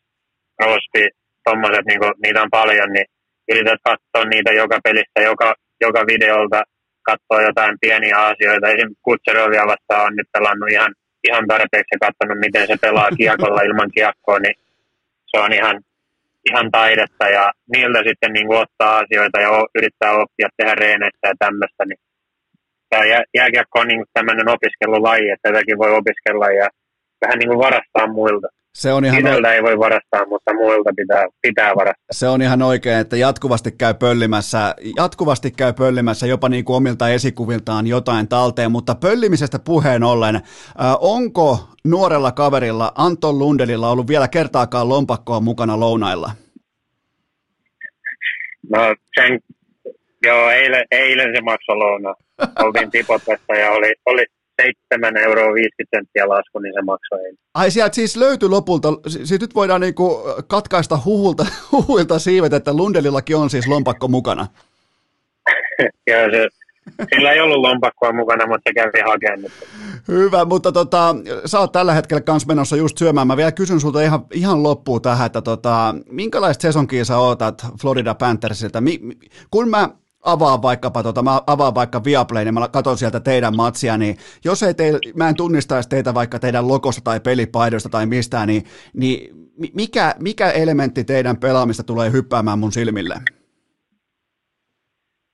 Crosby, 0.57 1.05
tommoset, 1.45 1.87
niin 1.87 2.01
kuin, 2.03 2.13
niitä 2.23 2.43
on 2.43 2.57
paljon, 2.61 2.93
niin 2.93 3.07
yrität 3.51 3.81
katsoa 3.85 4.25
niitä 4.31 4.53
joka 4.53 4.79
pelissä, 4.85 5.21
joka, 5.31 5.55
joka 5.81 6.01
videolta, 6.07 6.63
katsoa 7.03 7.43
jotain 7.43 7.77
pieniä 7.81 8.17
asioita. 8.19 8.69
Esimerkiksi 8.69 9.03
Kutserovia 9.03 9.71
vastaan 9.73 10.07
on 10.07 10.17
nyt 10.17 10.29
pelannut 10.33 10.71
ihan, 10.71 10.93
ihan 11.29 11.47
tarpeeksi 11.47 11.95
ja 11.95 11.99
katsonut, 12.05 12.41
miten 12.41 12.67
se 12.67 12.77
pelaa 12.81 13.11
kiekolla 13.19 13.63
ilman 13.63 13.91
kiekkoa, 13.95 14.39
niin 14.39 14.57
se 15.31 15.37
on 15.39 15.53
ihan, 15.53 15.77
ihan 16.51 16.71
taidetta 16.71 17.25
ja 17.29 17.53
niiltä 17.73 18.01
sitten 18.09 18.33
niin 18.33 18.47
kuin 18.47 18.59
ottaa 18.65 18.99
asioita 18.99 19.41
ja 19.41 19.49
yrittää 19.75 20.13
oppia 20.13 20.49
tehdä 20.57 20.75
reeneissä 20.75 21.27
ja 21.31 21.35
tämmöistä. 21.39 21.85
Niin 21.85 22.01
tämä 22.91 23.03
jääkiekko 23.39 23.81
on 23.81 23.89
niin 23.89 24.05
tämmöinen 24.13 24.49
opiskelulaji, 24.49 25.31
että 25.31 25.49
tätäkin 25.49 25.79
voi 25.79 25.91
opiskella 26.01 26.47
ja 26.61 26.69
vähän 27.23 27.39
niin 27.39 27.49
kuin 27.49 27.65
varastaa 27.67 28.07
muilta. 28.07 28.49
Se 28.75 28.93
on 28.93 29.05
ihan 29.05 29.19
Itseltä 29.21 29.49
o- 29.49 29.51
ei 29.51 29.63
voi 29.63 29.79
varastaa, 29.79 30.27
mutta 30.27 30.55
muilta 30.55 30.91
pitää, 30.97 31.27
pitää 31.43 31.75
varastaa. 31.75 32.05
Se 32.11 32.29
on 32.29 32.43
ihan 32.43 32.63
oikein, 32.63 32.97
että 32.99 33.17
jatkuvasti 33.17 33.73
käy 33.73 33.95
pöllimässä, 33.95 34.75
jatkuvasti 34.97 35.51
käy 35.51 35.73
pöllimässä 35.73 36.27
jopa 36.27 36.49
niin 36.49 36.65
kuin 36.65 36.77
omilta 36.77 37.09
esikuviltaan 37.09 37.87
jotain 37.87 38.29
talteen, 38.29 38.73
mutta 38.73 38.95
pöllimisestä 38.95 39.59
puheen 39.59 40.03
ollen, 40.03 40.37
äh, 40.37 40.43
onko 41.01 41.69
nuorella 41.85 42.33
kaverilla 42.33 42.93
Anton 42.95 43.39
Lundelilla 43.39 43.91
ollut 43.91 44.09
vielä 44.09 44.29
kertaakaan 44.29 44.89
lompakkoa 44.89 45.41
mukana 45.41 45.81
lounailla? 45.81 46.31
No 48.71 48.95
sen, 49.15 49.41
joo, 50.27 50.51
eilen, 50.51 50.85
eilen 50.91 51.35
se 51.37 51.41
maksoi 51.41 51.77
lounaa. 51.77 52.15
Oltiin 52.65 52.91
Tipotessa 52.91 53.55
ja 53.55 53.71
oli, 53.71 53.95
oli, 54.07 54.27
7 54.91 55.17
euroa 55.17 55.55
50 55.55 55.97
senttiä 55.97 56.29
lasku, 56.29 56.59
niin 56.59 56.75
se 56.75 56.83
maksoi. 56.83 57.21
Ai 57.55 57.71
sieltä 57.71 57.95
siis 57.95 58.17
löytyi 58.17 58.49
lopulta, 58.49 58.89
siis 59.09 59.41
nyt 59.41 59.55
voidaan 59.55 59.81
niinku 59.81 60.23
katkaista 60.47 60.99
huhulta, 61.05 61.47
huhuilta 61.73 62.19
siivet, 62.19 62.53
että 62.53 62.75
Lundelillakin 62.75 63.37
on 63.37 63.51
siis 63.51 63.67
lompakko 63.67 64.09
mukana. 64.09 64.47
Joo, 66.11 66.31
se, 66.31 66.49
sillä 67.15 67.33
ei 67.33 67.41
ollut 67.41 67.61
lompakkoa 67.61 68.13
mukana, 68.13 68.47
mutta 68.47 68.71
se 68.71 68.75
kävi 68.75 69.11
hakemaan 69.11 69.53
Hyvä, 70.09 70.45
mutta 70.45 70.73
tota, 70.73 71.17
sä 71.47 71.59
oot 71.61 71.73
tällä 71.73 71.95
hetkellä 71.95 72.21
kanssa 72.21 72.47
menossa 72.47 72.77
just 72.77 72.99
syömään. 72.99 73.27
Mä 73.27 73.37
vielä 73.37 73.53
kysyn 73.53 73.81
sulta 73.81 74.03
ihan, 74.03 74.25
ihan 74.33 74.63
loppuun 74.63 75.03
tähän, 75.03 75.27
että 75.27 75.43
tota, 75.43 75.95
minkälaista 76.11 76.63
sesonkia 76.63 77.05
sä 77.05 77.19
ootat 77.19 77.67
Florida 77.81 78.15
Panthersilta? 78.15 78.81
Mi, 78.81 79.01
kun 79.51 79.69
mä 79.69 79.89
avaan 80.23 80.63
vaikkapa, 80.63 81.03
tota, 81.03 81.23
mä 81.23 81.41
avaan 81.47 81.75
vaikka 81.75 82.05
Viaplay, 82.05 82.45
niin 82.45 82.55
mä 82.55 82.69
katson 82.69 82.99
sieltä 82.99 83.21
teidän 83.21 83.57
matsia, 83.57 83.99
niin 83.99 84.17
jos 84.45 84.63
ei 84.63 84.75
teil, 84.75 84.99
mä 85.17 85.29
en 85.29 85.37
tunnistaisi 85.37 85.89
teitä 85.89 86.15
vaikka 86.15 86.39
teidän 86.39 86.69
logosta 86.69 87.01
tai 87.05 87.21
pelipaidosta 87.21 87.89
tai 87.89 88.07
mistään, 88.07 88.49
niin, 88.49 88.65
niin 88.95 89.35
mikä, 89.75 90.15
mikä 90.19 90.51
elementti 90.51 91.05
teidän 91.05 91.37
pelaamista 91.37 91.83
tulee 91.83 92.13
hyppäämään 92.13 92.59
mun 92.59 92.73
silmille? 92.73 93.15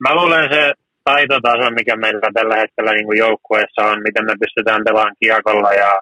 Mä 0.09 0.15
luulen 0.15 0.49
se 0.53 0.73
taitotaso, 1.05 1.71
mikä 1.71 1.97
meillä 1.97 2.31
tällä 2.35 2.57
hetkellä 2.57 2.93
niin 2.93 3.19
joukkueessa 3.19 3.83
on, 3.83 4.03
miten 4.03 4.25
me 4.25 4.35
pystytään 4.41 4.85
pelaamaan 4.85 5.17
kiekolla 5.21 5.73
ja 5.73 6.01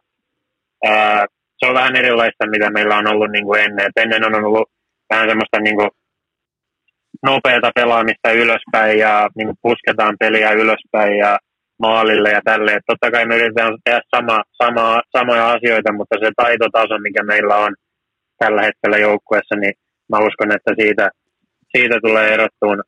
ää, 0.84 1.26
se 1.58 1.66
on 1.66 1.74
vähän 1.74 1.96
erilaista, 1.96 2.50
mitä 2.50 2.70
meillä 2.70 2.96
on 2.96 3.06
ollut 3.06 3.30
niin 3.30 3.44
kuin 3.44 3.60
ennen. 3.60 3.86
Et 3.86 4.02
ennen 4.02 4.24
on 4.24 4.44
ollut 4.44 4.70
vähän 5.10 5.28
semmoista 5.28 5.60
niin 5.60 5.76
kuin 5.76 5.90
nopeata 7.22 7.70
pelaamista 7.74 8.32
ylöspäin 8.32 8.98
ja 8.98 9.28
niin 9.36 9.46
kuin 9.46 9.58
pusketaan 9.62 10.16
peliä 10.20 10.50
ylöspäin 10.50 11.18
ja 11.18 11.38
maalille 11.78 12.30
ja 12.30 12.40
tälleen. 12.44 12.80
Totta 12.86 13.10
kai 13.10 13.26
me 13.26 13.36
yritetään 13.36 13.78
tehdä 13.84 14.00
sama, 14.16 14.42
sama, 14.62 15.02
samoja 15.16 15.50
asioita, 15.50 15.92
mutta 15.92 16.16
se 16.20 16.30
taitotaso, 16.36 16.98
mikä 16.98 17.22
meillä 17.22 17.56
on 17.56 17.74
tällä 18.38 18.62
hetkellä 18.62 18.98
joukkueessa, 18.98 19.56
niin 19.56 19.74
mä 20.10 20.18
uskon, 20.18 20.52
että 20.52 20.72
siitä, 20.80 21.10
siitä 21.76 21.96
tulee 22.06 22.34
erottuun 22.34 22.82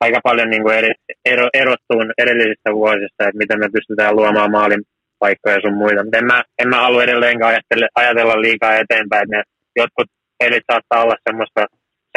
aika 0.00 0.20
paljon 0.22 0.50
niin 0.50 0.62
kuin 0.62 0.76
eri, 0.76 0.92
ero, 1.24 1.48
erottuun 1.54 2.12
edellisistä 2.18 2.70
vuosista, 2.72 3.20
että 3.24 3.42
miten 3.42 3.58
me 3.58 3.68
pystytään 3.76 4.16
luomaan 4.16 4.50
maalin 4.50 4.82
paikkoja 5.18 5.60
sun 5.60 5.80
muita. 5.82 6.04
Mutta 6.04 6.18
en 6.18 6.26
mä, 6.32 6.42
en 6.62 6.68
mä 6.68 6.78
halua 6.80 7.04
edelleenkaan 7.04 7.60
ajatella 7.94 8.40
liikaa 8.40 8.76
eteenpäin, 8.82 9.28
ne 9.28 9.42
jotkut 9.76 10.08
pelit 10.38 10.64
saattaa 10.72 11.02
olla 11.02 11.16
semmoista 11.28 11.66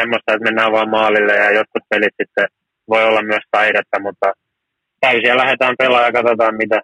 semmoista, 0.02 0.34
että 0.34 0.48
mennään 0.48 0.72
vaan 0.72 0.90
maalille 0.90 1.34
ja 1.36 1.52
jotkut 1.52 1.84
pelit 1.90 2.16
sitten 2.22 2.48
voi 2.90 3.04
olla 3.04 3.22
myös 3.22 3.46
taidetta, 3.52 4.00
mutta 4.02 4.28
täysiä 5.00 5.38
lähdetään 5.38 5.76
pelaamaan 5.78 6.08
ja 6.10 6.22
katsotaan, 6.22 6.56
mitä, 6.56 6.82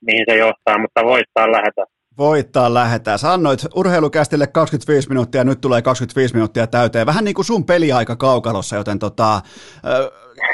mihin 0.00 0.24
se 0.28 0.36
johtaa, 0.36 0.78
mutta 0.78 1.04
voittaa 1.04 1.52
lähdetään. 1.52 1.86
Voittaa 2.18 2.74
lähetään. 2.74 3.18
Sä 3.18 3.32
annoit 3.32 3.60
urheilukästille 3.74 4.46
25 4.46 5.08
minuuttia 5.08 5.44
nyt 5.44 5.60
tulee 5.60 5.82
25 5.82 6.34
minuuttia 6.34 6.66
täyteen. 6.66 7.06
Vähän 7.06 7.24
niin 7.24 7.34
kuin 7.34 7.44
sun 7.44 7.64
peliaika 7.64 8.16
kaukalossa, 8.16 8.76
joten 8.76 8.98
tota, 8.98 9.40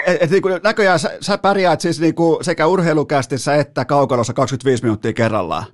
et, 0.06 0.22
et, 0.22 0.30
niin 0.30 0.42
kuin 0.42 0.60
näköjään 0.64 0.98
sä, 0.98 1.18
sä 1.20 1.38
pärjäät 1.38 1.80
siis 1.80 2.00
niin 2.00 2.14
kuin 2.14 2.44
sekä 2.44 2.66
urheilukästissä 2.66 3.54
että 3.54 3.84
kaukalossa 3.84 4.32
25 4.32 4.82
minuuttia 4.82 5.12
kerrallaan. 5.12 5.64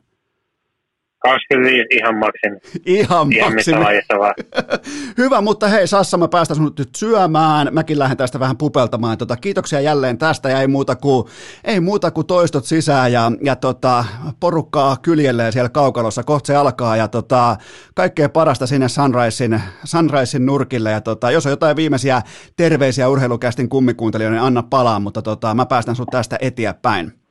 25 1.29 1.87
ihan 1.91 2.15
maksin. 2.15 2.81
Ihan 2.87 3.33
Ihan 3.33 3.83
lajissa 3.85 4.19
vaan. 4.19 4.35
Hyvä, 5.19 5.41
mutta 5.41 5.69
hei 5.69 5.87
Sassa, 5.87 6.17
mä 6.17 6.29
päästän 6.29 6.57
sinut 6.57 6.79
nyt 6.79 6.95
syömään. 6.97 7.69
Mäkin 7.71 7.99
lähden 7.99 8.17
tästä 8.17 8.41
vähän 8.41 8.57
pupeltamaan. 8.57 9.19
Tota, 9.19 9.37
kiitoksia 9.37 9.81
jälleen 9.81 10.19
tästä 10.19 10.49
ja 10.49 10.61
ei 10.61 10.67
muuta 10.67 10.97
kuin, 10.97 11.27
ei 11.65 11.81
muuta 11.81 12.11
kuin 12.11 12.27
toistot 12.27 12.65
sisään 12.65 13.13
ja, 13.13 13.33
ja 13.43 13.57
tota, 13.57 14.05
porukkaa 14.41 14.97
kyljelleen 15.03 15.53
siellä 15.53 15.69
kaukalossa. 15.69 16.23
Kohta 16.23 16.47
se 16.47 16.57
alkaa 16.57 16.97
ja 16.97 17.09
tota, 17.09 17.57
kaikkea 17.95 18.29
parasta 18.29 18.67
sinne 18.67 18.89
Sunrisein, 18.89 19.63
Sunrisein 19.85 20.47
nurkille. 20.47 20.91
Ja 20.91 21.01
tota, 21.01 21.31
jos 21.31 21.47
on 21.47 21.51
jotain 21.51 21.77
viimeisiä 21.77 22.23
terveisiä 22.57 23.09
urheilukästin 23.09 23.69
kummikuuntelijoille, 23.69 24.39
niin 24.39 24.47
anna 24.47 24.63
palaa, 24.63 25.01
mutta 25.01 25.23
tota, 25.23 25.55
mä 25.55 25.67
päästän 25.67 25.97
sut 25.97 26.09
tästä 26.11 26.39
eteenpäin. 26.41 27.26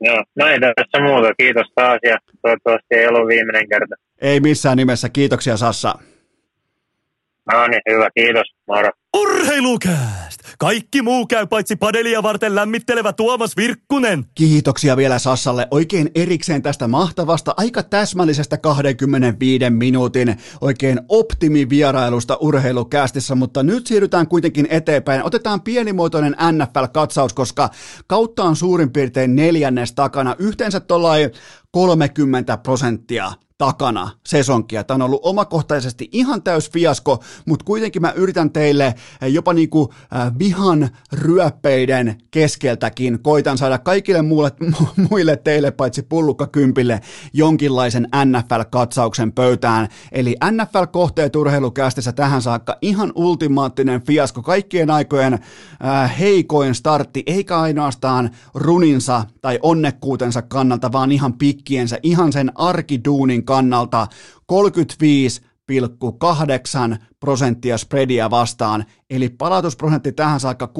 Joo, 0.00 0.24
no 0.36 0.46
ei 0.46 0.58
tässä 0.60 1.02
muuta. 1.02 1.34
Kiitos 1.34 1.66
taas 1.74 1.98
ja 2.02 2.18
toivottavasti 2.42 2.86
ei 2.90 3.06
ollut 3.06 3.28
viimeinen 3.28 3.68
kerta. 3.68 3.94
Ei 4.20 4.40
missään 4.40 4.76
nimessä. 4.76 5.08
Kiitoksia 5.08 5.56
Sassa. 5.56 5.94
No 7.52 7.66
niin, 7.66 7.82
hyvä. 7.90 8.08
Kiitos. 8.14 8.54
Moro. 8.66 8.90
Urheilukääst! 9.16 10.31
Kaikki 10.62 11.02
muu 11.02 11.26
käy 11.26 11.46
paitsi 11.46 11.76
padelia 11.76 12.22
varten 12.22 12.54
lämmittelevä 12.54 13.12
Tuomas 13.12 13.56
Virkkunen. 13.56 14.24
Kiitoksia 14.34 14.96
vielä 14.96 15.18
Sassalle 15.18 15.68
oikein 15.70 16.10
erikseen 16.14 16.62
tästä 16.62 16.88
mahtavasta, 16.88 17.54
aika 17.56 17.82
täsmällisestä 17.82 18.56
25 18.56 19.70
minuutin 19.70 20.36
oikein 20.60 21.00
optimivierailusta 21.08 22.36
urheilukästissä, 22.40 23.34
mutta 23.34 23.62
nyt 23.62 23.86
siirrytään 23.86 24.28
kuitenkin 24.28 24.66
eteenpäin. 24.70 25.24
Otetaan 25.24 25.62
pienimuotoinen 25.62 26.36
NFL-katsaus, 26.52 27.32
koska 27.32 27.70
kautta 28.06 28.44
on 28.44 28.56
suurin 28.56 28.92
piirtein 28.92 29.36
neljännes 29.36 29.92
takana, 29.92 30.36
yhteensä 30.38 30.80
tuollain 30.80 31.30
30 31.70 32.56
prosenttia 32.56 33.32
takana 33.62 34.10
sesonkia. 34.26 34.84
Tämä 34.84 34.94
on 34.94 35.02
ollut 35.02 35.20
omakohtaisesti 35.22 36.08
ihan 36.12 36.42
täys 36.42 36.70
fiasko, 36.70 37.22
mutta 37.46 37.64
kuitenkin 37.64 38.02
mä 38.02 38.12
yritän 38.12 38.50
teille 38.50 38.94
jopa 39.22 39.52
niinku 39.52 39.94
äh, 40.16 40.38
vihan 40.38 40.88
ryöppeiden 41.12 42.18
keskeltäkin 42.30 43.22
koitan 43.22 43.58
saada 43.58 43.78
kaikille 43.78 44.22
muille, 44.22 44.52
muille 45.10 45.36
teille 45.36 45.70
paitsi 45.70 46.02
pullukkakympille 46.02 47.00
jonkinlaisen 47.32 48.08
NFL-katsauksen 48.24 49.32
pöytään. 49.32 49.88
Eli 50.12 50.36
NFL-kohteet 50.50 51.36
urheilukästissä 51.36 52.12
tähän 52.12 52.42
saakka 52.42 52.76
ihan 52.82 53.12
ultimaattinen 53.14 54.02
fiasko, 54.02 54.42
kaikkien 54.42 54.90
aikojen 54.90 55.32
äh, 55.34 56.18
heikoin 56.18 56.74
startti, 56.74 57.22
eikä 57.26 57.60
ainoastaan 57.60 58.30
runinsa 58.54 59.24
tai 59.40 59.58
onnekkuutensa 59.62 60.42
kannalta, 60.42 60.92
vaan 60.92 61.12
ihan 61.12 61.32
pikkiensä, 61.32 61.98
ihan 62.02 62.32
sen 62.32 62.52
arkiduunin 62.54 63.44
kannalta 63.52 64.06
35,8 64.52 64.58
prosenttia 67.20 67.78
spreadia 67.78 68.30
vastaan, 68.30 68.84
eli 69.10 69.28
palautusprosentti 69.28 70.12
tähän 70.12 70.40
saakka 70.40 70.66
68,6, 70.66 70.72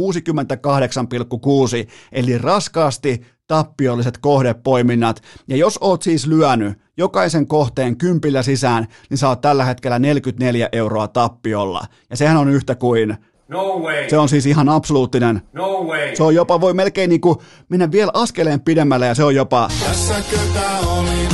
eli 2.13 2.39
raskaasti 2.39 3.23
tappiolliset 3.47 4.19
kohdepoiminnat. 4.19 5.23
Ja 5.49 5.57
jos 5.57 5.79
oot 5.81 6.03
siis 6.03 6.27
lyönyt 6.27 6.79
jokaisen 6.97 7.47
kohteen 7.47 7.97
kympillä 7.97 8.43
sisään, 8.43 8.87
niin 9.11 9.25
oot 9.25 9.41
tällä 9.41 9.65
hetkellä 9.65 9.99
44 9.99 10.69
euroa 10.73 11.09
tappiolla. 11.09 11.85
Ja 12.11 12.17
sehän 12.17 12.37
on 12.37 12.49
yhtä 12.49 12.75
kuin 12.75 13.17
No 13.53 13.79
way. 13.79 14.09
se 14.11 14.19
on 14.19 14.29
siis 14.29 14.47
ihan 14.47 14.69
absoluuttinen. 14.69 15.43
No 15.53 15.85
way. 15.85 16.17
Se 16.17 16.23
on 16.23 16.35
jopa, 16.35 16.61
voi 16.61 16.75
melkein 16.75 17.11
niinku 17.11 17.43
mennä 17.69 17.93
vielä 17.93 18.11
askeleen 18.15 18.61
pidemmälle 18.61 19.07
ja 19.07 19.15
se 19.15 19.25
on 19.25 19.35
jopa, 19.35 19.69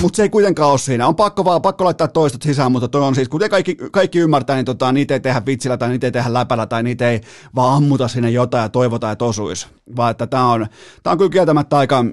mutta 0.00 0.16
se 0.16 0.22
ei 0.22 0.28
kuitenkaan 0.28 0.70
ole 0.70 0.78
siinä. 0.78 1.06
On 1.06 1.16
pakko 1.16 1.44
vaan, 1.44 1.62
pakko 1.62 1.84
laittaa 1.84 2.08
toistot 2.08 2.42
sisään, 2.42 2.72
mutta 2.72 2.88
toi 2.88 3.02
on 3.02 3.14
siis, 3.14 3.28
kuten 3.28 3.50
kaikki, 3.50 3.76
kaikki 3.92 4.18
ymmärtää, 4.18 4.56
niin 4.56 4.64
tota, 4.64 4.92
niitä 4.92 5.14
ei 5.14 5.20
tehdä 5.20 5.42
vitsillä 5.46 5.76
tai 5.76 5.88
niitä 5.88 6.06
ei 6.06 6.12
tehdä 6.12 6.32
läpällä 6.32 6.66
tai 6.66 6.82
niitä 6.82 7.10
ei 7.10 7.20
vaan 7.54 7.76
ammuta 7.76 8.08
sinne 8.08 8.30
jotain 8.30 8.62
ja 8.62 8.68
toivota, 8.68 9.10
että 9.10 9.24
osuisi. 9.24 9.66
Vaan 9.96 10.10
että 10.10 10.26
tää 10.26 10.46
on, 10.46 10.66
tää 11.02 11.10
on 11.10 11.18
kyllä 11.18 11.30
kieltämättä 11.30 11.78
aika 11.78 12.04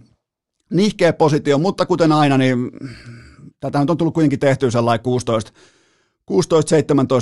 nihkeä 0.73 1.14
positio, 1.14 1.57
mutta 1.57 1.86
kuten 1.86 2.11
aina, 2.11 2.38
niin 2.38 2.72
tätä 3.60 3.80
nyt 3.80 3.90
on 3.90 3.98
tullut 3.98 4.14
kuitenkin 4.14 4.40
tehtyä 4.40 4.72
sellainen 4.72 5.03
16 5.03 5.52
16-17 6.31 6.35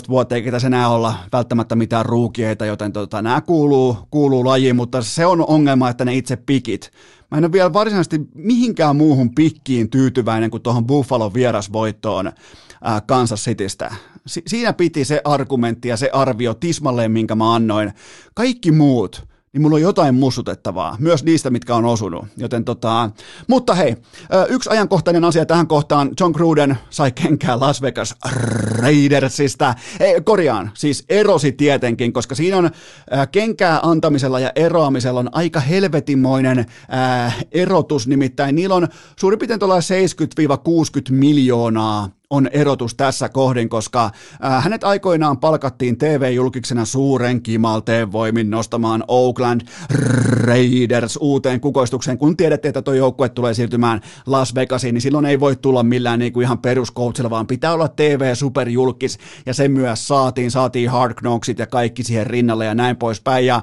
vuotta, 0.09 0.35
eikä 0.35 0.51
tässä 0.51 0.67
enää 0.67 0.89
olla 0.89 1.15
välttämättä 1.31 1.75
mitään 1.75 2.05
ruukieita, 2.05 2.65
joten 2.65 2.93
tota, 2.93 3.21
nämä 3.21 3.41
kuuluu, 3.41 3.97
kuuluu 4.11 4.45
lajiin, 4.45 4.75
mutta 4.75 5.01
se 5.01 5.25
on 5.25 5.45
ongelma, 5.47 5.89
että 5.89 6.05
ne 6.05 6.15
itse 6.15 6.35
pikit. 6.35 6.91
Mä 7.31 7.38
en 7.38 7.43
ole 7.43 7.51
vielä 7.51 7.73
varsinaisesti 7.73 8.21
mihinkään 8.35 8.95
muuhun 8.95 9.35
pikkiin 9.35 9.89
tyytyväinen 9.89 10.51
kuin 10.51 10.63
tuohon 10.63 10.88
Buffalo 10.88 11.34
vierasvoittoon 11.34 12.31
ää, 12.84 13.01
Kansas 13.01 13.43
Citystä. 13.43 13.95
Si- 14.27 14.43
siinä 14.47 14.73
piti 14.73 15.05
se 15.05 15.21
argumentti 15.23 15.88
ja 15.88 15.97
se 15.97 16.09
arvio 16.13 16.53
tismalleen, 16.53 17.11
minkä 17.11 17.35
mä 17.35 17.55
annoin. 17.55 17.93
Kaikki 18.34 18.71
muut, 18.71 19.27
niin 19.53 19.61
mulla 19.61 19.75
on 19.75 19.81
jotain 19.81 20.15
mussutettavaa, 20.15 20.97
myös 20.99 21.23
niistä, 21.23 21.49
mitkä 21.49 21.75
on 21.75 21.85
osunut. 21.85 22.25
Joten 22.38 22.65
tota, 22.65 23.09
mutta 23.47 23.73
hei, 23.73 23.95
yksi 24.49 24.69
ajankohtainen 24.69 25.23
asia 25.23 25.45
tähän 25.45 25.67
kohtaan, 25.67 26.11
John 26.19 26.31
Gruden 26.31 26.77
sai 26.89 27.11
kenkää 27.11 27.59
Las 27.59 27.81
Vegas 27.81 28.15
Raidersista, 28.77 29.73
ei, 29.99 30.21
korjaan, 30.21 30.71
siis 30.73 31.05
erosi 31.09 31.51
tietenkin, 31.51 32.13
koska 32.13 32.35
siinä 32.35 32.57
on 32.57 32.69
kenkää 33.31 33.80
antamisella 33.84 34.39
ja 34.39 34.51
eroamisella 34.55 35.19
on 35.19 35.30
aika 35.31 35.59
helvetimoinen 35.59 36.59
äh, 36.59 37.45
erotus, 37.51 38.07
nimittäin 38.07 38.55
niillä 38.55 38.75
on 38.75 38.88
suurin 39.19 39.39
piirtein 39.39 39.59
tuolla 39.59 39.80
70-60 39.80 39.81
miljoonaa 41.11 42.09
on 42.29 42.49
erotus 42.51 42.95
tässä 42.95 43.29
kohdin, 43.29 43.69
koska 43.69 44.05
äh, 44.45 44.63
hänet 44.63 44.83
aikoinaan 44.83 45.37
palkattiin 45.37 45.97
TV-julkiksena 45.97 46.85
suuren 46.85 47.41
kimalteen 47.41 48.11
voimin 48.11 48.49
nostamaan 48.49 49.03
Oakland 49.07 49.61
Raiders 50.45 51.17
uuteen 51.21 51.59
kukoistukseen. 51.59 52.17
Kun 52.17 52.37
tiedätte, 52.37 52.67
että 52.67 52.81
tuo 52.81 52.93
joukkue 52.93 53.29
tulee 53.29 53.53
siirtymään 53.53 54.01
Las 54.25 54.55
Vegasiin, 54.55 54.93
niin 54.93 55.01
silloin 55.01 55.25
ei 55.25 55.39
voi 55.39 55.55
tulla 55.55 55.83
millään 55.83 56.19
niin 56.19 56.33
kuin 56.33 56.43
ihan 56.43 56.59
peruskoutsilla, 56.59 57.29
vaan 57.29 57.47
pitää 57.47 57.73
olla 57.73 57.87
TV-superjulkis, 57.87 59.17
ja 59.45 59.53
se 59.53 59.67
myös 59.67 60.07
saatiin, 60.07 60.51
saatiin 60.51 60.89
Hard 60.89 61.13
Knocksit 61.13 61.59
ja 61.59 61.67
kaikki 61.67 62.03
siihen 62.03 62.27
rinnalle 62.27 62.65
ja 62.65 62.75
näin 62.75 62.95
poispäin. 62.95 63.45
Ja 63.45 63.61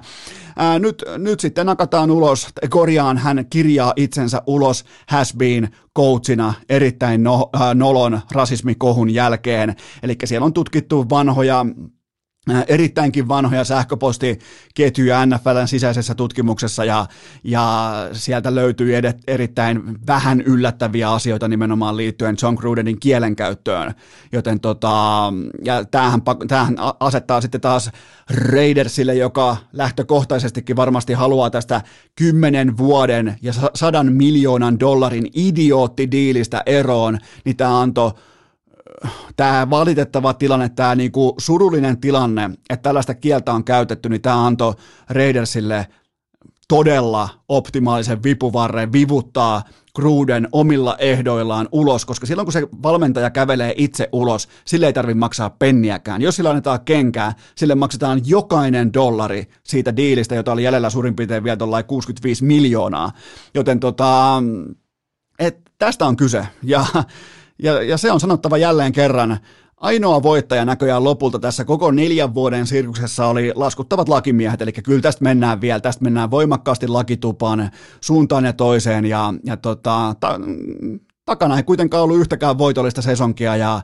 ää, 0.56 0.78
nyt, 0.78 1.04
nyt 1.18 1.40
sitten 1.40 1.66
nakataan 1.66 2.10
ulos, 2.10 2.48
korjaan, 2.70 3.18
hän 3.18 3.46
kirjaa 3.50 3.92
itsensä 3.96 4.42
ulos 4.46 4.84
has 5.08 5.34
been 5.36 5.68
coachina 5.96 6.54
erittäin 6.68 7.22
no, 7.22 7.50
äh, 7.56 7.74
nolon 7.74 8.20
rasismikohun 8.32 9.10
jälkeen. 9.10 9.76
Eli 10.02 10.16
siellä 10.24 10.44
on 10.44 10.52
tutkittu 10.52 11.06
vanhoja 11.10 11.66
erittäinkin 12.68 13.28
vanhoja 13.28 13.64
sähköpostiketjuja 13.64 15.26
NFLn 15.26 15.68
sisäisessä 15.68 16.14
tutkimuksessa 16.14 16.84
ja, 16.84 17.06
ja 17.44 17.92
sieltä 18.12 18.54
löytyy 18.54 18.96
edet, 18.96 19.16
erittäin 19.26 20.06
vähän 20.06 20.40
yllättäviä 20.40 21.10
asioita 21.10 21.48
nimenomaan 21.48 21.96
liittyen 21.96 22.36
John 22.42 22.54
Grudenin 22.54 23.00
kielenkäyttöön, 23.00 23.94
joten 24.32 24.60
tota, 24.60 25.32
ja 25.64 25.84
tämähän, 25.84 26.22
tämähän 26.48 26.76
asettaa 27.00 27.40
sitten 27.40 27.60
taas 27.60 27.90
Raidersille, 28.30 29.14
joka 29.14 29.56
lähtökohtaisestikin 29.72 30.76
varmasti 30.76 31.12
haluaa 31.12 31.50
tästä 31.50 31.80
kymmenen 32.14 32.76
vuoden 32.76 33.36
ja 33.42 33.52
sadan 33.74 34.12
miljoonan 34.12 34.80
dollarin 34.80 35.26
idioottidiilistä 35.34 36.62
eroon, 36.66 37.18
niin 37.44 37.56
tämä 37.56 37.80
antoi 37.80 38.12
tämä 39.36 39.70
valitettava 39.70 40.34
tilanne, 40.34 40.68
tämä 40.68 40.94
niinku 40.94 41.34
surullinen 41.38 42.00
tilanne, 42.00 42.50
että 42.70 42.82
tällaista 42.82 43.14
kieltä 43.14 43.52
on 43.52 43.64
käytetty, 43.64 44.08
niin 44.08 44.22
tämä 44.22 44.46
antoi 44.46 44.74
Raidersille 45.08 45.86
todella 46.68 47.28
optimaalisen 47.48 48.22
vipuvarren 48.22 48.92
vivuttaa 48.92 49.62
Gruden 49.96 50.48
omilla 50.52 50.96
ehdoillaan 50.98 51.68
ulos, 51.72 52.06
koska 52.06 52.26
silloin 52.26 52.46
kun 52.46 52.52
se 52.52 52.68
valmentaja 52.82 53.30
kävelee 53.30 53.74
itse 53.76 54.08
ulos, 54.12 54.48
sille 54.64 54.86
ei 54.86 54.92
tarvitse 54.92 55.18
maksaa 55.18 55.50
penniäkään. 55.50 56.22
Jos 56.22 56.36
sillä 56.36 56.50
annetaan 56.50 56.80
kenkää, 56.84 57.32
sille 57.54 57.74
maksetaan 57.74 58.20
jokainen 58.24 58.92
dollari 58.92 59.48
siitä 59.62 59.96
diilistä, 59.96 60.34
jota 60.34 60.52
oli 60.52 60.64
jäljellä 60.64 60.90
suurin 60.90 61.16
piirtein 61.16 61.44
vielä 61.44 61.82
65 61.86 62.44
miljoonaa. 62.44 63.12
Joten 63.54 63.80
tota, 63.80 64.42
et 65.38 65.60
tästä 65.78 66.06
on 66.06 66.16
kyse. 66.16 66.46
Ja 66.62 66.86
ja, 67.62 67.82
ja 67.82 67.98
se 67.98 68.12
on 68.12 68.20
sanottava 68.20 68.58
jälleen 68.58 68.92
kerran, 68.92 69.38
ainoa 69.76 70.22
voittaja 70.22 70.64
näköjään 70.64 71.04
lopulta 71.04 71.38
tässä 71.38 71.64
koko 71.64 71.90
neljän 71.90 72.34
vuoden 72.34 72.66
sirkuksessa 72.66 73.26
oli 73.26 73.52
laskuttavat 73.54 74.08
lakimiehet, 74.08 74.62
eli 74.62 74.72
kyllä 74.72 75.00
tästä 75.00 75.24
mennään 75.24 75.60
vielä, 75.60 75.80
tästä 75.80 76.04
mennään 76.04 76.30
voimakkaasti 76.30 76.88
lakitupaan 76.88 77.70
suuntaan 78.00 78.44
ja 78.44 78.52
toiseen, 78.52 79.04
ja, 79.04 79.34
ja 79.44 79.56
tota, 79.56 80.14
ta, 80.20 80.40
takana 81.24 81.56
ei 81.56 81.62
kuitenkaan 81.62 82.02
ollut 82.02 82.18
yhtäkään 82.18 82.58
voitollista 82.58 83.02
sesonkia, 83.02 83.56
ja, 83.56 83.80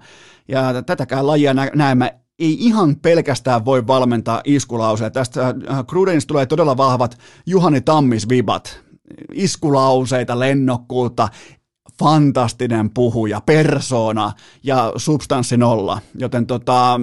ja 0.48 0.82
tätäkään 0.82 1.26
lajia 1.26 1.54
nä, 1.54 1.70
näemme 1.74 2.14
ei 2.38 2.56
ihan 2.60 2.96
pelkästään 2.96 3.64
voi 3.64 3.86
valmentaa 3.86 4.40
iskulauseja. 4.44 5.10
Tästä 5.10 5.54
Grudenista 5.86 6.28
tulee 6.28 6.46
todella 6.46 6.76
vahvat 6.76 7.18
Juhani 7.46 7.80
Tammis-vibat, 7.80 8.80
iskulauseita, 9.32 10.38
lennokkuutta, 10.38 11.28
fantastinen 11.98 12.90
puhuja, 12.90 13.40
persona 13.40 14.32
ja 14.62 14.92
substanssi 14.96 15.56
nolla, 15.56 16.00
joten 16.14 16.46
tota, 16.46 17.00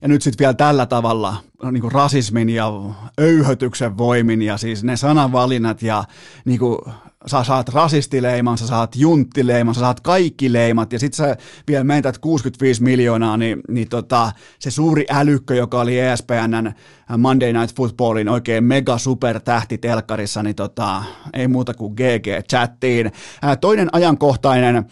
ja 0.00 0.08
nyt 0.08 0.22
sitten 0.22 0.44
vielä 0.44 0.54
tällä 0.54 0.86
tavalla 0.86 1.36
niin 1.70 1.80
kuin 1.80 1.92
rasismin 1.92 2.50
ja 2.50 2.72
öyhötyksen 3.20 3.98
voimin 3.98 4.42
ja 4.42 4.56
siis 4.56 4.84
ne 4.84 4.96
sananvalinnat 4.96 5.82
ja 5.82 6.04
niin 6.44 6.58
kuin, 6.58 6.78
sä 7.26 7.44
saat 7.44 7.68
rasistileiman, 7.68 8.58
sä 8.58 8.66
saat 8.66 8.96
junttileiman, 8.96 9.74
sä 9.74 9.80
saat 9.80 10.00
kaikki 10.00 10.52
leimat 10.52 10.92
ja 10.92 10.98
sitten 10.98 11.16
sä 11.16 11.36
vielä 11.68 11.84
meität 11.84 12.18
65 12.18 12.82
miljoonaa, 12.82 13.36
niin, 13.36 13.60
niin 13.68 13.88
tota, 13.88 14.32
se 14.58 14.70
suuri 14.70 15.06
älykkö, 15.10 15.54
joka 15.54 15.80
oli 15.80 15.98
ESPNn 15.98 16.72
Monday 17.18 17.52
Night 17.52 17.76
Footballin 17.76 18.28
oikein 18.28 18.64
mega 18.64 18.98
super 18.98 19.40
tähti 19.40 19.78
telkkarissa, 19.78 20.42
niin 20.42 20.56
tota, 20.56 21.04
ei 21.32 21.48
muuta 21.48 21.74
kuin 21.74 21.94
GG-chattiin. 21.94 23.12
Toinen 23.60 23.88
ajankohtainen 23.92 24.84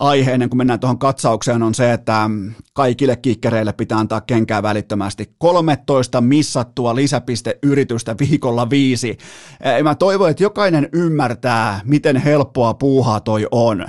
aihe 0.00 0.32
ennen 0.32 0.50
kuin 0.50 0.58
mennään 0.58 0.80
tuohon 0.80 0.98
katsaukseen 0.98 1.62
on 1.62 1.74
se, 1.74 1.92
että 1.92 2.30
kaikille 2.72 3.16
kikkereille 3.16 3.72
pitää 3.72 3.98
antaa 3.98 4.20
kenkää 4.20 4.62
välittömästi. 4.62 5.34
13 5.38 6.20
missattua 6.20 6.94
lisäpisteyritystä 6.94 8.16
viikolla 8.18 8.70
viisi. 8.70 9.18
Mä 9.82 9.94
toivon, 9.94 10.30
että 10.30 10.42
jokainen 10.42 10.88
ymmärtää, 10.92 11.80
miten 11.84 12.16
helppoa 12.16 12.74
puuhaa 12.74 13.20
toi 13.20 13.46
on. 13.50 13.86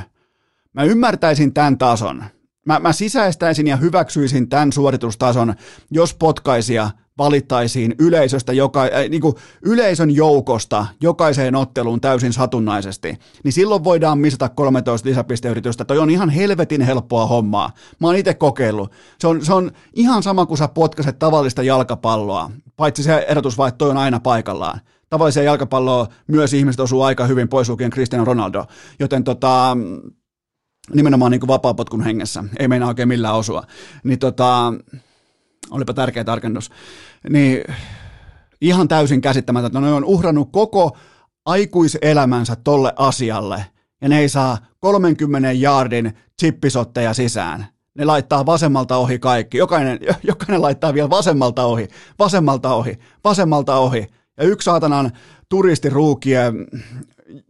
Mä 0.74 0.84
ymmärtäisin 0.84 1.54
tämän 1.54 1.78
tason. 1.78 2.24
Mä, 2.66 2.80
mä 2.80 2.94
sisäistäisin 2.94 3.68
ja 3.68 3.78
hyväksyisin 3.78 4.50
tämän 4.50 4.72
suoritustason, 4.72 5.54
jos 5.92 6.14
potkaisia 6.14 6.90
valittaisiin 7.18 7.96
yleisöstä, 8.00 8.54
joka, 8.54 8.82
äh, 8.82 8.90
niin 9.10 9.22
kuin 9.22 9.36
yleisön 9.62 10.16
joukosta 10.16 10.86
jokaiseen 11.02 11.56
otteluun 11.56 12.02
täysin 12.02 12.34
satunnaisesti, 12.34 13.18
niin 13.44 13.54
silloin 13.54 13.84
voidaan 13.84 14.20
misata 14.20 14.50
13 14.50 15.10
lisäpisteyritystä. 15.10 15.86
Toi 15.86 15.98
on 15.98 16.10
ihan 16.10 16.30
helvetin 16.30 16.82
helppoa 16.82 17.26
hommaa. 17.26 17.72
Mä 18.00 18.08
oon 18.08 18.16
itse 18.16 18.34
kokeillut. 18.34 18.92
Se 19.20 19.28
on, 19.28 19.46
se 19.46 19.54
on 19.54 19.72
ihan 19.96 20.24
sama 20.24 20.46
kuin 20.46 20.58
sä 20.58 20.68
potkaset 20.68 21.20
tavallista 21.20 21.64
jalkapalloa, 21.64 22.52
paitsi 22.76 23.04
se 23.04 23.26
erotus 23.30 23.58
vai, 23.58 23.72
toi 23.78 23.90
on 23.90 23.98
aina 23.98 24.20
paikallaan. 24.20 24.80
Tavallisia 25.10 25.44
jalkapalloa 25.44 26.08
myös 26.28 26.54
ihmiset 26.54 26.80
osuu 26.80 27.02
aika 27.02 27.26
hyvin 27.26 27.50
pois 27.50 27.70
lukien 27.70 27.92
Cristiano 27.92 28.26
Ronaldo, 28.26 28.66
joten 29.00 29.24
tota, 29.24 29.78
nimenomaan 30.94 31.32
niin 31.32 31.40
kuin 31.40 31.48
vapaapotkun 31.48 32.04
hengessä, 32.04 32.44
ei 32.60 32.68
meinaa 32.68 32.88
oikein 32.88 33.08
millään 33.08 33.36
osua. 33.36 33.64
Niin 34.04 34.20
tota, 34.20 34.74
olipa 35.72 35.93
tärkeä 35.93 36.23
tarkennus, 36.23 36.69
niin 37.30 37.64
ihan 38.61 38.88
täysin 38.88 39.22
käsittämätöntä. 39.22 39.81
Ne 39.81 39.93
on 39.93 40.06
uhrannut 40.06 40.49
koko 40.52 40.98
aikuiselämänsä 41.45 42.56
tolle 42.56 42.93
asialle, 42.95 43.65
ja 44.02 44.10
ne 44.10 44.19
ei 44.19 44.30
saa 44.30 44.57
30 44.80 45.52
jaardin 45.52 46.14
chippisotteja 46.41 47.14
sisään. 47.14 47.65
Ne 47.95 48.06
laittaa 48.06 48.45
vasemmalta 48.45 48.98
ohi 48.98 49.19
kaikki. 49.19 49.57
Jokainen, 49.57 49.99
jokainen 50.23 50.61
laittaa 50.61 50.93
vielä 50.93 51.10
vasemmalta 51.10 51.65
ohi, 51.65 51.88
vasemmalta 52.19 52.73
ohi, 52.73 52.99
vasemmalta 53.23 53.76
ohi. 53.76 54.07
Ja 54.38 54.43
yksi 54.43 54.65
saatanan 54.65 55.11
turistiruukien 55.49 56.68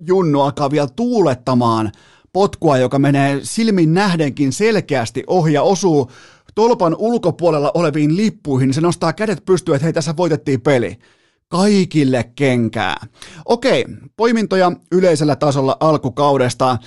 junnu 0.07 0.41
alkaa 0.41 0.71
vielä 0.71 0.87
tuulettamaan 0.95 1.91
potkua, 2.33 2.77
joka 2.77 2.99
menee 2.99 3.39
silmin 3.43 3.93
nähdenkin 3.93 4.53
selkeästi 4.53 5.23
ohi 5.27 5.53
ja 5.53 5.61
osuu 5.61 6.11
tolpan 6.55 6.95
ulkopuolella 6.99 7.71
oleviin 7.73 8.17
lippuihin, 8.17 8.67
niin 8.67 8.73
se 8.73 8.81
nostaa 8.81 9.13
kädet 9.13 9.45
pystyyn, 9.45 9.75
että 9.75 9.85
hei, 9.85 9.93
tässä 9.93 10.17
voitettiin 10.17 10.61
peli. 10.61 10.97
Kaikille 11.47 12.31
kenkää. 12.35 13.07
Okei, 13.45 13.85
poimintoja 14.17 14.71
yleisellä 14.91 15.35
tasolla 15.35 15.77
alkukaudesta. 15.79 16.77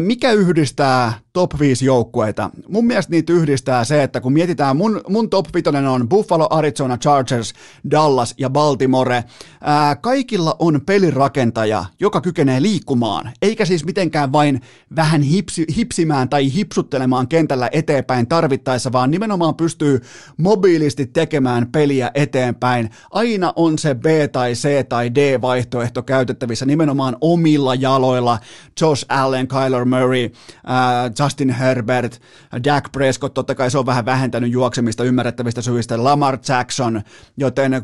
Mikä 0.00 0.32
yhdistää 0.32 1.23
top 1.34 1.58
5 1.58 1.84
joukkueita. 1.84 2.50
Mun 2.68 2.86
mielestä 2.86 3.10
niitä 3.10 3.32
yhdistää 3.32 3.84
se, 3.84 4.02
että 4.02 4.20
kun 4.20 4.32
mietitään, 4.32 4.76
mun, 4.76 5.00
mun 5.08 5.30
top 5.30 5.46
5 5.54 5.68
on 5.88 6.08
Buffalo, 6.08 6.46
Arizona 6.50 6.98
Chargers, 6.98 7.54
Dallas 7.90 8.34
ja 8.38 8.50
Baltimore. 8.50 9.24
Ää, 9.60 9.96
kaikilla 9.96 10.56
on 10.58 10.80
pelirakentaja, 10.86 11.84
joka 12.00 12.20
kykenee 12.20 12.62
liikkumaan, 12.62 13.30
eikä 13.42 13.64
siis 13.64 13.84
mitenkään 13.84 14.32
vain 14.32 14.60
vähän 14.96 15.22
hipsi, 15.22 15.64
hipsimään 15.76 16.28
tai 16.28 16.52
hipsuttelemaan 16.52 17.28
kentällä 17.28 17.68
eteenpäin 17.72 18.26
tarvittaessa, 18.26 18.92
vaan 18.92 19.10
nimenomaan 19.10 19.54
pystyy 19.54 20.00
mobiilisti 20.36 21.06
tekemään 21.06 21.66
peliä 21.72 22.10
eteenpäin. 22.14 22.90
Aina 23.10 23.52
on 23.56 23.78
se 23.78 23.94
B 23.94 24.04
tai 24.32 24.52
C 24.52 24.88
tai 24.88 25.14
D 25.14 25.40
vaihtoehto 25.40 26.02
käytettävissä 26.02 26.66
nimenomaan 26.66 27.16
omilla 27.20 27.74
jaloilla. 27.74 28.38
Josh 28.80 29.06
Allen, 29.08 29.48
Kyler 29.48 29.84
Murray, 29.84 30.30
ää, 30.66 31.10
Justin 31.24 31.50
Herbert, 31.50 32.20
Dak 32.64 32.92
Prescott, 32.92 33.34
totta 33.34 33.54
kai 33.54 33.70
se 33.70 33.78
on 33.78 33.86
vähän 33.86 34.04
vähentänyt 34.04 34.52
juoksemista 34.52 35.04
ymmärrettävistä 35.04 35.62
syistä, 35.62 36.04
Lamar 36.04 36.38
Jackson, 36.48 37.02
joten 37.36 37.74
äh, 37.74 37.82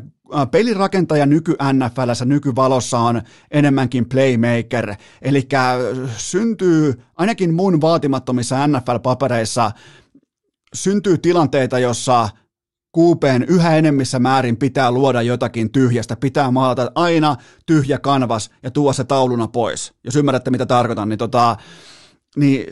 pelirakentaja 0.51 1.25
nyky 1.25 1.55
NFLssä, 1.73 2.25
nykyvalossa 2.25 2.99
on 2.99 3.21
enemmänkin 3.51 4.09
playmaker, 4.09 4.95
eli 5.21 5.47
syntyy 6.17 7.01
ainakin 7.15 7.53
mun 7.53 7.81
vaatimattomissa 7.81 8.67
NFL-papereissa 8.67 9.71
syntyy 10.73 11.17
tilanteita, 11.17 11.79
jossa 11.79 12.29
kuupeen 12.91 13.43
yhä 13.43 13.77
enemmissä 13.77 14.19
määrin 14.19 14.57
pitää 14.57 14.91
luoda 14.91 15.21
jotakin 15.21 15.71
tyhjästä, 15.71 16.15
pitää 16.15 16.51
maalata 16.51 16.91
aina 16.95 17.35
tyhjä 17.65 17.99
kanvas 17.99 18.49
ja 18.63 18.71
tuoda 18.71 18.93
se 18.93 19.03
tauluna 19.03 19.47
pois. 19.47 19.93
Jos 20.03 20.15
ymmärrätte, 20.15 20.51
mitä 20.51 20.65
tarkoitan, 20.65 21.09
niin, 21.09 21.19
tota, 21.19 21.57
niin 22.35 22.65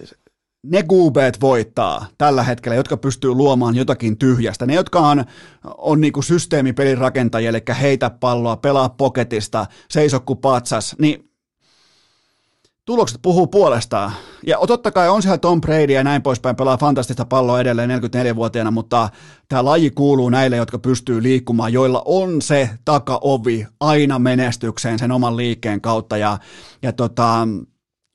ne 0.63 0.83
gubeet 0.83 1.41
voittaa 1.41 2.05
tällä 2.17 2.43
hetkellä, 2.43 2.75
jotka 2.75 2.97
pystyy 2.97 3.31
luomaan 3.31 3.75
jotakin 3.75 4.17
tyhjästä. 4.17 4.65
Ne, 4.65 4.73
jotka 4.73 4.99
on, 4.99 5.25
on 5.77 6.01
niinku 6.01 6.21
systeemipelin 6.21 6.97
rakentajia, 6.97 7.49
eli 7.49 7.61
heitä 7.81 8.09
palloa, 8.09 8.57
pelaa 8.57 8.89
poketista, 8.89 9.65
seisokku 9.89 10.35
patsas, 10.35 10.95
niin 10.99 11.29
tulokset 12.85 13.19
puhuu 13.21 13.47
puolestaan. 13.47 14.11
Ja 14.45 14.57
totta 14.67 14.91
kai 14.91 15.09
on 15.09 15.21
siellä 15.21 15.37
Tom 15.37 15.61
Brady 15.61 15.93
ja 15.93 16.03
näin 16.03 16.21
poispäin, 16.21 16.55
pelaa 16.55 16.77
fantastista 16.77 17.25
palloa 17.25 17.59
edelleen 17.59 17.89
44-vuotiaana, 17.89 18.71
mutta 18.71 19.09
tämä 19.47 19.65
laji 19.65 19.91
kuuluu 19.91 20.29
näille, 20.29 20.55
jotka 20.55 20.79
pystyy 20.79 21.23
liikkumaan, 21.23 21.73
joilla 21.73 22.01
on 22.05 22.41
se 22.41 22.69
takaovi 22.85 23.67
aina 23.79 24.19
menestykseen 24.19 24.99
sen 24.99 25.11
oman 25.11 25.37
liikkeen 25.37 25.81
kautta. 25.81 26.17
Ja, 26.17 26.37
ja 26.81 26.93
tota, 26.93 27.47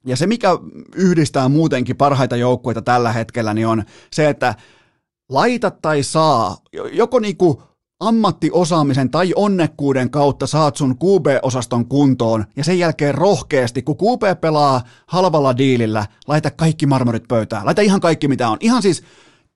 ja 0.07 0.17
se, 0.17 0.27
mikä 0.27 0.49
yhdistää 0.95 1.49
muutenkin 1.49 1.97
parhaita 1.97 2.37
joukkueita 2.37 2.83
tällä 2.83 3.13
hetkellä, 3.13 3.55
niin 3.55 3.67
on 3.67 3.85
se, 4.13 4.29
että 4.29 4.55
laita 5.29 5.71
tai 5.71 6.03
saa, 6.03 6.57
joko 6.93 7.19
niinku 7.19 7.63
ammattiosaamisen 8.01 9.11
tai 9.11 9.33
onnekkuuden 9.37 10.11
kautta 10.11 10.47
saat 10.47 10.77
sun 10.77 10.97
QB-osaston 10.97 11.89
kuntoon 11.89 12.45
ja 12.57 12.65
sen 12.65 12.79
jälkeen 12.79 13.15
rohkeasti, 13.15 13.83
kun 13.83 13.97
QB 13.97 14.41
pelaa 14.41 14.83
halvalla 15.07 15.57
diilillä, 15.57 16.07
laita 16.29 16.51
kaikki 16.51 16.87
marmorit 16.87 17.29
pöytään. 17.29 17.67
Laita 17.67 17.83
ihan 17.83 18.01
kaikki 18.01 18.29
mitä 18.29 18.49
on. 18.49 18.59
Ihan 18.61 18.83
siis, 18.83 19.03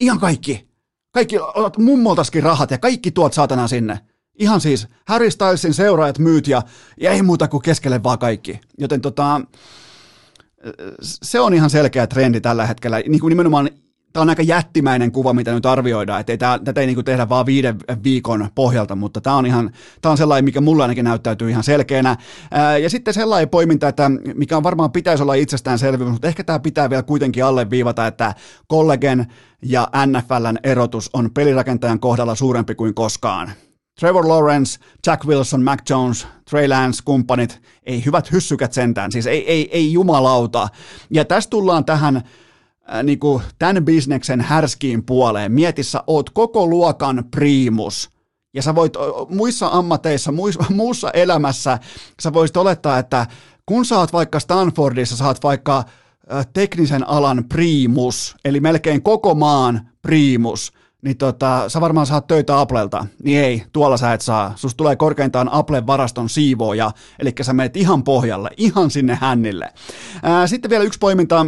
ihan 0.00 0.18
kaikki. 0.18 0.68
Kaikki, 1.10 1.36
mummoltaskin 1.78 2.42
rahat 2.42 2.70
ja 2.70 2.78
kaikki 2.78 3.10
tuot 3.10 3.32
saatana 3.32 3.68
sinne. 3.68 4.00
Ihan 4.38 4.60
siis 4.60 4.88
Harry 5.06 5.30
Stylesin 5.30 5.74
seuraajat 5.74 6.18
myyt 6.18 6.48
ja, 6.48 6.62
ja 7.00 7.10
ei 7.10 7.22
muuta 7.22 7.48
kuin 7.48 7.62
keskelle 7.62 8.02
vaan 8.02 8.18
kaikki. 8.18 8.60
Joten 8.78 9.00
tota, 9.00 9.40
se 11.02 11.40
on 11.40 11.55
ihan 11.55 11.70
selkeä 11.70 12.06
trendi 12.06 12.40
tällä 12.40 12.66
hetkellä. 12.66 13.02
Niin 13.09 13.20
kuin 13.20 13.28
nimenomaan 13.28 13.68
tämä 14.12 14.22
on 14.22 14.28
aika 14.28 14.43
jättimäinen 14.43 15.12
kuva, 15.12 15.32
mitä 15.32 15.52
nyt 15.52 15.66
arvioidaan, 15.66 16.20
että 16.20 16.32
ei, 16.32 16.39
tämä, 16.39 16.59
tätä 16.64 16.80
ei 16.80 16.86
niin 16.86 17.05
tehdä 17.05 17.28
vaan 17.28 17.47
viiden 17.47 17.76
viikon 18.05 18.48
pohjalta, 18.55 18.97
mutta 18.97 19.20
tämä 19.20 19.36
on, 19.36 19.47
ihan, 19.47 19.70
tämä 20.01 20.10
on 20.10 20.18
sellainen, 20.18 20.44
mikä 20.44 20.60
mulla 20.60 20.85
ainakin 20.85 21.05
näyttäytyy 21.05 21.51
ihan 21.51 21.64
selkeänä. 21.64 22.16
Ää, 22.51 22.78
ja 22.78 22.90
sitten 22.90 23.14
sellainen 23.14 23.48
poiminta, 23.48 23.89
että 23.89 24.10
mikä 24.35 24.56
on 24.56 24.62
varmaan 24.62 24.93
pitäisi 24.93 25.22
olla 25.22 25.35
itsestäänselvyys, 25.35 26.10
mutta 26.10 26.28
ehkä 26.28 26.44
tämä 26.44 26.59
pitää 26.59 26.90
vielä 26.90 27.02
kuitenkin 27.02 27.44
alleviivata, 27.44 28.06
että 28.06 28.35
kollegen 28.66 29.26
ja 29.62 29.89
NFLn 30.06 30.59
erotus 30.62 31.10
on 31.12 31.30
pelirakentajan 31.35 32.01
kohdalla 32.01 32.35
suurempi 32.35 32.74
kuin 32.74 32.94
koskaan. 32.94 33.52
Trevor 33.98 34.28
Lawrence, 34.28 34.80
Jack 35.06 35.24
Wilson, 35.24 35.62
Mac 35.62 35.90
Jones, 35.90 36.26
Trey 36.50 36.68
Lance, 36.68 37.02
kumppanit, 37.04 37.60
ei 37.82 38.04
hyvät 38.04 38.32
hyssykät 38.32 38.72
sentään, 38.72 39.12
siis 39.12 39.26
ei, 39.26 39.50
ei, 39.50 39.68
ei 39.72 39.92
jumalauta. 39.92 40.68
Ja 41.10 41.24
tässä 41.24 41.50
tullaan 41.50 41.84
tähän 41.84 42.16
äh, 42.16 42.22
niin 43.02 43.18
kuin 43.18 43.42
tämän 43.58 43.84
bisneksen 43.84 44.40
härskiin 44.40 45.04
puoleen. 45.04 45.52
Mietissä 45.52 46.04
oot 46.06 46.30
koko 46.30 46.66
luokan 46.66 47.24
priimus. 47.30 48.10
Ja 48.54 48.62
sä 48.62 48.74
voit 48.74 48.92
muissa 49.28 49.68
ammateissa, 49.72 50.32
muussa 50.70 51.10
elämässä, 51.10 51.78
sä 52.20 52.32
voisit 52.32 52.56
olettaa, 52.56 52.98
että 52.98 53.26
kun 53.66 53.84
sä 53.84 53.98
oot 53.98 54.12
vaikka 54.12 54.40
Stanfordissa, 54.40 55.16
sä 55.16 55.26
oot 55.26 55.42
vaikka 55.42 55.84
teknisen 56.52 57.08
alan 57.08 57.44
priimus, 57.48 58.36
eli 58.44 58.60
melkein 58.60 59.02
koko 59.02 59.34
maan 59.34 59.88
priimus, 60.02 60.72
niin 61.02 61.16
tota, 61.16 61.68
sä 61.68 61.80
varmaan 61.80 62.06
saat 62.06 62.26
töitä 62.26 62.60
Applelta. 62.60 63.06
Niin 63.22 63.44
ei, 63.44 63.62
tuolla 63.72 63.96
sä 63.96 64.12
et 64.12 64.20
saa. 64.20 64.52
Sus 64.56 64.74
tulee 64.74 64.96
korkeintaan 64.96 65.52
Applen 65.52 65.86
varaston 65.86 66.28
siivooja, 66.28 66.90
eli 67.18 67.32
sä 67.42 67.52
meet 67.52 67.76
ihan 67.76 68.04
pohjalle, 68.04 68.50
ihan 68.56 68.90
sinne 68.90 69.18
hännille. 69.20 69.72
Ää, 70.22 70.46
sitten 70.46 70.70
vielä 70.70 70.84
yksi 70.84 70.98
poiminta, 70.98 71.46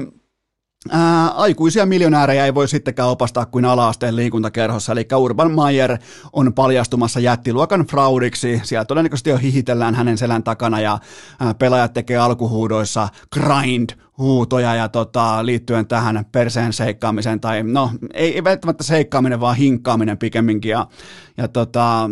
Ää, 0.90 1.28
aikuisia 1.28 1.86
miljonäärejä 1.86 2.44
ei 2.44 2.54
voi 2.54 2.68
sittenkään 2.68 3.08
opastaa 3.08 3.46
kuin 3.46 3.64
alaasteen 3.64 4.16
liikuntakerhossa, 4.16 4.92
eli 4.92 5.08
Urban 5.16 5.52
Meyer 5.52 5.98
on 6.32 6.54
paljastumassa 6.54 7.20
jättiluokan 7.20 7.86
fraudiksi. 7.86 8.60
Siellä 8.64 8.84
todennäköisesti 8.84 9.30
jo 9.30 9.36
hihitellään 9.36 9.94
hänen 9.94 10.18
selän 10.18 10.42
takana 10.42 10.80
ja 10.80 10.98
ää, 11.40 11.54
pelaajat 11.54 11.92
tekee 11.92 12.16
alkuhuudoissa 12.16 13.08
grind 13.32 13.90
huutoja 14.20 14.74
ja 14.74 14.88
tota, 14.88 15.46
liittyen 15.46 15.86
tähän 15.86 16.24
perseen 16.32 16.72
seikkaamiseen, 16.72 17.40
tai 17.40 17.62
no 17.62 17.90
ei, 18.14 18.34
ei 18.34 18.44
välttämättä 18.44 18.84
seikkaaminen, 18.84 19.40
vaan 19.40 19.56
hinkkaaminen 19.56 20.18
pikemminkin. 20.18 20.70
Ja, 20.70 20.86
ja 21.36 21.48
tota, 21.48 22.10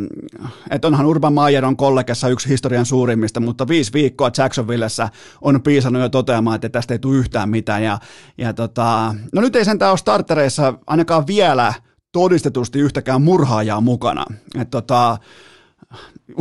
et 0.71 0.85
onhan 0.85 1.07
Urban 1.07 1.33
Meyer 1.33 1.65
on 1.65 1.77
kollegessa 1.77 2.29
yksi 2.29 2.49
historian 2.49 2.87
suurimmista, 2.87 3.41
mutta 3.41 3.69
viisi 3.69 3.93
viikkoa 3.93 4.31
Jacksonvillessä 4.39 5.09
on 5.41 5.63
piisannut 5.63 6.03
jo 6.03 6.09
toteamaan, 6.09 6.55
että 6.55 6.69
tästä 6.69 6.95
ei 6.95 6.99
tule 6.99 7.17
yhtään 7.17 7.49
mitään. 7.49 7.83
Ja, 7.83 7.99
ja 8.39 8.53
tota, 8.53 9.15
no 9.35 9.41
nyt 9.41 9.57
ei 9.57 9.65
sentään 9.65 9.91
ole 9.91 9.99
startereissa 9.99 10.75
ainakaan 10.87 11.27
vielä 11.27 11.75
todistetusti 12.13 12.79
yhtäkään 12.79 13.23
murhaajaa 13.23 13.81
mukana. 13.81 14.25
Et 14.61 14.71
tota, 14.71 15.19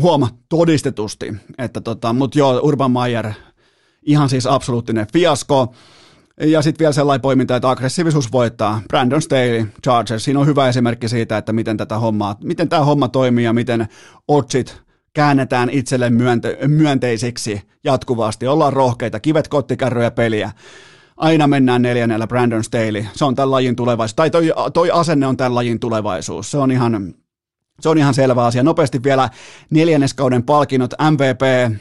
huoma, 0.02 0.30
todistetusti. 0.49 1.34
Että 1.57 1.81
tota, 1.81 2.14
mutta 2.14 2.39
joo, 2.39 2.60
Urban 2.64 2.91
Meyer 2.91 3.34
ihan 4.08 4.30
siis 4.30 4.48
absoluuttinen 4.48 5.08
fiasko. 5.14 5.74
Ja 6.42 6.62
sitten 6.62 6.80
vielä 6.80 6.94
sellainen 6.94 7.22
poiminta, 7.22 7.56
että 7.56 7.70
aggressiivisuus 7.70 8.32
voittaa. 8.32 8.82
Brandon 8.88 9.22
Staley, 9.22 9.66
Chargers, 9.84 10.24
siinä 10.24 10.40
on 10.40 10.46
hyvä 10.48 10.70
esimerkki 10.70 11.10
siitä, 11.10 11.38
että 11.38 11.54
miten 11.54 11.78
tätä 11.78 12.00
hommaa, 12.00 12.36
miten 12.44 12.70
tämä 12.70 12.86
homma 12.86 13.08
toimii 13.08 13.46
ja 13.46 13.54
miten 13.54 13.88
otsit 14.28 14.82
käännetään 15.14 15.70
itselle 15.70 16.10
myönte- 16.10 16.68
myönteisiksi 16.68 17.62
jatkuvasti. 17.84 18.48
Ollaan 18.48 18.74
rohkeita, 18.74 19.20
kivet 19.20 19.48
kottikärryjä 19.48 20.12
peliä. 20.12 20.52
Aina 21.18 21.48
mennään 21.48 21.82
neljännellä 21.82 22.28
Brandon 22.28 22.64
Staley. 22.64 23.06
Se 23.14 23.26
on 23.26 23.36
tämän 23.36 23.52
lajin 23.52 23.76
tulevaisuus. 23.76 24.16
Tai 24.16 24.30
toi, 24.30 24.54
toi 24.74 24.92
asenne 24.92 25.28
on 25.28 25.38
tämän 25.38 25.56
lajin 25.56 25.80
tulevaisuus. 25.80 26.52
Se 26.52 26.58
on 26.58 26.72
ihan, 26.72 27.14
se 27.80 27.90
on 27.90 27.98
ihan 27.98 28.14
selvä 28.14 28.45
asia. 28.45 28.64
Nopeasti 28.64 29.04
vielä 29.04 29.30
neljänneskauden 29.70 30.44
palkinnot. 30.44 30.94
MVP, 31.12 31.74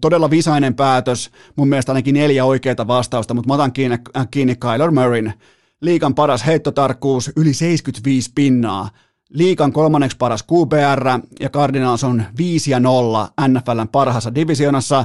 todella 0.00 0.30
visainen 0.30 0.74
päätös. 0.74 1.30
Mun 1.56 1.68
mielestä 1.68 1.92
ainakin 1.92 2.14
neljä 2.14 2.44
oikeita 2.44 2.86
vastausta, 2.86 3.34
mutta 3.34 3.48
mä 3.48 3.54
otan 3.54 3.72
kiinni, 3.72 3.98
kiinni 4.30 4.56
Kyler 4.56 4.90
Murrayn. 4.90 5.32
Liikan 5.80 6.14
paras 6.14 6.46
heittotarkkuus, 6.46 7.32
yli 7.36 7.54
75 7.54 8.30
pinnaa 8.34 8.88
liikan 9.32 9.72
kolmanneksi 9.72 10.16
paras 10.16 10.44
QPR 10.52 11.08
ja 11.40 11.48
Cardinals 11.48 12.04
on 12.04 12.24
5 12.38 12.70
ja 12.70 12.80
0 12.80 13.28
NFLn 13.48 13.88
parhaassa 13.92 14.34
divisionassa. 14.34 15.04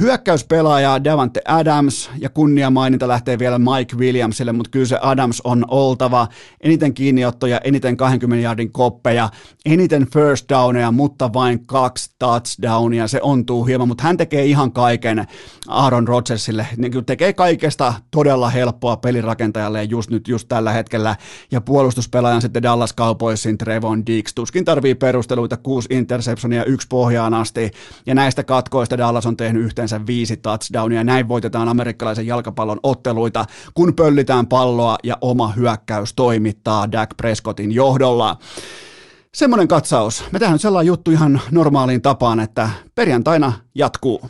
Hyökkäyspelaaja 0.00 1.04
Davante 1.04 1.40
Adams 1.44 2.10
ja 2.18 2.28
kunnia 2.28 2.70
maininta 2.70 3.08
lähtee 3.08 3.38
vielä 3.38 3.58
Mike 3.58 3.96
Williamsille, 3.96 4.52
mutta 4.52 4.70
kyllä 4.70 4.86
se 4.86 4.98
Adams 5.02 5.40
on 5.44 5.64
oltava. 5.68 6.28
Eniten 6.60 6.94
kiinniottoja, 6.94 7.60
eniten 7.64 7.96
20 7.96 8.44
jardin 8.44 8.72
koppeja, 8.72 9.28
eniten 9.66 10.06
first 10.12 10.48
downeja, 10.48 10.92
mutta 10.92 11.32
vain 11.32 11.66
kaksi 11.66 12.10
touchdownia. 12.18 13.08
Se 13.08 13.20
ontuu 13.22 13.64
hieman, 13.64 13.88
mutta 13.88 14.04
hän 14.04 14.16
tekee 14.16 14.44
ihan 14.44 14.72
kaiken 14.72 15.26
Aaron 15.68 16.08
Rodgersille. 16.08 16.66
Niin 16.76 17.04
tekee 17.04 17.32
kaikesta 17.32 17.94
todella 18.10 18.50
helppoa 18.50 18.96
pelirakentajalle 18.96 19.84
just 19.84 20.10
nyt, 20.10 20.28
just 20.28 20.48
tällä 20.48 20.72
hetkellä. 20.72 21.16
Ja 21.50 21.60
puolustuspelaajan 21.60 22.42
sitten 22.42 22.62
Dallas 22.62 22.92
Cowboysin 23.38 23.58
Trevon 23.58 24.06
Dix. 24.06 24.34
Tuskin 24.34 24.64
tarvii 24.64 24.94
perusteluita, 24.94 25.56
kuusi 25.56 25.88
interceptionia, 25.90 26.64
yksi 26.64 26.86
pohjaan 26.88 27.34
asti. 27.34 27.70
Ja 28.06 28.14
näistä 28.14 28.44
katkoista 28.44 28.98
Dallas 28.98 29.26
on 29.26 29.36
tehnyt 29.36 29.62
yhteensä 29.62 30.06
viisi 30.06 30.36
touchdownia. 30.36 31.04
Näin 31.04 31.28
voitetaan 31.28 31.68
amerikkalaisen 31.68 32.26
jalkapallon 32.26 32.80
otteluita, 32.82 33.44
kun 33.74 33.94
pöllitään 33.94 34.46
palloa 34.46 34.98
ja 35.04 35.18
oma 35.20 35.48
hyökkäys 35.48 36.14
toimittaa 36.14 36.92
Dak 36.92 37.10
Prescottin 37.16 37.72
johdolla. 37.72 38.36
Semmoinen 39.34 39.68
katsaus. 39.68 40.24
Me 40.32 40.38
tehdään 40.38 40.58
sellainen 40.58 40.86
juttu 40.86 41.10
ihan 41.10 41.40
normaaliin 41.50 42.02
tapaan, 42.02 42.40
että 42.40 42.70
perjantaina 42.94 43.52
jatkuu. 43.74 44.20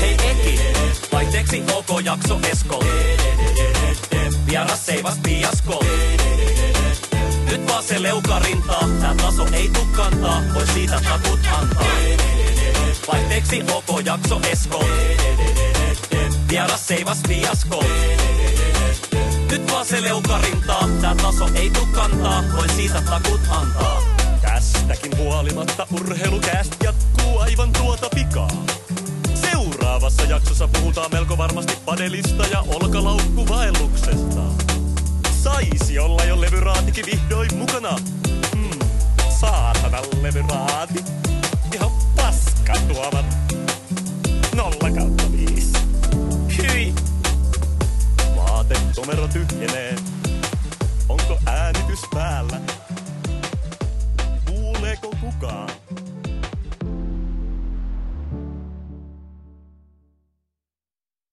Hei 0.00 0.12
Eki, 0.12 0.60
vaihteeksi 1.12 1.62
OK 1.74 2.04
jakso 2.04 2.40
Esko. 2.52 2.84
Vieras 4.46 4.86
seivas 4.86 5.18
piasko. 5.22 5.84
Nyt 7.50 7.68
vaan 7.68 7.84
se 7.84 8.02
leukarintaa, 8.02 8.88
tää 9.00 9.14
taso 9.14 9.46
ei 9.52 9.68
tuu 9.68 9.86
kantaa, 9.96 10.42
voi 10.54 10.66
siitä 10.66 11.00
takut 11.00 11.40
antaa. 11.52 11.86
Vaihteeksi 13.12 13.62
OK 13.74 14.04
jakso 14.04 14.40
Esko. 14.52 14.84
Vieras 16.50 16.86
seivas 16.86 17.18
fiasko. 17.28 17.84
Nyt 19.50 19.72
vaan 19.72 19.86
se 19.86 20.02
leukarintaa, 20.02 20.88
tää 21.00 21.14
taso 21.14 21.48
ei 21.54 21.70
tuu 21.70 21.86
kantaa, 21.86 22.44
voi 22.56 22.68
siitä 22.68 23.02
takut 23.02 23.40
antaa. 23.48 24.02
Tästäkin 24.42 25.16
huolimatta 25.16 25.86
urheilukääst 25.92 26.76
jatkuu 26.84 27.38
aivan 27.38 27.72
tuota 27.72 28.08
pikaa. 28.14 28.50
Seuraavassa 29.34 30.22
jaksossa 30.22 30.68
puhutaan 30.68 31.10
melko 31.12 31.38
varmasti 31.38 31.78
padelista 31.84 32.46
ja 32.46 32.60
olkalaukkuvaelluksesta 32.60 34.69
saisi 35.42 35.98
olla 35.98 36.24
jo 36.24 36.40
levyraatikin 36.40 37.06
vihdoin 37.06 37.56
mukana. 37.56 37.98
Mm, 38.54 38.78
saatana 39.40 39.98
levyraati. 40.22 41.04
Ihan 41.74 41.90
paska 42.16 42.72
tuovan. 42.88 43.24
Nolla 44.56 44.90
kautta 44.98 45.32
viis. 45.32 45.72
Hyi. 46.58 46.94
Vaate 48.36 48.74
numero 48.96 49.28
tyhjenee. 49.28 49.96
Onko 51.08 51.38
äänitys 51.46 52.00
päällä? 52.14 52.60
Kuuleeko 54.46 55.14
kukaan? 55.20 55.70